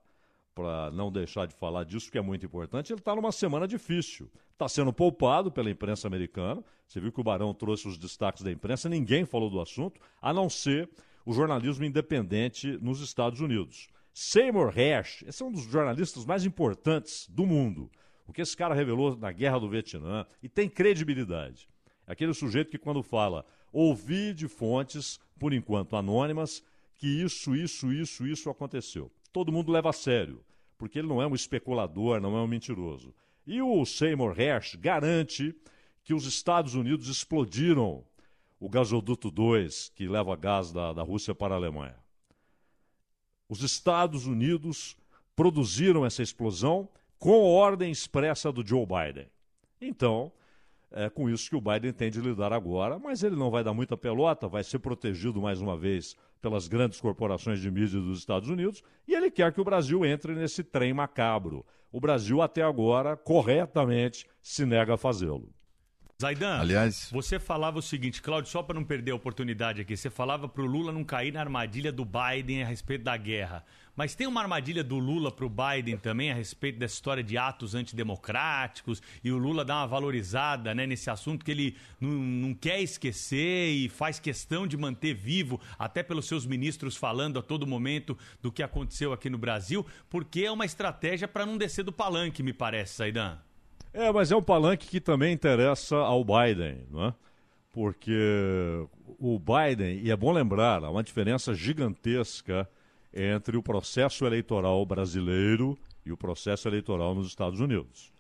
para 0.60 0.92
não 0.92 1.10
deixar 1.10 1.48
de 1.48 1.54
falar 1.54 1.86
disso, 1.86 2.12
que 2.12 2.18
é 2.18 2.22
muito 2.22 2.46
importante, 2.46 2.92
ele 2.92 3.00
está 3.00 3.16
numa 3.16 3.32
semana 3.32 3.66
difícil. 3.66 4.30
Está 4.52 4.68
sendo 4.68 4.92
poupado 4.92 5.50
pela 5.50 5.70
imprensa 5.70 6.06
americana. 6.06 6.62
Você 6.86 7.00
viu 7.00 7.14
que 7.14 7.22
o 7.22 7.24
Barão 7.24 7.54
trouxe 7.54 7.88
os 7.88 7.98
destaques 7.98 8.44
da 8.44 8.52
imprensa, 8.52 8.90
ninguém 8.90 9.24
falou 9.24 9.50
do 9.50 9.62
assunto, 9.62 10.02
a 10.22 10.34
não 10.34 10.50
ser 10.50 10.90
o 11.26 11.34
jornalismo 11.34 11.86
independente 11.86 12.78
nos 12.82 13.02
Estados 13.02 13.40
Unidos. 13.40 13.88
Seymour 14.14 14.78
Hersh, 14.78 15.24
esse 15.28 15.42
é 15.42 15.46
um 15.46 15.52
dos 15.52 15.64
jornalistas 15.64 16.26
mais 16.26 16.46
importantes 16.46 17.28
do 17.30 17.46
mundo. 17.46 17.90
O 18.28 18.34
que 18.34 18.42
esse 18.42 18.56
cara 18.56 18.76
revelou 18.76 19.16
na 19.16 19.32
Guerra 19.32 19.60
do 19.60 19.70
Vietnã 19.70 20.26
e 20.42 20.50
tem 20.50 20.70
credibilidade. 20.70 21.70
É 22.06 22.12
aquele 22.12 22.34
sujeito 22.34 22.70
que, 22.70 22.78
quando 22.78 23.02
fala 23.02 23.46
ouvi 23.72 24.34
de 24.34 24.48
fontes, 24.48 25.20
por 25.38 25.54
enquanto 25.54 25.96
anônimas, 25.96 26.64
que 26.98 27.08
isso, 27.08 27.56
isso, 27.56 27.92
isso, 27.94 28.28
isso 28.28 28.50
aconteceu. 28.50 29.12
Todo 29.32 29.52
mundo 29.52 29.72
leva 29.72 29.90
a 29.90 29.94
sério, 29.94 30.44
porque 30.78 31.00
ele 31.00 31.08
não 31.08 31.22
é 31.22 31.28
um 31.28 31.36
especulador, 31.36 32.20
não 32.20 32.36
é 32.36 32.42
um 32.42 32.48
mentiroso. 32.48 33.14
E 33.46 33.62
o 33.62 33.86
Seymour 33.86 34.40
Hersh 34.40 34.76
garante 34.76 35.56
que 36.04 36.14
os 36.14 36.26
Estados 36.26 36.76
Unidos 36.76 37.08
explodiram 37.08 38.04
o 38.60 38.70
gasoduto 38.70 39.32
2, 39.32 39.90
que 39.96 40.08
leva 40.08 40.36
gás 40.36 40.72
da, 40.72 40.92
da 40.94 41.02
Rússia 41.04 41.34
para 41.34 41.56
a 41.56 41.58
Alemanha. 41.58 41.96
Os 43.48 43.64
Estados 43.64 44.26
Unidos 44.26 44.98
produziram 45.36 46.06
essa 46.06 46.22
explosão 46.22 46.90
com 47.18 47.44
ordem 47.44 47.92
expressa 47.92 48.52
do 48.52 48.66
Joe 48.66 48.86
Biden. 48.86 49.28
Então, 49.82 50.32
É 50.92 51.08
com 51.08 51.30
isso 51.30 51.48
que 51.50 51.56
o 51.56 51.62
Biden 51.62 51.94
tem 51.94 52.10
de 52.10 52.20
lidar 52.20 52.52
agora, 52.52 52.98
mas 52.98 53.22
ele 53.22 53.36
não 53.36 53.52
vai 53.52 53.64
dar 53.64 53.76
muita 53.76 53.96
pelota, 53.96 54.48
vai 54.48 54.64
ser 54.64 54.80
protegido 54.80 55.40
mais 55.40 55.62
uma 55.62 55.78
vez 55.78 56.16
pelas 56.42 56.68
grandes 56.68 57.00
corporações 57.00 57.60
de 57.60 57.70
mídia 57.70 58.00
dos 58.00 58.18
Estados 58.18 58.50
Unidos 58.50 58.82
e 59.08 59.14
ele 59.14 59.30
quer 59.30 59.54
que 59.54 59.62
o 59.62 59.64
Brasil 59.64 60.04
entre 60.04 60.34
nesse 60.34 60.64
trem 60.64 60.92
macabro. 60.92 61.64
O 61.92 62.00
Brasil, 62.00 62.42
até 62.42 62.64
agora, 62.64 63.16
corretamente, 63.16 64.28
se 64.42 64.66
nega 64.66 64.96
a 64.96 64.98
fazê-lo. 64.98 65.54
Zaidan, 66.22 66.60
Aliás- 66.60 67.08
você 67.14 67.40
falava 67.40 67.80
o 67.80 67.82
seguinte, 67.82 68.22
Cláudio, 68.22 68.52
só 68.52 68.62
para 68.62 68.76
não 68.76 68.84
perder 68.84 69.12
a 69.12 69.16
oportunidade 69.16 69.80
aqui, 69.80 69.96
você 69.96 70.10
falava 70.10 70.50
para 70.50 70.62
o 70.62 70.66
Lula 70.66 70.92
não 70.92 71.02
cair 71.02 71.32
na 71.32 71.40
armadilha 71.40 71.94
do 71.94 72.04
Biden 72.04 72.62
a 72.62 72.66
respeito 72.68 73.06
da 73.06 73.16
guerra. 73.16 73.64
Mas 73.96 74.16
tem 74.16 74.28
uma 74.28 74.42
armadilha 74.42 74.84
do 74.84 75.00
Lula 75.00 75.32
para 75.32 75.46
o 75.46 75.50
Biden 75.50 75.96
também 75.98 76.30
a 76.30 76.34
respeito 76.34 76.78
dessa 76.78 76.94
história 76.96 77.24
de 77.24 77.38
atos 77.38 77.74
antidemocráticos 77.74 79.02
e 79.24 79.32
o 79.32 79.38
Lula 79.38 79.64
dá 79.64 79.78
uma 79.78 79.88
valorizada 79.88 80.76
né, 80.76 80.86
nesse 80.86 81.10
assunto 81.10 81.46
que 81.46 81.52
ele 81.52 81.78
não, 82.02 82.12
não 82.12 82.54
quer 82.54 82.82
esquecer 82.82 83.70
e 83.70 83.88
faz 83.88 84.20
questão 84.20 84.68
de 84.68 84.76
manter 84.76 85.14
vivo, 85.14 85.60
até 85.78 86.04
pelos 86.04 86.28
seus 86.28 86.46
ministros 86.46 86.98
falando 86.98 87.40
a 87.40 87.42
todo 87.42 87.66
momento 87.66 88.18
do 88.42 88.52
que 88.52 88.62
aconteceu 88.62 89.14
aqui 89.14 89.30
no 89.30 89.38
Brasil, 89.38 89.86
porque 90.10 90.42
é 90.42 90.52
uma 90.52 90.66
estratégia 90.66 91.30
para 91.30 91.46
não 91.46 91.58
descer 91.58 91.84
do 91.84 91.94
palanque, 91.94 92.44
me 92.44 92.52
parece, 92.52 92.98
Zaidan. 92.98 93.38
É, 93.94 94.12
mas 94.12 94.32
é 94.32 94.36
um 94.36 94.42
palanque 94.42 94.88
que 94.88 95.00
também 95.00 95.34
interessa 95.34 95.96
ao 95.96 96.24
Biden, 96.24 96.86
não 96.90 97.08
é? 97.08 97.14
Porque 97.72 98.88
o 99.20 99.40
Biden, 99.40 100.00
e 100.04 100.12
é 100.12 100.16
bom 100.16 100.32
lembrar, 100.32 100.84
há 100.84 100.90
uma 100.90 101.04
diferença 101.04 101.54
gigantesca 101.54 102.70
entre 103.14 103.58
o 103.58 103.64
processo 103.64 104.26
eleitoral 104.26 104.86
brasileiro 104.86 105.78
e 106.06 106.12
o 106.12 106.18
processo 106.18 106.68
eleitoral 106.68 107.16
nos 107.16 107.28
Estados 107.28 107.60
Unidos. 107.60 108.12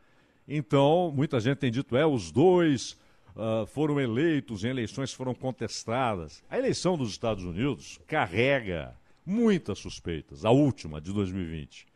Então, 0.47 1.11
muita 1.15 1.39
gente 1.39 1.57
tem 1.57 1.71
dito, 1.71 1.95
é, 1.95 2.05
os 2.05 2.31
dois 2.31 2.97
ah, 3.41 3.65
foram 3.65 4.01
eleitos 4.01 4.65
em 4.65 4.67
eleições 4.67 5.13
foram 5.13 5.33
contestadas. 5.33 6.43
A 6.49 6.57
eleição 6.57 6.97
dos 6.97 7.09
Estados 7.09 7.45
Unidos 7.45 7.97
carrega 8.05 8.93
muitas 9.25 9.79
suspeitas, 9.79 10.43
a 10.43 10.51
última, 10.51 10.99
de 10.99 11.13
2020. 11.13 11.87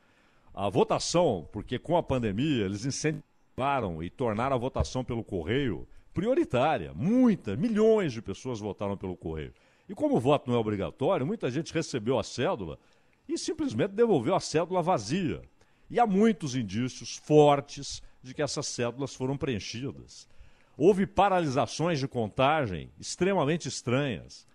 A 0.53 0.69
votação, 0.69 1.47
porque 1.51 1.77
com 1.77 1.97
a 1.97 2.03
pandemia 2.03 2.63
eles 2.63 2.85
incentivaram 2.85 3.32
e 4.01 4.09
tornaram 4.09 4.55
a 4.55 4.59
votação 4.59 5.03
pelo 5.03 5.23
correio 5.23 5.88
prioritária. 6.13 6.93
Muitas, 6.93 7.57
milhões 7.57 8.13
de 8.13 8.21
pessoas 8.21 8.59
votaram 8.59 8.97
pelo 8.97 9.15
correio. 9.15 9.53
E 9.88 9.93
como 9.93 10.15
o 10.15 10.19
voto 10.19 10.49
não 10.49 10.57
é 10.57 10.59
obrigatório, 10.59 11.25
muita 11.25 11.51
gente 11.51 11.73
recebeu 11.73 12.17
a 12.17 12.23
cédula 12.23 12.80
e 13.27 13.38
simplesmente 13.38 13.91
devolveu 13.91 14.35
a 14.35 14.39
cédula 14.39 14.81
vazia. 14.81 15.41
E 15.89 15.99
há 15.99 16.07
muitos 16.07 16.55
indícios 16.55 17.17
fortes 17.17 18.01
de 18.21 18.34
que 18.34 18.41
essas 18.41 18.67
cédulas 18.67 19.13
foram 19.13 19.38
preenchidas. 19.38 20.27
Houve 20.75 21.05
paralisações 21.05 21.99
de 21.99 22.07
contagem 22.07 22.89
extremamente 22.99 23.67
estranhas. 23.67 24.47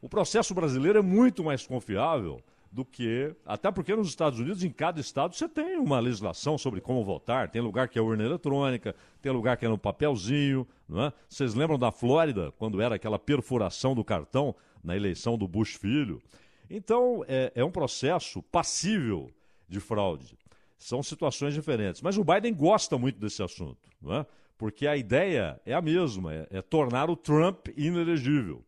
O 0.00 0.08
processo 0.08 0.54
brasileiro 0.54 0.98
é 0.98 1.02
muito 1.02 1.44
mais 1.44 1.66
confiável 1.66 2.40
do 2.76 2.84
que. 2.84 3.34
Até 3.46 3.72
porque 3.72 3.96
nos 3.96 4.08
Estados 4.08 4.38
Unidos, 4.38 4.62
em 4.62 4.70
cada 4.70 5.00
estado, 5.00 5.34
você 5.34 5.48
tem 5.48 5.78
uma 5.78 5.98
legislação 5.98 6.58
sobre 6.58 6.78
como 6.82 7.02
votar. 7.02 7.48
Tem 7.48 7.62
lugar 7.62 7.88
que 7.88 7.98
é 7.98 8.02
urna 8.02 8.22
eletrônica, 8.22 8.94
tem 9.22 9.32
lugar 9.32 9.56
que 9.56 9.64
é 9.64 9.68
no 9.68 9.78
papelzinho. 9.78 10.68
Não 10.86 11.04
é? 11.04 11.12
Vocês 11.26 11.54
lembram 11.54 11.78
da 11.78 11.90
Flórida, 11.90 12.52
quando 12.58 12.82
era 12.82 12.96
aquela 12.96 13.18
perfuração 13.18 13.94
do 13.94 14.04
cartão 14.04 14.54
na 14.84 14.94
eleição 14.94 15.38
do 15.38 15.48
Bush 15.48 15.74
filho? 15.74 16.22
Então, 16.68 17.24
é, 17.26 17.50
é 17.54 17.64
um 17.64 17.70
processo 17.70 18.42
passível 18.42 19.30
de 19.66 19.80
fraude. 19.80 20.36
São 20.78 21.02
situações 21.02 21.54
diferentes. 21.54 22.02
Mas 22.02 22.18
o 22.18 22.24
Biden 22.24 22.52
gosta 22.52 22.98
muito 22.98 23.18
desse 23.18 23.42
assunto, 23.42 23.88
não 24.02 24.16
é? 24.16 24.26
porque 24.58 24.86
a 24.86 24.98
ideia 24.98 25.58
é 25.64 25.72
a 25.72 25.80
mesma: 25.80 26.34
é, 26.34 26.46
é 26.50 26.60
tornar 26.60 27.08
o 27.08 27.16
Trump 27.16 27.68
inelegível, 27.74 28.62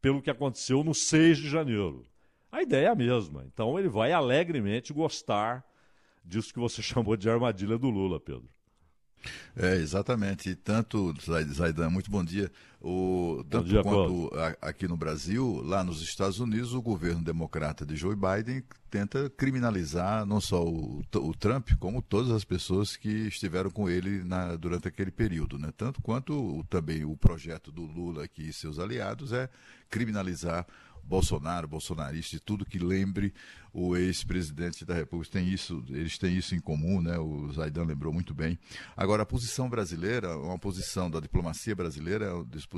pelo 0.00 0.22
que 0.22 0.30
aconteceu 0.30 0.84
no 0.84 0.94
6 0.94 1.38
de 1.38 1.48
janeiro. 1.48 2.06
A 2.54 2.62
ideia 2.62 2.86
é 2.86 2.90
a 2.90 2.94
mesma. 2.94 3.44
Então 3.52 3.78
ele 3.78 3.88
vai 3.88 4.12
alegremente 4.12 4.92
gostar 4.92 5.64
disso 6.24 6.52
que 6.52 6.60
você 6.60 6.80
chamou 6.82 7.16
de 7.16 7.28
armadilha 7.28 7.76
do 7.76 7.90
Lula, 7.90 8.20
Pedro. 8.20 8.48
É, 9.56 9.76
exatamente. 9.76 10.50
E 10.50 10.54
tanto, 10.54 11.14
Zai- 11.24 11.44
Zaidan, 11.44 11.88
muito 11.88 12.10
bom 12.10 12.22
dia. 12.22 12.52
O, 12.78 13.42
tanto 13.48 13.66
dia, 13.68 13.82
quanto 13.82 14.30
a- 14.38 14.68
aqui 14.68 14.86
no 14.86 14.98
Brasil, 14.98 15.62
lá 15.64 15.82
nos 15.82 16.02
Estados 16.02 16.38
Unidos, 16.40 16.74
o 16.74 16.82
governo 16.82 17.22
democrata 17.24 17.86
de 17.86 17.96
Joe 17.96 18.14
Biden 18.14 18.62
tenta 18.90 19.30
criminalizar 19.30 20.26
não 20.26 20.42
só 20.42 20.62
o, 20.62 21.02
o 21.14 21.34
Trump, 21.34 21.70
como 21.80 22.02
todas 22.02 22.30
as 22.30 22.44
pessoas 22.44 22.96
que 22.96 23.08
estiveram 23.08 23.70
com 23.70 23.88
ele 23.88 24.22
na- 24.22 24.56
durante 24.56 24.88
aquele 24.88 25.10
período. 25.10 25.58
Né? 25.58 25.72
Tanto 25.74 26.02
quanto 26.02 26.62
também 26.68 27.02
o 27.06 27.16
projeto 27.16 27.72
do 27.72 27.82
Lula 27.82 28.24
aqui 28.24 28.48
e 28.50 28.52
seus 28.52 28.78
aliados 28.78 29.32
é 29.32 29.48
criminalizar 29.88 30.66
Bolsonaro, 31.06 31.68
bolsonarista, 31.68 32.36
e 32.36 32.40
tudo 32.40 32.64
que 32.64 32.78
lembre 32.78 33.32
o 33.72 33.96
ex-presidente 33.96 34.84
da 34.84 34.94
República. 34.94 35.32
Tem 35.32 35.48
isso, 35.48 35.84
eles 35.88 36.16
têm 36.18 36.36
isso 36.36 36.54
em 36.54 36.60
comum, 36.60 37.00
né? 37.00 37.18
O 37.18 37.52
Zaidan 37.52 37.84
lembrou 37.84 38.12
muito 38.12 38.34
bem. 38.34 38.58
Agora, 38.96 39.22
a 39.22 39.26
posição 39.26 39.68
brasileira, 39.68 40.36
uma 40.38 40.58
posição 40.58 41.10
da 41.10 41.20
diplomacia 41.20 41.74
brasileira, 41.74 42.32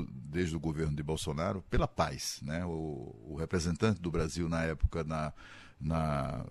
desde 0.09 0.57
o 0.57 0.61
governo 0.61 0.97
de 0.97 1.03
Bolsonaro, 1.03 1.63
pela 1.71 1.87
paz, 1.87 2.41
né? 2.43 2.65
O, 2.65 3.15
o 3.29 3.37
representante 3.37 4.01
do 4.01 4.11
Brasil 4.11 4.49
na 4.49 4.63
época 4.63 5.05
na 5.05 5.33
na, 5.81 6.45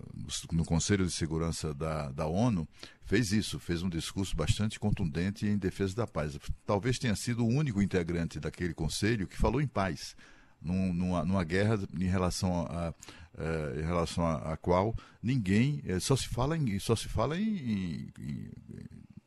no 0.52 0.64
Conselho 0.64 1.04
de 1.04 1.12
Segurança 1.12 1.74
da, 1.74 2.10
da 2.10 2.26
ONU, 2.26 2.66
fez 3.04 3.32
isso, 3.32 3.58
fez 3.58 3.82
um 3.82 3.88
discurso 3.88 4.36
bastante 4.36 4.78
contundente 4.78 5.46
em 5.46 5.58
defesa 5.58 5.96
da 5.96 6.06
paz. 6.06 6.38
Talvez 6.64 6.98
tenha 6.98 7.16
sido 7.16 7.44
o 7.44 7.48
único 7.48 7.82
integrante 7.82 8.38
daquele 8.40 8.74
conselho 8.74 9.26
que 9.26 9.36
falou 9.36 9.60
em 9.60 9.66
paz, 9.66 10.16
num, 10.60 10.92
numa, 10.92 11.24
numa 11.24 11.44
guerra 11.44 11.78
em 11.98 12.04
relação 12.06 12.66
a, 12.70 12.94
eh, 13.38 13.80
em 13.80 13.82
relação 13.82 14.26
a, 14.26 14.52
a 14.52 14.56
qual 14.56 14.94
ninguém 15.22 15.82
eh, 15.86 16.00
só 16.00 16.16
se 16.16 16.28
fala 16.28 16.56
em 16.56 16.78
só 16.78 16.94
se 16.96 17.08
fala 17.08 17.38
em, 17.38 17.42
em- 17.48 18.12
em- 18.18 18.50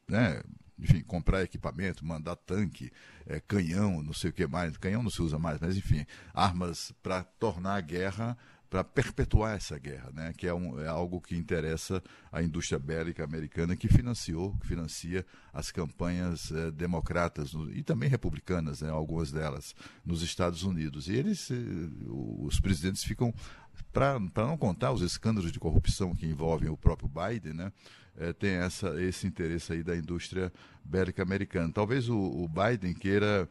né, 0.07 0.41
enfim, 0.77 1.01
comprar 1.01 1.43
equipamento, 1.43 2.06
mandar 2.06 2.35
tanque, 2.38 2.91
eh, 3.27 3.41
canhão, 3.47 4.01
não 4.01 4.14
sei 4.14 4.30
o 4.30 4.34
que 4.34 4.47
mais, 4.47 4.76
canhão 4.77 5.03
não 5.03 5.10
se 5.10 5.22
usa 5.22 5.38
mais, 5.38 5.60
mas 5.60 5.76
enfim, 5.77 6.06
armas 6.34 6.93
para 7.03 7.23
tornar 7.23 7.76
a 7.76 7.81
guerra 7.81 8.38
para 8.70 8.84
perpetuar 8.84 9.56
essa 9.56 9.80
guerra, 9.80 10.12
né? 10.14 10.32
que 10.38 10.46
é, 10.46 10.54
um, 10.54 10.80
é 10.80 10.88
algo 10.88 11.20
que 11.20 11.36
interessa 11.36 12.04
à 12.32 12.44
indústria 12.44 12.78
bélica 12.78 13.24
americana 13.24 13.76
que 13.76 13.88
financiou, 13.88 14.56
que 14.62 14.68
financia 14.68 15.26
as 15.52 15.72
campanhas 15.72 16.52
eh, 16.52 16.70
democratas 16.72 17.54
no- 17.54 17.72
e 17.72 17.82
também 17.82 18.08
republicanas, 18.08 18.82
né? 18.82 18.90
algumas 18.91 19.32
delas, 19.32 19.76
nos 20.06 20.22
Estados 20.22 20.62
Unidos. 20.64 21.08
E 21.08 21.14
eles, 21.14 21.50
eh, 21.50 21.56
os 22.08 22.60
presidentes 22.60 23.04
ficam, 23.04 23.34
para 23.91 24.20
não 24.36 24.56
contar 24.58 24.91
os 24.91 25.02
escândalos 25.02 25.52
de 25.52 25.60
corrupção 25.60 26.14
que 26.16 26.28
envolvem 26.28 26.70
o 26.70 26.78
próprio 26.78 27.10
Biden, 27.10 27.54
né? 27.54 27.72
eh, 28.18 28.34
tem 28.34 28.52
essa, 28.52 29.02
esse 29.02 29.26
interesse 29.26 29.74
aí 29.74 29.82
da 29.82 29.98
indústria 29.98 30.54
bélica 30.86 31.24
americana. 31.24 31.72
Talvez 31.74 32.08
o, 32.08 32.16
o 32.18 32.48
Biden 32.48 32.94
queira 32.94 33.50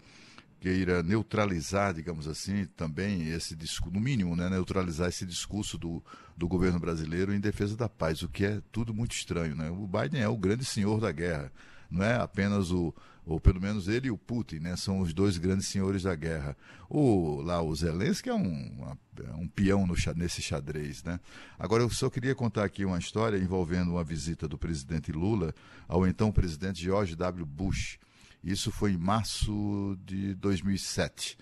queira 0.61 1.03
neutralizar, 1.03 1.95
digamos 1.95 2.27
assim, 2.27 2.67
também 2.77 3.29
esse 3.29 3.55
discurso, 3.55 3.95
no 3.95 4.01
mínimo, 4.01 4.35
né, 4.35 4.49
neutralizar 4.49 5.09
esse 5.09 5.25
discurso 5.25 5.79
do, 5.79 6.03
do 6.37 6.49
governo 6.49 6.79
brasileiro 6.79 7.33
em 7.33 7.41
defesa 7.41 7.77
da 7.77 7.89
paz, 7.89 8.23
o 8.23 8.29
que 8.29 8.45
é 8.45 8.61
tudo 8.73 8.93
muito 8.93 9.13
estranho. 9.13 9.55
Né? 9.55 9.71
O 9.71 9.87
Biden 9.87 10.21
é 10.21 10.29
o 10.29 10.37
grande 10.37 10.65
senhor 10.65 11.01
da 11.01 11.13
guerra, 11.13 11.53
não 11.91 12.05
é 12.05 12.17
apenas 12.17 12.71
o, 12.71 12.95
ou 13.25 13.39
pelo 13.39 13.61
menos 13.61 13.89
ele 13.89 14.09
e 14.09 14.11
o 14.11 14.17
Putin, 14.17 14.57
né, 14.57 14.75
são 14.75 15.01
os 15.01 15.13
dois 15.13 15.37
grandes 15.37 15.69
senhores 15.69 16.03
da 16.03 16.15
guerra. 16.15 16.57
O, 16.89 17.43
lá 17.43 17.61
o 17.63 17.75
Zelensky 17.75 18.31
é 18.31 18.35
um, 18.35 18.97
é 19.23 19.35
um 19.35 19.47
peão 19.47 19.87
no, 19.87 19.95
nesse 20.17 20.41
xadrez. 20.41 21.05
Né? 21.05 21.21
Agora, 21.59 21.83
eu 21.83 21.91
só 21.91 22.09
queria 22.09 22.35
contar 22.35 22.65
aqui 22.65 22.85
uma 22.85 22.99
história 22.99 23.37
envolvendo 23.37 23.93
uma 23.93 24.03
visita 24.03 24.49
do 24.49 24.57
presidente 24.57 25.13
Lula 25.13 25.55
ao 25.87 26.07
então 26.07 26.33
presidente 26.33 26.83
George 26.83 27.15
W. 27.15 27.45
Bush. 27.45 27.99
Isso 28.43 28.71
foi 28.71 28.93
em 28.93 28.97
março 28.99 29.99
de 30.05 30.35
2007. 30.35 31.37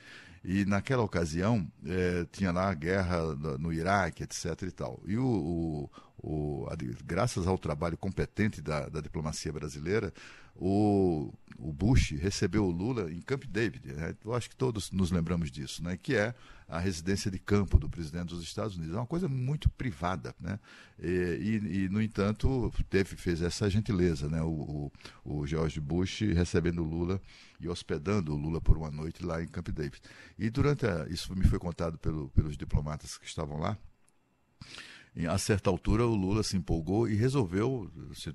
E 0.45 0.65
naquela 0.65 1.03
ocasião 1.03 1.67
eh, 1.85 2.27
tinha 2.31 2.53
lá 2.53 2.69
a 2.71 2.75
guerra 2.75 3.35
no 3.59 3.73
Iraque, 3.73 4.23
etc. 4.23 4.63
e 4.63 4.71
tal. 4.71 5.03
E 5.07 5.17
o, 5.19 5.25
o- 5.27 5.91
o- 6.23 6.67
a 6.71 6.77
graças 7.05 7.47
ao 7.47 7.59
trabalho 7.59 7.97
competente 7.97 8.63
da, 8.63 8.89
da 8.89 9.01
diplomacia 9.01 9.53
brasileira, 9.53 10.13
o, 10.55 11.33
o 11.59 11.73
Bush 11.73 12.13
recebeu 12.13 12.65
o 12.65 12.71
Lula 12.71 13.11
em 13.13 13.21
Camp 13.21 13.45
David. 13.45 13.93
né? 13.93 14.15
Eu 14.25 14.35
acho 14.35 14.49
que 14.49 14.57
todos 14.57 14.91
nos 14.93 15.11
lembramos 15.11 15.51
disso, 15.51 15.83
né? 15.83 15.97
que 15.97 16.15
é 16.15 16.35
a 16.69 16.79
residência 16.79 17.31
de 17.31 17.39
campo 17.39 17.79
do 17.79 17.89
presidente 17.89 18.29
dos 18.31 18.43
Estados 18.43 18.77
Unidos. 18.77 18.95
É 18.95 18.99
uma 18.99 19.07
coisa 19.07 19.29
muito 19.29 19.71
privada. 19.71 20.35
Né? 20.41 20.59
E, 20.99 21.07
e- 21.63 21.85
e, 21.85 21.89
no 21.89 22.03
entanto, 22.03 22.73
teve, 22.91 23.17
fez 23.17 23.41
essa 23.43 23.69
gentileza, 23.71 24.29
né? 24.29 24.43
o, 24.43 24.91
o, 25.25 25.39
o 25.39 25.47
George 25.47 25.81
Bush 25.81 26.21
recebendo 26.35 26.83
o 26.83 26.85
Lula 26.85 27.21
e 27.61 27.69
hospedando 27.69 28.33
o 28.35 28.37
Lula 28.37 28.61
por 28.61 28.77
uma 28.77 28.91
noite 28.91 29.25
lá 29.25 29.43
em 29.43 29.47
Camp 29.49 29.69
David. 29.69 30.01
E 30.39 30.51
durante 30.51 30.87
a, 30.87 31.07
isso 31.09 31.35
me 31.37 31.47
foi 31.47 31.59
contado 31.59 31.99
pelo, 31.99 32.29
pelos 32.31 32.57
diplomatas 32.57 33.17
que 33.17 33.27
estavam 33.27 33.59
lá. 33.59 33.79
A 35.31 35.39
certa 35.39 35.71
altura 35.71 36.05
o 36.07 36.15
Lula 36.15 36.43
se 36.43 36.59
empolgou 36.59 37.09
e 37.09 37.15
resolveu, 37.15 37.91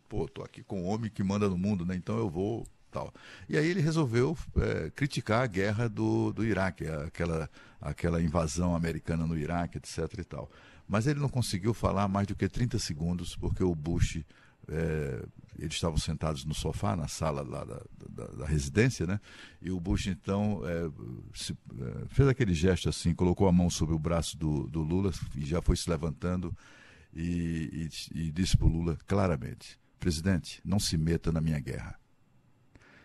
pô, 0.10 0.28
tô 0.28 0.42
aqui 0.42 0.64
com 0.64 0.82
o 0.82 0.86
homem 0.86 1.12
que 1.12 1.24
manda 1.24 1.48
no 1.48 1.56
mundo, 1.56 1.86
né? 1.86 1.96
Então 1.96 2.18
eu 2.18 2.28
vou 2.28 2.66
tal. 2.92 3.14
E 3.50 3.58
aí 3.58 3.68
ele 3.68 3.82
resolveu 3.82 4.38
é, 4.58 4.90
criticar 4.92 5.44
a 5.44 5.48
guerra 5.48 5.88
do, 5.88 6.32
do 6.34 6.46
Iraque, 6.46 6.86
aquela, 6.88 7.50
aquela 7.80 8.22
invasão 8.22 8.76
americana 8.76 9.26
no 9.26 9.38
Iraque, 9.38 9.78
etc. 9.78 10.20
e 10.20 10.24
tal. 10.24 10.52
Mas 10.88 11.08
ele 11.08 11.20
não 11.20 11.30
conseguiu 11.30 11.74
falar 11.74 12.08
mais 12.08 12.28
do 12.28 12.36
que 12.36 12.48
30 12.48 12.78
segundos, 12.78 13.36
porque 13.36 13.64
o 13.64 13.74
Bush 13.74 14.24
é, 14.68 15.26
eles 15.60 15.74
estavam 15.74 15.98
sentados 15.98 16.46
no 16.46 16.54
sofá, 16.54 16.96
na 16.96 17.08
sala 17.08 17.42
lá 17.42 17.64
da, 17.64 17.82
da, 18.10 18.26
da 18.34 18.46
residência, 18.46 19.06
né? 19.06 19.20
E 19.62 19.72
o 19.72 19.80
Bush, 19.80 20.08
então, 20.08 20.62
é, 20.66 20.90
se, 21.34 21.54
é, 21.54 22.06
fez 22.08 22.28
aquele 22.28 22.54
gesto 22.54 22.90
assim, 22.90 23.14
colocou 23.14 23.48
a 23.48 23.52
mão 23.52 23.70
sobre 23.70 23.94
o 23.94 24.00
braço 24.00 24.38
do, 24.38 24.68
do 24.68 24.82
Lula 24.82 25.12
e 25.36 25.46
já 25.46 25.62
foi 25.62 25.76
se 25.76 25.90
levantando 25.90 26.56
e, 27.14 27.90
e, 28.14 28.20
e 28.24 28.32
disse 28.32 28.58
para 28.58 28.68
o 28.68 28.70
Lula 28.70 28.98
claramente: 29.06 29.80
presidente, 30.00 30.62
não 30.64 30.80
se 30.80 30.98
meta 30.98 31.32
na 31.32 31.42
minha 31.42 31.60
guerra. 31.60 32.01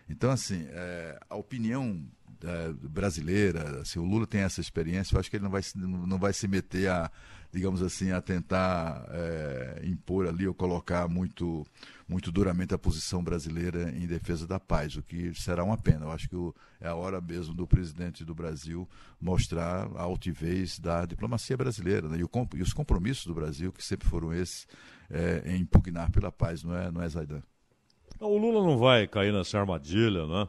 Então, 0.09 0.31
assim, 0.31 0.65
é, 0.69 1.19
a 1.29 1.35
opinião 1.35 2.05
é, 2.43 2.71
brasileira, 2.87 3.81
assim, 3.81 3.99
o 3.99 4.05
Lula 4.05 4.27
tem 4.27 4.41
essa 4.41 4.61
experiência, 4.61 5.15
eu 5.15 5.19
acho 5.19 5.29
que 5.29 5.37
ele 5.37 5.43
não 5.43 5.51
vai, 5.51 5.61
não 5.75 6.17
vai 6.17 6.33
se 6.33 6.47
meter 6.47 6.89
a, 6.89 7.11
digamos 7.51 7.81
assim, 7.81 8.11
a 8.11 8.21
tentar 8.21 9.05
é, 9.09 9.81
impor 9.85 10.27
ali 10.27 10.47
ou 10.47 10.53
colocar 10.53 11.07
muito, 11.07 11.65
muito 12.07 12.31
duramente 12.31 12.73
a 12.73 12.77
posição 12.77 13.23
brasileira 13.23 13.89
em 13.89 14.05
defesa 14.05 14.45
da 14.45 14.59
paz, 14.59 14.95
o 14.95 15.03
que 15.03 15.33
será 15.33 15.63
uma 15.63 15.77
pena. 15.77 16.05
Eu 16.05 16.11
acho 16.11 16.29
que 16.29 16.35
o, 16.35 16.53
é 16.79 16.87
a 16.87 16.95
hora 16.95 17.19
mesmo 17.19 17.53
do 17.53 17.65
presidente 17.65 18.23
do 18.23 18.35
Brasil 18.35 18.87
mostrar 19.19 19.87
a 19.95 20.01
altivez 20.01 20.79
da 20.79 21.05
diplomacia 21.05 21.57
brasileira 21.57 22.07
né? 22.07 22.19
e, 22.19 22.23
o, 22.23 22.29
e, 22.55 22.61
os 22.61 22.73
compromissos 22.73 23.25
do 23.25 23.33
Brasil, 23.33 23.71
que 23.71 23.83
sempre 23.83 24.07
foram 24.07 24.33
esses, 24.33 24.67
é, 25.09 25.43
em 25.45 25.61
impugnar 25.61 26.11
pela 26.11 26.31
paz, 26.31 26.63
não 26.63 26.75
é, 26.75 26.91
não 26.91 27.01
é 27.01 27.09
Zaidan? 27.09 27.41
O 28.19 28.37
Lula 28.37 28.65
não 28.65 28.77
vai 28.77 29.07
cair 29.07 29.31
nessa 29.31 29.59
armadilha, 29.59 30.25
né? 30.25 30.47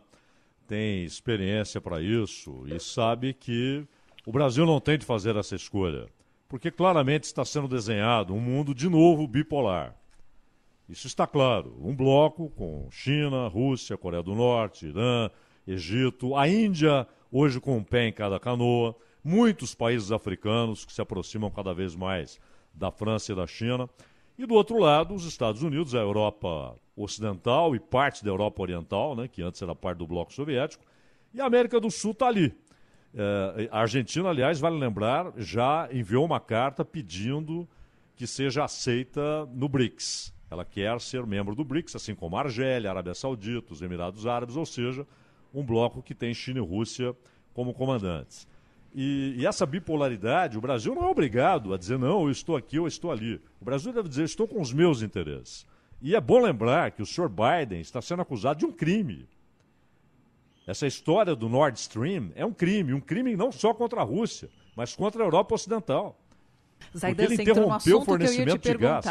Tem 0.66 1.04
experiência 1.04 1.80
para 1.80 2.00
isso 2.00 2.64
e 2.66 2.78
sabe 2.78 3.32
que 3.32 3.86
o 4.26 4.32
Brasil 4.32 4.66
não 4.66 4.80
tem 4.80 4.98
de 4.98 5.06
fazer 5.06 5.36
essa 5.36 5.54
escolha 5.54 6.06
porque 6.48 6.70
claramente 6.70 7.24
está 7.24 7.44
sendo 7.44 7.68
desenhado 7.68 8.34
um 8.34 8.40
mundo 8.40 8.74
de 8.74 8.88
novo 8.88 9.26
bipolar. 9.28 9.94
Isso 10.88 11.06
está 11.06 11.26
claro. 11.26 11.76
Um 11.78 11.94
bloco 11.94 12.48
com 12.50 12.88
China, 12.90 13.46
Rússia, 13.46 13.98
Coreia 13.98 14.22
do 14.22 14.34
Norte, 14.34 14.86
Irã, 14.86 15.30
Egito, 15.66 16.34
a 16.34 16.48
Índia, 16.48 17.06
hoje 17.30 17.60
com 17.60 17.76
um 17.76 17.84
pé 17.84 18.08
em 18.08 18.12
cada 18.12 18.40
canoa, 18.40 18.96
muitos 19.22 19.74
países 19.74 20.10
africanos 20.10 20.86
que 20.86 20.92
se 20.92 21.02
aproximam 21.02 21.50
cada 21.50 21.74
vez 21.74 21.94
mais 21.94 22.40
da 22.72 22.90
França 22.90 23.32
e 23.32 23.34
da 23.34 23.46
China. 23.46 23.88
E 24.38 24.46
do 24.46 24.54
outro 24.54 24.78
lado, 24.78 25.12
os 25.14 25.24
Estados 25.24 25.62
Unidos, 25.62 25.94
a 25.94 25.98
Europa 25.98 26.76
Ocidental 26.96 27.74
e 27.74 27.80
parte 27.80 28.24
da 28.24 28.30
Europa 28.30 28.62
Oriental, 28.62 29.16
né, 29.16 29.26
que 29.26 29.42
antes 29.42 29.60
era 29.60 29.74
parte 29.74 29.98
do 29.98 30.06
bloco 30.06 30.32
soviético, 30.32 30.84
e 31.34 31.40
a 31.40 31.44
América 31.44 31.80
do 31.80 31.90
Sul 31.90 32.12
está 32.12 32.28
ali, 32.28 32.54
é, 33.14 33.68
a 33.70 33.80
Argentina, 33.80 34.28
aliás, 34.28 34.60
vale 34.60 34.78
lembrar, 34.78 35.32
já 35.36 35.88
enviou 35.92 36.24
uma 36.24 36.40
carta 36.40 36.84
pedindo 36.84 37.68
que 38.14 38.26
seja 38.26 38.64
aceita 38.64 39.46
no 39.46 39.68
BRICS. 39.68 40.32
Ela 40.50 40.64
quer 40.64 41.00
ser 41.00 41.26
membro 41.26 41.54
do 41.54 41.64
BRICS, 41.64 41.96
assim 41.96 42.14
como 42.14 42.36
a 42.36 42.40
Argélia, 42.40 42.90
a 42.90 42.92
Arábia 42.92 43.14
Saudita, 43.14 43.72
os 43.72 43.82
Emirados 43.82 44.26
Árabes, 44.26 44.56
ou 44.56 44.64
seja, 44.64 45.06
um 45.52 45.64
bloco 45.64 46.02
que 46.02 46.14
tem 46.14 46.32
China 46.32 46.58
e 46.58 46.62
Rússia 46.62 47.14
como 47.52 47.74
comandantes. 47.74 48.46
E, 48.94 49.34
e, 49.38 49.46
essa 49.46 49.66
bipolaridade, 49.66 50.56
o 50.56 50.60
Brasil 50.60 50.94
não 50.94 51.04
é 51.04 51.08
obrigado 51.08 51.74
a 51.74 51.78
dizer, 51.78 51.98
não, 51.98 52.24
eu 52.24 52.30
estou 52.30 52.56
aqui, 52.56 52.76
eu 52.76 52.86
estou 52.86 53.12
ali. 53.12 53.40
O 53.60 53.64
Brasil 53.64 53.92
deve 53.92 54.08
dizer, 54.08 54.24
estou 54.24 54.48
com 54.48 54.60
os 54.60 54.72
meus 54.72 55.02
interesses. 55.02 55.66
E 56.00 56.14
é 56.14 56.20
bom 56.20 56.40
lembrar 56.40 56.92
que 56.92 57.02
o 57.02 57.06
Sr. 57.06 57.28
Biden 57.28 57.80
está 57.80 58.00
sendo 58.00 58.22
acusado 58.22 58.60
de 58.60 58.66
um 58.66 58.72
crime. 58.72 59.28
Essa 60.66 60.86
história 60.86 61.34
do 61.34 61.48
Nord 61.48 61.78
Stream 61.78 62.30
é 62.34 62.44
um 62.44 62.52
crime, 62.52 62.92
um 62.92 63.00
crime 63.00 63.36
não 63.36 63.50
só 63.50 63.72
contra 63.74 64.00
a 64.00 64.04
Rússia, 64.04 64.48
mas 64.76 64.94
contra 64.94 65.22
a 65.22 65.26
Europa 65.26 65.54
Ocidental. 65.54 66.18
Zaidan, 66.96 67.24
porque 67.24 67.34
ele 67.34 67.42
interrompeu 67.42 67.98
o 67.98 68.04
fornecimento 68.04 68.58
de 68.58 68.78
gás. 68.78 69.06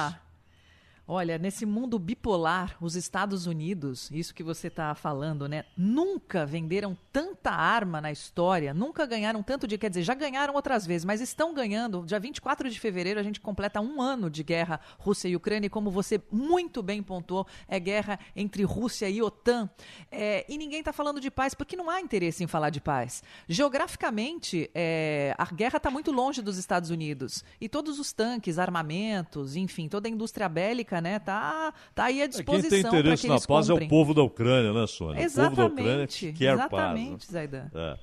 Olha, 1.10 1.38
nesse 1.38 1.66
mundo 1.66 1.98
bipolar, 1.98 2.76
os 2.82 2.98
Estados 2.98 3.48
Unidos, 3.48 4.12
isso 4.12 4.36
que 4.36 4.44
você 4.44 4.68
está 4.68 4.94
falando, 4.94 5.48
né? 5.48 5.64
Nunca 5.78 6.46
venderam 6.46 6.98
tanta 7.14 7.50
arma 7.50 8.02
na 8.02 8.12
história, 8.12 8.74
nunca 8.74 9.06
ganharam 9.06 9.42
tanto 9.42 9.66
de. 9.66 9.78
Quer 9.78 9.88
dizer, 9.88 10.04
já 10.04 10.14
ganharam 10.14 10.54
outras 10.54 10.86
vezes, 10.86 11.06
mas 11.06 11.22
estão 11.22 11.54
ganhando. 11.54 12.04
Dia 12.06 12.20
24 12.20 12.70
de 12.70 12.78
fevereiro, 12.78 13.22
a 13.22 13.24
gente 13.24 13.40
completa 13.40 13.80
um 13.80 14.02
ano 14.02 14.30
de 14.30 14.44
guerra 14.44 14.82
Rússia 15.00 15.30
e 15.30 15.36
Ucrânia, 15.38 15.68
e 15.68 15.70
como 15.70 15.90
você 15.90 16.22
muito 16.30 16.84
bem 16.84 17.02
pontuou, 17.02 17.48
é 17.70 17.80
guerra 17.80 18.20
entre 18.36 18.64
Rússia 18.64 19.10
e 19.10 19.22
OTAN. 19.22 19.70
É, 20.12 20.46
e 20.50 20.58
ninguém 20.58 20.80
está 20.80 20.92
falando 20.92 21.22
de 21.22 21.32
paz, 21.32 21.54
porque 21.54 21.78
não 21.78 21.90
há 21.90 22.02
interesse 22.02 22.44
em 22.44 22.48
falar 22.48 22.70
de 22.70 22.82
paz. 22.82 23.24
Geograficamente, 23.48 24.70
é, 24.76 25.34
a 25.38 25.46
guerra 25.46 25.78
está 25.78 25.90
muito 25.90 26.12
longe 26.12 26.42
dos 26.42 26.58
Estados 26.58 26.90
Unidos. 26.90 27.46
E 27.62 27.70
todos 27.70 27.98
os 27.98 28.12
tanques, 28.12 28.60
armamentos, 28.60 29.56
enfim, 29.56 29.88
toda 29.88 30.10
a 30.10 30.12
indústria 30.12 30.50
bélica 30.50 30.97
né? 31.02 31.20
Tá, 31.20 31.74
tá 31.94 32.06
aí 32.06 32.22
à 32.22 32.28
disposição. 32.28 32.70
Quem 32.70 32.82
tem 32.82 32.90
interesse 32.90 33.28
na 33.28 33.40
paz 33.40 33.68
comprem. 33.68 33.86
é 33.86 33.88
o 33.88 33.90
povo 33.90 34.14
da 34.14 34.24
Ucrânia, 34.24 34.74
né, 34.74 34.88
Sônia? 34.88 35.22
Exatamente. 35.22 35.54
O 35.54 35.56
povo 35.56 35.76
da 35.76 35.82
Ucrânia 35.82 36.08
que 36.08 36.34
quer 36.34 36.54
exatamente, 36.54 37.28
paz. 37.28 37.30
Né? 37.30 37.40
Zaidan. 37.40 37.72
É. 37.74 37.98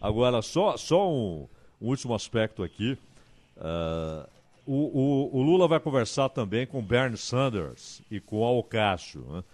Agora, 0.00 0.42
só, 0.42 0.76
só 0.76 1.10
um, 1.10 1.46
um 1.80 1.88
último 1.88 2.14
aspecto 2.14 2.62
aqui. 2.62 2.96
Uh, 3.56 4.28
o, 4.64 4.74
o, 4.74 5.38
o, 5.38 5.42
Lula 5.42 5.66
vai 5.66 5.80
conversar 5.80 6.28
também 6.28 6.66
com 6.66 6.82
Bernie 6.82 7.16
Sanders 7.16 8.02
e 8.10 8.20
com 8.20 8.44
Alcácio. 8.44 9.24
Né? 9.28 9.44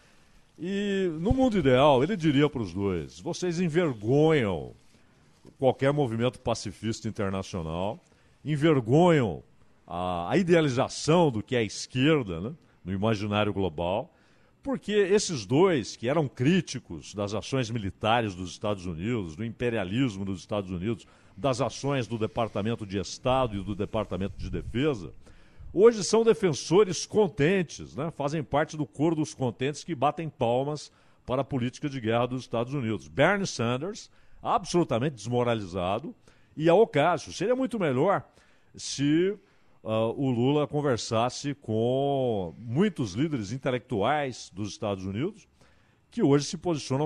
E 0.59 1.11
no 1.21 1.33
mundo 1.33 1.59
ideal, 1.59 2.03
ele 2.03 2.17
diria 2.17 2.49
para 2.49 2.61
os 2.61 2.75
dois: 2.75 3.21
vocês 3.21 3.61
envergonham 3.61 4.73
qualquer 5.59 5.93
movimento 5.93 6.41
pacifista 6.41 7.09
internacional, 7.09 7.99
envergonham 8.45 9.43
a, 9.87 10.31
a 10.31 10.37
idealização 10.37 11.31
do 11.31 11.43
que 11.43 11.57
é 11.57 11.61
a 11.61 11.63
esquerda, 11.63 12.41
né? 12.41 12.53
No 12.85 12.93
imaginário 12.93 13.53
global, 13.53 14.13
porque 14.63 14.93
esses 14.93 15.45
dois, 15.45 15.95
que 15.95 16.09
eram 16.09 16.27
críticos 16.27 17.15
das 17.15 17.35
ações 17.35 17.71
militares 17.71 18.35
dos 18.35 18.51
Estados 18.51 18.87
Unidos, 18.87 19.37
do 19.37 19.45
imperialismo 19.45 20.25
dos 20.25 20.41
Estados 20.41 20.71
Unidos, 20.71 21.07
das 21.37 21.61
ações 21.61 22.07
do 22.07 22.17
Departamento 22.17 22.87
de 22.87 22.99
Estado 22.99 23.57
e 23.57 23.63
do 23.63 23.75
Departamento 23.75 24.39
de 24.39 24.49
Defesa, 24.49 25.13
hoje 25.73 26.03
são 26.03 26.25
defensores 26.25 27.05
contentes, 27.05 27.95
né? 27.95 28.11
fazem 28.17 28.43
parte 28.43 28.77
do 28.77 28.87
coro 28.87 29.17
dos 29.17 29.35
contentes 29.35 29.85
que 29.85 29.95
batem 29.95 30.29
palmas 30.29 30.91
para 31.27 31.43
a 31.43 31.45
política 31.45 31.89
de 31.89 32.01
guerra 32.01 32.27
dos 32.27 32.43
Estados 32.43 32.73
Unidos. 32.73 33.09
Bernie 33.09 33.47
Sanders, 33.47 34.11
absolutamente 34.43 35.17
desmoralizado, 35.17 36.15
e 36.57 36.69
a 36.69 36.75
Ocasio. 36.75 37.33
Seria 37.33 37.57
muito 37.57 37.79
melhor 37.79 38.23
se 38.77 39.37
uh, 39.85 40.15
o 40.17 40.31
Lula 40.31 40.67
conversasse 40.67 41.55
com 41.55 42.55
muitos 42.59 43.13
líderes 43.13 43.53
intelectuais 43.53 44.51
dos 44.53 44.71
Estados 44.71 45.05
Unidos 45.05 45.47
que 46.11 46.23
hoje 46.23 46.45
se 46.45 46.57
posicionam 46.57 47.03